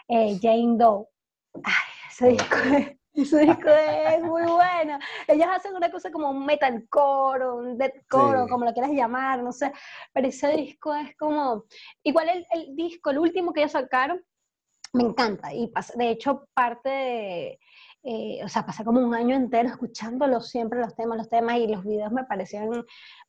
eh, 0.07 0.37
Jane 0.41 0.77
Doe. 0.77 1.07
Ay, 1.63 1.73
ese 2.11 2.27
disco, 2.29 2.57
ese 3.21 3.39
disco 3.39 3.69
es 3.69 4.21
muy 4.21 4.43
bueno. 4.43 4.99
Ellos 5.27 5.47
hacen 5.49 5.75
una 5.75 5.89
cosa 5.91 6.11
como 6.11 6.29
un 6.29 6.45
metalcore 6.45 7.45
o 7.45 7.55
un 7.55 7.77
deathcore 7.77 8.39
o 8.39 8.47
como 8.47 8.65
lo 8.65 8.73
quieras 8.73 8.91
llamar, 8.91 9.41
no 9.41 9.51
sé. 9.51 9.71
Pero 10.13 10.27
ese 10.27 10.49
disco 10.49 10.93
es 10.95 11.15
como... 11.17 11.65
Igual 12.03 12.29
el, 12.29 12.45
el 12.51 12.75
disco, 12.75 13.11
el 13.11 13.19
último 13.19 13.53
que 13.53 13.61
ellos 13.61 13.71
sacaron, 13.71 14.21
me 14.93 15.03
encanta. 15.03 15.53
Y 15.53 15.71
de 15.95 16.09
hecho, 16.09 16.47
parte 16.53 16.89
de... 16.89 17.59
Eh, 18.07 18.39
o 18.43 18.47
sea, 18.47 18.63
pasé 18.63 18.85
como 18.85 18.99
un 18.99 19.15
año 19.15 19.35
entero 19.35 19.67
escuchándolo 19.67 20.39
siempre, 20.39 20.79
los 20.79 20.95
temas, 20.95 21.17
los 21.17 21.27
temas, 21.27 21.57
y 21.57 21.65
los 21.65 21.83
videos 21.83 22.11
me 22.11 22.23
parecían, 22.23 22.69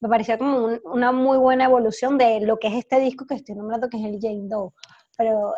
me 0.00 0.08
parecía 0.08 0.36
como 0.36 0.68
una 0.84 1.12
muy 1.12 1.38
buena 1.38 1.64
evolución 1.64 2.18
de 2.18 2.40
lo 2.42 2.58
que 2.58 2.68
es 2.68 2.74
este 2.74 3.00
disco 3.00 3.24
que 3.26 3.36
estoy 3.36 3.54
nombrando, 3.54 3.88
que 3.88 3.96
es 3.96 4.04
el 4.04 4.18
Jane 4.20 4.48
Doe 4.48 4.74
pero 5.16 5.54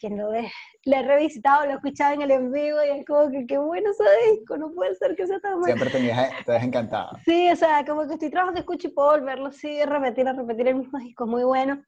quien 0.00 0.16
lo 0.16 0.30
ve, 0.30 0.50
le 0.84 0.96
he 0.96 1.02
revisitado, 1.02 1.64
lo 1.64 1.72
he 1.72 1.74
escuchado 1.74 2.14
en 2.14 2.22
el 2.22 2.30
en 2.32 2.52
vivo 2.52 2.78
y 2.84 2.98
es 2.98 3.06
como 3.06 3.30
que 3.30 3.46
qué 3.46 3.58
bueno 3.58 3.90
ese 3.90 4.32
disco, 4.32 4.56
no 4.56 4.72
puede 4.72 4.94
ser 4.96 5.14
que 5.14 5.26
sea 5.26 5.38
tan 5.40 5.60
bueno. 5.60 5.66
Siempre 5.66 5.90
tenías, 5.90 6.44
te 6.44 6.52
has 6.56 6.64
encantado. 6.64 7.18
Sí, 7.24 7.50
o 7.50 7.56
sea, 7.56 7.84
como 7.84 8.06
que 8.06 8.14
estoy 8.14 8.30
trabajando, 8.30 8.60
escucho 8.60 8.88
y 8.88 8.90
puedo 8.90 9.10
volverlo 9.10 9.46
así, 9.46 9.84
repetir, 9.84 10.26
a 10.26 10.32
repetir 10.32 10.68
el 10.68 10.76
mismo 10.76 10.98
disco, 10.98 11.26
muy 11.26 11.44
bueno. 11.44 11.82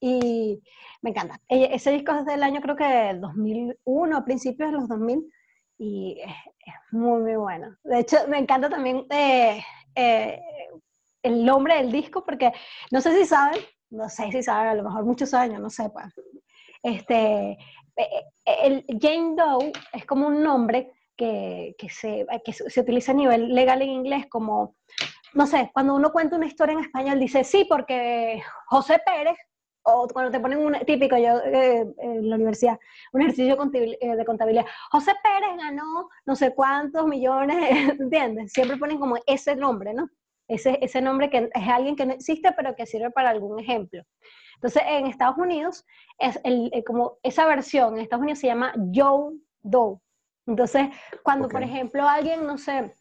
Y 0.00 0.62
me 1.02 1.10
encanta. 1.10 1.40
Ese 1.48 1.92
disco 1.92 2.12
es 2.12 2.26
del 2.26 2.42
año 2.42 2.60
creo 2.60 2.76
que 2.76 3.14
2001, 3.20 4.16
a 4.16 4.24
principios 4.24 4.70
de 4.70 4.78
los 4.78 4.88
2000, 4.88 5.30
y 5.78 6.20
es, 6.20 6.74
muy, 6.90 7.22
muy 7.22 7.36
bueno. 7.36 7.76
De 7.84 8.00
hecho, 8.00 8.16
me 8.28 8.38
encanta 8.38 8.68
también 8.68 9.06
eh, 9.10 9.62
eh, 9.94 10.40
el 11.22 11.44
nombre 11.44 11.76
del 11.76 11.92
disco, 11.92 12.24
porque 12.24 12.52
no 12.90 13.00
sé 13.00 13.16
si 13.16 13.26
saben, 13.26 13.60
no 13.90 14.08
sé 14.08 14.30
si 14.32 14.42
saben, 14.42 14.70
a 14.70 14.74
lo 14.74 14.82
mejor 14.82 15.04
muchos 15.04 15.32
años, 15.34 15.60
no 15.60 15.70
sé, 15.70 15.88
pues, 15.90 16.06
este, 16.82 17.58
el 18.44 18.84
Jane 19.00 19.34
Doe 19.36 19.72
es 19.92 20.04
como 20.06 20.26
un 20.26 20.42
nombre 20.42 20.92
que, 21.16 21.74
que, 21.78 21.90
se, 21.90 22.26
que 22.44 22.52
se 22.52 22.80
utiliza 22.80 23.12
a 23.12 23.14
nivel 23.14 23.54
legal 23.54 23.82
en 23.82 23.90
inglés 23.90 24.26
como, 24.28 24.76
no 25.34 25.46
sé, 25.46 25.70
cuando 25.74 25.94
uno 25.94 26.12
cuenta 26.12 26.36
una 26.36 26.46
historia 26.46 26.72
en 26.72 26.80
español 26.80 27.20
dice, 27.20 27.44
sí, 27.44 27.66
porque 27.68 28.42
José 28.66 29.00
Pérez, 29.04 29.36
o 29.82 30.08
cuando 30.08 30.30
te 30.30 30.40
ponen 30.40 30.58
un 30.58 30.72
típico, 30.86 31.16
yo 31.16 31.38
eh, 31.44 31.86
en 31.98 32.28
la 32.28 32.36
universidad, 32.36 32.78
un 33.12 33.22
ejercicio 33.22 33.56
eh, 33.74 34.16
de 34.16 34.24
contabilidad, 34.24 34.64
José 34.90 35.12
Pérez 35.22 35.56
ganó 35.58 36.08
no 36.24 36.36
sé 36.36 36.54
cuántos 36.54 37.06
millones, 37.06 37.56
¿entiendes? 38.00 38.52
Siempre 38.52 38.76
ponen 38.76 38.98
como 38.98 39.16
ese 39.26 39.56
nombre, 39.56 39.92
¿no? 39.92 40.08
Ese, 40.48 40.78
ese 40.82 41.00
nombre 41.00 41.30
que 41.30 41.50
es 41.54 41.68
alguien 41.68 41.96
que 41.96 42.06
no 42.06 42.14
existe, 42.14 42.52
pero 42.56 42.74
que 42.74 42.86
sirve 42.86 43.10
para 43.10 43.30
algún 43.30 43.60
ejemplo. 43.60 44.02
Entonces, 44.60 44.82
en 44.86 45.06
Estados 45.06 45.38
Unidos, 45.38 45.86
es 46.18 46.38
el, 46.44 46.70
como 46.86 47.16
esa 47.22 47.46
versión 47.46 47.94
en 47.94 48.02
Estados 48.02 48.22
Unidos 48.22 48.40
se 48.40 48.48
llama 48.48 48.74
Joe 48.94 49.38
Doe. 49.62 49.98
Entonces, 50.46 50.88
cuando, 51.22 51.48
por 51.48 51.62
ejemplo, 51.62 52.06
alguien, 52.06 52.46
no 52.46 52.58
sé, 52.58 52.92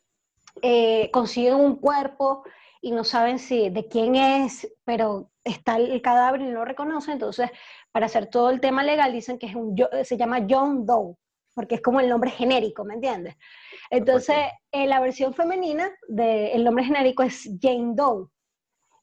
eh, 0.61 1.11
consigue 1.11 1.53
un 1.53 1.75
cuerpo 1.75 2.43
y 2.81 2.91
no 2.91 3.03
saben 3.03 3.39
si 3.39 3.69
de 3.69 3.89
quién 3.89 4.15
es, 4.15 4.71
pero 4.85 5.31
está 5.43 5.75
el 5.75 6.01
cadáver 6.01 6.39
y 6.39 6.45
no 6.45 6.59
lo 6.59 6.65
reconoce, 6.65 7.11
entonces, 7.11 7.51
para 7.91 8.05
hacer 8.05 8.27
todo 8.27 8.51
el 8.51 8.61
tema 8.61 8.81
legal, 8.81 9.11
dicen 9.11 9.37
que 9.37 9.47
es 9.47 9.55
un, 9.55 9.75
se 10.03 10.15
llama 10.15 10.45
John 10.49 10.85
Doe, 10.85 11.17
porque 11.53 11.75
es 11.75 11.81
como 11.81 11.99
el 11.99 12.07
nombre 12.07 12.31
genérico, 12.31 12.85
¿me 12.85 12.93
entiendes? 12.93 13.35
Entonces, 13.89 14.37
en 14.71 14.87
la 14.87 15.01
versión 15.01 15.33
femenina 15.33 15.91
del 16.07 16.63
nombre 16.63 16.85
genérico 16.85 17.23
es 17.23 17.49
Jane 17.61 17.95
Doe. 17.95 18.27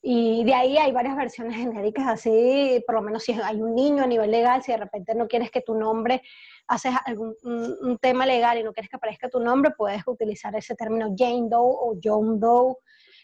Y 0.02 0.44
de 0.44 0.54
ahí 0.54 0.78
hay 0.78 0.92
varias 0.92 1.16
versiones 1.16 1.56
genéricas, 1.56 2.06
así, 2.06 2.82
por 2.86 2.96
lo 2.96 3.02
menos 3.02 3.24
si 3.24 3.32
hay 3.32 3.60
un 3.60 3.74
niño 3.74 4.04
a 4.04 4.06
nivel 4.06 4.30
legal, 4.30 4.62
si 4.62 4.72
de 4.72 4.78
repente 4.78 5.14
no 5.14 5.26
quieres 5.26 5.50
que 5.50 5.62
tu 5.62 5.74
nombre, 5.74 6.22
haces 6.68 6.94
algún 7.04 7.34
un, 7.42 7.98
tema 7.98 8.26
legal 8.26 8.58
y 8.58 8.62
no 8.62 8.72
quieres 8.72 8.90
que 8.90 8.96
aparezca 8.96 9.28
tu 9.28 9.40
nombre, 9.40 9.72
puedes 9.76 10.02
utilizar 10.06 10.54
ese 10.54 10.74
término 10.74 11.14
Jane 11.16 11.48
Doe 11.48 11.60
o 11.60 11.98
John 12.02 12.38
Doe. 12.38 12.76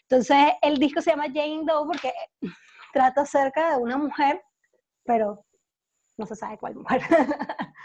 Entonces, 0.09 0.53
el 0.61 0.77
disco 0.77 1.01
se 1.01 1.11
llama 1.11 1.27
Jane 1.33 1.63
Doe 1.65 1.85
porque 1.85 2.11
trata 2.93 3.21
acerca 3.21 3.71
de 3.71 3.77
una 3.81 3.97
mujer, 3.97 4.41
pero 5.03 5.45
no 6.17 6.25
se 6.25 6.35
sabe 6.35 6.57
cuál 6.57 6.75
mujer. 6.75 7.01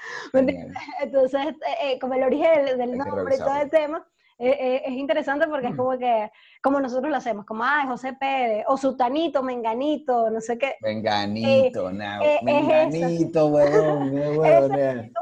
Entonces, 1.01 1.47
eh, 1.47 1.77
eh, 1.83 1.99
como 1.99 2.15
el 2.15 2.23
origen 2.23 2.79
del, 2.79 2.97
nombre 2.97 3.37
y 3.37 3.39
todo 3.39 3.57
el 3.57 3.71
tema, 3.71 4.07
eh, 4.41 4.57
eh, 4.61 4.83
es 4.87 4.93
interesante 4.93 5.49
porque 5.49 5.67
es 5.67 5.75
mm. 5.75 5.77
como 5.77 5.99
que, 5.99 6.31
como 6.63 6.81
nosotros 6.81 7.11
lo 7.11 7.17
hacemos, 7.17 7.45
como, 7.45 7.65
ay, 7.65 7.89
José 7.89 8.13
Pérez, 8.13 8.65
o 8.69 8.77
Sutanito, 8.77 9.43
Menganito, 9.43 10.31
no 10.31 10.41
sé 10.41 10.57
qué. 10.57 10.77
Menganito, 10.81 11.91
eh, 11.91 12.39
Menganito, 12.43 13.47
weón, 13.49 15.13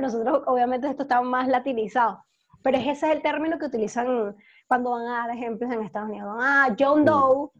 Nosotros, 0.00 0.42
obviamente, 0.46 0.88
esto 0.88 1.02
está 1.02 1.20
más 1.20 1.46
latinizado, 1.46 2.24
pero 2.62 2.78
ese 2.78 2.90
es 2.90 3.02
el 3.02 3.20
término 3.20 3.58
que 3.58 3.66
utilizan 3.66 4.34
cuando 4.66 4.92
van 4.92 5.06
a 5.06 5.26
dar 5.26 5.36
ejemplos 5.36 5.70
en 5.70 5.82
Estados 5.82 6.08
Unidos. 6.08 6.34
Ah, 6.40 6.74
John 6.78 7.04
Doe, 7.04 7.50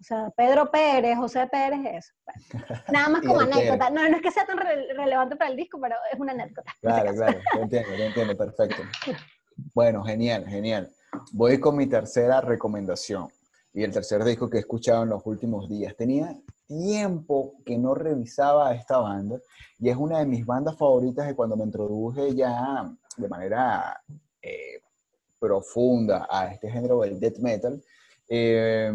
o 0.00 0.02
sea, 0.02 0.30
Pedro 0.34 0.70
Pérez, 0.70 1.16
José 1.18 1.46
Pérez, 1.48 1.80
eso. 1.84 2.12
nada 2.92 3.08
más 3.10 3.20
como 3.20 3.40
anécdota. 3.40 3.90
No, 3.90 4.08
no 4.08 4.16
es 4.16 4.22
que 4.22 4.30
sea 4.30 4.46
tan 4.46 4.58
relevante 4.58 5.36
para 5.36 5.50
el 5.50 5.56
disco, 5.56 5.78
pero 5.78 5.96
es 6.10 6.18
una 6.18 6.32
anécdota. 6.32 6.74
Claro, 6.80 7.12
claro, 7.14 7.38
te 7.52 7.60
entiendo, 7.60 7.88
te 7.90 8.06
entiendo, 8.06 8.36
perfecto. 8.36 8.82
Bueno, 9.74 10.04
genial, 10.04 10.46
genial. 10.46 10.92
Voy 11.32 11.58
con 11.58 11.76
mi 11.76 11.86
tercera 11.86 12.40
recomendación 12.40 13.28
y 13.72 13.82
el 13.82 13.92
tercer 13.92 14.22
disco 14.24 14.48
que 14.48 14.58
he 14.58 14.60
escuchado 14.60 15.02
en 15.02 15.08
los 15.08 15.22
últimos 15.24 15.68
días. 15.68 15.96
Tenía 15.96 16.36
tiempo 16.66 17.54
que 17.64 17.76
no 17.76 17.94
revisaba 17.94 18.74
esta 18.74 18.98
banda 18.98 19.40
y 19.78 19.88
es 19.88 19.96
una 19.96 20.20
de 20.20 20.26
mis 20.26 20.46
bandas 20.46 20.76
favoritas 20.76 21.26
de 21.26 21.34
cuando 21.34 21.56
me 21.56 21.64
introduje 21.64 22.34
ya 22.34 22.92
de 23.16 23.28
manera 23.28 24.00
eh, 24.42 24.80
profunda 25.38 26.28
a 26.30 26.52
este 26.52 26.70
género 26.70 27.00
del 27.00 27.18
death 27.18 27.38
metal. 27.38 27.82
Eh, 28.28 28.92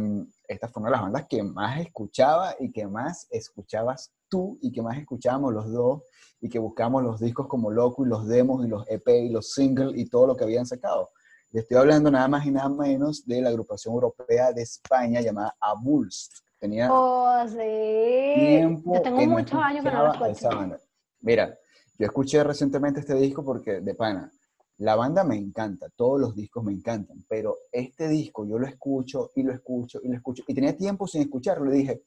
esta 0.47 0.67
fue 0.67 0.81
una 0.81 0.89
de 0.89 0.95
las 0.97 1.01
bandas 1.01 1.25
que 1.29 1.43
más 1.43 1.79
escuchaba 1.79 2.55
y 2.59 2.71
que 2.71 2.87
más 2.87 3.27
escuchabas 3.31 4.11
tú 4.29 4.57
y 4.61 4.71
que 4.71 4.81
más 4.81 4.97
escuchábamos 4.97 5.53
los 5.53 5.71
dos 5.71 6.03
y 6.41 6.49
que 6.49 6.59
buscamos 6.59 7.03
los 7.03 7.19
discos 7.19 7.47
como 7.47 7.71
loco 7.71 8.05
y 8.05 8.09
los 8.09 8.27
demos 8.27 8.65
y 8.65 8.69
los 8.69 8.85
EP 8.89 9.07
y 9.07 9.29
los 9.29 9.53
singles 9.53 9.93
y 9.95 10.09
todo 10.09 10.27
lo 10.27 10.35
que 10.35 10.43
habían 10.43 10.65
sacado. 10.65 11.11
Le 11.51 11.61
estoy 11.61 11.77
hablando 11.77 12.09
nada 12.09 12.27
más 12.27 12.45
y 12.45 12.51
nada 12.51 12.69
menos 12.69 13.25
de 13.25 13.41
la 13.41 13.49
agrupación 13.49 13.93
europea 13.93 14.51
de 14.51 14.63
España 14.63 15.21
llamada 15.21 15.55
Abulst. 15.59 16.33
Tenía 16.59 16.89
oh, 16.91 17.47
sí. 17.47 18.35
tiempo 18.35 18.95
yo 18.95 19.01
tengo 19.01 19.25
muchos 19.27 19.59
años 19.61 19.83
que 19.83 19.91
no 19.91 20.03
lo 20.05 20.25
escucho. 20.25 20.77
Mira, 21.21 21.57
yo 21.99 22.05
escuché 22.05 22.43
recientemente 22.43 23.01
este 23.01 23.13
disco 23.15 23.43
porque, 23.43 23.81
de 23.81 23.95
pana, 23.95 24.31
la 24.77 24.95
banda 24.95 25.23
me 25.23 25.35
encanta, 25.35 25.87
todos 25.95 26.19
los 26.19 26.35
discos 26.35 26.63
me 26.63 26.71
encantan, 26.73 27.23
pero 27.29 27.57
este 27.71 28.07
disco 28.07 28.45
yo 28.45 28.57
lo 28.59 28.67
escucho 28.67 29.31
y 29.35 29.43
lo 29.43 29.53
escucho 29.53 29.99
y 30.03 30.07
lo 30.09 30.15
escucho. 30.15 30.43
Y 30.47 30.53
tenía 30.53 30.75
tiempo 30.75 31.07
sin 31.07 31.21
escucharlo, 31.21 31.65
le 31.65 31.75
dije, 31.77 32.03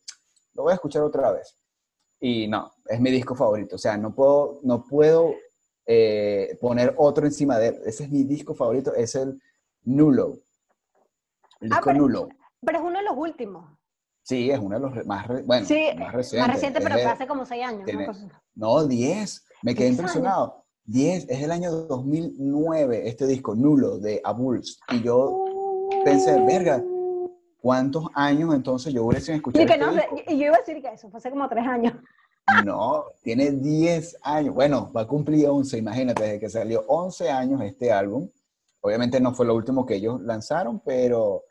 lo 0.55 0.65
voy 0.65 0.73
a 0.73 0.75
escuchar 0.75 1.03
otra 1.03 1.31
vez. 1.33 1.57
Y 2.21 2.49
no, 2.49 2.73
es 2.87 3.01
mi 3.01 3.11
disco 3.11 3.35
favorito. 3.35 3.77
O 3.77 3.79
sea, 3.79 3.97
no 3.97 4.15
puedo, 4.15 4.61
no 4.63 4.85
puedo 4.85 5.33
eh, 5.87 6.59
poner 6.61 6.95
otro 6.97 7.27
encima 7.27 7.59
de 7.59 7.69
él. 7.69 7.81
Ese 7.87 8.05
es 8.05 8.11
mi 8.11 8.25
disco 8.25 8.55
favorito, 8.55 8.95
es 8.95 9.15
el 9.15 9.41
Nulo. 9.85 10.39
El 11.61 11.73
Ah, 11.73 11.77
disco 11.77 11.83
pero- 11.87 11.99
Nulo. 11.99 12.29
Pero 12.61 12.79
es 12.79 12.85
uno 12.85 12.99
de 12.99 13.05
los 13.05 13.17
últimos. 13.17 13.71
Sí, 14.23 14.51
es 14.51 14.59
uno 14.59 14.75
de 14.75 14.81
los 14.81 15.07
más, 15.07 15.29
re- 15.29 15.43
bueno, 15.43 15.65
Sí, 15.67 15.87
más 15.91 16.07
más 16.07 16.15
recientes. 16.15 16.53
reciente, 16.55 16.81
pero 16.81 16.97
de- 16.97 17.05
hace 17.05 17.27
como 17.29 17.47
seis 17.47 17.65
años. 17.65 17.85
tiene-. 17.85 18.09
No, 18.57 18.85
10. 18.85 19.45
Me 19.63 19.75
quedé 19.75 19.89
10 19.91 19.99
impresionado. 20.01 20.66
10, 20.87 21.27
es 21.29 21.43
el 21.43 21.51
año 21.51 21.73
2009, 21.73 23.09
este 23.09 23.27
disco 23.27 23.55
Nulo 23.55 23.99
de 23.99 24.21
Abuls. 24.25 24.81
Y 24.91 25.03
yo 25.03 25.45
pensé, 26.05 26.41
verga, 26.47 26.83
¿cuántos 27.61 28.07
años 28.15 28.55
entonces 28.55 28.93
yo 28.95 29.03
duré 29.03 29.21
sin 29.21 29.35
escuchar 29.37 29.63
Y 29.63 29.67
que 29.67 29.73
este 29.73 29.85
no, 29.85 29.93
disco? 29.93 30.17
y 30.29 30.39
yo 30.39 30.47
iba 30.47 30.55
a 30.55 30.59
decir 30.59 30.81
que 30.81 30.89
eso 30.89 31.11
fue 31.11 31.19
hace 31.19 31.31
como 31.31 31.49
tres 31.49 31.67
años. 31.67 31.95
No, 32.65 33.07
tiene 33.25 33.51
10 33.51 34.19
años. 34.23 34.55
Bueno, 34.55 34.93
va 34.97 35.01
a 35.01 35.07
cumplir 35.09 35.49
11, 35.49 35.79
imagínate, 35.79 36.23
desde 36.23 36.39
que 36.39 36.49
salió 36.49 36.85
11 36.87 37.29
años 37.29 37.61
este 37.63 37.91
álbum. 37.91 38.29
Obviamente 38.81 39.19
no 39.19 39.35
fue 39.35 39.47
lo 39.47 39.57
último 39.57 39.85
que 39.85 39.97
ellos 39.97 40.21
lanzaron, 40.23 40.79
pero 40.79 41.43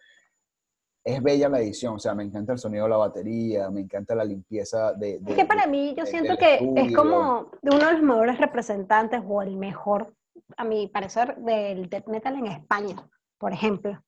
es 1.06 1.22
bella 1.22 1.48
la 1.48 1.60
edición. 1.60 1.96
O 1.96 2.00
sea, 2.00 2.16
me 2.16 2.24
encanta 2.24 2.52
el 2.54 2.58
sonido 2.58 2.86
de 2.86 2.90
la 2.90 2.98
batería, 2.98 3.70
me 3.70 3.82
encanta 3.82 4.16
la 4.16 4.26
limpieza 4.26 4.92
de... 4.94 5.20
de- 5.20 5.32
Es 5.32 5.38
que 5.38 5.46
para 5.46 5.68
mí 5.68 5.94
yo 5.96 6.04
de- 6.04 6.10
siento 6.10 6.36
que 6.36 6.56
es 6.76 6.96
como 6.96 7.52
de 7.62 7.76
uno 7.76 7.86
de 7.86 7.94
los 7.94 8.02
mejores 8.02 8.40
representantes 8.40 9.22
o 9.26 9.42
el 9.44 9.56
mejor, 9.56 10.14
a 10.58 10.64
mi 10.64 10.88
parecer, 10.88 11.36
del 11.38 11.88
death 11.90 12.08
metal 12.08 12.36
en 12.36 12.48
España, 12.48 12.96
por 13.38 13.54
ejemplo. 13.54 14.02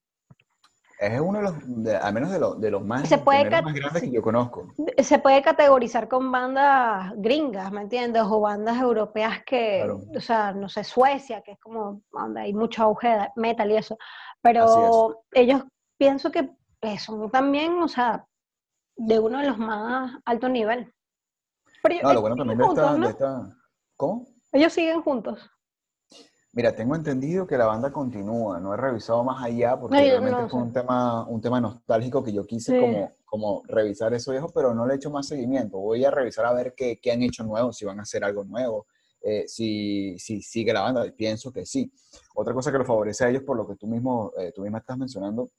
Es 0.99 1.21
uno 1.21 1.37
de 1.37 1.43
los, 1.43 1.53
de- 1.83 1.95
al 1.95 2.11
menos 2.15 2.31
de, 2.31 2.39
los 2.39 2.59
de 2.59 2.71
los 2.71 2.83
más, 2.83 3.07
Se 3.07 3.19
puede 3.19 3.47
más 3.61 3.73
grandes 3.75 4.01
que 4.01 4.09
yo 4.09 4.23
conozco. 4.23 4.73
Se 4.97 5.19
puede 5.19 5.43
categorizar 5.43 6.07
con 6.07 6.31
bandas 6.31 7.13
gringas, 7.17 7.71
¿me 7.71 7.81
entiendes? 7.81 8.23
O 8.25 8.39
bandas 8.41 8.81
europeas 8.81 9.43
que, 9.45 9.81
Claro. 9.83 9.99
o 10.15 10.19
sea, 10.19 10.51
no 10.53 10.67
sé, 10.67 10.83
Suecia, 10.83 11.43
que 11.43 11.51
es 11.51 11.59
como 11.59 12.01
donde 12.11 12.41
hay 12.41 12.53
mucho 12.55 12.81
auge 12.81 13.09
de 13.09 13.29
metal 13.35 13.69
y 13.69 13.75
eso. 13.77 13.99
Pero 14.41 15.21
ellos 15.33 15.61
pienso 15.99 16.31
que 16.31 16.49
son 16.99 17.29
también, 17.31 17.73
o 17.81 17.87
sea, 17.87 18.25
de 18.95 19.19
uno 19.19 19.39
de 19.39 19.47
los 19.47 19.57
más 19.57 20.19
alto 20.25 20.49
nivel. 20.49 20.93
Pero 21.83 21.95
No, 22.03 22.13
lo 22.13 22.21
bueno 22.21 22.35
también 22.35 22.57
de 22.59 22.65
esta, 22.65 22.97
¿no? 22.97 23.05
de 23.05 23.11
esta- 23.11 23.57
¿Cómo? 23.95 24.27
Ellos 24.51 24.73
siguen 24.73 25.01
juntos. 25.01 25.39
Mira, 26.53 26.75
tengo 26.75 26.95
entendido 26.95 27.45
que 27.45 27.57
la 27.57 27.65
banda 27.65 27.91
continúa, 27.91 28.59
no 28.59 28.73
he 28.73 28.77
revisado 28.77 29.23
más 29.23 29.43
allá 29.43 29.79
porque 29.79 29.95
No, 29.95 30.01
realmente 30.01 30.41
no 30.41 30.49
fue 30.49 30.61
un 30.61 30.73
tema, 30.73 31.27
un 31.27 31.41
tema 31.41 31.61
nostálgico 31.61 32.23
que 32.23 32.33
yo 32.33 32.45
quise 32.45 32.71
Sí. 32.73 32.79
como, 32.79 33.11
como 33.25 33.61
revisar 33.67 34.13
eso 34.13 34.31
viejo, 34.31 34.49
pero 34.49 34.73
no 34.73 34.85
le 34.87 34.93
he 34.93 34.97
hecho 34.97 35.11
más 35.11 35.27
seguimiento. 35.27 35.77
Voy 35.77 36.03
a 36.05 36.09
revisar 36.11 36.45
a 36.45 36.53
ver 36.53 36.73
qué, 36.75 36.99
qué 36.99 37.11
han 37.11 37.21
hecho 37.21 37.43
nuevo, 37.43 37.71
si 37.73 37.85
van 37.85 37.99
a 37.99 38.03
hacer 38.03 38.23
algo 38.23 38.43
nuevo, 38.43 38.87
eh, 39.21 39.43
si, 39.47 40.17
si 40.17 40.41
sigue 40.41 40.73
la 40.73 40.81
banda, 40.81 41.03
pienso 41.15 41.51
que 41.51 41.65
sí. 41.65 41.91
Otra 42.33 42.53
cosa 42.53 42.71
que 42.71 42.77
lo 42.79 42.85
favorece 42.85 43.25
a 43.25 43.29
ellos, 43.29 43.43
por 43.43 43.57
lo 43.57 43.67
que 43.67 43.75
tú 43.75 43.85
mismo, 43.85 44.31
eh, 44.37 44.51
tú 44.55 44.61
misma 44.61 44.79
estás 44.79 44.97
mencionando, 44.97 45.49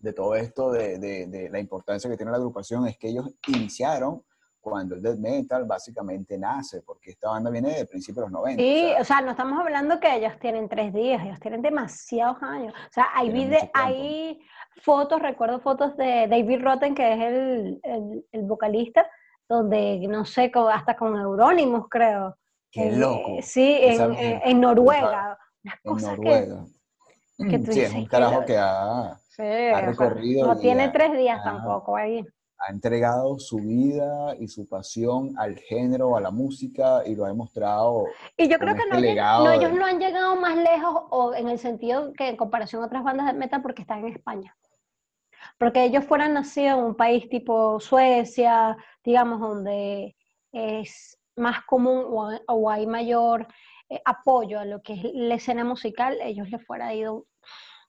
de 0.00 0.12
todo 0.12 0.34
esto, 0.34 0.70
de, 0.72 0.98
de- 0.98 1.26
de 1.26 1.50
la 1.50 1.58
importancia 1.60 2.10
que 2.10 2.16
tiene 2.16 2.32
la 2.32 2.38
agrupación, 2.38 2.86
es 2.86 2.96
que 2.98 3.08
ellos 3.08 3.30
iniciaron 3.48 4.22
cuando 4.60 4.94
el 4.94 5.02
death 5.02 5.18
metal 5.18 5.64
básicamente 5.64 6.36
nace, 6.36 6.82
porque 6.82 7.10
esta 7.12 7.30
banda 7.30 7.50
viene 7.50 7.70
de 7.76 7.86
principios 7.86 8.16
de 8.16 8.22
los 8.22 8.32
90. 8.32 8.62
Sí, 8.62 8.86
o 8.86 8.90
sea, 8.92 9.00
o 9.00 9.04
sea, 9.04 9.20
no 9.22 9.30
estamos 9.30 9.58
hablando 9.58 9.98
que 10.00 10.14
ellos 10.16 10.32
tienen 10.38 10.68
tres 10.68 10.92
días, 10.92 11.22
ellos 11.24 11.40
tienen 11.40 11.62
demasiados 11.62 12.42
años. 12.42 12.74
O 12.74 12.92
sea, 12.92 13.08
hay, 13.14 13.30
vide- 13.30 13.70
hay 13.72 14.40
fotos, 14.82 15.22
recuerdo 15.22 15.60
fotos 15.60 15.96
de 15.96 16.26
David 16.28 16.60
Rotten, 16.62 16.94
que 16.94 17.12
es 17.12 17.20
el, 17.20 17.80
el- 17.82 18.26
el 18.32 18.42
vocalista, 18.42 19.06
donde, 19.48 19.98
no 20.08 20.24
sé, 20.26 20.52
hasta 20.72 20.94
con 20.96 21.16
Eurónimos, 21.18 21.86
creo. 21.88 22.36
¡Qué 22.70 22.88
Eh, 22.88 22.96
loco! 22.96 23.38
Sí, 23.42 23.78
Esa 23.80 24.04
en, 24.04 24.60
Noruega. 24.60 25.38
En 25.84 25.96
que... 25.96 26.02
Noruega. 26.02 26.64
que 27.38 27.58
tú 27.58 27.72
sí, 27.72 27.80
es 27.80 27.88
dices 27.88 27.94
un 27.94 28.02
que 28.04 28.08
carajo 28.10 28.44
que 28.44 28.56
ha, 28.58 29.18
Sí, 29.40 29.46
o 29.46 29.78
sea, 29.78 29.80
recorrido 29.80 30.46
no 30.48 30.58
tiene 30.58 30.84
ha- 30.84 30.92
tres 30.92 31.12
días 31.16 31.40
ha- 31.40 31.44
tampoco 31.44 31.96
ahí. 31.96 32.24
ha 32.58 32.70
entregado 32.72 33.38
su 33.38 33.56
vida 33.56 34.34
y 34.38 34.46
su 34.48 34.68
pasión 34.68 35.34
al 35.38 35.56
género, 35.58 36.14
a 36.16 36.20
la 36.20 36.30
música 36.30 37.02
y 37.06 37.14
lo 37.14 37.24
ha 37.24 37.28
demostrado. 37.28 38.04
Y 38.36 38.48
yo 38.48 38.58
creo 38.58 38.74
que 38.74 38.82
este 38.82 38.94
no, 38.94 39.00
de- 39.00 39.56
ellos 39.56 39.72
no 39.72 39.86
han 39.86 39.98
llegado 39.98 40.36
más 40.36 40.56
lejos 40.56 41.04
o 41.10 41.34
en 41.34 41.48
el 41.48 41.58
sentido 41.58 42.12
que 42.12 42.28
en 42.28 42.36
comparación 42.36 42.82
a 42.82 42.86
otras 42.86 43.02
bandas 43.02 43.26
de 43.26 43.32
metal 43.32 43.62
porque 43.62 43.82
están 43.82 44.00
en 44.00 44.12
España. 44.12 44.54
Porque 45.58 45.84
ellos 45.84 46.04
fueran 46.04 46.34
nacidos 46.34 46.78
en 46.78 46.84
un 46.84 46.94
país 46.94 47.28
tipo 47.30 47.80
Suecia, 47.80 48.76
digamos, 49.02 49.40
donde 49.40 50.16
es 50.52 51.18
más 51.36 51.64
común 51.64 52.04
o, 52.08 52.30
o 52.46 52.70
hay 52.70 52.86
mayor 52.86 53.46
eh, 53.88 54.02
apoyo 54.04 54.60
a 54.60 54.64
lo 54.66 54.82
que 54.82 54.94
es 54.94 55.04
la 55.14 55.34
escena 55.36 55.64
musical, 55.64 56.18
ellos 56.22 56.50
les 56.50 56.64
fuera 56.66 56.92
ido 56.94 57.26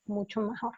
mucho 0.06 0.40
mejor. 0.42 0.76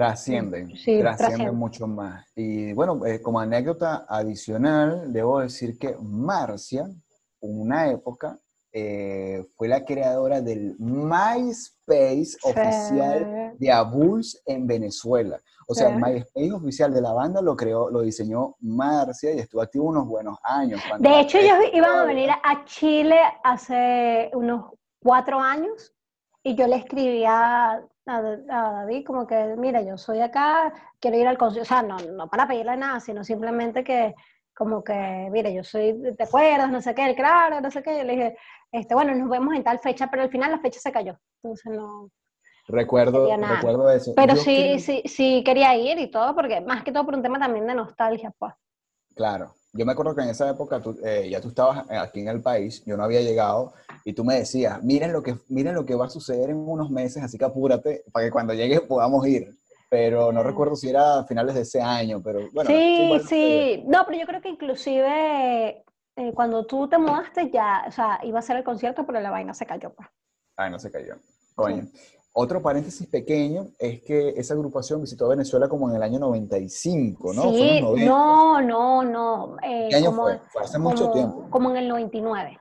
Trascienden, 0.00 0.68
Sí, 0.76 0.98
trascienden 0.98 1.16
trascienden. 1.16 1.54
mucho 1.56 1.86
más. 1.86 2.26
Y 2.36 2.74
bueno, 2.74 3.06
eh, 3.06 3.22
como 3.22 3.40
anécdota 3.40 4.04
adicional, 4.06 5.10
debo 5.10 5.40
decir 5.40 5.78
que 5.78 5.96
Marcia, 6.02 6.86
una 7.40 7.90
época, 7.90 8.38
eh, 8.74 9.42
fue 9.56 9.68
la 9.68 9.86
creadora 9.86 10.42
del 10.42 10.76
MySpace 10.78 12.36
oficial 12.42 13.52
Sí. 13.52 13.56
de 13.64 13.72
Abuls 13.72 14.42
en 14.44 14.66
Venezuela. 14.66 15.40
O 15.66 15.74
sea, 15.74 15.88
Sí. 15.88 15.94
el 15.94 15.98
MySpace 16.02 16.52
oficial 16.52 16.92
de 16.92 17.00
la 17.00 17.14
banda 17.14 17.40
lo 17.40 17.56
creó, 17.56 17.88
lo 17.90 18.02
diseñó 18.02 18.54
Marcia 18.60 19.32
y 19.32 19.38
estuvo 19.38 19.62
activo 19.62 19.86
unos 19.86 20.06
buenos 20.06 20.36
años. 20.42 20.78
De 20.98 21.20
hecho, 21.20 21.38
ellos 21.38 21.56
iban 21.72 21.96
a 22.00 22.04
venir 22.04 22.28
a 22.30 22.64
Chile 22.66 23.18
hace 23.42 24.30
unos 24.34 24.72
cuatro 25.02 25.40
años 25.40 25.94
y 26.42 26.54
yo 26.54 26.66
le 26.66 26.76
escribía 26.76 27.82
a, 28.06 28.16
a 28.18 28.72
David 28.82 29.04
como 29.04 29.26
que, 29.26 29.54
mira, 29.56 29.82
yo 29.82 29.96
soy 29.98 30.20
acá, 30.20 30.72
quiero 31.00 31.16
ir 31.16 31.26
al 31.28 31.38
concierto, 31.38 31.62
o 31.74 31.76
sea, 31.78 31.82
no, 31.82 31.96
no 31.98 32.28
para 32.28 32.46
pedirle 32.46 32.76
nada, 32.76 33.00
sino 33.00 33.24
simplemente 33.24 33.82
que, 33.84 34.14
como 34.54 34.82
que, 34.82 35.28
mira, 35.30 35.50
yo 35.50 35.62
soy, 35.64 36.00
¿te 36.16 36.24
acuerdas? 36.24 36.70
No 36.70 36.80
sé 36.80 36.94
qué, 36.94 37.14
claro, 37.14 37.60
no 37.60 37.70
sé 37.70 37.82
qué. 37.82 37.98
Yo 37.98 38.04
le 38.04 38.12
dije, 38.14 38.36
este, 38.72 38.94
bueno, 38.94 39.14
nos 39.14 39.28
vemos 39.28 39.54
en 39.54 39.62
tal 39.62 39.78
fecha, 39.80 40.08
pero 40.10 40.22
al 40.22 40.30
final 40.30 40.50
la 40.50 40.58
fecha 40.60 40.80
se 40.80 40.92
cayó. 40.92 41.18
Entonces 41.42 41.72
no. 41.72 42.10
Recuerdo, 42.68 43.36
nada. 43.36 43.56
recuerdo 43.56 43.90
eso. 43.90 44.12
Pero 44.16 44.34
Yo 44.34 44.40
sí, 44.42 44.54
creo- 44.56 44.78
sí, 44.78 45.02
sí 45.06 45.42
quería 45.44 45.76
ir 45.76 45.98
y 45.98 46.10
todo, 46.10 46.34
porque 46.34 46.60
más 46.62 46.82
que 46.82 46.90
todo 46.92 47.04
por 47.04 47.14
un 47.14 47.22
tema 47.22 47.38
también 47.38 47.66
de 47.66 47.74
nostalgia, 47.74 48.32
pues. 48.38 48.54
Claro. 49.16 49.54
Yo 49.72 49.84
me 49.84 49.92
acuerdo 49.92 50.14
que 50.14 50.22
en 50.22 50.28
esa 50.28 50.48
época 50.48 50.80
tú, 50.80 50.96
eh, 51.04 51.28
ya 51.28 51.40
tú 51.40 51.48
estabas 51.48 51.84
aquí 51.90 52.20
en 52.20 52.28
el 52.28 52.40
país, 52.40 52.82
yo 52.86 52.96
no 52.96 53.04
había 53.04 53.20
llegado, 53.20 53.72
y 54.04 54.12
tú 54.12 54.24
me 54.24 54.36
decías, 54.36 54.82
miren 54.82 55.12
lo, 55.12 55.22
que, 55.22 55.36
miren 55.48 55.74
lo 55.74 55.84
que 55.84 55.94
va 55.94 56.06
a 56.06 56.10
suceder 56.10 56.50
en 56.50 56.56
unos 56.56 56.90
meses, 56.90 57.22
así 57.22 57.36
que 57.36 57.44
apúrate 57.44 58.04
para 58.12 58.26
que 58.26 58.30
cuando 58.30 58.54
llegue 58.54 58.80
podamos 58.80 59.26
ir. 59.26 59.58
Pero 59.88 60.32
no 60.32 60.42
recuerdo 60.42 60.76
si 60.76 60.88
era 60.88 61.20
a 61.20 61.24
finales 61.24 61.54
de 61.54 61.62
ese 61.62 61.80
año, 61.80 62.20
pero 62.22 62.40
bueno. 62.52 62.68
sí, 62.68 62.74
eh, 62.74 63.20
sí. 63.28 63.84
No, 63.86 64.04
pero 64.04 64.18
yo 64.18 64.26
creo 64.26 64.40
que 64.40 64.48
inclusive 64.48 65.84
eh, 66.16 66.32
cuando 66.34 66.66
tú 66.66 66.88
te 66.88 66.98
mudaste 66.98 67.50
ya, 67.50 67.84
o 67.86 67.92
sea, 67.92 68.18
iba 68.24 68.38
a 68.38 68.42
ser 68.42 68.56
el 68.56 68.64
concierto, 68.64 69.06
pero 69.06 69.20
la 69.20 69.30
vaina 69.30 69.54
se 69.54 69.66
cayó. 69.66 69.92
Pues. 69.94 70.08
Ay, 70.56 70.70
no 70.70 70.78
se 70.78 70.90
cayó. 70.90 71.14
Coño. 71.54 71.86
Otro 72.38 72.60
paréntesis 72.60 73.06
pequeño 73.06 73.68
es 73.78 74.02
que 74.02 74.34
esa 74.36 74.52
agrupación 74.52 75.00
visitó 75.00 75.26
Venezuela 75.26 75.70
como 75.70 75.88
en 75.88 75.96
el 75.96 76.02
año 76.02 76.18
95, 76.18 77.32
¿no? 77.32 77.42
Sí, 77.44 77.80
los 77.80 77.90
90. 77.92 78.04
no, 78.10 78.60
no, 78.60 79.02
no. 79.02 79.56
eh, 79.62 79.86
¿Qué 79.88 79.96
año 79.96 80.10
como, 80.10 80.22
fue? 80.24 80.40
Fue 80.52 80.62
hace 80.62 80.78
mucho 80.78 81.04
como- 81.04 81.12
tiempo. 81.14 81.46
Como 81.48 81.70
en 81.70 81.76
el 81.78 81.88
99. 81.88 82.60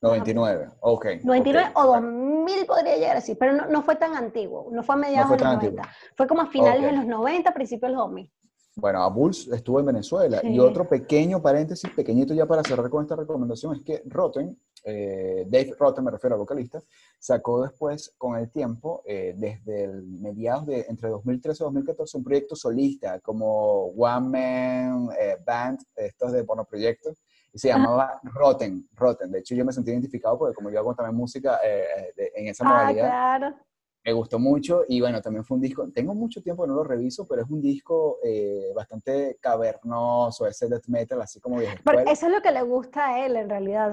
99, 0.00 0.68
ok. 0.80 1.06
99 1.24 1.70
ok. 1.74 1.84
o 1.84 1.86
2000 1.94 2.66
podría 2.66 2.96
llegar 2.96 3.16
así, 3.16 3.34
pero 3.34 3.54
no, 3.54 3.66
no 3.66 3.82
fue 3.82 3.96
tan 3.96 4.14
antiguo, 4.14 4.68
no 4.70 4.84
fue 4.84 4.94
a 4.94 4.98
mediados 4.98 5.26
fue 5.26 5.38
de 5.38 5.42
los 5.44 5.50
tan 5.52 5.58
90. 5.58 5.82
antiguo. 5.82 5.96
Fue 6.16 6.26
como 6.28 6.42
a 6.42 6.46
finales 6.46 6.84
Ok. 6.84 6.90
de 6.90 6.96
los 6.96 7.06
90, 7.06 7.52
principios 7.52 7.90
de 7.90 7.96
los 7.96 8.04
2000. 8.06 8.32
Bueno, 8.76 9.02
Abuls 9.02 9.46
estuvo 9.48 9.78
en 9.78 9.86
Venezuela. 9.86 10.40
Sí. 10.40 10.48
Y 10.48 10.58
otro 10.58 10.88
pequeño 10.88 11.40
paréntesis, 11.40 11.88
pequeñito 11.94 12.34
ya 12.34 12.46
para 12.46 12.62
cerrar 12.64 12.90
con 12.90 13.02
esta 13.02 13.14
recomendación, 13.14 13.76
es 13.76 13.82
que 13.82 14.02
Rotten, 14.06 14.58
eh, 14.82 15.46
Dave 15.48 15.74
Rotten, 15.78 16.04
me 16.04 16.10
refiero 16.10 16.34
al 16.34 16.40
vocalista, 16.40 16.80
sacó 17.18 17.62
después, 17.62 18.12
con 18.18 18.36
el 18.36 18.50
tiempo, 18.50 19.02
eh, 19.06 19.32
desde 19.36 19.84
el 19.84 20.02
mediados 20.02 20.66
de 20.66 20.86
entre 20.88 21.08
2013 21.08 21.62
y 21.62 21.64
2014, 21.66 22.18
un 22.18 22.24
proyecto 22.24 22.56
solista 22.56 23.20
como 23.20 23.84
One 23.96 24.28
Man 24.28 25.08
eh, 25.18 25.36
Band, 25.46 25.78
estos 25.94 26.32
de 26.32 26.42
Porno 26.42 26.64
Proyecto, 26.64 27.10
y 27.52 27.58
se 27.60 27.68
llamaba 27.68 28.20
Rotten, 28.24 28.88
Rotten. 28.94 29.30
De 29.30 29.38
hecho, 29.38 29.54
yo 29.54 29.64
me 29.64 29.72
sentí 29.72 29.92
identificado 29.92 30.36
porque 30.36 30.54
como 30.54 30.70
yo 30.70 30.80
hago 30.80 30.94
también 30.96 31.16
música 31.16 31.60
eh, 31.64 31.84
eh, 31.96 32.12
de- 32.16 32.32
en 32.34 32.48
esa 32.48 32.64
Ah, 32.66 32.68
modalidad, 32.68 33.06
claro. 33.06 33.56
Me 34.04 34.12
gustó 34.12 34.38
mucho 34.38 34.82
y 34.88 35.00
bueno, 35.00 35.20
también 35.22 35.44
fue 35.44 35.54
un 35.56 35.62
disco, 35.62 35.88
tengo 35.92 36.14
mucho 36.14 36.42
tiempo 36.42 36.62
que 36.64 36.68
no 36.68 36.74
lo 36.74 36.84
reviso, 36.84 37.26
pero 37.26 37.42
es 37.42 37.48
un 37.50 37.60
disco 37.62 38.18
eh, 38.22 38.70
bastante 38.74 39.38
cavernoso, 39.40 40.46
ese 40.46 40.68
death 40.68 40.86
metal, 40.88 41.22
así 41.22 41.40
como 41.40 41.58
escuela. 41.60 42.10
eso 42.10 42.26
es 42.26 42.32
lo 42.32 42.42
que 42.42 42.50
le 42.52 42.62
gusta 42.62 43.06
a 43.08 43.24
él, 43.24 43.36
en 43.36 43.48
realidad. 43.48 43.90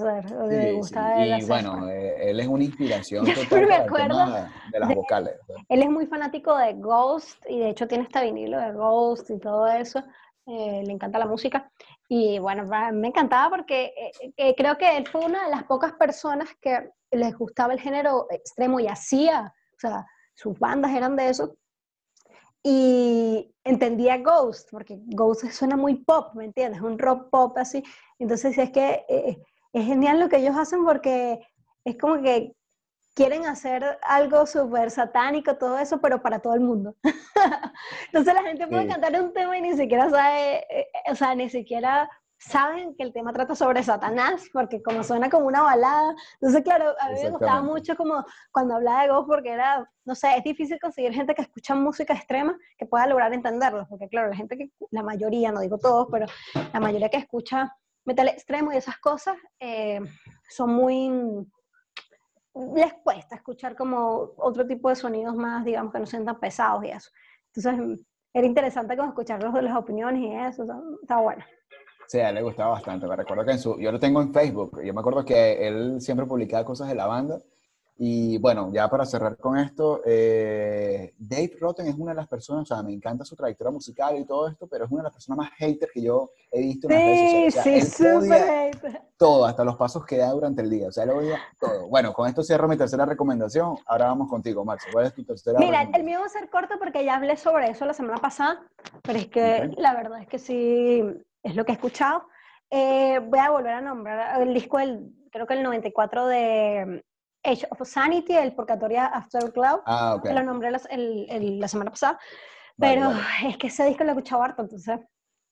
que 0.49 0.55
le 0.55 0.72
Sí, 0.72 0.78
gusta 0.78 0.99
sí, 0.99 1.05
a 1.12 1.24
él 1.24 1.30
Y 1.30 1.34
hacer, 1.34 1.47
bueno, 1.47 1.89
eh, 1.89 2.30
él 2.30 2.39
es 2.39 2.47
una 2.47 2.64
inspiración 2.64 3.26
Yo 3.28 3.34
total 3.36 3.62
me 3.62 3.68
para 3.68 3.84
el 3.84 3.86
acuerdo 3.88 4.18
tema 4.18 4.53
de 4.72 4.80
las 4.80 4.89
de- 4.89 4.95
vocales. 4.95 5.36
¿no? 5.47 5.55
Él 5.70 5.84
es 5.84 5.89
muy 5.89 6.05
fanático 6.07 6.57
de 6.57 6.74
Ghost 6.74 7.45
y 7.47 7.59
de 7.59 7.70
hecho 7.70 7.88
tiene 7.88 8.03
este 8.03 8.22
vinilo 8.24 8.59
de 8.59 8.74
Ghost 8.74 9.30
y 9.30 9.39
todo 9.39 9.68
eso. 9.68 10.03
eh, 10.47 10.82
le 10.86 10.91
encanta 10.91 11.20
la 11.20 11.28
música. 11.28 11.72
Y 12.09 12.39
bueno, 12.39 12.66
me 12.93 13.07
encantaba 13.07 13.49
porque 13.55 13.93
eh, 13.95 14.34
eh, 14.36 14.55
creo 14.57 14.78
que 14.78 14.97
él 14.97 15.07
fue 15.07 15.24
una 15.24 15.45
de 15.45 15.51
las 15.51 15.64
pocas 15.64 15.93
personas 15.93 16.49
que 16.59 16.89
les 17.12 17.38
gustaba 17.38 17.72
el 17.74 17.80
género 17.80 18.28
extremo 18.30 18.80
y 18.82 18.88
hacía, 18.88 19.53
sea, 19.82 20.06
sus 20.34 20.58
bandas 20.60 20.92
eran 20.94 21.16
de 21.16 21.30
eso. 21.30 21.56
Y 22.64 23.54
entendía 23.64 24.18
Ghost, 24.20 24.70
porque 24.72 25.00
Ghost 25.08 25.46
suena 25.52 25.76
muy 25.76 25.96
pop, 25.96 26.36
¿me 26.36 26.46
entiendes? 26.46 26.82
Un 26.82 27.00
rock 27.00 27.30
pop 27.32 27.58
así. 27.58 27.84
Entonces 28.20 28.58
es 28.58 28.70
que 28.72 29.04
eh, 29.10 29.38
es 29.74 29.86
genial 29.86 30.20
lo 30.20 30.30
que 30.30 30.38
ellos 30.38 30.56
hacen 30.58 30.86
porque 30.86 31.40
es 31.84 31.98
como 31.98 32.22
que 32.22 32.54
quieren 33.16 33.46
hacer 33.46 33.98
algo 34.04 34.46
súper 34.46 34.92
satánico, 34.92 35.58
todo 35.58 35.78
eso, 35.80 36.00
pero 36.00 36.22
para 36.22 36.40
todo 36.40 36.54
el 36.54 36.62
mundo. 36.62 36.96
Entonces 38.08 38.34
la 38.34 38.44
gente 38.44 38.68
puede 38.68 38.84
Sí. 38.84 38.90
cantar 38.90 39.20
un 39.22 39.34
tema 39.34 39.58
y 39.58 39.62
ni 39.62 39.76
siquiera 39.76 40.10
sabe, 40.10 40.58
eh, 40.60 40.66
eh, 40.70 41.12
o 41.12 41.16
sea, 41.16 41.34
ni 41.36 41.50
siquiera 41.50 42.10
saben 42.44 42.96
que 42.96 43.04
el 43.04 43.14
tema 43.14 43.32
trata 43.34 43.54
sobre 43.56 43.84
Satanás, 43.84 44.50
porque 44.52 44.82
como 44.82 45.04
suena 45.04 45.30
como 45.30 45.46
una 45.46 45.62
balada. 45.62 46.16
Entonces, 46.36 46.64
claro, 46.64 46.96
a 47.00 47.08
mí 47.10 47.14
me 47.14 47.30
gustaba 47.30 47.62
mucho 47.62 47.96
como 47.96 48.26
cuando 48.52 48.76
hablaba 48.76 49.04
de 49.04 49.10
Ghost, 49.10 49.28
porque 49.28 49.50
era, 49.52 49.88
no 50.06 50.16
sé, 50.16 50.36
es 50.38 50.44
difícil 50.44 50.80
conseguir 50.80 51.14
gente 51.14 51.36
que 51.36 51.44
escucha 51.44 51.76
música 51.76 52.14
extrema 52.14 52.58
que 52.78 52.86
pueda 52.88 53.06
lograr 53.06 53.32
entenderlo, 53.34 53.86
porque 53.88 54.08
claro, 54.10 54.30
la 54.30 54.36
gente 54.36 54.58
que, 54.58 54.72
la 54.89 55.04
mayoría, 55.04 55.52
no 55.52 55.62
digo 55.62 55.78
todos, 55.78 56.08
pero 56.12 56.26
la 56.74 56.80
mayoría 56.80 57.10
que 57.10 57.18
escucha 57.18 57.76
metal 58.06 58.28
extremo 58.30 58.74
y 58.74 58.78
esas 58.78 58.98
cosas 58.98 59.38
eh, 59.60 60.02
son 60.50 60.74
muy 60.74 61.48
les 62.76 62.94
cuesta 62.96 63.36
escuchar 63.36 63.76
como 63.78 64.32
otro 64.38 64.66
tipo 64.68 64.89
de 64.89 64.96
sonidos 64.96 65.36
más, 65.36 65.64
digamos, 65.64 65.94
que 65.94 66.00
no 66.00 66.06
sean 66.06 66.26
tan 66.26 66.39
pesados 66.39 66.84
y 66.84 66.89
eso. 66.89 67.10
Entonces, 67.54 68.06
era 68.34 68.46
interesante 68.48 68.98
como 68.98 69.10
escuchar 69.10 69.42
los- 69.42 69.64
las 69.64 69.76
opiniones 69.78 70.22
y 70.22 70.34
eso, 70.34 70.66
está 71.02 71.18
bueno. 71.18 71.44
Sí, 72.12 72.20
a 72.20 72.28
él 72.28 72.36
le 72.36 72.41
gustaba 72.41 72.72
bastante. 72.72 73.07
Me 73.07 73.16
recuerdo 73.16 73.45
que 73.45 73.51
en 73.51 73.59
su, 73.59 73.80
yo 73.80 73.89
lo 73.89 73.97
tengo 73.97 74.22
en 74.22 74.34
Facebook. 74.34 74.82
Yo 74.84 74.93
me 74.93 74.99
acuerdo 74.99 75.24
que 75.24 75.66
él 75.66 76.01
siempre 76.01 76.26
publicaba 76.26 76.66
cosas 76.66 76.89
de 76.89 76.95
la 76.95 77.07
banda. 77.07 77.39
Y 77.97 78.38
bueno, 78.39 78.70
ya 78.74 78.89
para 78.89 79.05
cerrar 79.05 79.38
con 79.38 79.57
esto, 79.57 80.01
eh, 80.05 81.14
Dave 81.18 81.53
Rotten 81.62 81.88
es 81.88 81.95
una 81.95 82.12
de 82.12 82.16
las 82.18 82.28
personas, 82.28 82.64
o 82.64 82.66
sea, 82.66 82.84
me 82.84 82.91
encanta 82.91 83.24
su 83.24 83.38
trayectoria 83.38 83.72
musical 83.72 84.18
y 84.18 84.26
todo 84.26 84.49
esto, 84.49 84.68
pero 84.68 84.84
es 84.84 84.91
una 84.91 85.03
de 85.03 85.05
las 85.05 85.14
personas 85.14 85.38
más 85.38 85.51
haters 85.57 85.89
que 85.93 86.01
yo 86.01 86.32
he 86.51 86.59
visto 86.59 86.89
en 86.89 86.95
las 86.95 87.03
redes 87.05 87.20
Sí, 87.20 87.51
sociales. 87.51 87.55
O 87.55 87.62
sea, 87.62 87.64
sí, 87.64 88.01
él 88.03 88.18
odia 88.18 88.38
súper 88.39 88.49
hate. 88.49 89.01
todo, 89.16 89.45
hasta 89.45 89.64
los 89.64 89.78
pasos 89.78 90.05
que 90.05 90.18
da 90.18 90.32
durante 90.32 90.62
el 90.64 90.70
día. 90.70 90.89
O 90.89 90.91
sea, 90.91 91.05
él 91.05 91.12
odia 91.12 91.39
todo. 91.62 91.88
Bueno, 91.88 92.12
con 92.12 92.28
esto 92.28 92.43
cierro 92.43 92.68
mi 92.68 92.76
tercera 92.76 93.05
recomendación. 93.05 93.78
Ahora 93.86 94.07
vamos 94.07 94.28
contigo, 94.30 94.66
Max. 94.66 94.84
¿Cuál 94.91 95.05
es 95.05 95.14
tu 95.14 95.24
tercera 95.24 95.59
Mira, 95.59 95.84
el 95.93 96.03
mío 96.03 96.20
va 96.20 96.26
a 96.26 96.30
ser 96.30 96.49
corto 96.49 96.74
porque 96.78 97.05
ya 97.05 97.16
hablé 97.16 97.38
sobre 97.38 97.70
eso 97.70 97.86
la 97.86 97.93
semana 97.93 98.18
pasada, 98.18 98.62
pero 99.03 99.18
es 99.20 99.28
que 99.28 99.70
Ok. 99.70 99.76
la 99.78 99.93
verdad 99.93 100.22
es 100.24 100.28
que 100.28 100.39
sí, 100.39 101.03
es 101.44 101.56
lo 101.56 101.66
que 101.66 101.72
he 101.72 101.76
escuchado. 101.76 102.28
Eh, 102.70 103.20
voy 103.20 103.39
a 103.39 103.50
volver 103.50 103.74
a 103.74 103.82
nombrar 103.82 104.42
el 104.42 104.54
disco 104.54 104.78
del, 104.78 105.12
creo 105.32 105.46
que 105.46 105.56
el 105.56 105.64
94 105.64 106.28
de 106.28 107.04
Age 107.44 107.68
of 107.72 107.88
Sanity, 107.88 108.34
el 108.36 108.54
Purgatoria 108.54 109.06
Afterglow. 109.08 109.82
Ah, 109.86 110.16
ok. 110.16 110.28
que 110.28 110.34
lo 110.34 110.44
nombré 110.44 110.72
las- 110.72 110.88
el- 110.89 111.26
el- 111.30 111.60
la 111.60 111.68
semana 111.68 111.89
pasada, 111.92 112.20
Vale, 112.78 112.96
pero 112.96 113.08
vale. 113.10 113.20
es 113.50 113.58
que 113.58 113.68
ese 113.68 113.86
disco 113.86 114.04
lo 114.04 114.10
he 114.10 114.14
escuchado 114.14 114.44
harto, 114.44 114.62
entonces 114.62 115.00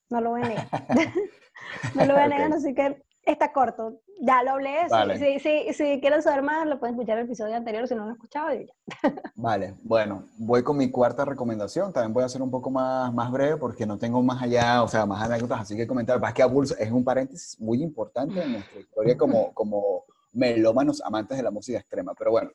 no 0.10 0.22
lo 0.22 0.30
voy 0.32 0.44
a 0.44 0.48
negar. 0.48 0.68
no 1.96 2.06
lo 2.06 2.14
voy 2.14 2.24
a 2.24 2.28
negar, 2.28 2.48
Ok. 2.50 2.56
así 2.56 2.74
que 2.74 3.02
está 3.32 3.52
corto. 3.54 4.02
Ya 4.22 4.44
lo 4.44 4.52
hablé, 4.52 4.84
si- 4.86 4.90
Vale. 4.92 5.18
si, 5.18 5.40
si, 5.40 5.74
si 5.74 6.02
quieren 6.02 6.22
saber 6.22 6.42
más, 6.42 6.68
lo 6.68 6.80
pueden 6.80 6.96
escuchar 6.96 7.18
el 7.20 7.26
episodio 7.26 7.56
anterior 7.56 7.88
si 7.88 7.96
no 7.96 8.02
lo 8.02 8.08
han 8.10 8.16
escuchado 8.16 8.54
y 8.54 8.68
ya. 8.68 8.74
Vale, 9.36 9.76
bueno, 9.84 10.26
voy 10.38 10.62
con 10.64 10.76
mi 10.78 10.92
cuarta 10.92 11.24
recomendación. 11.24 11.94
También 11.94 12.14
voy 12.14 12.24
a 12.24 12.30
ser 12.30 12.42
un 12.42 12.52
poco 12.52 12.70
más, 12.70 13.14
más 13.14 13.32
breve 13.32 13.58
porque 13.58 13.86
no 13.86 13.98
tengo 13.98 14.22
más 14.22 14.42
allá, 14.42 14.84
o 14.84 14.88
sea, 14.88 15.06
más 15.06 15.24
anécdotas 15.24 15.62
así 15.62 15.78
que 15.78 15.88
comentar. 15.88 16.20
Más 16.20 16.34
que 16.34 16.44
Abulso 16.44 16.76
es 16.78 16.92
un 16.92 17.04
paréntesis 17.04 17.60
muy 17.62 17.82
importante 17.82 18.42
en 18.42 18.52
nuestra 18.52 18.80
historia 18.80 19.18
como, 19.18 19.54
como 19.54 20.04
melómanos 20.34 21.02
amantes 21.04 21.38
de 21.38 21.44
la 21.44 21.52
música 21.52 21.80
extrema. 21.80 22.14
Pero 22.18 22.32
bueno, 22.32 22.52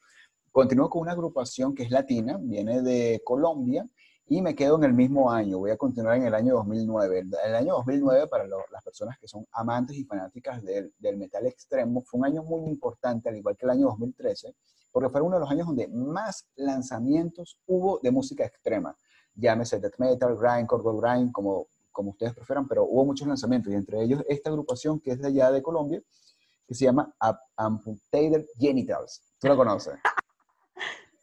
continúo 0.53 0.91
con 0.91 1.03
una 1.03 1.13
agrupación 1.13 1.75
que 1.75 1.85
es 1.85 1.91
latina, 1.91 2.39
viene 2.41 2.83
de 2.83 3.23
Colombia 3.25 3.87
y 4.27 4.41
me 4.43 4.55
quedo 4.55 4.77
en 4.77 4.85
el 4.85 4.93
mismo 4.95 5.31
año. 5.31 5.59
Voy 5.59 5.71
a 5.71 5.77
continuar 5.77 6.17
en 6.17 6.25
el 6.25 6.35
año 6.35 6.55
2009. 6.55 7.19
El, 7.19 7.31
el 7.47 7.55
año 7.55 7.75
2009, 7.75 8.27
para 8.29 8.47
lo- 8.47 8.65
las 8.73 8.83
personas 8.83 9.19
que 9.19 9.29
son 9.29 9.47
amantes 9.53 9.97
y 9.97 10.05
fanáticas 10.05 10.63
del, 10.63 10.93
del 10.99 11.17
metal 11.19 11.47
extremo, 11.47 12.01
fue 12.03 12.21
un 12.21 12.27
año 12.27 12.43
muy 12.43 12.71
importante, 12.71 13.29
al 13.29 13.37
igual 13.37 13.57
que 13.57 13.67
el 13.67 13.71
año 13.71 13.87
2013 13.89 14.55
porque 14.93 15.09
fue 15.11 15.21
uno 15.23 15.35
de 15.37 15.41
los 15.41 15.51
años 15.51 15.67
donde 15.67 15.89
más 15.89 16.47
lanzamientos 16.55 17.59
hubo 17.67 17.99
de 18.01 18.13
música 18.13 18.45
extrema. 18.45 18.97
Llámese 19.35 19.81
death 19.81 19.99
metal, 19.99 20.37
grindcore, 20.37 20.85
gold 20.85 21.03
grind, 21.03 21.33
como, 21.33 21.67
como 21.91 22.11
ustedes 22.11 22.33
prefieran, 22.33 22.69
pero 22.69 22.85
hubo 22.85 23.05
muchos 23.05 23.27
lanzamientos 23.27 23.73
y 23.73 23.75
entre 23.75 24.01
ellos 24.01 24.23
esta 24.29 24.51
agrupación 24.51 25.01
que 25.01 25.11
es 25.11 25.19
de 25.21 25.27
allá 25.27 25.51
de 25.51 25.63
Colombia, 25.65 26.01
que 26.69 26.75
se 26.77 26.85
llama 26.85 27.13
Am- 27.19 27.37
Amputated 27.57 28.47
Genitals. 28.57 29.21
¿Tú 29.41 29.49
lo 29.49 29.57
conoces? 29.57 29.95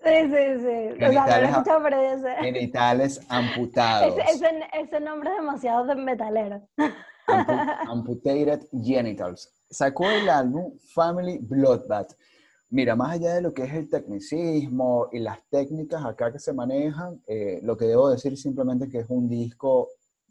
Sí, 0.03 0.09
sí, 0.23 0.59
sí. 0.61 0.93
O 0.93 0.97
sea, 0.97 1.11
no 1.11 1.27
lo 1.27 1.31
he 1.31 1.39
Genitales 1.39 1.43
a- 1.43 1.49
escuchado, 1.51 1.83
pero 1.83 2.01
ya 2.01 2.19
sé. 2.19 2.35
Genitales 2.41 3.21
amputados. 3.29 4.17
Ese, 4.17 4.31
ese, 4.45 4.59
ese 4.81 4.99
nombre 4.99 5.29
es 5.29 5.35
demasiado 5.37 5.85
de 5.85 5.95
metalero. 5.95 6.67
Ampu- 7.27 7.77
Amputated 7.89 8.61
Genitals. 8.83 9.53
Sacó 9.69 10.09
el 10.09 10.29
álbum 10.29 10.73
Family 10.93 11.37
Bloodbath. 11.39 12.13
Mira, 12.69 12.95
más 12.95 13.11
allá 13.11 13.35
de 13.35 13.41
lo 13.41 13.53
que 13.53 13.63
es 13.63 13.73
el 13.73 13.89
tecnicismo 13.89 15.09
y 15.11 15.19
las 15.19 15.39
técnicas 15.49 16.03
acá 16.05 16.31
que 16.31 16.39
se 16.39 16.53
manejan, 16.53 17.21
eh, 17.27 17.59
lo 17.63 17.75
que 17.77 17.85
debo 17.85 18.09
decir 18.09 18.37
simplemente 18.37 18.87
que 18.89 18.99
es 18.99 19.05
un 19.09 19.27
disco 19.27 19.89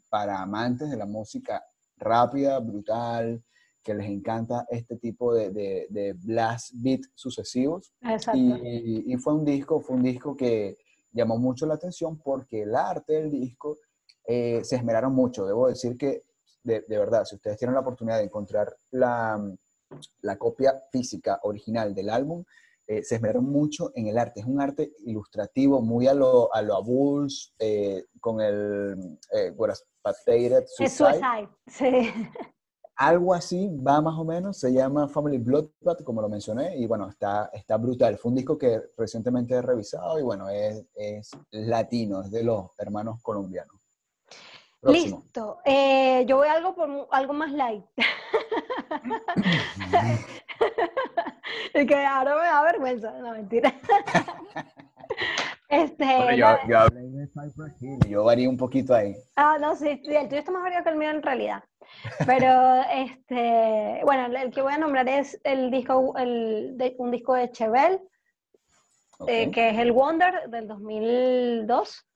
para 0.09 0.41
amantes 0.41 0.89
de 0.89 0.97
la 0.97 1.05
música 1.05 1.63
rápida, 1.97 2.59
brutal, 2.59 3.43
que 3.83 3.93
les 3.93 4.07
encanta 4.07 4.65
este 4.69 4.97
tipo 4.97 5.33
de, 5.33 5.51
de, 5.51 5.87
de 5.89 6.13
blast 6.13 6.73
beat 6.75 7.01
sucesivos. 7.15 7.93
Exacto. 8.01 8.37
Y, 8.37 9.13
y 9.13 9.17
fue 9.17 9.33
un 9.33 9.45
disco, 9.45 9.79
fue 9.81 9.95
un 9.95 10.03
disco 10.03 10.35
que 10.35 10.77
llamó 11.11 11.37
mucho 11.37 11.65
la 11.65 11.75
atención 11.75 12.17
porque 12.19 12.63
el 12.63 12.75
arte 12.75 13.13
del 13.13 13.31
disco 13.31 13.79
eh, 14.25 14.63
se 14.63 14.75
esmeraron 14.75 15.13
mucho. 15.13 15.45
Debo 15.45 15.67
decir 15.67 15.97
que, 15.97 16.23
de, 16.63 16.85
de 16.87 16.97
verdad, 16.97 17.25
si 17.25 17.35
ustedes 17.35 17.57
tienen 17.57 17.75
la 17.75 17.81
oportunidad 17.81 18.17
de 18.17 18.25
encontrar 18.25 18.75
la, 18.91 19.39
la 20.21 20.37
copia 20.37 20.81
física 20.91 21.39
original 21.43 21.93
del 21.93 22.09
álbum, 22.09 22.43
eh, 22.87 23.03
se 23.03 23.15
esmeraron 23.15 23.45
mucho 23.45 23.91
en 23.95 24.07
el 24.07 24.17
arte. 24.17 24.41
Es 24.41 24.45
un 24.45 24.59
arte 24.59 24.91
ilustrativo, 25.05 25.81
muy 25.81 26.07
a 26.07 26.13
lo, 26.13 26.53
a 26.53 26.61
lo 26.61 26.75
Abuls, 26.75 27.53
eh, 27.59 28.05
con 28.19 28.41
el 28.41 29.17
eh, 29.33 29.53
Patheted 30.01 30.65
Es 30.79 30.93
Suicide. 30.93 31.19
Suicide, 31.19 31.49
sí. 31.67 32.13
Algo 33.01 33.33
así 33.33 33.67
va 33.67 33.99
más 33.99 34.15
o 34.15 34.23
menos, 34.23 34.57
se 34.57 34.71
llama 34.71 35.07
Family 35.07 35.39
Bloodbath, 35.39 36.03
como 36.03 36.21
lo 36.21 36.29
mencioné, 36.29 36.77
y 36.77 36.85
bueno, 36.85 37.09
está, 37.09 37.49
está 37.51 37.77
brutal. 37.77 38.15
Fue 38.19 38.29
un 38.29 38.35
disco 38.35 38.59
que 38.59 38.79
recientemente 38.95 39.55
he 39.55 39.61
revisado 39.63 40.19
y 40.19 40.21
bueno, 40.21 40.47
es, 40.49 40.85
es 40.93 41.31
latino, 41.49 42.21
es 42.21 42.29
de 42.29 42.43
los 42.43 42.67
hermanos 42.77 43.19
colombianos. 43.23 43.75
Próximo. 44.79 45.21
Listo. 45.23 45.57
Eh, 45.65 46.25
yo 46.27 46.37
voy 46.37 46.47
a 46.47 46.53
algo, 46.53 46.75
por, 46.75 47.07
algo 47.09 47.33
más 47.33 47.51
light. 47.51 47.83
y 51.73 51.85
que 51.87 52.05
ahora 52.05 52.35
me 52.35 52.43
da 52.43 52.61
vergüenza. 52.61 53.19
No, 53.19 53.31
mentira. 53.31 53.73
este, 55.71 56.05
Bueno, 56.17 56.35
yo, 56.35 56.47
yo 56.67 56.79
hablé 56.79 57.01
de 57.01 57.27
Cypress 57.27 57.81
Hill, 57.81 57.99
yo 58.09 58.23
varía 58.25 58.49
un 58.49 58.57
poquito 58.57 58.93
ahí. 58.93 59.15
Ah, 59.35 59.57
no, 59.59 59.75
sí, 59.75 60.01
el 60.03 60.27
tuyo 60.27 60.39
está 60.39 60.51
más 60.51 60.61
variado 60.61 60.83
que 60.83 60.89
el 60.91 60.97
mío 60.97 61.09
en 61.09 61.21
realidad. 61.23 61.63
Pero, 62.25 62.81
este, 62.93 64.01
bueno, 64.03 64.25
el- 64.37 64.51
que 64.51 64.61
voy 64.61 64.73
a 64.73 64.77
nombrar 64.77 65.07
es 65.09 65.39
el 65.43 65.71
disco, 65.71 66.13
el, 66.17 66.77
de, 66.77 66.95
un 66.99 67.11
disco 67.11 67.33
de 67.35 67.51
Chevelle, 67.51 68.01
Ok. 69.19 69.29
eh, 69.29 69.51
que 69.51 69.69
es 69.69 69.77
el 69.79 69.91
Wonder 69.91 70.49
del 70.49 70.67
2002. 70.67 72.07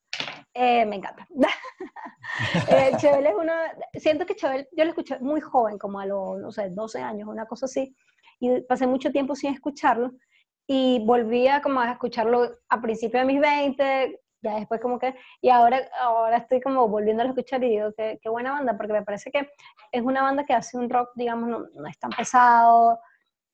Eh, 0.53 0.85
me 0.85 0.97
encanta. 0.97 1.27
eh, 2.69 2.91
Chevelle 2.97 3.29
es 3.29 3.35
uno, 3.35 3.53
siento 3.93 4.25
que 4.25 4.35
Chevelle, 4.35 4.67
yo 4.71 4.83
lo 4.83 4.89
escuché 4.91 5.19
muy 5.19 5.41
joven, 5.41 5.77
como 5.77 5.99
a 5.99 6.05
los, 6.05 6.37
no 6.39 6.51
sé, 6.51 6.69
12 6.69 7.01
años, 7.01 7.27
una 7.29 7.45
cosa 7.45 7.65
así, 7.65 7.95
y 8.39 8.61
pasé 8.61 8.87
mucho 8.87 9.11
tiempo 9.11 9.35
sin 9.35 9.53
escucharlo, 9.53 10.11
y 10.67 11.03
volví 11.05 11.47
a 11.47 11.61
como 11.61 11.79
a 11.79 11.91
escucharlo 11.91 12.49
a 12.69 12.81
principios 12.81 13.21
de 13.25 13.33
mis 13.33 13.41
20, 13.41 14.21
ya 14.41 14.55
después 14.55 14.79
como 14.81 14.99
que, 14.99 15.15
y 15.41 15.49
ahora, 15.49 15.81
ahora 15.99 16.37
estoy 16.37 16.61
como 16.61 16.87
volviendo 16.87 17.23
a 17.23 17.27
escuchar 17.27 17.63
y 17.63 17.69
digo, 17.69 17.91
qué, 17.97 18.19
qué 18.21 18.29
buena 18.29 18.51
banda, 18.51 18.77
porque 18.77 18.93
me 18.93 19.03
parece 19.03 19.31
que 19.31 19.49
es 19.91 20.01
una 20.01 20.21
banda 20.21 20.43
que 20.45 20.53
hace 20.53 20.77
un 20.77 20.89
rock, 20.89 21.09
digamos, 21.15 21.49
no, 21.49 21.65
no 21.73 21.87
es 21.87 21.97
tan 21.99 22.11
pesado, 22.11 22.99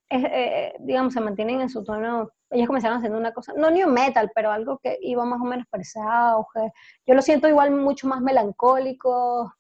es, 0.10 0.24
eh, 0.26 0.74
digamos, 0.80 1.14
se 1.14 1.22
mantienen 1.22 1.62
en 1.62 1.70
su 1.70 1.84
tono. 1.84 2.30
Ellos 2.50 2.68
comenzaron 2.68 2.98
haciendo 2.98 3.18
una 3.18 3.34
cosa, 3.34 3.54
no 3.56 3.72
new 3.72 3.88
metal, 3.90 4.30
pero 4.36 4.52
algo 4.52 4.78
que 4.80 4.98
iba 5.02 5.24
más 5.24 5.40
o 5.40 5.46
menos 5.46 5.66
por 5.68 5.80
ese 5.80 6.00
auge. 6.02 6.74
Yo 7.06 7.14
lo 7.14 7.22
siento 7.22 7.48
igual 7.48 7.72
mucho 7.72 8.08
más 8.08 8.20
melancólico, 8.20 9.54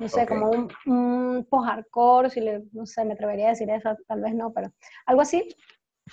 no 0.00 0.08
sé, 0.08 0.22
Ok. 0.22 0.28
como 0.28 0.50
un, 0.50 0.68
un 0.86 1.46
post-hardcore, 1.48 2.30
si 2.30 2.40
le, 2.40 2.64
no 2.72 2.86
sé, 2.86 3.04
me 3.04 3.12
atrevería 3.12 3.46
a 3.46 3.50
decir 3.50 3.70
eso, 3.70 3.96
tal 4.08 4.20
vez 4.20 4.34
no, 4.34 4.52
pero 4.52 4.72
algo 5.06 5.20
así. 5.22 5.54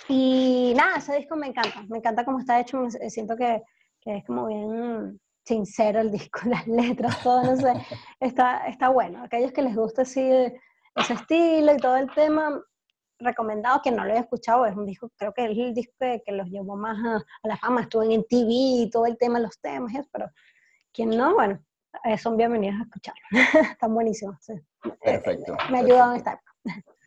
Y 0.08 0.72
nada, 0.76 0.98
ese 0.98 1.16
disco 1.16 1.36
me 1.36 1.48
encanta, 1.48 1.82
me 1.88 1.98
encanta 1.98 2.24
cómo 2.24 2.38
está 2.38 2.60
hecho, 2.60 2.78
me- 2.78 3.10
siento 3.10 3.36
que, 3.36 3.62
que 4.00 4.16
es 4.18 4.24
como 4.24 4.46
bien, 4.46 5.20
sincero 5.44 6.00
el 6.00 6.10
disco, 6.10 6.40
las 6.44 6.66
letras, 6.66 7.22
todo, 7.22 7.42
no 7.42 7.56
sé, 7.56 7.72
está, 8.20 8.66
está 8.66 8.88
bueno. 8.88 9.22
Aquellos 9.24 9.52
que 9.52 9.62
les 9.62 9.74
gusta 9.74 10.02
así 10.02 10.20
ese 10.20 11.14
estilo 11.14 11.74
y 11.74 11.78
todo 11.78 11.96
el 11.96 12.10
tema, 12.12 12.62
recomendado, 13.18 13.80
que 13.82 13.90
no 13.90 14.04
lo 14.04 14.14
he 14.14 14.18
escuchado, 14.18 14.66
es 14.66 14.74
un 14.76 14.86
disco, 14.86 15.10
creo 15.16 15.32
que 15.32 15.44
es 15.44 15.50
el 15.50 15.74
disco 15.74 15.94
que, 15.98 16.22
los 16.32 16.48
llevó 16.48 16.76
más 16.76 16.96
a, 17.04 17.48
la 17.48 17.56
fama, 17.56 17.82
estuvo 17.82 18.02
en 18.02 18.24
TV 18.24 18.48
y 18.48 18.90
todo 18.90 19.06
el 19.06 19.18
tema, 19.18 19.38
los 19.38 19.60
temas, 19.60 19.92
pero 20.12 20.30
quien 20.92 21.10
no, 21.10 21.34
bueno, 21.34 21.58
eh, 22.04 22.16
son 22.18 22.36
bienvenidos 22.36 22.80
a 22.80 22.84
escucharlo. 22.84 23.22
Están 23.72 23.94
buenísimos. 23.94 24.36
Perfecto. 25.02 25.56
Me, 25.70 25.80
ayudan 25.80 26.12
a 26.12 26.16
estar. 26.16 26.40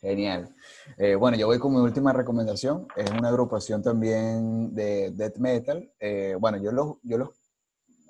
Genial. 0.00 0.54
Eh, 0.96 1.14
bueno, 1.16 1.36
yo 1.36 1.46
voy 1.46 1.58
con 1.58 1.72
mi 1.72 1.80
última 1.80 2.12
recomendación. 2.12 2.86
Es 2.96 3.10
una 3.10 3.28
agrupación 3.28 3.82
también 3.82 4.74
de 4.74 5.10
death 5.10 5.36
metal. 5.38 5.92
Eh, 5.98 6.36
bueno, 6.38 6.58
yo 6.58 6.70
los, 6.70 6.96
yo 7.02 7.18
los 7.18 7.30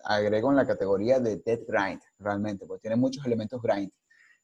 agrego 0.04 0.50
en 0.50 0.56
la 0.56 0.66
categoría 0.66 1.18
de 1.18 1.36
death 1.36 1.66
grind, 1.66 2.00
realmente, 2.18 2.66
porque 2.66 2.82
tiene 2.82 2.96
muchos 2.96 3.24
elementos 3.24 3.60
grind, 3.62 3.90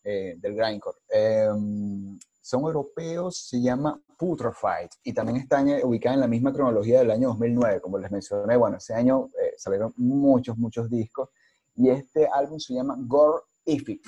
del 0.03 0.55
grindcore. 0.55 0.99
Em, 1.09 2.18
son 2.45 2.61
europeos, 2.64 3.38
se 3.38 3.59
llama 3.59 3.99
Putrefied 4.18 4.90
y 5.03 5.14
también 5.14 5.38
están 5.38 5.66
eh, 5.66 5.80
ubicados 5.82 6.16
en 6.16 6.20
la 6.20 6.28
misma 6.28 6.53
cronología 6.53 6.99
del 6.99 7.11
año 7.11 7.28
2009, 7.28 7.80
como 7.80 7.99
les 7.99 8.11
mencioné, 8.11 8.55
bueno, 8.59 8.76
ese 8.76 8.92
año 8.92 9.30
eh, 9.42 9.55
salieron 9.57 9.95
muchos, 9.97 10.59
muchos 10.59 10.90
discos 10.90 11.30
y 11.74 11.88
este 11.88 12.28
álbum 12.30 12.59
se 12.59 12.74
llama 12.74 12.97
Gore-ific. 12.99 14.03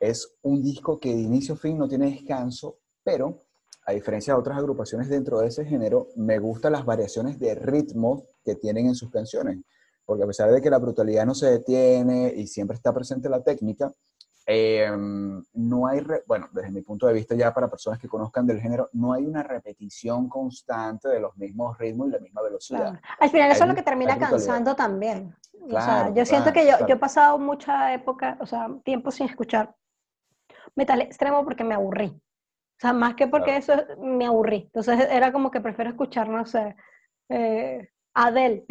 Es 0.00 0.36
un 0.42 0.62
disco 0.62 0.98
que 0.98 1.14
de 1.14 1.20
inicio 1.20 1.54
a 1.54 1.58
fin 1.58 1.78
no 1.78 1.88
tiene 1.88 2.10
descanso, 2.10 2.78
pero 3.02 3.44
a 3.86 3.92
diferencia 3.92 4.34
de 4.34 4.40
otras 4.40 4.58
agrupaciones 4.58 5.08
dentro 5.08 5.40
de 5.40 5.48
ese 5.48 5.64
género, 5.64 6.08
me 6.16 6.38
gustan 6.38 6.72
las 6.72 6.84
variaciones 6.84 7.38
de 7.38 7.54
ritmo 7.54 8.24
que 8.44 8.54
tienen 8.54 8.86
en 8.86 8.94
sus 8.94 9.10
canciones, 9.10 9.58
porque 10.04 10.24
a 10.24 10.26
pesar 10.26 10.50
de 10.52 10.60
que 10.60 10.70
la 10.70 10.78
brutalidad 10.78 11.24
no 11.24 11.34
se 11.34 11.46
detiene 11.46 12.32
y 12.36 12.46
siempre 12.46 12.76
está 12.76 12.92
presente 12.92 13.28
la 13.28 13.42
técnica, 13.42 13.92
Em, 14.50 15.44
no 15.52 15.86
hay, 15.86 16.02
bueno, 16.26 16.48
desde 16.52 16.70
mi 16.70 16.80
punto 16.80 17.06
de 17.06 17.12
vista 17.12 17.34
ya 17.34 17.52
para 17.52 17.68
personas 17.68 17.98
que 17.98 18.08
conozcan 18.08 18.46
del 18.46 18.58
género, 18.58 18.88
no 18.94 19.12
hay 19.12 19.26
una 19.26 19.42
repetición 19.42 20.26
constante 20.26 21.06
de 21.06 21.20
los 21.20 21.36
mismos 21.36 21.76
ritmos 21.76 22.08
y 22.08 22.12
la 22.12 22.18
misma 22.18 22.40
velocidad. 22.40 22.98
Al 23.20 23.28
final 23.28 23.50
eso 23.50 23.64
es 23.64 23.68
lo 23.68 23.74
que 23.74 23.82
termina 23.82 24.18
cansando 24.18 24.74
también. 24.74 25.36
o 25.66 25.68
sea, 25.68 26.14
yo 26.14 26.24
siento 26.24 26.50
que 26.50 26.64
yo, 26.64 26.78
yo, 26.86 26.94
he 26.94 26.96
pasado 26.96 27.38
mucha 27.38 27.92
época, 27.92 28.38
o 28.40 28.46
sea, 28.46 28.70
tiempo 28.84 29.10
sin 29.10 29.26
escuchar 29.26 29.76
metal 30.74 31.00
extremo 31.00 31.44
porque 31.44 31.64
me 31.64 31.74
aburrí. 31.74 32.06
O 32.06 32.80
sea, 32.80 32.92
más 32.92 33.14
que 33.14 33.26
porque 33.26 33.56
eso 33.56 33.74
me 33.98 34.26
aburrí. 34.26 34.62
Entonces 34.66 35.08
era 35.10 35.32
como 35.32 35.50
que 35.50 35.60
prefiero 35.60 35.90
escuchar, 35.90 36.28
no 36.28 36.46
sé, 36.46 36.76
eh, 37.28 37.88
Adele. 38.14 38.64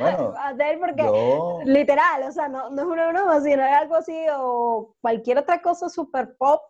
Bueno, 0.00 0.34
Adele 0.38 0.78
porque 0.78 1.38
literal, 1.64 2.22
o 2.22 2.32
sea, 2.32 2.48
no, 2.48 2.70
no 2.70 2.82
es 2.82 2.88
una 2.88 3.08
broma, 3.08 3.40
sino 3.40 3.64
es 3.64 3.72
algo 3.74 3.96
así 3.96 4.16
o 4.34 4.94
cualquier 5.00 5.38
otra 5.38 5.60
cosa 5.60 5.88
super 5.88 6.36
pop, 6.36 6.62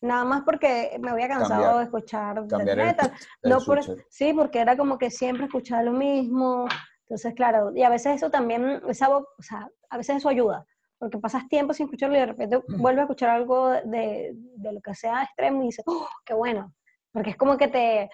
nada 0.00 0.24
más 0.24 0.42
porque 0.42 0.98
me 1.00 1.10
había 1.10 1.28
cansado 1.28 1.78
de 1.78 1.84
escuchar 1.84 2.44
de 2.44 2.76
metal. 2.76 3.12
no 3.42 3.58
sí, 4.10 4.32
porque 4.32 4.60
era 4.60 4.76
como 4.76 4.98
que 4.98 5.10
siempre 5.10 5.46
escuchaba 5.46 5.82
lo 5.82 5.92
mismo. 5.92 6.66
Entonces, 7.02 7.34
claro, 7.34 7.72
y 7.74 7.82
a 7.82 7.90
veces 7.90 8.16
eso 8.16 8.30
también, 8.30 8.82
esa, 8.88 9.14
o 9.16 9.26
sea, 9.38 9.68
a 9.90 9.96
veces 9.98 10.16
eso 10.16 10.28
ayuda, 10.28 10.66
porque 11.02 11.18
pasas 11.18 11.48
tiempo 11.48 11.74
sin 11.74 11.86
escucharlo 11.86 12.14
y 12.14 12.20
de 12.20 12.26
repente 12.26 12.60
vuelves 12.78 13.00
a 13.00 13.02
escuchar 13.02 13.30
algo 13.30 13.70
de, 13.70 14.30
de 14.34 14.72
lo 14.72 14.80
que 14.80 14.94
sea 14.94 15.24
extremo 15.24 15.60
y 15.60 15.66
dices, 15.66 15.84
¡oh, 15.88 16.06
qué 16.24 16.32
bueno! 16.32 16.72
Porque 17.10 17.30
es 17.30 17.36
como 17.36 17.56
que 17.56 17.66
te, 17.66 18.08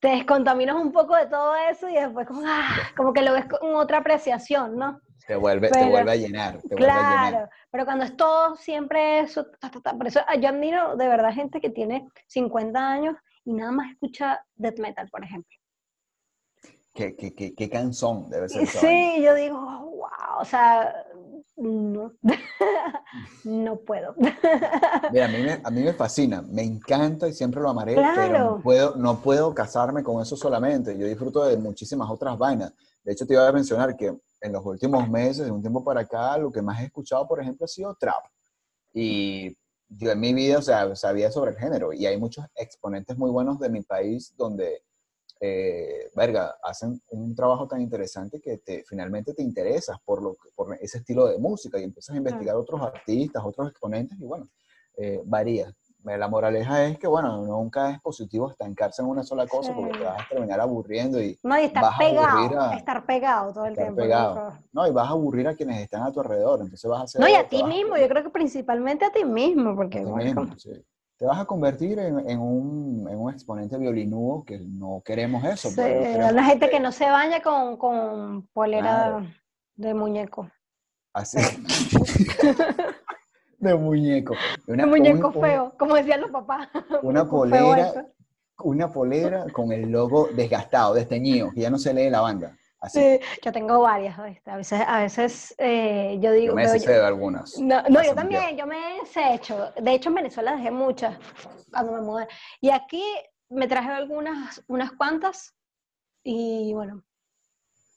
te 0.00 0.08
descontaminas 0.08 0.74
un 0.74 0.90
poco 0.90 1.14
de 1.14 1.26
todo 1.26 1.54
eso 1.54 1.88
y 1.88 1.94
después 1.94 2.26
como, 2.26 2.42
ah, 2.44 2.66
como 2.96 3.12
que 3.12 3.22
lo 3.22 3.32
ves 3.32 3.44
con 3.44 3.76
otra 3.76 3.98
apreciación, 3.98 4.76
¿no? 4.76 5.00
Te 5.24 5.36
vuelve, 5.36 5.70
te 5.70 5.88
vuelve 5.88 6.10
a 6.10 6.16
llenar. 6.16 6.58
claro, 6.74 7.48
pero 7.70 7.84
cuando 7.84 8.02
es 8.02 8.16
todo 8.16 8.56
siempre 8.56 9.20
eso, 9.20 9.46
por 9.96 10.08
eso 10.08 10.18
yo 10.40 10.48
admiro 10.48 10.96
de 10.96 11.06
verdad 11.06 11.32
gente 11.32 11.60
que 11.60 11.70
tiene 11.70 12.08
50 12.26 12.76
años 12.76 13.14
y 13.44 13.52
nada 13.52 13.70
más 13.70 13.92
escucha 13.92 14.44
death 14.56 14.80
metal, 14.80 15.08
por 15.10 15.22
ejemplo. 15.22 15.56
Qué, 16.92 17.14
qué, 17.14 17.36
qué, 17.36 17.54
qué 17.54 17.70
canción 17.70 18.28
debe 18.28 18.48
ser. 18.48 18.66
Sí, 18.66 19.22
yo 19.22 19.34
digo, 19.36 19.58
wow, 19.58 20.40
o 20.40 20.44
sea, 20.44 20.92
no, 21.56 22.12
no 23.44 23.76
puedo. 23.80 24.14
Mira, 25.12 25.26
a 25.26 25.28
mí, 25.28 25.38
me, 25.42 25.60
a 25.62 25.70
mí 25.70 25.82
me 25.82 25.92
fascina, 25.92 26.42
me 26.42 26.62
encanta 26.62 27.28
y 27.28 27.32
siempre 27.32 27.60
lo 27.60 27.70
amaré, 27.70 27.94
pero 27.94 28.38
no 28.38 28.62
puedo, 28.62 28.96
no 28.96 29.20
puedo 29.20 29.54
casarme 29.54 30.02
con 30.02 30.22
eso 30.22 30.36
solamente. 30.36 30.96
Yo 30.96 31.06
disfruto 31.06 31.44
de 31.44 31.56
muchísimas 31.56 32.10
otras 32.10 32.38
vainas. 32.38 32.72
De 33.04 33.12
hecho, 33.12 33.26
te 33.26 33.34
iba 33.34 33.46
a 33.46 33.52
mencionar 33.52 33.96
que 33.96 34.16
en 34.40 34.52
los 34.52 34.64
últimos 34.64 35.08
meses, 35.08 35.44
de 35.44 35.50
un 35.50 35.60
tiempo 35.60 35.84
para 35.84 36.00
acá, 36.00 36.36
lo 36.38 36.50
que 36.50 36.62
más 36.62 36.80
he 36.80 36.86
escuchado, 36.86 37.26
por 37.26 37.40
ejemplo, 37.40 37.64
ha 37.64 37.68
sido 37.68 37.94
trap. 37.94 38.24
Y 38.92 39.56
yo 39.88 40.10
en 40.10 40.20
mi 40.20 40.32
vida, 40.32 40.58
o 40.58 40.62
sea, 40.62 40.94
sabía 40.96 41.30
sobre 41.30 41.52
el 41.52 41.58
género. 41.58 41.92
Y 41.92 42.06
hay 42.06 42.18
muchos 42.18 42.44
exponentes 42.56 43.16
muy 43.16 43.30
buenos 43.30 43.58
de 43.58 43.68
mi 43.68 43.82
país 43.82 44.34
donde 44.36 44.82
eh, 45.44 46.08
verga, 46.14 46.54
hacen 46.62 47.02
un 47.10 47.34
trabajo 47.34 47.66
tan 47.66 47.80
interesante 47.80 48.40
que 48.40 48.58
te, 48.58 48.84
finalmente 48.84 49.34
te 49.34 49.42
interesas 49.42 49.98
por, 50.04 50.22
lo, 50.22 50.36
por 50.54 50.78
ese 50.80 50.98
estilo 50.98 51.26
de 51.26 51.36
música 51.38 51.80
y 51.80 51.82
empiezas 51.82 52.14
a 52.14 52.18
investigar 52.18 52.54
otros 52.54 52.80
artistas, 52.80 53.42
otros 53.44 53.70
exponentes 53.70 54.16
y 54.20 54.24
bueno, 54.24 54.48
eh, 54.96 55.20
varía. 55.24 55.74
La 56.04 56.28
moraleja 56.28 56.84
es 56.84 56.98
que, 56.98 57.08
bueno, 57.08 57.44
nunca 57.44 57.90
es 57.90 58.00
positivo 58.00 58.50
estancarse 58.50 59.02
en 59.02 59.08
una 59.08 59.24
sola 59.24 59.46
cosa 59.48 59.74
porque 59.74 59.98
te 59.98 60.04
vas 60.04 60.20
a 60.20 60.28
terminar 60.28 60.60
aburriendo 60.60 61.20
y, 61.20 61.36
no, 61.42 61.58
y 61.60 61.64
estar 61.64 61.84
pegado, 61.98 62.72
estar 62.72 63.06
pegado 63.06 63.52
todo 63.52 63.66
el 63.66 63.74
tiempo. 63.74 64.02
No, 64.72 64.86
y 64.86 64.90
vas 64.92 65.08
a 65.08 65.10
aburrir 65.10 65.48
a 65.48 65.56
quienes 65.56 65.80
están 65.80 66.02
a 66.02 66.12
tu 66.12 66.20
alrededor, 66.20 66.60
entonces 66.60 66.88
vas 66.88 67.00
a 67.00 67.04
hacer... 67.04 67.20
No, 67.20 67.28
y 67.28 67.34
a 67.34 67.48
ti 67.48 67.64
mismo, 67.64 67.96
yo 67.96 68.08
creo 68.08 68.22
que 68.22 68.30
principalmente 68.30 69.04
a 69.04 69.10
ti 69.10 69.24
mismo, 69.24 69.74
porque 69.74 70.04
te 71.22 71.26
vas 71.28 71.38
a 71.38 71.44
convertir 71.44 72.00
en, 72.00 72.16
un, 72.16 73.06
en, 73.08 73.16
un, 73.16 73.32
exponente 73.32 73.78
violinudo 73.78 74.42
que 74.44 74.58
no 74.58 75.04
queremos 75.04 75.44
eso. 75.44 75.70
Sí, 75.70 75.76
la 75.78 76.42
gente 76.42 76.68
que 76.68 76.80
no 76.80 76.90
se 76.90 77.04
baña 77.08 77.40
con, 77.40 77.76
con 77.76 78.48
polera 78.48 79.22
de 79.76 79.94
muñeco. 79.94 80.50
Así. 81.12 81.38
de 83.60 83.74
muñeco. 83.76 84.34
de 84.66 84.84
muñeco 84.84 85.30
feo, 85.30 85.72
como 85.78 85.94
decían 85.94 86.22
los 86.22 86.32
papás. 86.32 86.68
Una 87.04 87.30
polera, 87.30 88.04
una 88.58 88.90
polera 88.90 89.46
con 89.52 89.70
el 89.70 89.92
logo 89.92 90.26
desgastado, 90.34 90.94
desteñido, 90.94 91.52
que 91.52 91.60
ya 91.60 91.70
no 91.70 91.78
se 91.78 91.94
lee 91.94 92.10
la 92.10 92.20
banda. 92.20 92.56
Sí, 92.88 93.20
yo 93.42 93.52
tengo 93.52 93.80
varias, 93.80 94.18
A 94.18 94.56
veces, 94.56 94.80
a 94.86 95.00
veces 95.00 95.54
eh, 95.58 96.18
yo 96.20 96.32
digo... 96.32 96.52
Yo 96.52 96.54
me 96.54 96.64
he 96.64 96.78
de 96.78 97.06
algunas. 97.06 97.58
No, 97.58 97.82
no 97.82 98.02
yo 98.02 98.14
también, 98.14 98.56
yo 98.56 98.66
me 98.66 98.76
he 98.98 99.34
hecho. 99.34 99.72
De 99.80 99.92
hecho, 99.94 100.08
en 100.08 100.16
Venezuela 100.16 100.56
dejé 100.56 100.70
muchas 100.70 101.16
cuando 101.70 101.92
me 101.92 102.00
mudé. 102.00 102.28
Y 102.60 102.70
aquí 102.70 103.04
me 103.48 103.68
traje 103.68 103.90
algunas, 103.90 104.64
unas 104.66 104.92
cuantas 104.92 105.54
y 106.24 106.72
bueno, 106.74 107.02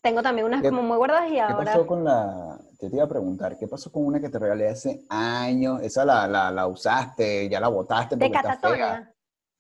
tengo 0.02 0.22
también 0.22 0.46
unas 0.46 0.62
como 0.62 0.84
muy 0.84 0.98
guardadas 0.98 1.32
y 1.32 1.40
ahora... 1.40 1.58
¿Qué 1.58 1.66
pasó 1.66 1.88
con 1.88 2.04
la... 2.04 2.60
Te 2.78 2.88
iba 2.88 3.06
a 3.06 3.10
preguntar, 3.10 3.58
¿qué 3.58 3.68
pasó 3.68 3.92
con 3.92 4.06
una 4.06 4.20
que 4.20 4.30
te 4.30 4.38
regalé 4.38 4.70
hace 4.70 5.04
años? 5.10 5.82
Esa 5.82 6.06
la, 6.06 6.28
la, 6.28 6.52
la 6.52 6.68
usaste, 6.68 7.50
ya 7.50 7.60
la 7.60 7.70
botaste 7.70 8.18
porque 8.18 8.30
de 8.30 8.38
está 8.38 8.70
fea. 8.70 9.15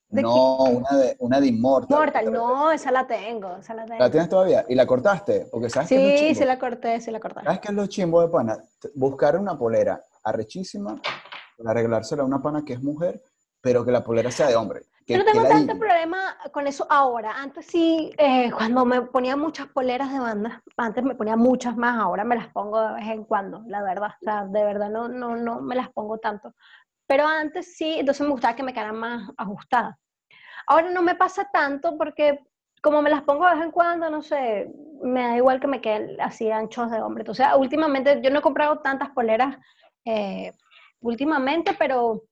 No, 0.09 0.55
una 0.63 0.97
de, 0.97 1.15
una 1.19 1.41
de 1.41 1.47
Immortal. 1.47 1.97
Immortal, 1.97 2.31
no, 2.31 2.71
esa 2.71 2.91
la 2.91 3.07
tengo, 3.07 3.57
esa 3.57 3.73
la 3.73 3.85
tengo. 3.85 3.99
¿La 3.99 4.09
tienes 4.09 4.29
todavía? 4.29 4.65
¿Y 4.67 4.75
la 4.75 4.85
cortaste? 4.85 5.47
Porque 5.51 5.69
sabes 5.69 5.89
sí, 5.89 5.95
que 5.95 6.35
sí 6.35 6.45
la 6.45 6.59
corté, 6.59 7.01
sí 7.01 7.11
la 7.11 7.19
corté. 7.19 7.41
¿Sabes 7.43 7.59
qué 7.59 7.67
es 7.69 7.73
lo 7.73 7.87
chimbo 7.87 8.21
de 8.21 8.29
pana? 8.29 8.57
Buscar 8.93 9.37
una 9.37 9.57
polera 9.57 10.03
arrechísima 10.23 11.01
para 11.57 11.71
arreglársela 11.71 12.23
a 12.23 12.25
una 12.25 12.41
pana 12.41 12.63
que 12.63 12.73
es 12.73 12.81
mujer, 12.81 13.21
pero 13.61 13.83
que 13.83 13.91
la 13.91 14.03
polera 14.03 14.31
sea 14.31 14.47
de 14.47 14.55
hombre. 14.55 14.83
Yo 15.07 15.19
no 15.19 15.25
tengo 15.25 15.47
tanto 15.47 15.77
problema 15.77 16.35
con 16.51 16.65
eso 16.65 16.87
ahora. 16.89 17.33
Antes 17.37 17.67
sí, 17.67 18.11
eh, 18.17 18.51
cuando 18.51 18.85
me 18.85 19.03
ponía 19.03 19.35
muchas 19.35 19.67
poleras 19.67 20.11
de 20.11 20.19
banda, 20.19 20.63
antes 20.77 21.03
me 21.03 21.13
ponía 21.13 21.35
muchas 21.35 21.77
más, 21.77 21.99
ahora 21.99 22.23
me 22.23 22.35
las 22.35 22.47
pongo 22.47 22.81
de 22.81 22.93
vez 22.95 23.07
en 23.09 23.23
cuando, 23.23 23.63
la 23.67 23.83
verdad. 23.83 24.09
O 24.19 24.23
sea, 24.23 24.45
de 24.45 24.63
verdad 24.63 24.89
no, 24.89 25.07
no, 25.07 25.35
no 25.35 25.61
me 25.61 25.75
las 25.75 25.89
pongo 25.89 26.17
tanto. 26.17 26.55
Pero 27.07 27.27
antes 27.27 27.75
sí, 27.77 27.99
entonces 27.99 28.25
me 28.25 28.31
gustaba 28.31 28.55
que 28.55 28.63
me 28.63 28.73
quedaran 28.73 28.97
más 28.97 29.29
ajustadas. 29.37 29.95
Ahora 30.67 30.89
no 30.89 31.01
me 31.01 31.15
pasa 31.15 31.49
tanto 31.51 31.97
porque 31.97 32.39
como 32.81 33.01
me 33.01 33.09
las 33.09 33.23
pongo 33.23 33.47
de 33.47 33.55
vez 33.55 33.63
en 33.63 33.71
cuando, 33.71 34.09
no 34.09 34.21
sé, 34.21 34.71
me 35.01 35.21
da 35.21 35.37
igual 35.37 35.59
que 35.59 35.67
me 35.67 35.81
queden 35.81 36.19
así 36.21 36.51
anchos 36.51 36.91
de 36.91 37.01
hombre. 37.01 37.25
Sea, 37.33 37.55
últimamente 37.55 38.21
yo 38.21 38.29
no 38.29 38.39
he 38.39 38.43
comprado 38.43 38.79
tantas 38.79 39.09
poleras 39.09 39.57
eh, 40.05 40.51
últimamente, 40.99 41.75
pero 41.77 42.23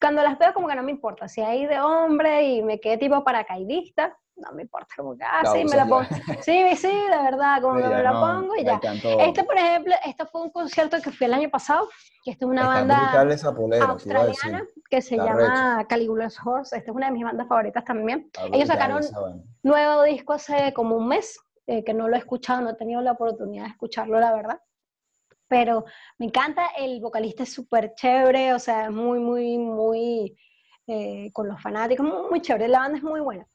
cuando 0.00 0.22
las 0.22 0.38
veo 0.38 0.52
como 0.52 0.68
que 0.68 0.74
no 0.74 0.82
me 0.82 0.90
importa. 0.90 1.28
Si 1.28 1.40
hay 1.40 1.66
de 1.66 1.80
hombre 1.80 2.42
y 2.42 2.62
me 2.62 2.80
quede 2.80 2.98
tipo 2.98 3.22
paracaidista, 3.24 4.16
no 4.36 4.52
me 4.52 4.62
importa, 4.62 4.88
como 4.96 5.16
que, 5.16 5.24
ah, 5.24 5.42
sí, 5.52 5.64
me 5.64 5.76
la 5.76 5.86
pongo. 5.86 6.04
Sí, 6.42 6.76
sí, 6.76 6.88
de 6.88 7.22
verdad, 7.22 7.62
como 7.62 7.76
que 7.76 7.88
me 7.88 8.02
la 8.02 8.12
pongo 8.12 8.56
y 8.56 8.64
ya. 8.64 8.80
Este, 9.20 9.44
por 9.44 9.56
ejemplo, 9.56 9.94
este 10.04 10.26
fue 10.26 10.42
un 10.42 10.50
concierto 10.50 11.00
que 11.00 11.10
fui 11.10 11.26
el 11.26 11.34
año 11.34 11.50
pasado, 11.50 11.88
que 12.24 12.32
esta 12.32 12.44
es 12.44 12.50
una 12.50 12.66
banda 12.66 13.20
australiana 13.88 14.66
que 14.90 15.00
se 15.02 15.16
llama 15.16 15.84
Caligula's 15.88 16.36
Horse. 16.44 16.76
Esta 16.76 16.90
es 16.90 16.96
una 16.96 17.06
de 17.06 17.12
mis 17.12 17.24
bandas 17.24 17.48
favoritas 17.48 17.84
también. 17.84 18.30
Ellos 18.52 18.68
sacaron 18.68 19.02
nuevo 19.62 20.02
disco 20.02 20.32
hace 20.32 20.72
como 20.72 20.96
un 20.96 21.08
mes 21.08 21.38
eh, 21.66 21.82
que 21.84 21.94
no 21.94 22.08
lo 22.08 22.16
he 22.16 22.18
escuchado, 22.18 22.60
no 22.60 22.70
he 22.70 22.74
tenido 22.74 23.00
la 23.00 23.12
oportunidad 23.12 23.64
de 23.64 23.70
escucharlo, 23.70 24.20
la 24.20 24.34
verdad. 24.34 24.60
Pero 25.48 25.84
me 26.18 26.26
encanta, 26.26 26.68
el 26.76 27.00
vocalista 27.00 27.44
es 27.44 27.52
súper 27.52 27.94
chévere, 27.94 28.54
o 28.54 28.58
sea, 28.58 28.90
muy, 28.90 29.18
muy, 29.18 29.58
muy 29.58 30.36
eh, 30.86 31.30
con 31.32 31.48
los 31.48 31.60
fanáticos, 31.62 32.04
muy, 32.04 32.28
muy, 32.30 32.40
chévere, 32.42 32.68
la 32.68 32.80
banda 32.80 32.98
es 32.98 33.04
muy 33.04 33.20
buena. 33.20 33.46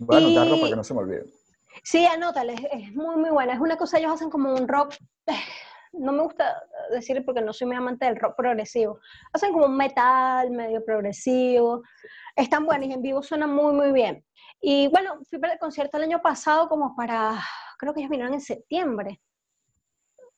Voy 0.00 0.16
a 0.16 0.18
anotarlo 0.18 0.56
para 0.56 0.70
que 0.70 0.76
no 0.76 0.84
se 0.84 0.94
me 0.94 1.00
olvide. 1.00 1.24
Sí, 1.82 2.04
anótale, 2.06 2.54
es, 2.54 2.60
es 2.72 2.94
muy, 2.94 3.16
muy 3.16 3.30
buena. 3.30 3.54
Es 3.54 3.60
una 3.60 3.76
cosa, 3.76 3.98
ellos 3.98 4.12
hacen 4.12 4.30
como 4.30 4.52
un 4.54 4.68
rock, 4.68 4.94
no 5.92 6.12
me 6.12 6.22
gusta 6.22 6.62
decir 6.90 7.22
porque 7.24 7.40
no 7.40 7.52
soy 7.52 7.66
muy 7.66 7.76
amante 7.76 8.06
del 8.06 8.16
rock 8.16 8.36
progresivo. 8.36 8.98
Hacen 9.32 9.52
como 9.52 9.66
un 9.66 9.76
metal 9.76 10.50
medio 10.50 10.84
progresivo. 10.84 11.82
Están 12.36 12.64
buenos 12.64 12.88
y 12.88 12.92
en 12.92 13.02
vivo 13.02 13.22
suenan 13.22 13.54
muy, 13.54 13.72
muy 13.74 13.92
bien. 13.92 14.24
Y 14.60 14.88
bueno, 14.88 15.18
fui 15.28 15.38
para 15.38 15.54
el 15.54 15.58
concierto 15.58 15.96
el 15.96 16.04
año 16.04 16.22
pasado 16.22 16.68
como 16.68 16.94
para, 16.94 17.38
creo 17.78 17.92
que 17.92 18.00
ellos 18.00 18.10
vinieron 18.10 18.34
en 18.34 18.40
septiembre. 18.40 19.20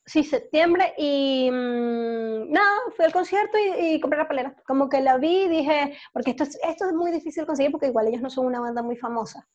Sí, 0.06 0.22
septiembre 0.22 0.92
y 0.98 1.50
mmm, 1.50 2.50
nada, 2.50 2.78
fui 2.94 3.04
al 3.04 3.12
concierto 3.12 3.56
y, 3.58 3.94
y, 3.94 4.00
compré 4.00 4.18
la 4.18 4.28
palera. 4.28 4.54
Como 4.66 4.88
que 4.88 5.00
la 5.00 5.16
vi 5.16 5.44
y 5.44 5.48
dije, 5.48 5.96
porque 6.12 6.30
esto 6.32 6.44
es, 6.44 6.58
esto 6.62 6.86
es 6.86 6.92
muy 6.92 7.10
difícil 7.10 7.46
conseguir 7.46 7.72
porque 7.72 7.86
igual 7.86 8.08
ellos 8.08 8.20
no 8.20 8.30
son 8.30 8.46
una 8.46 8.60
banda 8.60 8.82
muy 8.82 8.96
famosa. 8.96 9.48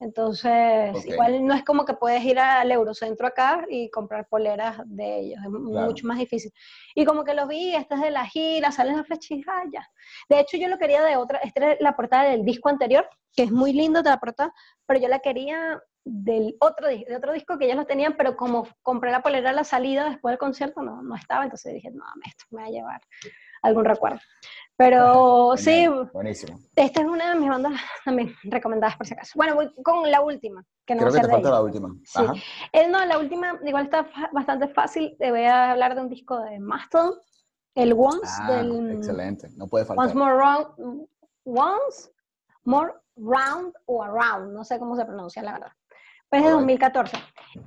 Entonces, 0.00 0.96
okay. 0.96 1.12
igual 1.12 1.46
no 1.46 1.54
es 1.54 1.64
como 1.64 1.84
que 1.84 1.94
puedes 1.94 2.22
ir 2.24 2.38
al 2.38 2.70
Eurocentro 2.70 3.26
acá 3.26 3.64
y 3.70 3.88
comprar 3.90 4.28
poleras 4.28 4.78
de 4.84 5.20
ellos, 5.20 5.38
es 5.38 5.50
claro. 5.50 5.86
mucho 5.86 6.06
más 6.06 6.18
difícil. 6.18 6.52
Y 6.94 7.04
como 7.04 7.24
que 7.24 7.32
lo 7.32 7.46
vi, 7.46 7.74
esta 7.74 7.94
es 7.94 8.00
de 8.02 8.10
la 8.10 8.26
gira, 8.26 8.72
salen 8.72 8.96
las 8.96 9.06
flechijas, 9.06 9.64
ya. 9.72 9.88
De 10.28 10.40
hecho, 10.40 10.56
yo 10.56 10.68
lo 10.68 10.78
quería 10.78 11.02
de 11.02 11.16
otra, 11.16 11.38
esta 11.38 11.72
es 11.72 11.80
la 11.80 11.94
portada 11.94 12.24
del 12.24 12.44
disco 12.44 12.68
anterior, 12.68 13.08
que 13.34 13.44
es 13.44 13.52
muy 13.52 13.72
lindo 13.72 14.02
de 14.02 14.10
la 14.10 14.18
portada, 14.18 14.52
pero 14.86 15.00
yo 15.00 15.08
la 15.08 15.20
quería 15.20 15.80
del 16.04 16.56
otro, 16.60 16.86
de 16.88 17.06
otro 17.16 17.32
disco 17.32 17.56
que 17.58 17.64
ellos 17.64 17.76
lo 17.78 17.86
tenían, 17.86 18.14
pero 18.16 18.36
como 18.36 18.66
compré 18.82 19.10
la 19.10 19.22
polera 19.22 19.50
a 19.50 19.54
la 19.54 19.64
salida 19.64 20.04
después 20.10 20.32
del 20.32 20.38
concierto, 20.38 20.82
no, 20.82 21.02
no 21.02 21.14
estaba, 21.16 21.44
entonces 21.44 21.72
dije, 21.74 21.90
no, 21.90 22.04
esto 22.26 22.44
me 22.50 22.62
va 22.62 22.68
a 22.68 22.70
llevar 22.70 23.00
algún 23.62 23.84
recuerdo. 23.86 24.18
Pero 24.76 25.56
sí, 25.56 25.86
buenísimo. 26.12 26.58
esta 26.74 27.00
es 27.00 27.06
una 27.06 27.32
de 27.32 27.40
mis 27.40 27.48
bandas 27.48 27.80
también 28.04 28.34
recomendadas 28.42 28.96
por 28.96 29.06
si 29.06 29.14
acaso. 29.14 29.32
Bueno, 29.36 29.54
voy 29.54 29.72
con 29.82 30.10
la 30.10 30.20
última. 30.20 30.64
Que 30.84 30.94
no 30.94 31.00
Creo 31.02 31.12
va 31.12 31.18
a 31.18 31.20
que 31.22 31.26
te 31.26 31.32
falta 31.32 31.48
ella. 31.48 31.56
la 31.58 31.62
última. 31.62 31.94
Sí. 32.04 32.22
Eh, 32.72 32.88
no, 32.88 33.04
la 33.06 33.18
última 33.18 33.58
igual 33.64 33.84
está 33.84 34.06
bastante 34.32 34.68
fácil. 34.68 35.16
Te 35.18 35.30
voy 35.30 35.44
a 35.44 35.70
hablar 35.70 35.94
de 35.94 36.00
un 36.02 36.08
disco 36.10 36.40
de 36.40 36.58
Mastodon, 36.58 37.14
el 37.76 37.94
Once, 37.96 38.20
Ah, 38.40 38.52
del 38.52 38.90
excelente. 38.96 39.48
No 39.56 39.68
puede 39.68 39.84
faltar. 39.84 40.04
Once 40.06 40.18
More 40.18 40.34
Round, 40.36 41.06
Once 41.44 42.10
More 42.64 42.92
Round 43.16 43.72
o 43.86 44.02
Around, 44.02 44.52
no 44.52 44.64
sé 44.64 44.78
cómo 44.80 44.96
se 44.96 45.04
pronuncia 45.04 45.40
la 45.42 45.52
verdad. 45.52 45.72
Pero 46.34 46.46
es 46.46 46.50
de 46.50 46.50
Alright. 46.50 46.80
2014. 46.80 47.16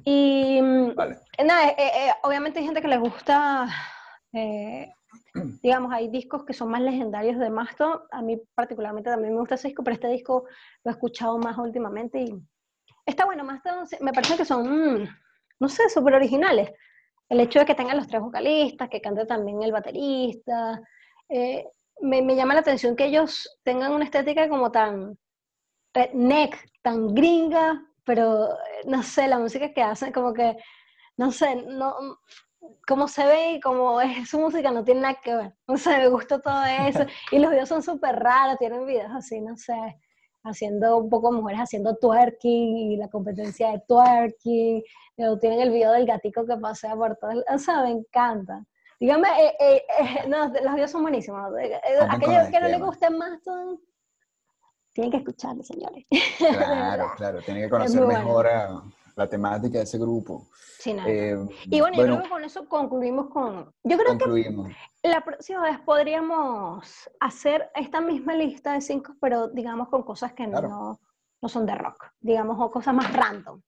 Y 0.04 0.60
Vale. 0.94 1.18
nada, 1.46 1.70
eh, 1.70 1.76
eh, 1.78 2.12
obviamente 2.24 2.60
hay 2.60 2.66
gente 2.66 2.82
que 2.82 2.88
le 2.90 2.98
gusta, 2.98 3.68
eh, 4.34 4.92
digamos, 5.64 5.94
hay 5.94 6.10
discos 6.10 6.44
que 6.44 6.54
son 6.54 6.70
más 6.70 6.82
legendarios 6.82 7.40
de 7.40 7.50
Mastodon. 7.50 8.02
A 8.12 8.22
mí 8.22 8.42
particularmente 8.56 9.10
también 9.10 9.34
me 9.34 9.40
gusta 9.40 9.56
ese 9.56 9.70
disco, 9.70 9.84
pero 9.84 9.94
este 9.96 10.10
disco 10.10 10.46
lo 10.84 10.92
he 10.92 10.94
escuchado 10.94 11.38
más 11.38 11.58
últimamente 11.58 12.20
y 12.20 12.34
está 13.06 13.24
bueno. 13.26 13.46
Mastodon 13.46 13.88
se- 13.88 14.04
me 14.04 14.12
parece 14.12 14.36
que 14.36 14.44
son, 14.44 14.68
mm, 15.04 15.08
no 15.62 15.70
sé, 15.70 15.90
súper 15.90 16.16
originales. 16.16 16.70
El 17.30 17.40
hecho 17.40 17.60
de 17.60 17.66
que 17.66 17.76
tengan 17.76 17.96
los 17.96 18.08
tres 18.08 18.22
vocalistas, 18.22 18.90
que 18.90 19.00
cante 19.02 19.26
también 19.26 19.64
el 19.64 19.72
baterista, 19.72 20.82
eh, 21.30 21.66
me, 22.02 22.22
me 22.22 22.36
llama 22.36 22.54
la 22.54 22.60
atención 22.60 22.98
que 22.98 23.06
ellos 23.06 23.60
tengan 23.64 23.94
una 23.94 24.04
estética 24.04 24.50
como 24.50 24.72
tan 24.72 25.18
redneck, 25.94 26.70
tan 26.82 27.14
gringa, 27.16 27.82
pero 28.08 28.54
eh, 28.54 28.58
no 28.86 29.04
sé, 29.04 29.28
la 29.28 29.38
música 29.38 29.72
que 29.72 29.84
hacen, 29.84 30.12
como 30.12 30.34
que, 30.34 30.58
no 31.18 31.32
sé, 31.32 31.58
no, 31.68 31.94
como 32.88 33.08
se 33.08 33.26
ve 33.26 33.52
y 33.54 33.60
como 33.60 34.02
es 34.02 34.30
su 34.30 34.40
música 34.40 34.72
no 34.72 34.84
tiene 34.84 35.02
nada 35.02 35.20
que 35.22 35.36
ver. 35.36 35.54
No 35.68 35.78
sé, 35.78 35.98
me 35.98 36.08
gusta 36.08 36.40
todo 36.42 36.64
eso. 36.66 37.06
Y 37.32 37.38
los 37.40 37.52
videos 37.52 37.70
son 37.70 37.84
súper 37.84 38.16
raros, 38.16 38.58
tienen 38.58 38.86
videos 38.88 39.12
así, 39.14 39.40
no 39.42 39.56
sé, 39.58 39.76
haciendo 40.44 40.98
un 40.98 41.10
poco 41.10 41.32
mujeres 41.32 41.62
haciendo 41.62 41.96
twerking 41.98 42.78
y 42.78 42.98
la 42.98 43.10
competencia 43.10 43.72
de 43.72 43.84
twerking. 43.88 44.82
Luego 45.18 45.38
tienen 45.40 45.60
el 45.62 45.72
video 45.72 45.92
del 45.92 46.06
gatico 46.06 46.46
que 46.46 46.56
pasea 46.58 46.96
por 46.96 47.18
todo. 47.18 47.32
el- 47.32 47.46
O 47.54 47.58
sea, 47.58 47.82
me 47.84 47.92
encanta. 47.92 48.64
Dígame, 49.00 49.28
eh, 49.44 49.56
eh, 49.60 49.84
eh, 50.00 50.28
no, 50.28 50.48
los 50.48 50.74
videos 50.74 50.90
son 50.92 51.02
buenísimos. 51.04 51.52
Eh, 51.60 51.80
con 52.00 52.10
Aquellos 52.12 52.46
el 52.46 52.52
que 52.52 52.60
no 52.62 52.68
les 52.70 52.80
gusten 52.82 53.18
más 53.18 53.44
son... 53.44 53.80
Tienen 54.98 55.12
que 55.12 55.18
escucharlo, 55.18 55.62
señores. 55.62 56.08
Claro, 56.40 57.12
claro. 57.18 57.40
Tiene 57.44 57.62
que 57.62 57.70
conocer 57.70 58.04
bueno. 58.04 58.20
mejor 58.20 58.48
a 58.48 58.82
la 59.16 59.28
temática 59.28 59.78
de 59.78 59.84
ese 59.84 60.00
grupo. 60.00 60.48
Sí, 60.80 60.92
nada. 60.92 61.08
Eh, 61.08 61.38
y 61.66 61.80
bueno, 61.82 61.98
yo 61.98 62.04
creo 62.04 62.24
que 62.24 62.30
con 62.30 62.44
eso 62.44 62.68
concluimos 62.68 63.28
con... 63.30 63.72
Yo 63.84 63.96
creo 63.96 64.14
que 64.14 64.24
concluimos. 64.24 64.72
La 65.04 65.24
próxima 65.24 65.62
vez 65.62 65.78
podríamos 65.82 67.12
hacer 67.20 67.70
esta 67.76 68.02
misma 68.02 68.34
lista 68.34 68.74
de 68.74 68.82
cinco, 68.82 69.14
pero 69.22 69.50
digamos 69.50 69.90
con 69.90 70.02
cosas 70.02 70.34
que 70.34 70.50
Claro. 70.50 70.68
no, 70.68 71.00
no 71.44 71.48
son 71.48 71.68
de 71.68 71.76
rock, 71.76 72.08
digamos, 72.20 72.58
o 72.60 72.72
cosas 72.72 72.96
más 72.96 73.14
random. 73.14 73.62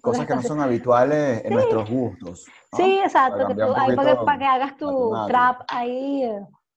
Cosas 0.00 0.26
que 0.26 0.36
no 0.36 0.42
son 0.42 0.60
habituales 0.62 1.44
en 1.44 1.52
nuestros 1.52 1.90
gustos. 1.90 2.46
¿no? 2.72 2.78
Sí, 2.78 2.98
exacto, 2.98 3.42
Para 3.42 3.48
que 3.48 3.54
tú, 3.56 3.74
ahí 3.76 3.94
para, 3.94 4.10
que, 4.16 4.24
para 4.24 4.38
que 4.38 4.46
hagas 4.46 4.76
tu 4.78 5.12
trap 5.26 5.64
ahí. 5.68 6.30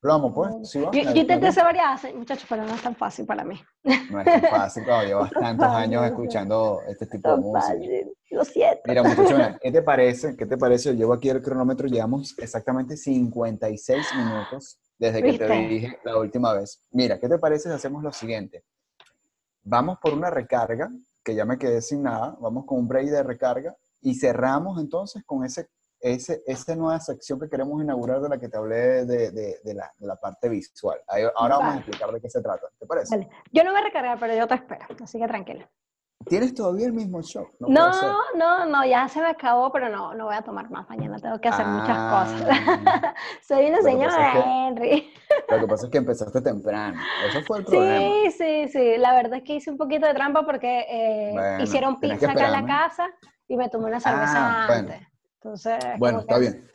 Eh. 0.05 0.09
Vamos, 0.09 0.33
pues. 0.33 0.69
Sí, 0.69 0.79
va. 0.79 0.91
Yo, 0.91 1.01
yo 1.01 1.21
intenté 1.21 1.47
hacer 1.47 1.63
varias, 1.63 2.03
eh, 2.05 2.13
muchachos, 2.13 2.45
pero 2.47 2.63
no 2.65 2.73
es 2.73 2.81
tan 2.81 2.95
fácil 2.95 3.25
para 3.25 3.43
mí. 3.43 3.59
No 3.83 4.19
es 4.19 4.25
tan 4.25 4.41
fácil, 4.43 4.83
claro, 4.83 5.07
llevas 5.07 5.31
tantos 5.31 5.67
años 5.67 6.05
escuchando 6.05 6.81
este 6.87 7.05
tipo 7.07 7.29
de 7.29 7.37
música. 7.37 7.73
fácil, 7.73 8.11
Lo 8.31 8.45
siento. 8.45 8.81
Mira, 8.85 9.03
muchachos, 9.03 9.39
¿qué 9.61 9.71
te 9.71 9.81
parece? 9.81 10.35
¿Qué 10.35 10.45
te 10.45 10.57
parece? 10.57 10.89
Yo 10.89 10.95
llevo 10.95 11.13
aquí 11.13 11.29
el 11.29 11.41
cronómetro, 11.41 11.87
llevamos 11.87 12.37
exactamente 12.37 12.97
56 12.97 14.05
minutos 14.15 14.79
desde 14.97 15.21
que 15.21 15.37
te 15.37 15.47
dije 15.47 15.99
la 16.03 16.17
última 16.17 16.53
vez. 16.53 16.81
Mira, 16.91 17.19
¿qué 17.19 17.27
te 17.27 17.37
parece 17.37 17.69
si 17.69 17.75
hacemos 17.75 18.03
lo 18.03 18.11
siguiente? 18.11 18.63
Vamos 19.63 19.97
por 19.99 20.13
una 20.13 20.29
recarga, 20.29 20.89
que 21.23 21.33
ya 21.33 21.43
me 21.43 21.57
quedé 21.57 21.81
sin 21.81 22.03
nada, 22.03 22.37
vamos 22.39 22.65
con 22.65 22.77
un 22.77 22.87
break 22.87 23.07
de 23.07 23.23
recarga 23.23 23.75
y 24.01 24.13
cerramos 24.13 24.79
entonces 24.79 25.23
con 25.25 25.43
ese, 25.43 25.67
ese, 26.05 26.43
esa 26.45 26.75
nueva 26.75 26.99
sección 26.99 27.39
que 27.39 27.49
queremos 27.49 27.81
inaugurar 27.81 28.21
de 28.21 28.29
la 28.29 28.37
que 28.37 28.47
te 28.47 28.57
hablé 28.57 29.05
de, 29.05 29.31
de- 29.31 29.59
de 29.63 29.73
la, 29.73 29.91
de 29.97 30.05
la 30.07 30.15
parte 30.15 30.47
visual. 30.49 30.99
Ahora 31.35 31.57
vamos 31.57 31.73
a 31.73 31.77
explicar 31.77 32.11
de 32.11 32.21
qué 32.21 32.29
se 32.29 32.41
trata, 32.41 32.67
¿te 32.79 32.85
parece? 32.85 33.15
Vale. 33.17 33.29
Yo 33.51 33.63
no 33.63 33.71
voy 33.71 33.81
a 33.81 33.83
recargar, 33.85 34.19
pero 34.19 34.35
yo 34.35 34.47
te 34.47 34.53
espero, 34.53 34.85
así 35.03 35.17
que 35.19 35.27
tranquila. 35.27 35.67
¿Tienes 36.27 36.53
todavía 36.53 36.85
el 36.87 36.93
mismo 36.93 37.21
show? 37.23 37.47
No, 37.59 37.91
no, 38.35 38.65
no, 38.65 38.85
ya 38.85 39.07
se 39.09 39.19
me 39.19 39.27
acabó, 39.27 39.71
pero 39.71 39.89
no, 39.89 40.13
no 40.13 40.25
voy 40.25 40.35
a 40.35 40.41
tomar 40.43 40.69
más 40.69 40.87
mañana, 40.89 41.17
tengo 41.19 41.39
que 41.41 41.49
hacer 41.49 41.65
muchas 41.65 41.97
Ah. 41.99 42.25
cosas. 42.25 42.57
Soy 43.47 43.65
una 43.67 43.77
Lo 43.77 43.83
señora, 43.83 44.27
es 44.27 44.33
que- 44.33 44.49
Henry. 44.49 45.13
Lo 45.49 45.59
que 45.59 45.67
pasa 45.67 45.85
es 45.85 45.91
que 45.91 45.97
empezaste 45.97 46.41
temprano. 46.41 46.99
Eso 47.27 47.41
fue 47.41 47.59
el 47.59 47.65
problema. 47.65 47.97
Sí, 47.99 48.31
sí, 48.31 48.67
sí. 48.69 48.97
La 48.97 49.13
verdad 49.13 49.35
es 49.39 49.43
que 49.43 49.55
hice 49.55 49.69
un 49.71 49.77
poquito 49.77 50.05
de 50.07 50.13
trampa 50.13 50.45
porque 50.45 50.85
eh, 50.89 51.29
Bueno, 51.33 51.63
hicieron 51.63 51.99
pizza 51.99 52.31
acá 52.31 52.45
en 52.45 52.51
la 52.51 52.65
casa 52.65 53.07
y 53.47 53.57
me 53.57 53.69
tomé 53.69 53.85
una 53.87 53.99
cerveza 53.99 54.63
Ah, 54.63 54.65
bueno. 54.67 54.93
Entonces, 55.45 55.75
Bueno, 55.99 56.21
está 56.21 56.35
que- 56.35 56.41
bien. 56.41 56.71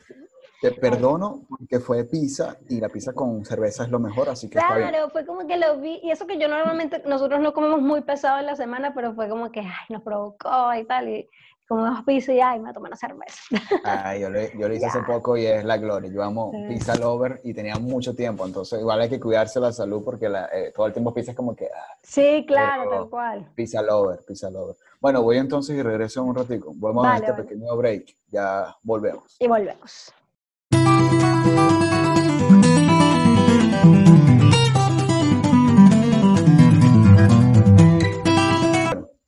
Te 0.61 0.71
perdono 0.73 1.41
porque 1.49 1.79
fue 1.79 2.03
pizza 2.05 2.55
y 2.69 2.79
la 2.79 2.87
pizza 2.87 3.13
con 3.13 3.43
cerveza 3.43 3.83
es 3.83 3.89
lo 3.89 3.99
mejor, 3.99 4.29
así 4.29 4.47
que 4.47 4.59
está 4.59 4.77
bien. 4.77 4.89
Claro, 4.89 5.09
fue 5.09 5.25
como 5.25 5.47
que 5.47 5.57
lo 5.57 5.79
vi, 5.81 5.99
y 6.03 6.11
eso 6.11 6.27
que 6.27 6.37
yo 6.39 6.47
normalmente, 6.47 7.01
nosotros 7.07 7.41
no 7.41 7.51
comemos 7.51 7.81
muy 7.81 8.01
pesado 8.01 8.37
en 8.39 8.45
la 8.45 8.55
semana, 8.55 8.93
pero 8.93 9.13
fue 9.15 9.27
como 9.27 9.51
que, 9.51 9.61
ay, 9.61 9.85
nos 9.89 10.03
provocó 10.03 10.71
y 10.79 10.85
tal, 10.85 11.09
y 11.09 11.27
comimos 11.75 12.03
pizza 12.03 12.33
y 12.33 12.41
ay, 12.41 12.59
me 12.59 12.73
tomé 12.73 12.87
una 12.87 12.97
cerveza. 12.97 13.37
Ay, 13.83 14.19
yo, 14.21 14.29
lo, 14.29 14.39
yo 14.59 14.67
lo 14.67 14.73
hice 14.73 14.87
hace 14.87 15.01
poco 15.03 15.37
y 15.37 15.45
es 15.45 15.63
la 15.63 15.77
gloria. 15.77 16.11
Yo 16.11 16.21
amo 16.21 16.51
Sí. 16.51 16.65
pizza 16.73 16.95
lover 16.95 17.39
y 17.45 17.53
tenía 17.53 17.75
mucho 17.75 18.13
tiempo, 18.13 18.45
entonces 18.45 18.79
igual 18.79 18.99
hay 18.99 19.09
que 19.09 19.19
cuidarse 19.19 19.59
la 19.59 19.71
salud 19.71 20.03
porque 20.03 20.27
la- 20.27 20.49
eh, 20.53 20.73
todo 20.75 20.85
el 20.87 20.93
tiempo 20.93 21.13
pizza 21.13 21.31
es 21.31 21.37
como 21.37 21.55
que 21.55 21.65
ah, 21.67 21.95
Sí, 22.03 22.43
claro, 22.47 22.83
Pero- 22.89 23.01
tal 23.03 23.09
cual. 23.09 23.51
pizza 23.55 23.81
lover, 23.81 24.19
pizza 24.27 24.49
lover. 24.49 24.75
Bueno, 24.99 25.21
voy 25.23 25.37
entonces 25.37 25.75
y 25.77 25.81
regreso 25.81 26.21
en 26.21 26.27
un 26.29 26.35
ratico. 26.35 26.73
Vamos 26.75 27.05
a 27.05 27.09
Vale, 27.09 27.19
este 27.19 27.31
vale. 27.31 27.43
pequeño 27.43 27.75
break. 27.77 28.17
Ya 28.27 28.75
volvemos. 28.83 29.35
Y 29.39 29.47
volvemos. 29.47 30.13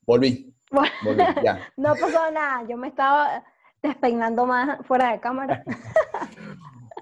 Volví, 0.06 0.53
Bueno, 1.02 1.24
ya. 1.42 1.58
no 1.76 1.94
pasó 1.96 2.30
nada, 2.32 2.66
yo 2.68 2.76
me 2.76 2.88
estaba 2.88 3.42
despeinando 3.82 4.46
más 4.46 4.84
fuera 4.86 5.12
de 5.12 5.20
cámara. 5.20 5.62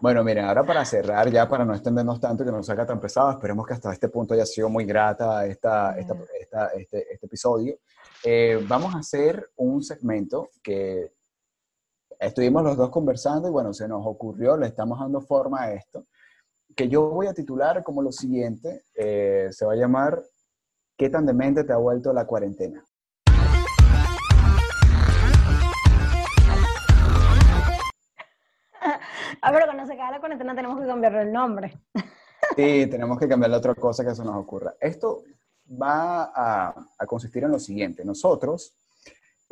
Bueno, 0.01 0.25
miren, 0.25 0.47
ahora 0.47 0.65
para 0.65 0.85
cerrar, 0.85 1.31
ya 1.31 1.49
para 1.49 1.65
no 1.65 1.75
extendernos 1.75 2.19
tanto 2.19 2.45
que 2.45 2.51
no 2.51 2.61
salga 2.65 2.85
tan 2.85 2.99
pesado, 2.99 3.31
esperemos 3.31 3.65
que 3.65 3.75
hasta 3.75 3.93
este 3.93 4.09
punto 4.09 4.35
haya 4.35 4.45
sido 4.45 4.69
muy 4.69 4.85
grata 4.85 5.47
esta, 5.47 5.97
esta- 5.97 6.17
esta- 6.41 6.67
este, 6.75 7.13
este 7.13 7.27
episodio. 7.27 7.77
Eh, 8.25 8.59
vamos 8.67 8.97
a 8.97 8.99
hacer 8.99 9.51
un 9.59 9.81
segmento 9.81 10.49
que 10.61 11.13
estuvimos 12.19 12.65
los 12.65 12.77
dos 12.77 12.91
conversando 12.91 13.47
y 13.47 13.53
bueno, 13.53 13.73
se 13.73 13.87
nos 13.87 14.05
ocurrió, 14.05 14.57
le 14.57 14.67
estamos 14.67 14.99
dando 14.99 15.21
forma 15.21 15.63
a 15.63 15.73
esto, 15.73 16.07
que 16.75 16.89
yo 16.89 17.09
voy 17.11 17.29
a 17.29 17.33
titular 17.35 17.85
como 17.85 18.03
lo 18.03 18.11
siguiente, 18.11 18.83
eh, 18.97 19.51
se 19.53 19.65
va 19.65 19.75
a 19.75 19.77
llamar 19.77 20.21
¿Qué 20.97 21.09
tan 21.11 21.25
demente 21.27 21.63
te 21.65 21.73
ha 21.73 21.77
vuelto 21.79 22.13
la 22.13 22.27
cuarentena? 22.27 22.85
Ah, 29.41 29.51
pero 29.53 29.67
cuando 29.67 29.87
se 29.87 29.95
acabe 29.95 30.13
la 30.13 30.21
cuarentena 30.21 30.55
tenemos 30.55 30.81
que 30.81 30.87
cambiarle 30.87 31.23
el 31.23 31.33
nombre. 31.33 31.79
Sí, 32.57 32.87
tenemos 32.87 33.19
que 33.19 33.29
cambiar 33.29 33.51
la 33.51 33.59
otra 33.59 33.75
cosa 33.75 34.05
que 34.05 34.15
se 34.15 34.25
nos 34.25 34.37
ocurra. 34.37 34.75
Esto 34.81 35.23
va 35.81 36.25
a, 36.35 36.75
a 36.99 37.07
consistir 37.07 37.45
en 37.45 37.53
lo 37.53 37.59
siguiente. 37.59 38.05
Nosotros 38.05 38.75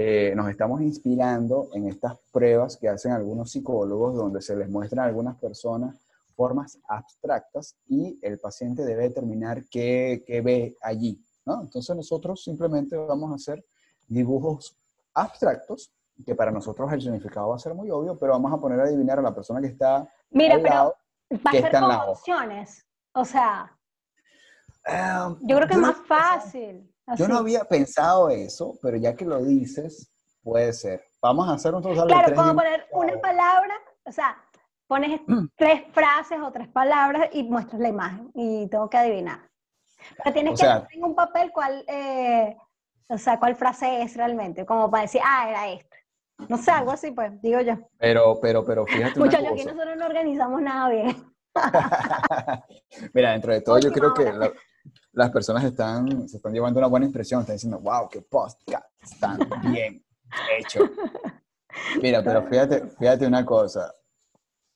eh, 0.02 0.32
nos 0.34 0.48
estamos 0.48 0.80
inspirando 0.80 1.68
en 1.74 1.86
estas 1.86 2.16
pruebas 2.32 2.78
que 2.78 2.88
hacen 2.88 3.12
algunos 3.12 3.50
psicólogos 3.50 4.14
donde 4.14 4.40
se 4.40 4.56
les 4.56 4.70
muestran 4.70 5.04
a 5.04 5.08
algunas 5.08 5.36
personas 5.36 5.94
formas 6.34 6.78
abstractas 6.88 7.76
y 7.86 8.18
el 8.22 8.38
paciente 8.38 8.82
debe 8.86 9.02
determinar 9.02 9.64
qué, 9.70 10.24
qué 10.26 10.40
ve 10.40 10.74
allí. 10.80 11.22
¿no? 11.44 11.60
Entonces 11.60 11.94
nosotros 11.94 12.42
simplemente 12.42 12.96
vamos 12.96 13.30
a 13.30 13.34
hacer 13.34 13.62
dibujos 14.08 14.74
abstractos 15.12 15.92
que 16.24 16.34
para 16.34 16.50
nosotros 16.50 16.92
el 16.92 17.00
significado 17.00 17.48
va 17.48 17.56
a 17.56 17.58
ser 17.58 17.74
muy 17.74 17.90
obvio, 17.90 18.18
pero 18.18 18.32
vamos 18.32 18.52
a 18.52 18.58
poner 18.58 18.80
a 18.80 18.84
adivinar 18.84 19.18
a 19.18 19.22
la 19.22 19.34
persona 19.34 19.60
que 19.60 19.68
está 19.68 20.06
Mira, 20.30 20.54
al 20.56 20.62
pero 20.62 20.74
lado. 20.74 20.94
va 21.32 21.50
a 21.50 21.52
ser 21.52 21.70
con 21.70 21.92
opciones. 22.08 22.86
O 23.12 23.24
sea, 23.24 23.76
Ah, 24.86 25.34
yo 25.42 25.56
creo 25.56 25.68
que 25.68 25.74
es 25.74 25.80
más 25.80 25.96
fácil. 26.06 26.90
Yo 27.16 27.28
no 27.28 27.36
había 27.38 27.64
pensado 27.64 28.30
eso, 28.30 28.78
pero 28.80 28.96
ya 28.96 29.14
que 29.14 29.24
lo 29.24 29.42
dices, 29.44 30.10
puede 30.42 30.72
ser. 30.72 31.04
Vamos 31.20 31.48
a 31.48 31.52
hacer 31.52 31.74
un 31.74 31.82
total 31.82 32.06
de 32.08 32.14
Claro, 32.14 32.26
tres 32.28 32.38
como 32.38 32.50
dibujos 32.52 32.84
poner 32.90 33.12
una 33.12 33.20
palabra, 33.20 33.74
o 34.06 34.12
sea, 34.12 34.36
pones 34.86 35.20
Mm. 35.26 35.46
tres 35.56 35.82
frases 35.92 36.38
o 36.40 36.50
tres 36.50 36.68
palabras 36.68 37.28
y 37.32 37.42
muestras 37.42 37.80
la 37.80 37.88
imagen 37.88 38.30
y 38.34 38.68
tengo 38.68 38.88
que 38.88 38.96
adivinar. 38.96 39.40
Pero 40.24 40.32
tienes 40.32 40.52
O 40.52 40.56
que 40.56 40.62
sea- 40.62 40.86
en 40.92 41.04
un 41.04 41.14
papel 41.14 41.52
cuál, 41.52 41.84
eh, 41.86 42.56
o 43.08 43.18
sea, 43.18 43.38
cuál 43.38 43.54
frase 43.56 44.00
es 44.02 44.16
realmente, 44.16 44.64
como 44.64 44.90
para 44.90 45.02
decir, 45.02 45.20
ah, 45.24 45.48
era 45.50 45.68
esta. 45.68 45.89
No 46.48 46.58
sé, 46.58 46.70
algo 46.70 46.92
así, 46.92 47.10
pues, 47.10 47.40
digo 47.42 47.60
yo. 47.60 47.74
Pero, 47.98 48.38
pero, 48.40 48.64
pero 48.64 48.86
fíjate 48.86 49.18
Muchachos, 49.18 49.48
aquí 49.52 49.64
nosotros 49.64 49.96
no 49.96 50.06
organizamos 50.06 50.62
nada 50.62 50.88
bien. 50.90 51.16
Mira, 53.14 53.32
dentro 53.32 53.52
de 53.52 53.60
todo, 53.60 53.78
yo 53.78 53.92
creo 53.92 54.14
que 54.14 54.24
la- 54.32 54.52
las 55.12 55.30
personas 55.30 55.64
están, 55.64 56.28
se 56.28 56.36
están 56.36 56.52
llevando 56.52 56.78
una 56.78 56.86
buena 56.88 57.06
impresión, 57.06 57.40
están 57.40 57.56
diciendo, 57.56 57.80
wow, 57.80 58.08
qué 58.08 58.22
podcast 58.22 58.86
tan 59.20 59.38
bien 59.72 60.02
hecho. 60.58 60.80
Mira, 62.02 62.22
pero 62.22 62.46
fíjate, 62.48 62.86
fíjate 62.98 63.26
una 63.26 63.44
cosa. 63.44 63.92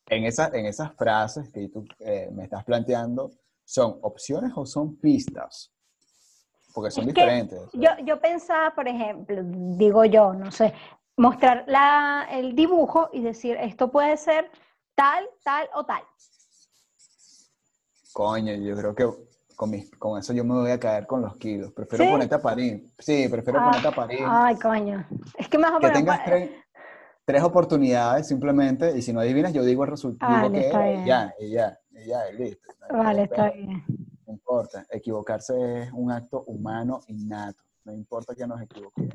En, 0.09 0.25
esa, 0.25 0.49
en 0.49 0.67
esas 0.67 0.93
frases 0.95 1.49
que 1.51 1.69
tú 1.69 1.85
eh, 2.01 2.29
me 2.33 2.45
estás 2.45 2.65
planteando, 2.65 3.31
¿son 3.65 3.99
opciones 4.03 4.53
o 4.55 4.67
son 4.67 4.97
pistas? 4.97 5.73
Porque 6.75 6.91
son 6.91 7.05
Es 7.09 7.15
diferentes. 7.15 7.61
Yo, 7.73 7.91
yo 8.05 8.21
pensaba, 8.21 8.75
por 8.75 8.87
ejemplo, 8.89 9.41
digo 9.45 10.05
yo, 10.05 10.35
no 10.35 10.51
sé, 10.51 10.75
mostrar 11.17 11.65
la, 11.67 12.27
el 12.31 12.55
dibujo 12.55 13.11
y 13.13 13.23
decir, 13.23 13.57
esto 13.61 13.91
puede 13.91 14.17
ser 14.17 14.51
tal, 14.95 15.25
tal 15.45 15.69
o 15.75 15.85
tal. 15.85 16.03
Coño, 18.13 18.55
yo 18.55 18.77
creo 18.77 18.95
que 18.95 19.09
con, 19.57 19.71
mis- 19.71 19.91
con 19.97 20.19
eso 20.19 20.33
yo 20.33 20.45
me 20.45 20.55
voy 20.55 20.71
a 20.71 20.79
caer 20.79 21.07
con 21.07 21.23
los 21.23 21.37
kilos. 21.37 21.73
Prefiero 21.73 22.05
¿Sí? 22.05 22.11
ponerte 22.11 22.35
a 22.35 22.43
parir. 22.43 22.85
Sí, 22.99 23.29
prefiero 23.29 23.61
Ah, 23.61 23.65
ponerte 23.65 23.89
a 23.89 23.93
parir. 23.93 24.21
Ay, 24.25 24.57
coño. 24.57 25.07
Es 25.37 25.49
que 25.49 25.59
más 25.59 25.73
o 25.73 25.79
que 25.81 25.87
menos... 25.87 25.99
tengas 26.01 26.19
pa- 26.19 26.25
tres, 26.25 26.51
tres 27.25 27.43
oportunidades 27.43 28.29
simplemente, 28.29 28.97
y 28.97 29.03
si 29.03 29.13
no 29.13 29.21
adivinas, 29.21 29.53
yo 29.53 29.65
digo 29.65 29.85
el 29.85 29.91
resultado, 29.91 30.33
Vale, 30.33 30.49
digo 30.49 30.53
que 30.61 30.67
está 30.67 30.91
y 30.93 31.07
ya, 31.07 31.35
y 31.41 31.51
ya, 31.51 31.79
y 31.91 32.07
ya, 32.07 32.31
y 32.31 32.37
listo. 32.37 32.69
No 32.81 32.87
hay 32.99 33.05
Vale, 33.05 33.23
está 33.25 33.51
bien. 33.51 33.85
No 34.27 34.33
importa, 34.33 34.87
equivocarse 34.91 35.83
es 35.83 35.93
un 35.93 36.11
acto 36.13 36.45
humano 36.47 37.01
innato, 37.09 37.63
no 37.85 37.93
importa 37.93 38.35
que 38.35 38.47
nos 38.47 38.61
equivoquemos. 38.63 39.15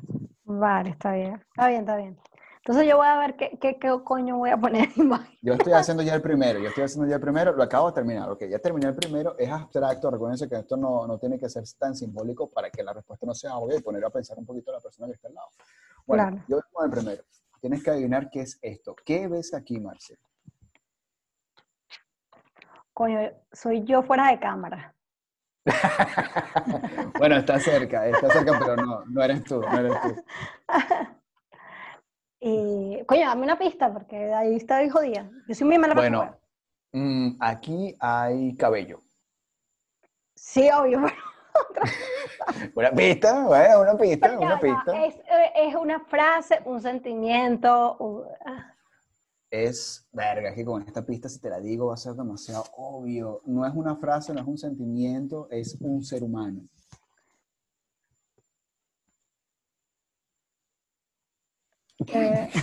Vale, 0.52 0.90
está 0.90 1.12
bien. 1.12 1.34
Está 1.34 1.68
bien, 1.68 1.80
está 1.82 1.96
bien. 1.96 2.18
Entonces 2.56 2.86
yo 2.88 2.96
voy 2.96 3.06
a 3.06 3.18
ver 3.18 3.36
qué, 3.36 3.56
qué, 3.60 3.78
qué 3.78 3.88
coño 4.04 4.36
voy 4.36 4.50
a 4.50 4.56
poner 4.56 4.88
en 4.96 5.02
imagen. 5.04 5.38
Yo 5.42 5.54
estoy 5.54 5.72
haciendo 5.72 6.02
ya 6.02 6.14
el 6.14 6.20
primero, 6.20 6.58
yo 6.58 6.68
estoy 6.68 6.84
haciendo 6.84 7.08
ya 7.08 7.14
el 7.16 7.20
primero, 7.20 7.52
lo 7.52 7.62
acabo 7.62 7.86
de 7.88 7.94
terminar, 7.94 8.28
ok, 8.28 8.44
ya 8.50 8.58
terminé 8.58 8.88
el 8.88 8.96
primero, 8.96 9.36
es 9.38 9.48
abstracto, 9.48 10.10
recuérdense 10.10 10.48
que 10.48 10.56
esto 10.56 10.76
no, 10.76 11.06
no 11.06 11.18
tiene 11.18 11.38
que 11.38 11.48
ser 11.48 11.62
tan 11.78 11.94
simbólico 11.94 12.50
para 12.50 12.68
que 12.68 12.82
la 12.82 12.92
respuesta 12.92 13.24
no 13.26 13.34
sea 13.34 13.56
obvia 13.56 13.78
y 13.78 13.80
poner 13.80 14.04
a 14.04 14.10
pensar 14.10 14.36
un 14.38 14.44
poquito 14.44 14.72
a 14.72 14.74
la 14.74 14.80
persona 14.80 15.06
que 15.06 15.14
está 15.14 15.28
al 15.28 15.34
lado. 15.34 15.48
Bueno, 16.04 16.24
Claro. 16.24 16.44
yo 16.48 16.56
voy 16.56 16.62
con 16.72 16.84
el 16.84 16.90
primero, 16.90 17.22
tienes 17.60 17.82
que 17.84 17.90
adivinar 17.90 18.28
qué 18.28 18.40
es 18.40 18.58
esto, 18.60 18.94
¿qué 19.06 19.28
ves 19.28 19.54
aquí, 19.54 19.78
Marcia? 19.80 20.16
Coño, 22.92 23.20
soy 23.52 23.84
yo 23.84 24.02
fuera 24.02 24.28
de 24.30 24.40
cámara. 24.40 24.94
bueno, 27.18 27.36
está 27.36 27.60
cerca, 27.60 28.06
está 28.06 28.30
cerca, 28.30 28.58
pero 28.58 28.76
no, 28.76 29.04
no 29.06 29.22
eres 29.22 29.44
tú, 29.44 29.60
no 29.60 29.78
eres 29.78 29.92
tú. 30.02 30.24
Y, 32.42 33.04
coño, 33.04 33.26
dame 33.26 33.42
una 33.42 33.58
pista, 33.58 33.92
porque 33.92 34.32
ahí 34.32 34.56
estoy 34.56 34.88
jodida. 34.88 35.28
Yo 35.46 35.54
soy 35.54 35.66
muy 35.66 35.76
mala 35.76 35.92
Bueno, 35.92 36.34
mm, 36.92 37.32
aquí 37.38 37.94
hay 38.00 38.56
cabello. 38.56 39.02
Sí, 40.34 40.70
obvio. 40.70 41.02
Una 42.74 42.92
pista, 42.92 43.44
bueno, 43.44 43.80
una 43.80 43.98
pista, 43.98 44.38
una 44.38 44.58
pista. 44.58 45.04
Es, 45.04 45.16
eh, 45.16 45.52
es 45.56 45.74
una 45.74 46.00
frase, 46.00 46.60
un 46.64 46.80
sentimiento. 46.80 48.26
ah, 48.46 48.72
Es, 49.50 50.06
verga, 50.12 50.50
es 50.50 50.54
que 50.54 50.64
con 50.64 50.82
esta 50.82 51.04
pista, 51.04 51.28
si 51.28 51.40
te 51.40 51.50
la 51.50 51.60
digo, 51.60 51.86
va 51.88 51.94
a 51.94 51.96
ser 51.96 52.14
demasiado 52.14 52.64
obvio. 52.76 53.42
No 53.46 53.66
es 53.66 53.72
una 53.74 53.96
frase, 53.96 54.32
no 54.32 54.40
es 54.40 54.46
un 54.46 54.58
sentimiento, 54.58 55.48
es 55.50 55.76
un 55.80 56.02
ser 56.04 56.22
humano. 56.22 56.62
eh. 62.08 62.50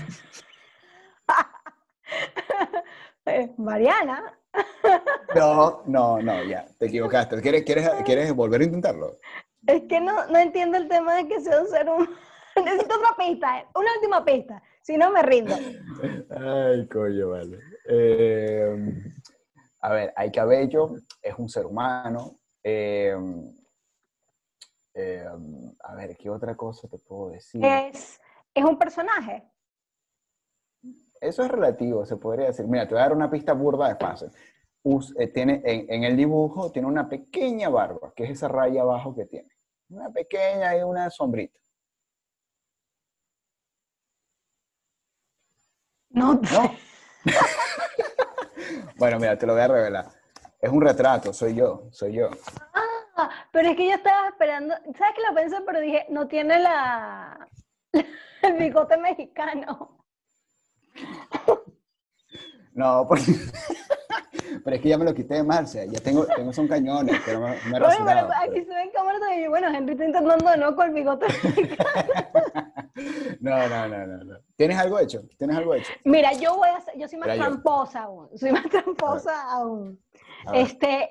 Eh, 3.25 3.53
Mariana. 3.57 4.39
No, 5.35 5.83
no, 5.85 6.21
no, 6.21 6.43
ya, 6.45 6.65
te 6.79 6.85
equivocaste. 6.85 7.41
¿Quieres, 7.41 7.63
quieres, 7.65 7.89
quieres 8.05 8.33
volver 8.33 8.61
a 8.61 8.63
intentarlo? 8.63 9.17
Es 9.67 9.83
que 9.89 9.99
no, 9.99 10.25
no 10.27 10.37
entiendo 10.39 10.77
el 10.77 10.87
tema 10.87 11.15
de 11.15 11.27
que 11.27 11.41
sea 11.41 11.59
un 11.61 11.67
ser 11.67 11.89
humano. 11.89 12.09
Necesito 12.55 12.95
otra 12.95 13.15
pista, 13.17 13.59
eh, 13.59 13.65
una 13.75 13.93
última 13.95 14.23
pista. 14.23 14.63
Si 14.87 14.95
no, 14.97 15.11
me 15.11 15.21
rindo. 15.21 15.53
Ay, 16.29 16.87
coño, 16.87 17.31
vale. 17.31 17.59
Eh, 17.89 18.73
a 19.81 19.91
ver, 19.91 20.13
hay 20.15 20.31
cabello, 20.31 20.95
es 21.21 21.37
un 21.37 21.49
ser 21.49 21.65
humano. 21.65 22.39
eh, 22.63 23.13
eh, 24.93 25.25
a 25.83 25.93
ver, 25.93 26.15
¿qué 26.15 26.29
otra 26.29 26.55
cosa 26.55 26.87
te 26.87 26.99
puedo 26.99 27.31
decir? 27.31 27.61
Es, 27.65 28.21
es 28.53 28.63
un 28.63 28.79
personaje. 28.79 29.43
Eso 31.19 31.43
es 31.43 31.51
relativo, 31.51 32.05
se 32.05 32.15
podría 32.15 32.45
decir. 32.47 32.65
Mira, 32.65 32.87
te 32.87 32.93
voy 32.93 33.01
a 33.01 33.07
dar 33.07 33.13
una 33.13 33.29
pista 33.29 33.51
burda 33.51 33.89
de 33.89 33.97
fácil. 33.97 34.29
Us- 34.83 35.13
eh, 35.19 35.27
tiene, 35.27 35.61
en, 35.65 35.85
en 35.91 36.03
el 36.05 36.15
dibujo 36.15 36.71
tiene 36.71 36.87
una 36.87 37.09
pequeña 37.09 37.67
barba, 37.67 38.13
que 38.15 38.23
es 38.23 38.29
esa 38.29 38.47
raya 38.47 38.83
abajo 38.83 39.13
que 39.13 39.25
tiene. 39.25 39.49
Una 39.89 40.09
pequeña 40.11 40.77
y 40.77 40.81
una 40.83 41.09
sombrita. 41.09 41.59
No, 46.17 46.33
¿No? 46.51 46.75
bueno, 48.97 49.19
mira, 49.19 49.37
te 49.37 49.45
lo 49.45 49.53
voy 49.53 49.61
a 49.61 49.67
revelar. 49.67 50.05
Es 50.59 50.71
un 50.71 50.81
retrato, 50.81 51.31
soy 51.31 51.53
yo, 51.53 51.89
soy 51.91 52.13
yo. 52.13 52.31
Ah, 53.15 53.29
pero 53.51 53.69
es 53.69 53.77
que 53.77 53.87
yo 53.87 53.93
estaba 53.93 54.29
esperando, 54.29 54.73
¿sabes 54.97 55.15
que 55.15 55.21
lo 55.29 55.35
pensé? 55.35 55.57
Pero 55.63 55.79
dije, 55.79 56.07
no 56.09 56.27
tiene 56.27 56.57
la 56.57 57.47
el 58.41 58.53
bigote 58.53 58.97
mexicano. 58.97 60.03
No, 62.73 63.05
porque... 63.07 63.33
pero 64.67 64.75
es 64.75 64.83
que 64.83 64.89
ya 64.89 64.97
me 64.97 65.05
lo 65.05 65.13
quité 65.13 65.35
de 65.35 65.43
Marcia, 65.43 65.85
ya 65.85 65.97
tengo, 66.01 66.25
tengo 66.25 66.51
son 66.51 66.67
cañones, 66.67 67.21
pero 67.25 67.39
me, 67.39 67.51
me 67.71 67.77
he 67.77 67.79
Bueno, 67.79 68.05
pero 68.05 68.27
aquí 68.43 68.65
se 68.65 68.75
ve 68.75 68.81
en 68.81 68.91
cámara 68.91 69.17
y 69.33 69.43
yo, 69.45 69.49
bueno, 69.49 69.69
Henry 69.69 69.93
está 69.93 70.03
intentando 70.03 70.51
de 70.51 70.57
nuevo 70.57 70.75
con 70.75 70.87
el 70.89 70.93
bigote. 70.93 71.25
No, 73.39 73.55
no, 73.69 73.87
no, 73.87 74.07
no, 74.07 74.23
no. 74.23 74.39
¿Tienes 74.55 74.77
algo 74.77 74.99
hecho? 74.99 75.21
¿Tienes 75.37 75.55
algo 75.55 75.75
hecho? 75.75 75.93
Mira, 76.03 76.33
yo 76.33 76.55
voy 76.55 76.67
a 76.67 76.77
hacer, 76.77 76.95
yo 76.97 77.07
soy 77.07 77.19
más 77.19 77.27
Mira, 77.27 77.37
yo. 77.37 77.43
tramposa 77.43 78.03
aún, 78.03 78.29
soy 78.35 78.51
más 78.51 78.67
tramposa 78.69 79.51
aún. 79.51 80.01
Este, 80.51 81.07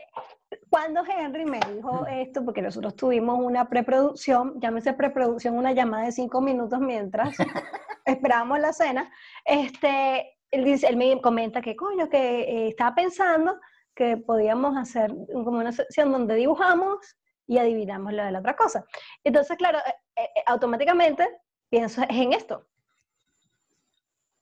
cuando 0.69 1.03
Henry 1.07 1.47
me 1.47 1.61
dijo 1.75 2.05
esto, 2.09 2.45
porque 2.45 2.61
nosotros 2.61 2.97
tuvimos 2.97 3.39
una 3.41 3.69
preproducción, 3.69 4.61
llámese 4.61 4.93
preproducción, 4.95 5.57
una 5.57 5.73
llamada 5.73 6.07
de 6.07 6.13
cinco 6.13 6.41
minutos 6.41 6.81
mientras 6.81 7.37
esperábamos 8.05 8.59
la 8.59 8.73
cena, 8.73 9.11
este, 9.45 10.36
él, 10.51 10.65
dice, 10.65 10.87
él 10.89 10.97
me 10.97 11.21
comenta 11.21 11.61
que, 11.61 11.77
coño, 11.77 12.09
que 12.09 12.41
eh, 12.43 12.69
estaba 12.69 12.95
pensando 12.95 13.59
que 13.95 14.17
podíamos 14.17 14.77
hacer 14.77 15.11
como 15.33 15.59
una 15.59 15.73
sección 15.73 16.13
donde 16.13 16.35
dibujamos 16.35 17.17
y 17.47 17.59
adivinamos 17.59 18.13
lo 18.13 18.25
de 18.25 18.33
la 18.33 18.41
otra 18.41 18.57
cosa. 18.57 18.85
Entonces, 19.25 19.57
claro, 19.57 19.79
eh, 19.79 19.95
eh, 20.17 20.43
automáticamente 20.47 21.29
pienso 21.69 22.03
en 22.09 22.33
esto. 22.33 22.67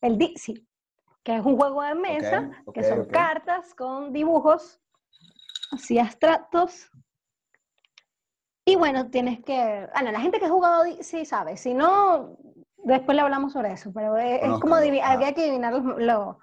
El 0.01 0.19
Dixie, 0.19 0.67
que 1.23 1.37
es 1.37 1.45
un 1.45 1.57
juego 1.57 1.83
de 1.83 1.95
mesa, 1.95 2.51
que 2.75 2.83
son 2.83 3.07
cartas 3.07 3.75
con 3.75 4.13
dibujos 4.13 4.81
así 5.73 5.99
abstractos. 5.99 6.91
Y 8.67 8.77
bueno, 8.77 9.11
tienes 9.11 9.43
que... 9.43 9.89
Ah, 9.93 10.03
no, 10.03 10.11
la 10.11 10.21
gente 10.21 10.39
que 10.39 10.47
ha 10.47 10.51
jugado 10.51 10.85
Dixie 10.85 11.25
sabe, 11.25 11.57
si 11.57 11.75
no, 11.75 12.37
después 12.85 13.15
le 13.17 13.23
hablamos 13.23 13.53
sobre 13.53 13.73
eso, 13.73 13.93
pero 13.93 14.17
es, 14.17 14.43
es 14.43 14.49
como 14.61 14.77
había 14.77 15.33
que 15.35 15.43
adivinar 15.43 15.73
lo- 15.75 16.39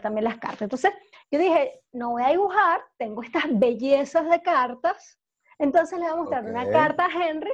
también 0.00 0.24
las 0.24 0.38
cartas. 0.38 0.62
Entonces, 0.62 0.92
yo 1.30 1.38
dije, 1.38 1.82
no 1.92 2.10
voy 2.10 2.22
a 2.22 2.28
dibujar, 2.30 2.80
tengo 2.96 3.22
estas 3.22 3.44
bellezas 3.50 4.28
de 4.30 4.40
cartas, 4.42 5.18
entonces 5.58 5.98
le 5.98 6.04
voy 6.06 6.12
a 6.12 6.16
mostrar 6.16 6.44
una 6.44 6.64
carta 6.72 7.06
a 7.06 7.10
Henry 7.28 7.52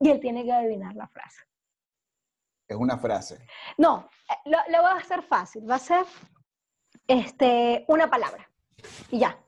y 0.00 0.10
él 0.10 0.20
tiene 0.20 0.44
que 0.44 0.52
adivinar 0.52 0.94
la 0.94 1.06
frase. 1.08 1.42
Es 2.66 2.76
una 2.76 2.96
frase. 2.96 3.44
No, 3.76 4.08
eh, 4.30 4.34
lo, 4.50 4.58
lo 4.70 4.82
voy 4.82 4.90
a 4.92 4.96
hacer 4.96 5.22
fácil, 5.22 5.68
va 5.70 5.74
a 5.74 5.78
ser 5.78 6.06
este, 7.06 7.84
una 7.88 8.08
palabra 8.08 8.48
y 9.10 9.18
ya, 9.18 9.38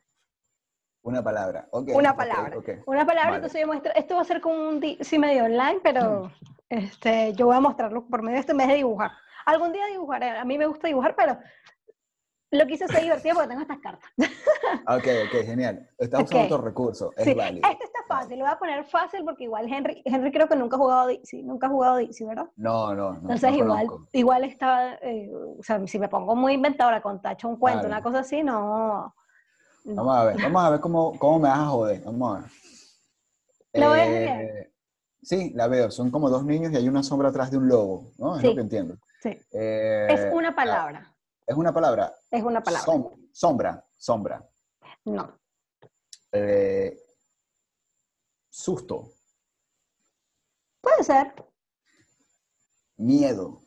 Una 1.07 1.23
palabra. 1.23 1.69
ok, 1.71 1.91
una 1.95 2.17
palabra. 2.17 2.57
Una 2.87 3.07
palabra, 3.07 3.25
Vale. 3.31 3.37
entonces 3.37 3.61
yo 3.61 3.67
muestro, 3.69 3.93
esto 3.95 4.17
va 4.17 4.23
a 4.23 4.25
ser 4.25 4.41
como 4.41 4.57
un, 4.69 4.83
sí 5.01 5.19
medio 5.21 5.45
online, 5.45 5.79
pero 5.83 6.33
este, 6.69 7.33
yo 7.35 7.47
voy 7.47 7.57
a 7.57 7.61
mostrarlo 7.61 8.07
por 8.09 8.23
medio 8.23 8.35
de 8.35 8.41
esto 8.41 8.53
en 8.53 8.59
vez 8.59 8.69
de 8.69 8.75
dibujar. 8.75 9.13
Algún 9.47 9.73
día 9.73 9.87
dibujaré, 9.87 10.31
a 10.31 10.45
mí 10.45 10.59
me 10.59 10.67
gusta 10.67 10.89
dibujar, 10.89 11.15
pero 11.15 11.39
lo 12.51 12.67
quise 12.67 12.85
hacer 12.87 13.03
divertido 13.03 13.35
porque 13.35 13.49
tengo 13.49 13.63
estas 13.63 13.79
cartas. 13.79 14.11
Ok, 14.89 15.05
ok, 15.27 15.45
genial. 15.45 15.89
Estás 15.99 16.25
usando 16.25 16.45
otro 16.57 16.65
recurso. 16.65 17.13
Es 17.17 17.25
Sí, 17.25 17.35
válido. 17.35 17.69
este 17.71 17.85
está 17.85 18.01
fácil, 18.09 18.39
lo 18.39 18.45
voy 18.45 18.53
a 18.53 18.59
poner 18.59 18.85
fácil 18.85 19.25
porque 19.25 19.45
igual 19.45 19.73
Henry, 19.73 20.03
Henry 20.05 20.31
creo 20.33 20.49
que 20.49 20.57
nunca 20.57 20.75
ha 20.77 20.79
jugado 20.79 21.07
Dixie, 21.09 21.43
nunca 21.45 21.67
ha 21.69 21.71
jugado 21.71 21.97
Dixie, 21.99 22.27
¿verdad? 22.27 22.49
No, 22.57 22.95
no, 22.95 23.13
no. 23.13 23.19
Entonces 23.21 23.51
no 23.53 23.57
igual, 23.59 23.87
conozco. 23.87 24.09
igual 24.13 24.45
está, 24.45 24.95
eh, 25.03 25.31
o 25.33 25.63
sea, 25.63 25.85
si 25.87 25.99
me 26.01 26.09
pongo 26.09 26.35
muy 26.37 26.55
inventadora 26.55 27.01
con 27.01 27.21
tacho 27.23 27.49
un 27.49 27.57
cuento, 27.57 27.87
una 27.87 28.03
cosa 28.03 28.21
así, 28.21 28.43
no. 28.45 29.15
Vamos 29.95 30.17
a 30.17 30.25
ver, 30.25 30.43
vamos 30.43 30.65
a 30.65 30.71
ver 30.71 30.81
cómo, 30.81 31.19
cómo 31.19 31.39
me 31.39 31.49
vas 31.49 31.59
a 31.61 31.67
joder. 31.67 32.03
Vamos 32.05 32.37
a 32.37 32.41
ver. 32.41 32.51
¿Lo 33.75 33.91
ves 33.93 34.09
Eh, 34.09 34.21
bien? 34.25 34.73
Sí, 35.23 35.51
la 35.55 35.69
veo. 35.69 35.91
Son 35.91 36.11
como 36.11 36.29
dos 36.31 36.45
niños 36.45 36.73
y 36.73 36.77
hay 36.77 36.89
una 36.89 37.03
sombra 37.03 37.29
atrás 37.29 37.51
de 37.51 37.57
un 37.59 37.69
lobo, 37.69 38.11
¿no? 38.19 38.35
Es 38.37 38.41
Sí. 38.43 38.47
lo 38.49 38.55
que 38.55 38.61
entiendo. 38.63 38.97
Sí. 39.23 39.29
Eh, 39.53 40.07
Es 40.11 40.35
una 40.35 40.55
palabra, 40.55 41.15
Es 41.47 41.57
una 41.57 41.73
palabra. 41.73 42.15
es 42.31 42.43
una 42.43 42.63
palabra. 42.63 42.87
Som- 42.93 43.29
sombra, 43.33 43.85
sombra. 43.97 44.49
No, 45.05 45.39
Eh, 46.33 46.99
susto, 48.51 49.13
puede 50.81 51.05
ser. 51.05 51.33
miedo. 52.97 53.61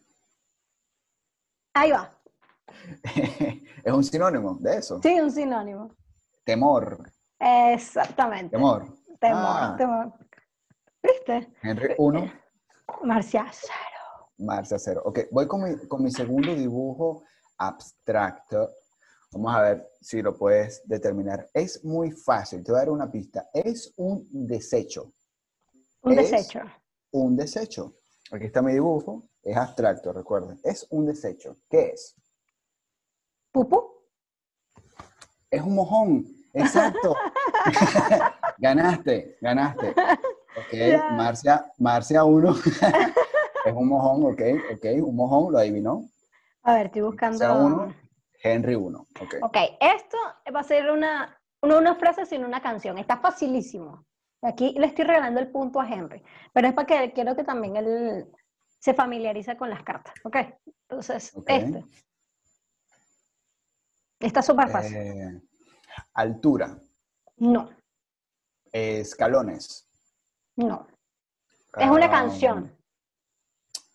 Ahí 1.74 1.92
va. 1.92 2.12
es 3.84 3.94
un 3.94 4.04
sinónimo 4.04 4.58
de 4.60 4.78
eso. 4.78 5.00
Sí, 5.02 5.20
un 5.20 5.32
sinónimo. 5.32 5.96
Temor, 6.54 6.98
Exactamente. 7.40 8.50
temor. 8.58 8.82
Temor, 9.20 9.38
Ah. 9.46 9.76
temor. 9.78 10.14
¿Viste? 11.04 11.54
Henry 11.62 11.94
1, 12.00 12.32
Marcial 13.04 13.46
cero. 13.52 14.32
Marcia 14.40 14.80
0. 14.80 15.04
Ok, 15.06 15.20
voy 15.32 15.48
con 15.48 15.62
mi, 15.64 15.88
con 15.88 16.02
mi 16.02 16.10
segundo 16.10 16.56
dibujo 16.56 17.22
abstracto. 17.60 18.68
Vamos 19.32 19.56
a 19.56 19.62
ver 19.62 19.92
si 20.02 20.24
lo 20.24 20.36
puedes 20.36 20.82
determinar. 20.88 21.48
Es 21.54 21.86
muy 21.86 22.10
fácil, 22.12 22.64
te 22.64 22.72
voy 22.72 22.78
a 22.80 22.82
dar 22.86 22.90
una 22.90 23.12
pista. 23.12 23.48
Es 23.54 23.94
un 23.98 24.28
desecho. 24.32 25.14
Un 26.02 26.18
Es- 26.18 26.32
desecho. 26.32 26.62
Un 27.12 27.36
desecho. 27.38 27.94
Aquí 28.32 28.46
está 28.46 28.64
mi 28.64 28.74
dibujo. 28.74 29.30
Es 29.44 29.56
abstracto, 29.56 30.12
recuerden. 30.14 30.60
Es 30.64 30.88
un 30.90 31.06
desecho. 31.06 31.58
¿Qué 31.70 31.90
es? 31.90 32.16
¿Pupu? 33.52 33.88
Es 35.52 35.62
un 35.62 35.76
mojón. 35.76 36.39
Exacto. 36.54 37.16
ganaste, 38.58 39.38
ganaste. 39.42 39.90
Ok, 39.92 40.74
Ya. 40.74 41.08
Marcia, 41.12 41.72
Marcia 41.78 42.24
1. 42.24 42.56
es 43.66 43.74
un 43.74 43.88
mojón, 43.88 44.24
ok, 44.34 44.42
ok, 44.74 44.86
un 45.06 45.16
mojón, 45.16 45.54
lo 45.54 45.60
adivinó. 45.60 46.06
A 46.64 46.74
ver, 46.74 46.88
estoy 46.88 47.02
Marcia 47.02 47.52
buscando. 47.52 47.66
1, 47.66 47.96
Henry 48.44 48.76
1. 48.76 49.00
Ok. 49.22 49.36
Ok, 49.42 49.58
esto 49.80 50.18
va 50.54 50.60
a 50.62 50.64
ser 50.64 50.90
una, 50.92 51.40
no 51.62 51.78
una 51.78 51.96
frase, 51.96 52.26
sino 52.26 52.48
una 52.48 52.62
canción. 52.62 52.98
Está 52.98 53.18
facilísimo. 53.18 54.06
Aquí 54.42 54.74
le 54.78 54.88
estoy 54.88 55.06
regalando 55.06 55.40
el 55.40 55.52
punto 55.52 55.82
a 55.82 55.88
Henry, 55.88 56.24
pero 56.54 56.68
es 56.70 56.74
para 56.74 56.88
que 56.88 57.12
quiero 57.14 57.36
que 57.36 57.44
también 57.44 57.76
él 57.76 58.26
se 58.80 58.94
familiarice 58.94 59.58
con 59.58 59.70
las 59.70 59.84
cartas. 59.84 60.14
Ok, 60.24 60.38
entonces, 60.88 61.32
Ok. 61.36 61.50
este. 61.50 61.84
Está 64.20 64.42
súper 64.42 64.70
fácil. 64.70 64.96
Eh, 64.98 65.42
altura, 66.14 66.78
No, 67.38 67.70
escalones. 68.72 69.88
no. 70.56 70.88
Es 71.78 71.90
una 71.90 72.10
canción. 72.10 72.76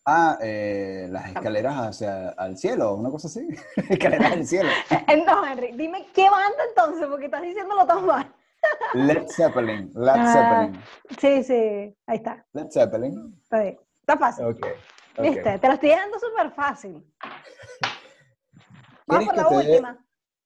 Ah, 0.06 0.36
eh, 0.42 1.06
las 1.10 1.28
escaleras 1.28 1.74
hacia 1.76 2.30
el 2.46 2.56
cielo, 2.58 2.94
una 2.94 3.10
cosa 3.10 3.26
así. 3.28 3.46
escaleras 3.88 4.32
al 4.32 4.46
cielo. 4.46 4.68
Eh, 5.08 5.24
No, 5.26 5.44
Henry, 5.46 5.72
dime 5.72 6.06
qué 6.14 6.28
banda 6.30 6.58
entonces, 6.68 7.06
porque 7.08 7.24
estás 7.26 7.42
diciéndolo 7.42 7.86
tan 7.86 8.04
mal. 8.06 8.34
Led 8.94 9.26
Zeppelin, 9.28 9.90
Led 9.94 10.12
Ah. 10.14 10.32
Zeppelin, 10.32 10.82
Sí, 11.18 11.42
sí, 11.44 11.96
ahí 12.06 12.16
está. 12.16 12.46
Led 12.52 12.70
Zeppelin. 12.70 13.34
Está 13.42 13.60
bien. 13.62 13.80
Está 14.00 14.16
fácil. 14.18 14.44
Ok. 14.46 14.56
ok. 15.16 15.22
¿Viste? 15.22 15.58
Te 15.58 15.68
lo 15.68 15.74
estoy 15.74 15.88
dejando 15.88 16.18
súper 16.20 16.50
fácil. 16.52 17.12
Vamos 19.06 19.28
¿Quieres 19.28 19.28
por 19.28 19.36
la 19.36 19.48
última. 19.58 20.03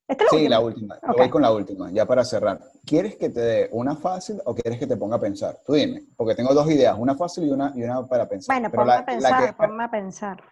¿Esta 0.09 0.25
es 0.25 0.31
la 0.33 0.39
Sí, 0.39 0.45
última? 0.45 0.49
la 0.49 0.61
última. 0.61 1.01
Yo. 1.03 1.09
Voy 1.19 1.29
con 1.31 1.43
la 1.43 1.53
última, 1.53 1.91
ya 1.93 2.07
para 2.07 2.25
cerrar. 2.25 2.61
¿Quieres 2.85 3.17
que 3.17 3.29
te 3.29 3.41
dé 3.41 3.69
una 3.73 3.95
fácil 3.95 4.41
o 4.47 4.55
quieres 4.55 4.79
que 4.79 4.87
te 4.87 4.97
ponga 4.97 5.17
a 5.17 5.21
pensar? 5.21 5.61
Tú 5.67 5.75
dime, 5.75 6.07
porque 6.17 6.35
tengo 6.35 6.55
dos 6.55 6.69
ideas, 6.71 6.97
una 6.99 7.15
fácil 7.15 7.45
y 7.45 7.51
una, 7.51 7.73
y 7.77 7.83
una 7.83 8.07
para 8.07 8.27
pensar. 8.29 8.57
Bueno, 8.57 8.71
Pero 8.71 8.83
ponme 8.83 8.93
la, 8.93 8.97
a 8.97 9.01
la 9.01 9.07
pensar, 9.07 9.39
que 9.41 9.45
es 9.51 9.55
para, 9.55 9.69
ponme 9.69 9.85
a 9.85 9.91
pensar. 9.91 10.43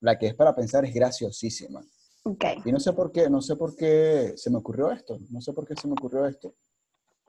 la 0.00 0.18
que 0.18 0.26
es 0.26 0.34
para 0.34 0.54
pensar 0.54 0.84
es 0.84 0.92
graciosísima. 0.92 1.80
Ok. 2.24 2.44
Y 2.64 2.72
no 2.72 2.80
sé 2.80 2.92
por 2.92 3.12
qué, 3.12 3.30
no 3.30 3.40
sé 3.40 3.54
por 3.54 3.76
qué 3.76 4.32
se 4.36 4.50
me 4.50 4.58
ocurrió 4.58 4.90
esto, 4.90 5.18
no 5.30 5.40
sé 5.40 5.52
por 5.52 5.66
qué 5.66 5.74
se 5.76 5.86
me 5.86 5.92
ocurrió 5.92 6.26
esto, 6.26 6.54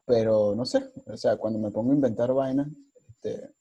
pero 0.06 0.56
no 0.56 0.66
sé, 0.66 0.92
o 1.06 1.18
sea, 1.18 1.36
cuando 1.38 1.60
me 1.60 1.70
pongo 1.70 1.92
a 1.92 1.96
inventar 1.96 2.34
vainas, 2.34 2.68
este, 3.10 3.52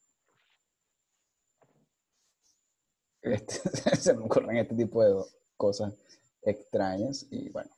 este, 3.21 3.69
se 3.97 4.13
me 4.13 4.25
ocurren 4.25 4.57
este 4.57 4.75
tipo 4.75 5.03
de 5.03 5.13
cosas 5.57 5.93
extrañas 6.41 7.25
y 7.29 7.49
bueno. 7.49 7.69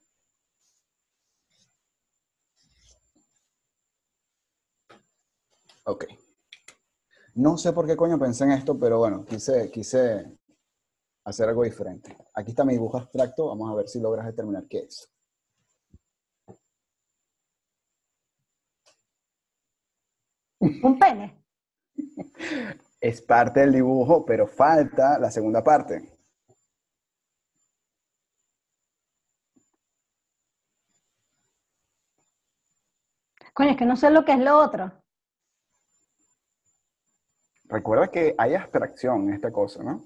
Ok. 5.88 6.04
No 7.36 7.58
sé 7.58 7.72
por 7.72 7.88
qué 7.88 7.96
coño 7.96 8.20
pensé 8.20 8.44
en 8.44 8.52
esto, 8.52 8.78
pero 8.78 8.98
bueno, 9.00 9.24
quise, 9.24 9.72
quise 9.72 10.38
hacer 11.24 11.48
algo 11.48 11.64
diferente. 11.64 12.18
Aquí 12.34 12.52
está 12.52 12.66
mi 12.66 12.74
dibujo 12.74 12.98
abstracto, 12.98 13.48
vamos 13.48 13.72
a 13.72 13.76
ver 13.76 13.88
si 13.88 14.02
logras 14.02 14.26
determinar 14.26 14.66
qué 14.68 14.80
es. 14.80 15.10
Un 20.60 21.00
pene. 21.00 21.42
Es 23.00 23.22
parte 23.22 23.60
del 23.60 23.74
dibujo, 23.74 24.26
pero 24.26 24.48
falta 24.48 25.20
la 25.20 25.30
segunda 25.30 25.64
parte. 25.64 26.18
Coño, 33.54 33.70
es 33.72 33.78
que 33.78 33.86
no 33.86 33.96
sé 33.96 34.10
lo 34.10 34.26
que 34.26 34.34
es 34.34 34.40
lo 34.40 34.58
otro. 34.58 34.92
Recuerda 37.70 38.08
que 38.08 38.34
hay 38.38 38.56
abstracción 38.56 39.28
en 39.28 39.34
esta 39.34 39.52
cosa, 39.52 39.84
¿no? 39.84 40.02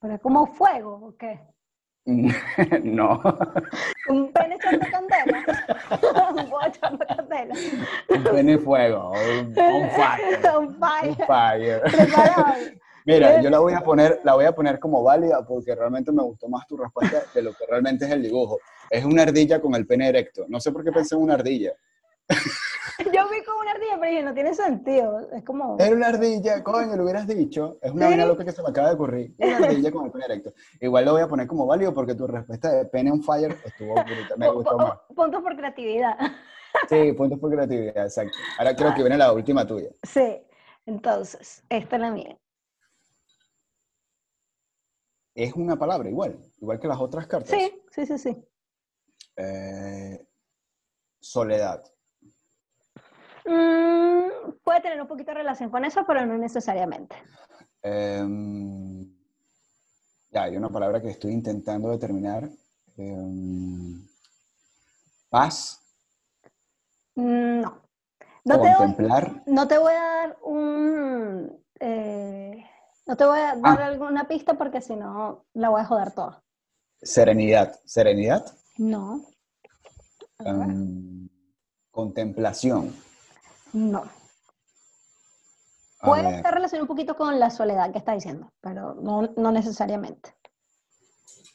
Pero 0.00 0.14
es 0.14 0.20
como 0.20 0.46
fuego, 0.46 0.94
¿o 1.02 1.16
qué? 1.16 1.40
no. 2.84 3.20
Un 4.08 4.32
pene 4.32 4.54
echando 4.54 4.86
candela. 4.88 5.44
Un 5.90 6.38
huevo 6.38 6.58
echando 6.64 7.04
candela. 7.04 7.54
Un 8.08 8.24
pene 8.24 8.58
fuego. 8.58 9.10
Un, 9.10 9.48
un 9.48 9.90
fire. 9.90 10.56
Un 10.56 10.66
Un 10.66 10.76
fire. 10.78 11.26
fire. 11.26 11.80
Preparado. 11.82 12.54
Mira, 13.06 13.40
yo 13.40 13.50
la 13.50 13.60
voy 13.60 13.72
a 13.72 13.80
poner, 13.80 14.20
la 14.24 14.34
voy 14.34 14.44
a 14.44 14.52
poner 14.52 14.80
como 14.80 15.02
válida 15.02 15.44
porque 15.46 15.74
realmente 15.74 16.10
me 16.10 16.22
gustó 16.22 16.48
más 16.48 16.66
tu 16.66 16.76
respuesta 16.76 17.22
de 17.34 17.42
lo 17.42 17.52
que 17.54 17.64
realmente 17.66 18.04
es 18.04 18.10
el 18.10 18.22
dibujo. 18.22 18.58
Es 18.90 19.04
una 19.04 19.22
ardilla 19.22 19.60
con 19.60 19.74
el 19.74 19.86
pene 19.86 20.08
erecto. 20.08 20.44
No 20.48 20.60
sé 20.60 20.72
por 20.72 20.84
qué 20.84 20.90
pensé 20.90 21.14
en 21.14 21.22
una 21.22 21.34
ardilla. 21.34 21.72
Yo 23.14 23.28
vi 23.28 23.42
como 23.44 23.60
una 23.60 23.70
ardilla, 23.72 23.96
pero 23.98 24.10
dije, 24.10 24.22
no 24.22 24.34
tiene 24.34 24.54
sentido. 24.54 25.30
Es 25.32 25.44
como. 25.44 25.76
Era 25.78 25.94
una 25.94 26.08
ardilla, 26.08 26.62
coño, 26.62 26.96
lo 26.96 27.04
hubieras 27.04 27.26
dicho. 27.26 27.78
Es 27.82 27.90
una 27.90 28.06
Sí. 28.06 28.10
vaina 28.12 28.26
loca 28.26 28.44
que 28.44 28.52
se 28.52 28.62
me 28.62 28.68
acaba 28.68 28.88
de 28.88 28.94
ocurrir. 28.94 29.34
Una 29.38 29.56
ardilla 29.86 29.90
con 29.92 30.06
el 30.06 30.12
pene 30.12 30.24
erecto. 30.26 30.52
Igual 30.80 31.04
lo 31.04 31.12
voy 31.12 31.22
a 31.22 31.28
poner 31.28 31.46
como 31.46 31.66
válido 31.66 31.92
porque 31.94 32.14
tu 32.14 32.26
respuesta 32.26 32.70
de 32.72 32.84
pene 32.86 33.10
on 33.10 33.22
fire 33.22 33.56
estuvo 33.64 33.94
brutal. 33.94 34.38
Me 34.38 34.50
gustó 34.50 34.76
más. 34.78 34.98
Puntos 35.14 35.42
por 35.42 35.56
creatividad. 35.56 36.16
Sí, 36.88 37.12
puntos 37.14 37.38
por 37.38 37.50
creatividad, 37.50 38.04
exacto. 38.04 38.36
Ahora 38.58 38.76
creo 38.76 38.94
que 38.94 39.02
viene 39.02 39.16
la 39.16 39.32
última 39.32 39.66
tuya. 39.66 39.88
Sí. 40.02 40.42
Entonces, 40.84 41.64
esta 41.68 41.96
es 41.96 42.02
la 42.02 42.10
mía. 42.10 42.36
Es 45.34 45.52
una 45.54 45.76
palabra 45.76 46.08
igual, 46.08 46.38
igual 46.60 46.78
que 46.80 46.88
las 46.88 46.98
otras 46.98 47.26
cartas. 47.26 47.50
Sí, 47.50 47.82
sí, 47.90 48.06
sí, 48.06 48.18
sí. 48.18 48.36
Eh, 49.36 50.26
soledad. 51.20 51.84
Mm, 53.46 54.52
puede 54.64 54.80
tener 54.80 55.00
un 55.00 55.06
poquito 55.08 55.30
de 55.30 55.38
relación 55.38 55.70
con 55.70 55.84
eso, 55.84 56.04
pero 56.06 56.26
no 56.26 56.36
necesariamente. 56.38 57.16
Em, 57.82 59.14
Ya, 60.32 60.42
hay 60.42 60.56
una 60.56 60.68
palabra 60.68 61.00
que 61.00 61.08
estoy 61.10 61.32
intentando 61.32 61.88
determinar. 61.90 62.48
Em, 62.96 64.06
paz. 65.30 65.80
Mm, 67.14 67.60
No. 67.60 67.82
No 68.44 68.54
te, 68.54 68.68
voy, 68.68 68.74
contemplar. 68.76 69.42
no 69.46 69.66
te 69.66 69.78
voy 69.78 69.92
a 69.92 70.02
dar 70.02 70.36
un... 70.42 71.64
eh, 71.80 72.64
no 73.06 73.16
te 73.16 73.24
voy 73.24 73.38
a 73.40 73.56
dar 73.56 73.80
Ah. 73.82 73.86
alguna 73.86 74.28
pista 74.28 74.54
porque 74.54 74.80
si 74.80 74.94
no 74.94 75.44
la 75.54 75.68
voy 75.70 75.80
a 75.80 75.84
joder 75.84 76.12
toda. 76.12 76.42
Serenidad. 77.02 77.74
Serenidad. 77.84 78.44
No. 78.78 79.24
Em, 80.38 81.28
contemplación. 81.90 82.94
No. 83.76 84.04
A 86.00 86.06
Puede 86.06 86.22
ver, 86.22 86.34
estar 86.36 86.54
relacionado 86.54 86.84
un 86.84 86.88
poquito 86.88 87.14
con 87.14 87.38
la 87.38 87.50
soledad 87.50 87.92
que 87.92 87.98
está 87.98 88.12
diciendo, 88.12 88.50
pero 88.62 88.94
no, 88.94 89.22
no 89.36 89.52
necesariamente. 89.52 90.34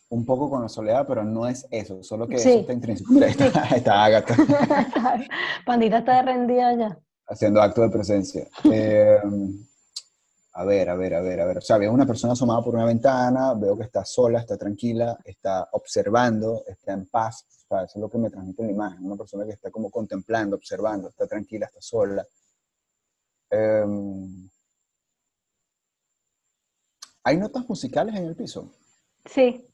un 0.09 0.25
poco 0.25 0.49
con 0.49 0.61
la 0.61 0.67
soledad, 0.69 1.07
pero 1.07 1.23
no 1.23 1.47
es 1.47 1.65
eso, 1.71 2.03
solo 2.03 2.27
que 2.27 2.37
Sí. 2.37 2.49
eso 2.49 2.59
está 2.59 2.73
intrínseco. 2.73 3.11
Mira, 3.13 3.27
está, 3.29 4.03
Agatha 4.03 4.35
Pandita 5.65 5.99
está 5.99 6.21
rendida 6.21 6.75
ya. 6.75 6.99
haciendo 7.27 7.61
acto 7.61 7.81
de 7.81 7.89
presencia. 7.89 8.47
Em, 8.65 9.65
a 10.53 10.65
ver, 10.65 10.89
a 10.89 10.95
ver, 10.95 11.13
a 11.15 11.21
ver, 11.21 11.39
a 11.41 11.45
ver. 11.45 11.57
O 11.59 11.61
sea, 11.61 11.77
veo 11.77 11.91
una 11.93 12.05
persona 12.05 12.33
asomada 12.33 12.61
por 12.63 12.75
una 12.75 12.85
ventana, 12.85 13.53
veo 13.53 13.77
que 13.77 13.83
está 13.85 14.03
sola, 14.03 14.39
está 14.39 14.57
tranquila, 14.57 15.17
está 15.23 15.67
observando, 15.71 16.63
está 16.67 16.93
en 16.93 17.07
paz. 17.07 17.45
O 17.49 17.67
sea, 17.75 17.83
eso 17.85 17.93
es 17.99 18.01
lo 18.01 18.09
que 18.09 18.17
me 18.17 18.29
transmite 18.29 18.63
la 18.63 18.71
imagen. 18.71 19.05
Una 19.05 19.15
persona 19.15 19.45
que 19.45 19.51
está 19.51 19.71
como 19.71 19.89
contemplando, 19.89 20.55
observando, 20.57 21.07
está 21.09 21.25
tranquila, 21.27 21.67
está 21.67 21.81
sola. 21.81 22.25
Em, 23.49 24.49
¿Hay 27.23 27.37
notas 27.37 27.67
musicales 27.69 28.15
en 28.15 28.25
el 28.25 28.35
piso? 28.35 28.71
Sí. 29.25 29.67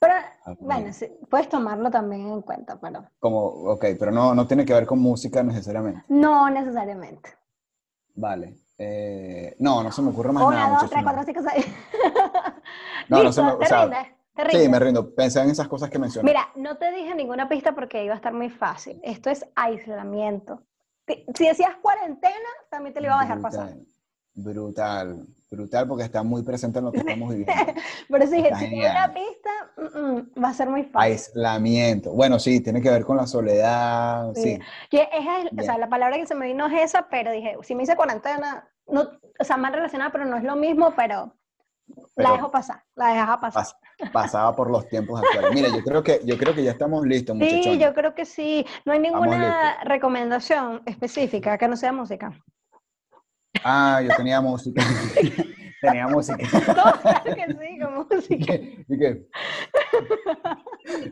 Pero, 0.00 0.14
Ah, 0.46 0.54
bueno, 0.60 0.92
sí, 0.92 1.06
puedes 1.30 1.48
tomarlo 1.48 1.90
también 1.90 2.26
en 2.28 2.42
cuenta, 2.42 2.78
pero 2.78 3.06
Como, 3.18 3.46
ok, 3.46 3.84
pero 3.98 4.10
no, 4.10 4.34
no 4.34 4.46
tiene 4.46 4.64
que 4.66 4.74
ver 4.74 4.84
con 4.86 4.98
música 4.98 5.42
necesariamente. 5.42 6.02
no 6.08 6.50
necesariamente. 6.50 7.30
Vale. 8.14 8.58
Eh, 8.76 9.54
no, 9.60 9.82
no 9.82 9.92
se 9.92 10.02
me 10.02 10.10
ocurre 10.10 10.32
más 10.32 10.42
Una, 10.44 10.56
nada. 10.68 10.80
dos, 10.80 10.90
tres, 10.90 11.04
no. 11.04 11.10
cuatro, 11.12 11.24
cinco, 11.24 11.48
seis. 11.50 11.66
No, 13.08 13.22
no 13.22 13.32
se 13.32 13.42
me- 13.42 13.52
o 13.52 13.58
te 13.58 13.66
sea, 13.66 13.82
rindes, 13.82 14.06
te 14.34 14.44
rindes. 14.44 14.62
Sí, 14.62 14.68
me 14.68 14.78
rindo. 14.78 15.14
Pensé 15.14 15.40
en 15.42 15.50
esas 15.50 15.68
cosas 15.68 15.90
que 15.90 15.98
mencioné. 15.98 16.28
Mira, 16.30 16.48
no 16.56 16.76
te 16.78 16.90
dije 16.92 17.14
ninguna 17.14 17.48
pista 17.48 17.74
porque 17.74 18.02
iba 18.04 18.14
a 18.14 18.16
estar 18.16 18.32
muy 18.32 18.48
fácil. 18.50 19.00
Esto 19.04 19.30
es 19.30 19.44
aislamiento. 19.54 20.62
Si 21.06 21.24
si 21.34 21.46
decías 21.46 21.76
cuarentena, 21.82 22.34
también 22.70 22.94
te 22.94 23.00
lo 23.00 23.06
iba 23.08 23.18
a 23.18 23.22
dejar 23.22 23.40
pasar. 23.42 23.74
Brutal, 24.34 25.26
brutal, 25.54 25.86
porque 25.88 26.04
está 26.04 26.22
muy 26.22 26.42
presente 26.42 26.78
en 26.78 26.84
lo 26.86 26.92
que 26.92 26.98
estamos 27.06 27.30
viviendo. 27.30 27.52
Pero 28.08 28.24
Está 28.24 28.58
si 28.58 28.66
genial. 28.66 28.90
una 28.92 29.14
pista, 29.14 29.50
mm, 29.76 29.98
mm, 30.40 30.44
va 30.44 30.48
a 30.48 30.54
ser 30.54 30.68
muy 30.68 30.82
fácil. 30.84 31.12
Aislamiento. 31.12 32.12
Bueno, 32.12 32.38
sí, 32.38 32.60
tiene 32.60 32.80
que 32.82 32.90
ver 32.90 33.04
con 33.04 33.16
la 33.16 33.26
soledad. 33.26 34.32
Sí. 34.34 34.58
Sí. 34.90 34.98
Es, 34.98 35.58
o 35.58 35.62
sea, 35.62 35.78
la 35.78 35.88
palabra 35.88 36.16
que 36.16 36.26
se 36.26 36.34
me 36.34 36.46
vino 36.46 36.66
es 36.66 36.82
esa, 36.82 37.08
pero 37.08 37.32
dije, 37.32 37.56
si 37.62 37.74
me 37.74 37.82
dice 37.82 37.96
cuarentena, 37.96 38.68
no, 38.86 39.08
o 39.38 39.44
sea, 39.44 39.56
más 39.56 39.72
relacionada, 39.72 40.10
pero 40.12 40.24
no 40.26 40.36
es 40.36 40.44
lo 40.44 40.56
mismo, 40.56 40.92
pero, 40.96 41.34
Pero- 42.14 42.28
la 42.28 42.32
dejo 42.36 42.50
pasar, 42.50 42.82
la 42.94 43.08
dejas 43.08 43.38
pasar. 43.38 43.62
Pas- 43.64 43.76
pasaba 44.12 44.56
por 44.56 44.70
los 44.70 44.88
tiempos 44.88 45.20
actuales. 45.22 45.52
Mira, 45.54 45.68
yo 45.68 45.82
creo 45.84 46.02
que, 46.02 46.20
yo 46.24 46.36
creo 46.36 46.52
que 46.54 46.64
ya 46.64 46.72
estamos 46.72 47.06
listos, 47.06 47.36
Sí, 47.38 47.44
muchachones. 47.44 47.78
yo 47.78 47.94
creo 47.94 48.14
que 48.14 48.24
sí. 48.24 48.66
No 48.84 48.92
hay 48.92 48.98
ninguna 48.98 49.78
recomendación 49.84 50.82
específica 50.86 51.56
que 51.58 51.68
no 51.68 51.76
sea 51.76 51.92
música. 51.92 52.32
Ah, 53.62 54.00
yo 54.02 54.08
tenía 54.16 54.40
música. 54.40 54.82
tenía 55.80 56.08
música. 56.08 56.38
No, 56.76 57.00
claro 57.00 57.34
que 57.34 57.46
sí, 57.58 57.78
con 57.78 57.94
música. 57.94 58.54
¿Y 58.54 58.98
qué? 58.98 59.26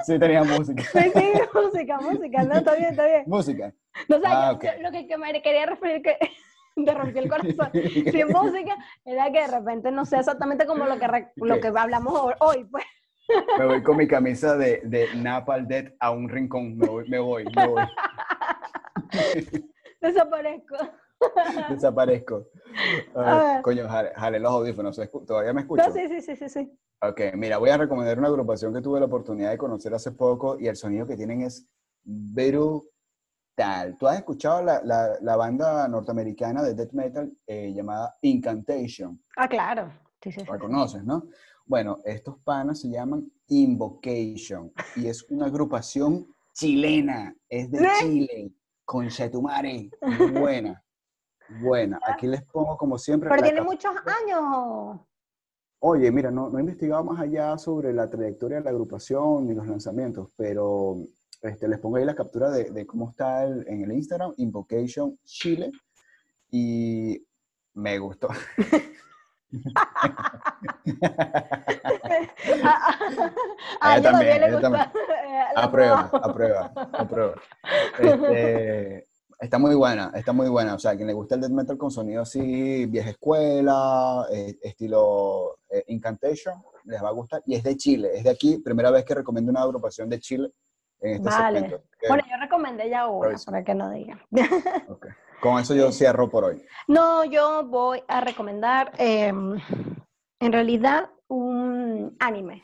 Sí, 0.07 0.19
tenía 0.19 0.43
música. 0.45 0.83
Sí, 0.83 1.11
sí, 1.15 1.33
música, 1.55 2.01
música. 2.01 2.43
No, 2.45 2.55
está 2.57 2.75
bien, 2.75 2.91
está 2.91 3.07
bien. 3.07 3.25
Música. 3.27 3.73
No 4.09 4.17
sé, 4.19 4.23
Ah, 4.27 4.49
yo- 4.51 4.57
ok. 4.57 4.65
yo 4.77 4.83
lo 4.83 4.91
que, 4.91 5.07
que 5.07 5.17
me 5.19 5.43
quería 5.43 5.67
referir 5.67 6.03
que 6.03 6.17
te 6.85 6.95
rompió 6.95 7.23
el 7.23 7.29
corazón. 7.29 7.71
Sin 7.73 8.29
música, 8.29 8.77
era 9.05 9.31
que 9.31 9.41
de 9.41 9.47
repente 9.59 9.91
no 9.93 10.05
sé 10.05 10.19
exactamente 10.19 10.67
como 10.67 10.87
lo 10.87 10.99
que, 10.99 11.07
re- 11.07 11.33
lo 11.37 11.61
que 11.61 11.69
hablamos 11.69 12.15
ho- 12.15 12.35
hoy, 12.41 12.65
pues. 12.65 12.85
Me 13.59 13.65
voy 13.67 13.83
con 13.83 13.97
mi 13.97 14.07
camisa 14.09 14.57
de, 14.57 14.81
de 14.85 15.09
Napal 15.15 15.67
Dead 15.69 15.93
a 16.01 16.11
un 16.11 16.29
rincón. 16.29 16.77
Me 16.77 16.87
voy, 16.89 17.09
me 17.09 17.19
voy, 17.19 17.45
me 17.57 17.67
voy. 17.67 17.83
Desaparezco. 20.01 20.77
Desaparezco. 21.71 22.49
Ay, 23.15 23.63
coño, 23.63 23.89
jale, 23.89 24.11
jale 24.15 24.39
los 24.41 24.53
audífonos. 24.53 24.97
¿se 24.97 25.11
escu- 25.11 25.25
¿Todavía 25.27 25.53
me 25.53 25.63
escucho? 25.63 25.85
No, 25.87 25.93
sí, 25.93 26.09
sí, 26.09 26.21
sí, 26.21 26.37
sí, 26.37 26.49
sí. 26.49 26.79
Ok, 27.03 27.21
mira, 27.35 27.59
voy 27.59 27.71
a 27.71 27.77
recomendar 27.77 28.19
una 28.19 28.29
agrupación 28.29 28.73
que 28.73 28.81
tuve 28.81 29.01
la 29.01 29.07
oportunidad 29.07 29.51
de 29.51 29.59
conocer 29.59 29.93
hace 29.95 30.13
poco 30.13 30.59
y 30.61 30.69
el 30.69 30.77
sonido 30.77 31.07
que 31.07 31.17
tienen 31.17 31.43
es 31.43 31.67
brutal. 32.05 33.97
¿Tú 33.99 34.07
has 34.07 34.19
escuchado 34.19 34.63
la, 34.63 34.83
la- 34.85 35.19
la 35.21 35.37
banda 35.37 35.87
norteamericana 35.89 36.63
de 36.63 36.75
death 36.75 36.93
metal 36.93 37.33
eh, 37.47 37.73
llamada 37.75 38.15
Incantation? 38.23 39.21
Ah, 39.37 39.49
claro. 39.49 39.91
Sí, 40.23 40.31
sí, 40.33 40.41
sí. 40.41 40.47
La 40.51 40.59
conoces, 40.59 41.05
¿no? 41.05 41.25
Bueno, 41.67 41.99
estos 42.05 42.39
panas 42.39 42.81
se 42.81 42.89
llaman 42.89 43.31
Invocation 43.49 44.73
y 44.97 45.07
es 45.09 45.25
una 45.31 45.47
agrupación 45.47 46.27
chilena, 46.55 47.35
es 47.49 47.71
de 47.71 47.79
¿Sí? 47.81 47.95
Chile, 47.99 48.53
con 48.85 49.09
Chetumare, 49.09 49.91
buena, 50.31 50.83
buena. 51.61 51.99
Aquí 52.07 52.27
les 52.27 52.43
pongo 52.45 52.77
como 52.77 52.99
siempre. 52.99 53.29
Pero 53.29 53.43
tiene 53.43 53.61
muchos 53.61 53.95
años. 54.23 55.01
Oye, 55.81 56.11
mira, 56.13 56.31
no, 56.31 56.49
no 56.49 56.59
he 56.59 56.61
investigado 56.61 57.03
más 57.03 57.21
allá 57.21 57.59
sobre 57.59 57.93
la 57.93 58.09
trayectoria 58.09 58.59
de 58.59 58.65
la 58.65 58.71
agrupación 58.71 59.47
ni 59.49 59.55
los 59.55 59.67
lanzamientos, 59.67 60.31
pero 60.37 60.97
este, 61.41 61.67
les 61.67 61.81
pongo 61.81 61.97
ahí 61.97 62.05
la 62.05 62.15
captura 62.15 62.51
de, 62.51 62.71
de 62.71 62.87
cómo 62.87 63.11
está 63.11 63.43
el- 63.45 63.67
en 63.67 63.83
el 63.83 63.91
Instagram, 63.93 64.33
Invocation 64.37 65.19
Chile, 65.25 65.73
y 66.51 67.27
me 67.75 67.99
gustó. 67.99 68.29
A 73.81 73.97
ella 73.99 74.11
también 74.13 74.41
también, 74.41 74.45
a 74.45 74.47
ella 74.47 74.61
la 75.55 75.63
Aprueba, 75.63 76.11
aprueba, 76.13 76.73
aprueba. 76.93 77.35
Este, 77.99 79.09
está 79.43 79.59
muy 79.59 79.75
buena, 79.75 80.13
está 80.15 80.33
muy 80.33 80.49
buena. 80.49 80.75
O 80.75 80.79
sea, 80.79 80.93
a 80.93 80.97
quien 80.97 81.07
le 81.09 81.13
gusta 81.13 81.35
el 81.35 81.41
death 81.43 81.51
metal 81.51 81.77
con 81.77 81.91
sonido 81.91 82.23
así, 82.23 82.87
vieja 82.87 83.11
escuela, 83.11 84.27
eh, 84.33 84.57
estilo 84.63 85.59
eh, 85.69 85.85
Incantation, 85.89 86.55
les 86.85 87.03
va 87.03 87.09
a 87.09 87.13
gustar. 87.13 87.43
Y 87.47 87.55
es 87.55 87.63
de 87.65 87.77
Chile, 87.77 88.11
es 88.15 88.25
de 88.25 88.31
aquí. 88.31 88.59
Primera 88.59 88.91
vez 88.91 89.05
que 89.05 89.15
recomiendo 89.15 89.51
una 89.51 89.63
agrupación 89.63 90.09
de 90.09 90.21
Chile 90.21 90.51
en 91.01 91.17
este 91.17 91.29
Vale. 91.29 91.61
segmento. 91.61 91.85
Bueno, 92.09 92.23
yo 92.31 92.37
recomendé 92.41 92.89
ya 92.89 93.07
una, 93.09 93.37
para 93.45 93.65
que 93.65 93.75
no 93.75 93.91
digan. 93.91 94.21
ok. 94.89 95.07
Con 95.41 95.59
eso 95.59 95.75
yo 95.75 95.91
cierro 95.93 96.31
por 96.31 96.45
hoy. 96.45 96.65
No, 96.89 97.25
yo 97.25 97.67
voy 97.67 98.03
a 98.09 98.21
recomendar 98.21 98.93
em, 98.99 99.59
en 100.41 100.53
realidad 100.53 101.11
un 101.29 102.17
anime. 102.21 102.63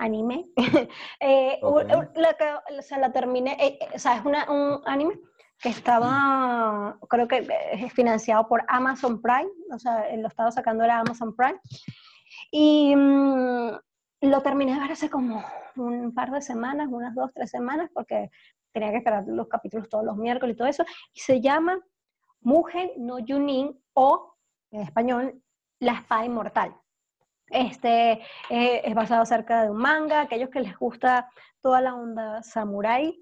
Anime. 0.00 0.48
Eh, 1.20 1.58
un- 1.62 1.90
Ok. 1.90 1.96
un- 1.96 2.22
la 2.22 2.34
que- 2.34 2.76
o 2.78 2.82
sea, 2.82 2.98
la 2.98 3.12
terminé, 3.12 3.56
eh, 3.60 3.78
eh, 3.80 3.88
o 3.94 3.98
sea, 3.98 4.16
es 4.18 4.24
una- 4.24 4.48
un 4.50 4.80
anime 4.86 5.18
estaba, 5.64 6.98
creo 7.08 7.26
que 7.26 7.38
eh, 7.38 7.48
es 7.72 7.92
financiado 7.92 8.46
por 8.48 8.64
Amazon 8.68 9.20
Prime, 9.20 9.50
o 9.72 9.78
sea, 9.78 10.04
lo 10.16 10.28
estaba 10.28 10.50
sacando 10.50 10.84
era 10.84 11.00
Amazon 11.00 11.34
Prime. 11.34 11.58
Y 12.50 12.94
mm, 12.94 13.70
lo 14.22 14.42
terminé 14.42 14.74
de 14.74 14.80
ver 14.80 14.92
hace 14.92 15.10
como 15.10 15.44
un 15.76 16.14
par 16.14 16.30
de 16.30 16.40
semanas, 16.40 16.88
unas 16.90 17.14
dos, 17.14 17.32
tres 17.34 17.50
semanas, 17.50 17.90
porque 17.92 18.30
tenía 18.72 18.90
que 18.90 18.98
esperar 18.98 19.24
los 19.26 19.48
capítulos 19.48 19.88
todos 19.88 20.04
los 20.04 20.16
miércoles 20.16 20.54
y 20.54 20.56
todo 20.56 20.68
eso. 20.68 20.84
Y 21.12 21.20
se 21.20 21.40
llama 21.40 21.78
Mugen 22.40 22.90
no 22.96 23.18
Yunin 23.18 23.78
o, 23.94 24.34
en 24.70 24.82
español, 24.82 25.42
La 25.80 25.94
Espada 25.94 26.24
Inmortal. 26.24 26.74
Este 27.50 28.12
eh, 28.50 28.82
es 28.84 28.94
basado 28.94 29.22
acerca 29.22 29.62
de 29.62 29.70
un 29.70 29.78
manga, 29.78 30.20
aquellos 30.20 30.50
que 30.50 30.60
les 30.60 30.76
gusta 30.76 31.30
toda 31.62 31.80
la 31.80 31.94
onda 31.94 32.42
samurai, 32.42 33.18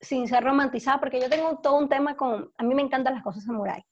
sin 0.00 0.26
ser 0.28 0.42
romantizada, 0.44 0.98
porque 0.98 1.20
yo 1.20 1.28
tengo 1.28 1.58
todo 1.58 1.76
un 1.76 1.88
tema 1.88 2.16
con, 2.16 2.52
a 2.56 2.62
mí 2.62 2.74
me 2.74 2.82
encantan 2.82 3.14
las 3.14 3.22
cosas 3.22 3.44
samurai 3.44 3.84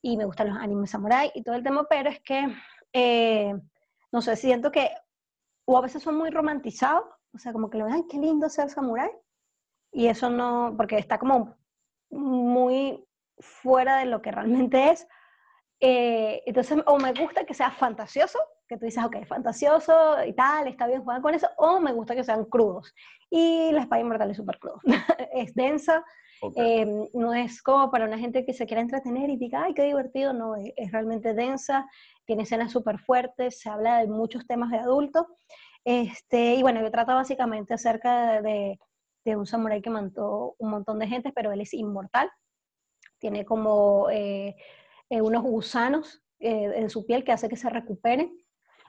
y 0.00 0.16
me 0.16 0.24
gustan 0.24 0.48
los 0.48 0.58
animes 0.58 0.90
samurai 0.90 1.30
y 1.34 1.42
todo 1.42 1.56
el 1.56 1.62
tema, 1.62 1.86
pero 1.88 2.10
es 2.10 2.20
que, 2.20 2.54
eh, 2.92 3.54
no 4.12 4.22
sé, 4.22 4.36
siento 4.36 4.70
que 4.70 4.90
o 5.64 5.76
a 5.76 5.82
veces 5.82 6.02
son 6.02 6.16
muy 6.16 6.30
romantizados, 6.30 7.04
o 7.34 7.38
sea, 7.38 7.52
como 7.52 7.68
que 7.68 7.78
lo 7.78 7.84
ven, 7.84 7.94
ay, 7.94 8.04
qué 8.08 8.16
lindo 8.16 8.48
ser 8.48 8.70
samurái, 8.70 9.10
y 9.92 10.06
eso 10.06 10.30
no, 10.30 10.74
porque 10.76 10.96
está 10.96 11.18
como 11.18 11.56
muy 12.10 13.06
fuera 13.38 13.98
de 13.98 14.06
lo 14.06 14.22
que 14.22 14.30
realmente 14.30 14.90
es. 14.90 15.06
Eh, 15.80 16.42
entonces, 16.46 16.78
o 16.86 16.98
me 16.98 17.12
gusta 17.12 17.44
que 17.44 17.54
sea 17.54 17.70
fantasioso, 17.70 18.38
que 18.68 18.76
tú 18.76 18.84
dices, 18.84 19.02
ok, 19.04 19.24
fantasioso 19.26 20.24
y 20.24 20.32
tal, 20.34 20.68
está 20.68 20.86
bien 20.86 21.02
jugar 21.02 21.22
con 21.22 21.34
eso, 21.34 21.48
o 21.56 21.80
me 21.80 21.92
gusta 21.92 22.14
que 22.14 22.24
sean 22.24 22.44
crudos. 22.44 22.94
Y 23.30 23.72
la 23.72 23.82
espada 23.82 24.02
inmortal 24.02 24.30
es 24.30 24.36
súper 24.36 24.58
crudo. 24.58 24.80
es 25.32 25.54
densa, 25.54 26.04
Ok. 26.40 26.54
Eh, 26.56 26.86
no 27.14 27.34
es 27.34 27.60
como 27.62 27.90
para 27.90 28.04
una 28.04 28.16
gente 28.16 28.44
que 28.46 28.52
se 28.52 28.64
quiera 28.64 28.80
entretener 28.80 29.28
y 29.28 29.36
diga, 29.36 29.64
ay, 29.64 29.74
qué 29.74 29.82
divertido, 29.82 30.32
no, 30.32 30.54
es, 30.54 30.72
es 30.76 30.92
realmente 30.92 31.34
densa, 31.34 31.88
tiene 32.26 32.44
escenas 32.44 32.70
súper 32.70 33.00
fuertes, 33.00 33.58
se 33.58 33.68
habla 33.68 33.98
de 33.98 34.06
muchos 34.06 34.46
temas 34.46 34.70
de 34.70 34.78
adultos. 34.78 35.26
Este, 35.84 36.54
y 36.54 36.62
bueno, 36.62 36.80
yo 36.80 36.90
trata 36.90 37.14
básicamente 37.14 37.74
acerca 37.74 38.40
de, 38.40 38.42
de, 38.42 38.80
de 39.24 39.36
un 39.36 39.46
samurái 39.46 39.82
que 39.82 39.90
mató 39.90 40.54
un 40.58 40.70
montón 40.70 40.98
de 40.98 41.08
gente, 41.08 41.32
pero 41.32 41.52
él 41.52 41.60
es 41.60 41.74
inmortal. 41.74 42.30
Tiene 43.18 43.44
como 43.44 44.08
eh, 44.10 44.56
eh, 45.10 45.20
unos 45.20 45.42
gusanos 45.42 46.22
eh, 46.38 46.72
en 46.76 46.90
su 46.90 47.04
piel 47.06 47.24
que 47.24 47.32
hace 47.32 47.48
que 47.48 47.56
se 47.56 47.70
recuperen. 47.70 48.36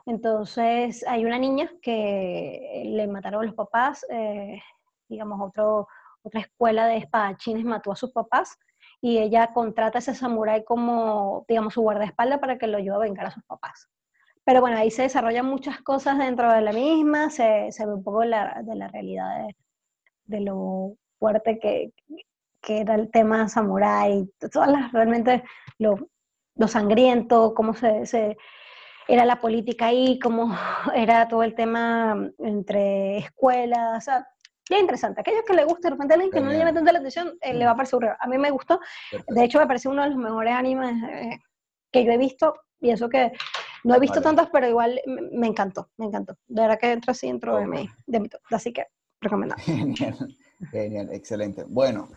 Entonces, 0.05 1.05
hay 1.07 1.25
una 1.25 1.37
niña 1.37 1.71
que 1.81 2.83
le 2.85 3.07
mataron 3.07 3.45
los 3.45 3.55
papás, 3.55 4.05
eh, 4.09 4.61
digamos, 5.07 5.39
otro, 5.41 5.87
otra 6.23 6.41
escuela 6.41 6.87
de 6.87 6.97
espadachines 6.97 7.65
mató 7.65 7.91
a 7.91 7.95
sus 7.95 8.11
papás 8.11 8.57
y 9.01 9.17
ella 9.17 9.53
contrata 9.53 9.97
a 9.97 9.99
ese 9.99 10.15
samurái 10.15 10.63
como, 10.63 11.45
digamos, 11.47 11.73
su 11.73 11.81
guardaespaldas 11.81 12.39
para 12.39 12.57
que 12.57 12.67
lo 12.67 12.77
ayude 12.77 12.95
a 12.95 12.99
vengar 12.99 13.27
a 13.27 13.31
sus 13.31 13.43
papás. 13.43 13.89
Pero 14.43 14.61
bueno, 14.61 14.77
ahí 14.77 14.89
se 14.91 15.03
desarrollan 15.03 15.45
muchas 15.45 15.81
cosas 15.81 16.17
dentro 16.17 16.51
de 16.51 16.61
la 16.61 16.73
misma, 16.73 17.29
se, 17.29 17.71
se 17.71 17.85
ve 17.85 17.93
un 17.93 18.03
poco 18.03 18.23
la, 18.23 18.61
de 18.63 18.75
la 18.75 18.87
realidad 18.87 19.45
de, 19.45 19.55
de 20.25 20.41
lo 20.41 20.95
fuerte 21.19 21.59
que, 21.59 21.93
que, 22.61 22.79
era 22.81 22.95
el 22.95 23.11
tema 23.11 23.47
samurái, 23.47 24.31
todas 24.51 24.69
las, 24.69 24.91
realmente 24.91 25.43
lo, 25.77 26.09
lo 26.55 26.67
sangriento, 26.67 27.53
cómo 27.53 27.73
se, 27.73 28.05
se, 28.05 28.37
era 29.09 29.25
la 29.25 29.41
política 29.41 29.87
ahí, 29.87 30.19
cómo 30.19 30.55
era 30.95 31.27
todo 31.27 31.43
el 31.43 31.55
tema 31.55 32.29
entre 32.37 33.17
escuelas, 33.17 33.97
o 33.97 34.01
sea, 34.01 34.27
bien 34.69 34.81
interesante. 34.81 35.21
Aquellos 35.21 35.43
que 35.45 35.53
le 35.55 35.65
guste, 35.65 35.87
de 35.87 35.89
repente 35.91 36.13
alguien 36.13 36.31
que 36.31 36.39
no 36.39 36.47
le 36.47 36.53
llame 36.59 36.65
Genial. 36.67 36.75
tanto 36.75 36.91
la 36.91 36.99
atención, 36.99 37.37
eh, 37.41 37.53
le 37.55 37.65
va 37.65 37.71
a 37.71 37.75
parecer 37.75 37.95
aburrido. 37.95 38.15
A 38.19 38.27
mí 38.27 38.37
me 38.37 38.51
gustó, 38.51 38.79
Perfecto. 39.09 39.33
de 39.33 39.43
hecho 39.43 39.59
me 39.59 39.67
parece 39.67 39.89
uno 39.89 40.03
de 40.03 40.09
los 40.09 40.17
mejores 40.17 40.53
animes 40.53 40.95
eh, 41.11 41.39
que 41.91 42.05
yo 42.05 42.11
he 42.11 42.17
visto, 42.17 42.53
y 42.79 42.91
eso 42.91 43.09
que 43.09 43.31
no 43.83 43.95
he 43.95 43.99
visto 43.99 44.21
Vale. 44.21 44.23
tantos, 44.23 44.49
pero 44.53 44.67
igual 44.67 45.01
me, 45.07 45.47
encantó, 45.47 45.89
me 45.97 46.05
encantó. 46.05 46.37
De 46.47 46.61
verdad 46.61 46.79
que 46.79 46.91
entra 46.91 47.11
así 47.11 47.27
dentro 47.27 47.57
de 47.57 47.65
Ok. 47.65 47.69
mi, 47.71 47.89
de 48.05 48.19
mi 48.19 48.29
top, 48.29 48.41
así 48.51 48.71
que 48.71 48.85
recomendado. 49.21 49.59
Genial, 49.65 50.15
genial, 50.71 51.09
excelente. 51.11 51.63
Bueno, 51.67 52.09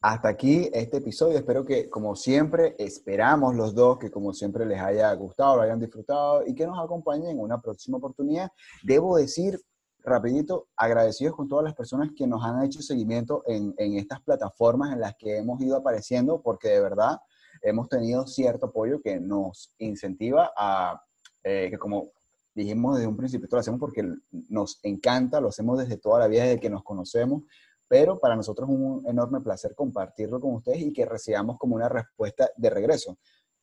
hasta 0.00 0.28
aquí 0.28 0.70
este 0.72 0.98
episodio. 0.98 1.36
Espero 1.38 1.64
que, 1.64 1.90
como 1.90 2.16
siempre, 2.16 2.74
esperamos 2.78 3.54
los 3.54 3.74
dos 3.74 3.98
que, 3.98 4.10
como 4.10 4.32
siempre, 4.32 4.64
les 4.64 4.80
haya 4.80 5.12
gustado, 5.14 5.56
lo 5.56 5.62
hayan 5.62 5.80
disfrutado 5.80 6.46
y 6.46 6.54
que 6.54 6.66
nos 6.66 6.82
acompañen 6.82 7.30
en 7.30 7.40
una 7.40 7.60
próxima 7.60 7.98
oportunidad. 7.98 8.50
Debo 8.82 9.16
decir, 9.16 9.60
rapidito, 10.02 10.68
agradecidos 10.76 11.36
con 11.36 11.48
todas 11.48 11.64
las 11.64 11.74
personas 11.74 12.10
que 12.16 12.26
nos 12.26 12.42
han 12.44 12.62
hecho 12.64 12.80
seguimiento 12.80 13.42
en, 13.46 13.74
en 13.76 13.98
estas 13.98 14.22
plataformas 14.22 14.92
en 14.92 15.00
las 15.00 15.14
que 15.16 15.36
hemos 15.36 15.60
ido 15.60 15.76
apareciendo, 15.76 16.40
porque 16.40 16.68
de 16.68 16.80
verdad 16.80 17.18
hemos 17.62 17.88
tenido 17.88 18.26
cierto 18.26 18.66
apoyo 18.66 19.02
que 19.02 19.20
nos 19.20 19.74
incentiva 19.78 20.50
a, 20.56 21.02
eh, 21.44 21.68
que 21.70 21.78
como 21.78 22.12
dijimos 22.54 22.96
desde 22.96 23.08
un 23.08 23.16
principio, 23.16 23.44
esto 23.44 23.56
lo 23.56 23.60
hacemos 23.60 23.80
porque 23.80 24.02
nos 24.48 24.80
encanta, 24.82 25.40
lo 25.40 25.48
hacemos 25.48 25.78
desde 25.78 25.98
toda 25.98 26.20
la 26.20 26.26
vida, 26.26 26.44
desde 26.44 26.60
que 26.60 26.70
nos 26.70 26.82
conocemos, 26.82 27.42
pero 27.90 28.20
para 28.20 28.36
nosotros 28.36 28.70
es 28.70 28.76
un 28.76 29.02
enorme 29.04 29.40
placer 29.40 29.74
compartirlo 29.74 30.38
con 30.38 30.54
ustedes 30.54 30.78
y 30.80 30.92
que 30.92 31.04
recibamos 31.04 31.58
como 31.58 31.74
una 31.74 31.88
respuesta 31.88 32.48
de 32.56 32.70
regreso. 32.70 33.18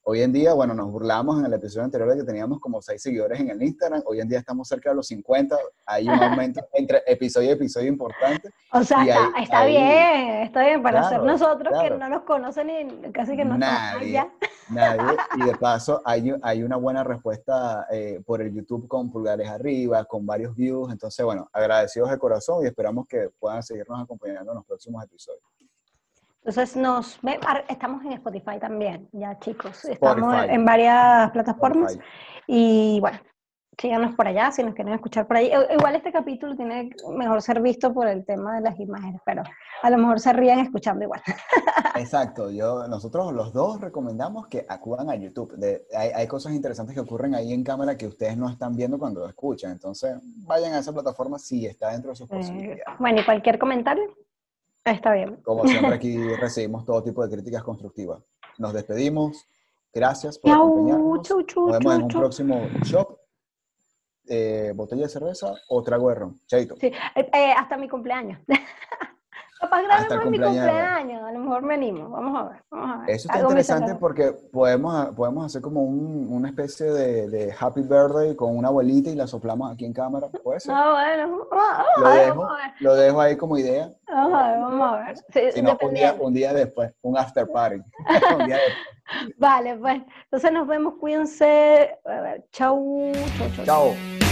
Hoy 0.10 0.22
en 0.22 0.32
día, 0.32 0.54
bueno, 0.54 0.74
nos 0.74 0.90
burlamos 0.90 1.38
en 1.38 1.48
el 1.48 1.54
episodio 1.54 1.84
anterior 1.84 2.10
de 2.10 2.16
que 2.16 2.24
teníamos 2.24 2.62
como 2.62 2.82
seis 2.82 3.02
seguidores 3.02 3.42
en 3.42 3.50
el 3.50 3.62
Instagram, 3.62 4.04
hoy 4.06 4.22
en 4.22 4.30
día 4.30 4.40
estamos 4.40 4.66
cerca 4.66 4.92
de 4.92 4.96
los 4.96 5.08
50, 5.08 5.58
hay 5.86 6.08
un 6.08 6.24
aumento 6.24 6.62
entre 6.74 7.04
episodio 7.06 7.50
y 7.50 7.52
episodio 7.52 7.90
importante. 7.90 8.50
O 8.72 8.82
sea, 8.86 9.04
Y 9.06 9.10
está, 9.10 9.26
ahí- 9.36 9.44
está 9.44 9.60
ahí- 9.60 9.72
bien, 9.74 10.44
está 10.44 10.66
bien 10.66 10.82
para 10.82 11.00
Claro, 11.02 11.16
ser 11.18 11.24
nosotros 11.26 11.74
que 11.74 11.88
claro. 11.90 11.98
no 11.98 12.08
nos 12.08 12.24
conocen 12.24 12.70
y 12.70 13.12
casi 13.12 13.36
que 13.36 13.44
no 13.44 13.58
Nadie. 13.58 14.18
allá. 14.20 14.32
Nadie. 14.70 15.18
Y 15.40 15.44
de 15.46 15.56
paso, 15.58 16.02
hay, 16.06 16.34
hay 16.42 16.64
una 16.64 16.78
buena 16.78 17.04
respuesta 17.04 17.86
eh, 17.92 18.22
por 18.26 18.42
el 18.42 18.54
YouTube 18.54 18.88
con 18.88 19.12
pulgares 19.12 19.50
arriba, 19.50 20.06
con 20.06 20.26
varios 20.26 20.56
views. 20.56 20.90
Entonces, 20.90 21.26
bueno, 21.26 21.50
agradecidos 21.52 22.10
de 22.12 22.18
corazón 22.18 22.64
y 22.64 22.68
esperamos 22.68 23.08
que 23.08 23.30
puedan 23.40 23.62
seguirnos 23.62 24.02
acompañando 24.02 24.54
en 24.54 24.56
los 24.56 24.66
próximos 24.66 25.04
episodios. 25.04 25.44
Entonces 26.48 26.78
nos 26.78 27.20
estamos 27.68 28.06
en 28.06 28.14
Spotify 28.14 28.58
también, 28.58 29.10
ya 29.12 29.38
chicos. 29.40 29.84
Estamos 29.84 30.34
Spotify. 30.34 30.56
en, 30.56 30.64
varias 30.66 31.32
plataformas 31.32 31.92
Spotify. 31.92 32.12
y 32.48 33.00
bueno, 33.02 33.20
síganos 33.78 34.16
por 34.16 34.28
allá 34.30 34.50
si 34.54 34.64
nos 34.64 34.74
quieren 34.74 34.94
escuchar 34.94 35.28
por 35.28 35.36
ahí. 35.36 35.48
I- 35.48 35.74
Igual 35.74 35.96
este 35.98 36.14
capítulo 36.14 36.56
tiene 36.56 36.90
mejor 37.18 37.42
ser 37.42 37.62
visto 37.62 37.94
por 37.94 38.08
el 38.08 38.26
tema 38.26 38.56
de 38.56 38.62
las 38.62 38.80
imágenes, 38.80 39.20
pero 39.26 39.44
a 39.84 39.90
lo 39.90 39.98
mejor 39.98 40.22
se 40.22 40.32
ríen 40.32 40.60
escuchando 40.60 41.04
igual. 41.04 41.22
Exacto, 41.96 42.50
yo, 42.50 42.88
nosotros 42.88 43.34
los 43.34 43.52
dos 43.52 43.82
recomendamos 43.82 44.48
que 44.48 44.66
acudan 44.70 45.10
a 45.10 45.16
YouTube. 45.16 45.54
De- 45.58 45.86
hay, 45.98 46.12
hay 46.16 46.28
cosas 46.28 46.54
interesantes 46.54 46.96
que 46.96 47.02
ocurren 47.02 47.36
ahí 47.36 47.52
en 47.52 47.66
cámara 47.66 47.98
que 47.98 48.08
ustedes 48.08 48.38
no 48.38 48.50
están 48.50 48.74
viendo 48.74 48.98
cuando 48.98 49.20
lo 49.20 49.28
escuchan. 49.28 49.74
Entonces, 49.74 50.16
vayan 50.48 50.72
a 50.76 50.80
esa 50.80 50.94
plataforma 50.94 51.40
si 51.40 51.66
está 51.66 51.92
dentro 51.92 52.12
de 52.12 52.16
sus 52.16 52.32
Eh, 52.32 52.36
posibilidades. 52.38 52.84
bueno, 53.00 53.20
y 53.20 53.26
cualquier 53.26 53.60
comentario 53.60 54.04
está 54.92 55.14
bien. 55.14 55.38
Como 55.44 55.66
siempre, 55.66 55.94
aquí 55.96 56.18
recibimos 56.36 56.86
todo 56.86 57.04
tipo 57.04 57.26
de 57.26 57.34
críticas 57.34 57.64
constructivas. 57.64 58.24
Nos 58.58 58.74
despedimos. 58.74 59.48
Gracias 59.94 60.38
por 60.38 60.52
acompañarnos. 60.52 61.22
chau, 61.28 61.44
chau, 61.44 61.68
Nos 61.68 61.80
vemos 61.80 61.96
en 61.96 62.02
un 62.04 62.08
próximo 62.10 62.68
shop. 62.84 63.18
Eh, 64.30 64.74
botella 64.76 65.04
de 65.04 65.10
cerveza 65.10 65.54
o 65.70 65.82
trago 65.82 66.10
de 66.10 66.16
ron. 66.16 66.42
Chaito. 66.46 66.76
Sí, 66.80 66.88
eh, 66.88 67.30
eh, 67.34 67.54
hasta 67.56 67.78
mi 67.78 67.88
cumpleaños. 67.88 68.40
Capaz 69.60 69.82
grabemos 69.82 70.02
Hasta 70.04 70.14
el 70.16 70.22
en 70.22 70.32
mi 70.32 70.38
cumpleaños 70.38 70.66
cumpleaños, 70.66 71.24
a 71.24 71.32
lo 71.32 71.40
mejor 71.40 71.68
venimos, 71.68 72.12
vamos 72.12 72.40
a 72.40 72.50
ver, 72.50 72.64
vamos 72.70 72.90
a 72.92 73.00
ver. 73.02 73.10
Eso 73.10 73.28
está 73.30 73.42
interesante 73.42 73.96
porque 73.96 74.32
podemos, 74.52 75.08
podemos 75.16 75.46
hacer 75.46 75.62
como 75.62 75.82
un- 75.84 76.28
una 76.32 76.50
especie 76.50 76.86
de, 76.88 77.30
de 77.30 77.56
happy 77.60 77.82
birthday 77.82 78.36
con 78.36 78.56
una 78.56 78.68
abuelita 78.68 79.10
y 79.10 79.16
la 79.16 79.26
soplamos 79.28 79.72
aquí 79.72 79.86
en 79.86 79.94
cámara. 79.94 80.28
Puede 80.44 80.60
ser. 80.60 80.74
Ah, 80.76 80.92
bueno, 80.94 81.48
Lo 81.98 82.10
dejo, 82.10 82.36
vamos 82.36 82.52
a 82.52 82.56
ver. 82.64 82.72
lo 82.80 82.96
dejo 82.96 83.22
ahí 83.22 83.36
como 83.38 83.58
idea. 83.58 83.92
Vamos 84.08 84.34
a 84.42 84.48
ver, 84.52 84.60
vamos 84.62 84.94
a 84.94 84.98
ver. 85.06 85.18
Sí, 85.18 85.42
Si 85.54 85.62
no, 85.62 85.78
un 85.82 85.94
día, 85.94 86.16
un 86.20 86.34
día 86.34 86.54
después, 86.54 86.94
un 87.02 87.18
after 87.18 87.48
party. 87.48 87.78
un 88.40 88.46
día 88.46 88.58
después. 88.58 89.34
Vale, 89.38 89.76
pues. 89.78 90.02
Entonces 90.26 90.52
nos 90.52 90.68
vemos, 90.68 90.96
cuídense. 91.00 91.98
A 92.06 92.22
ver, 92.22 92.46
chau, 92.52 93.12
chau, 93.38 93.50
chau. 93.56 93.66
Chao. 93.66 94.27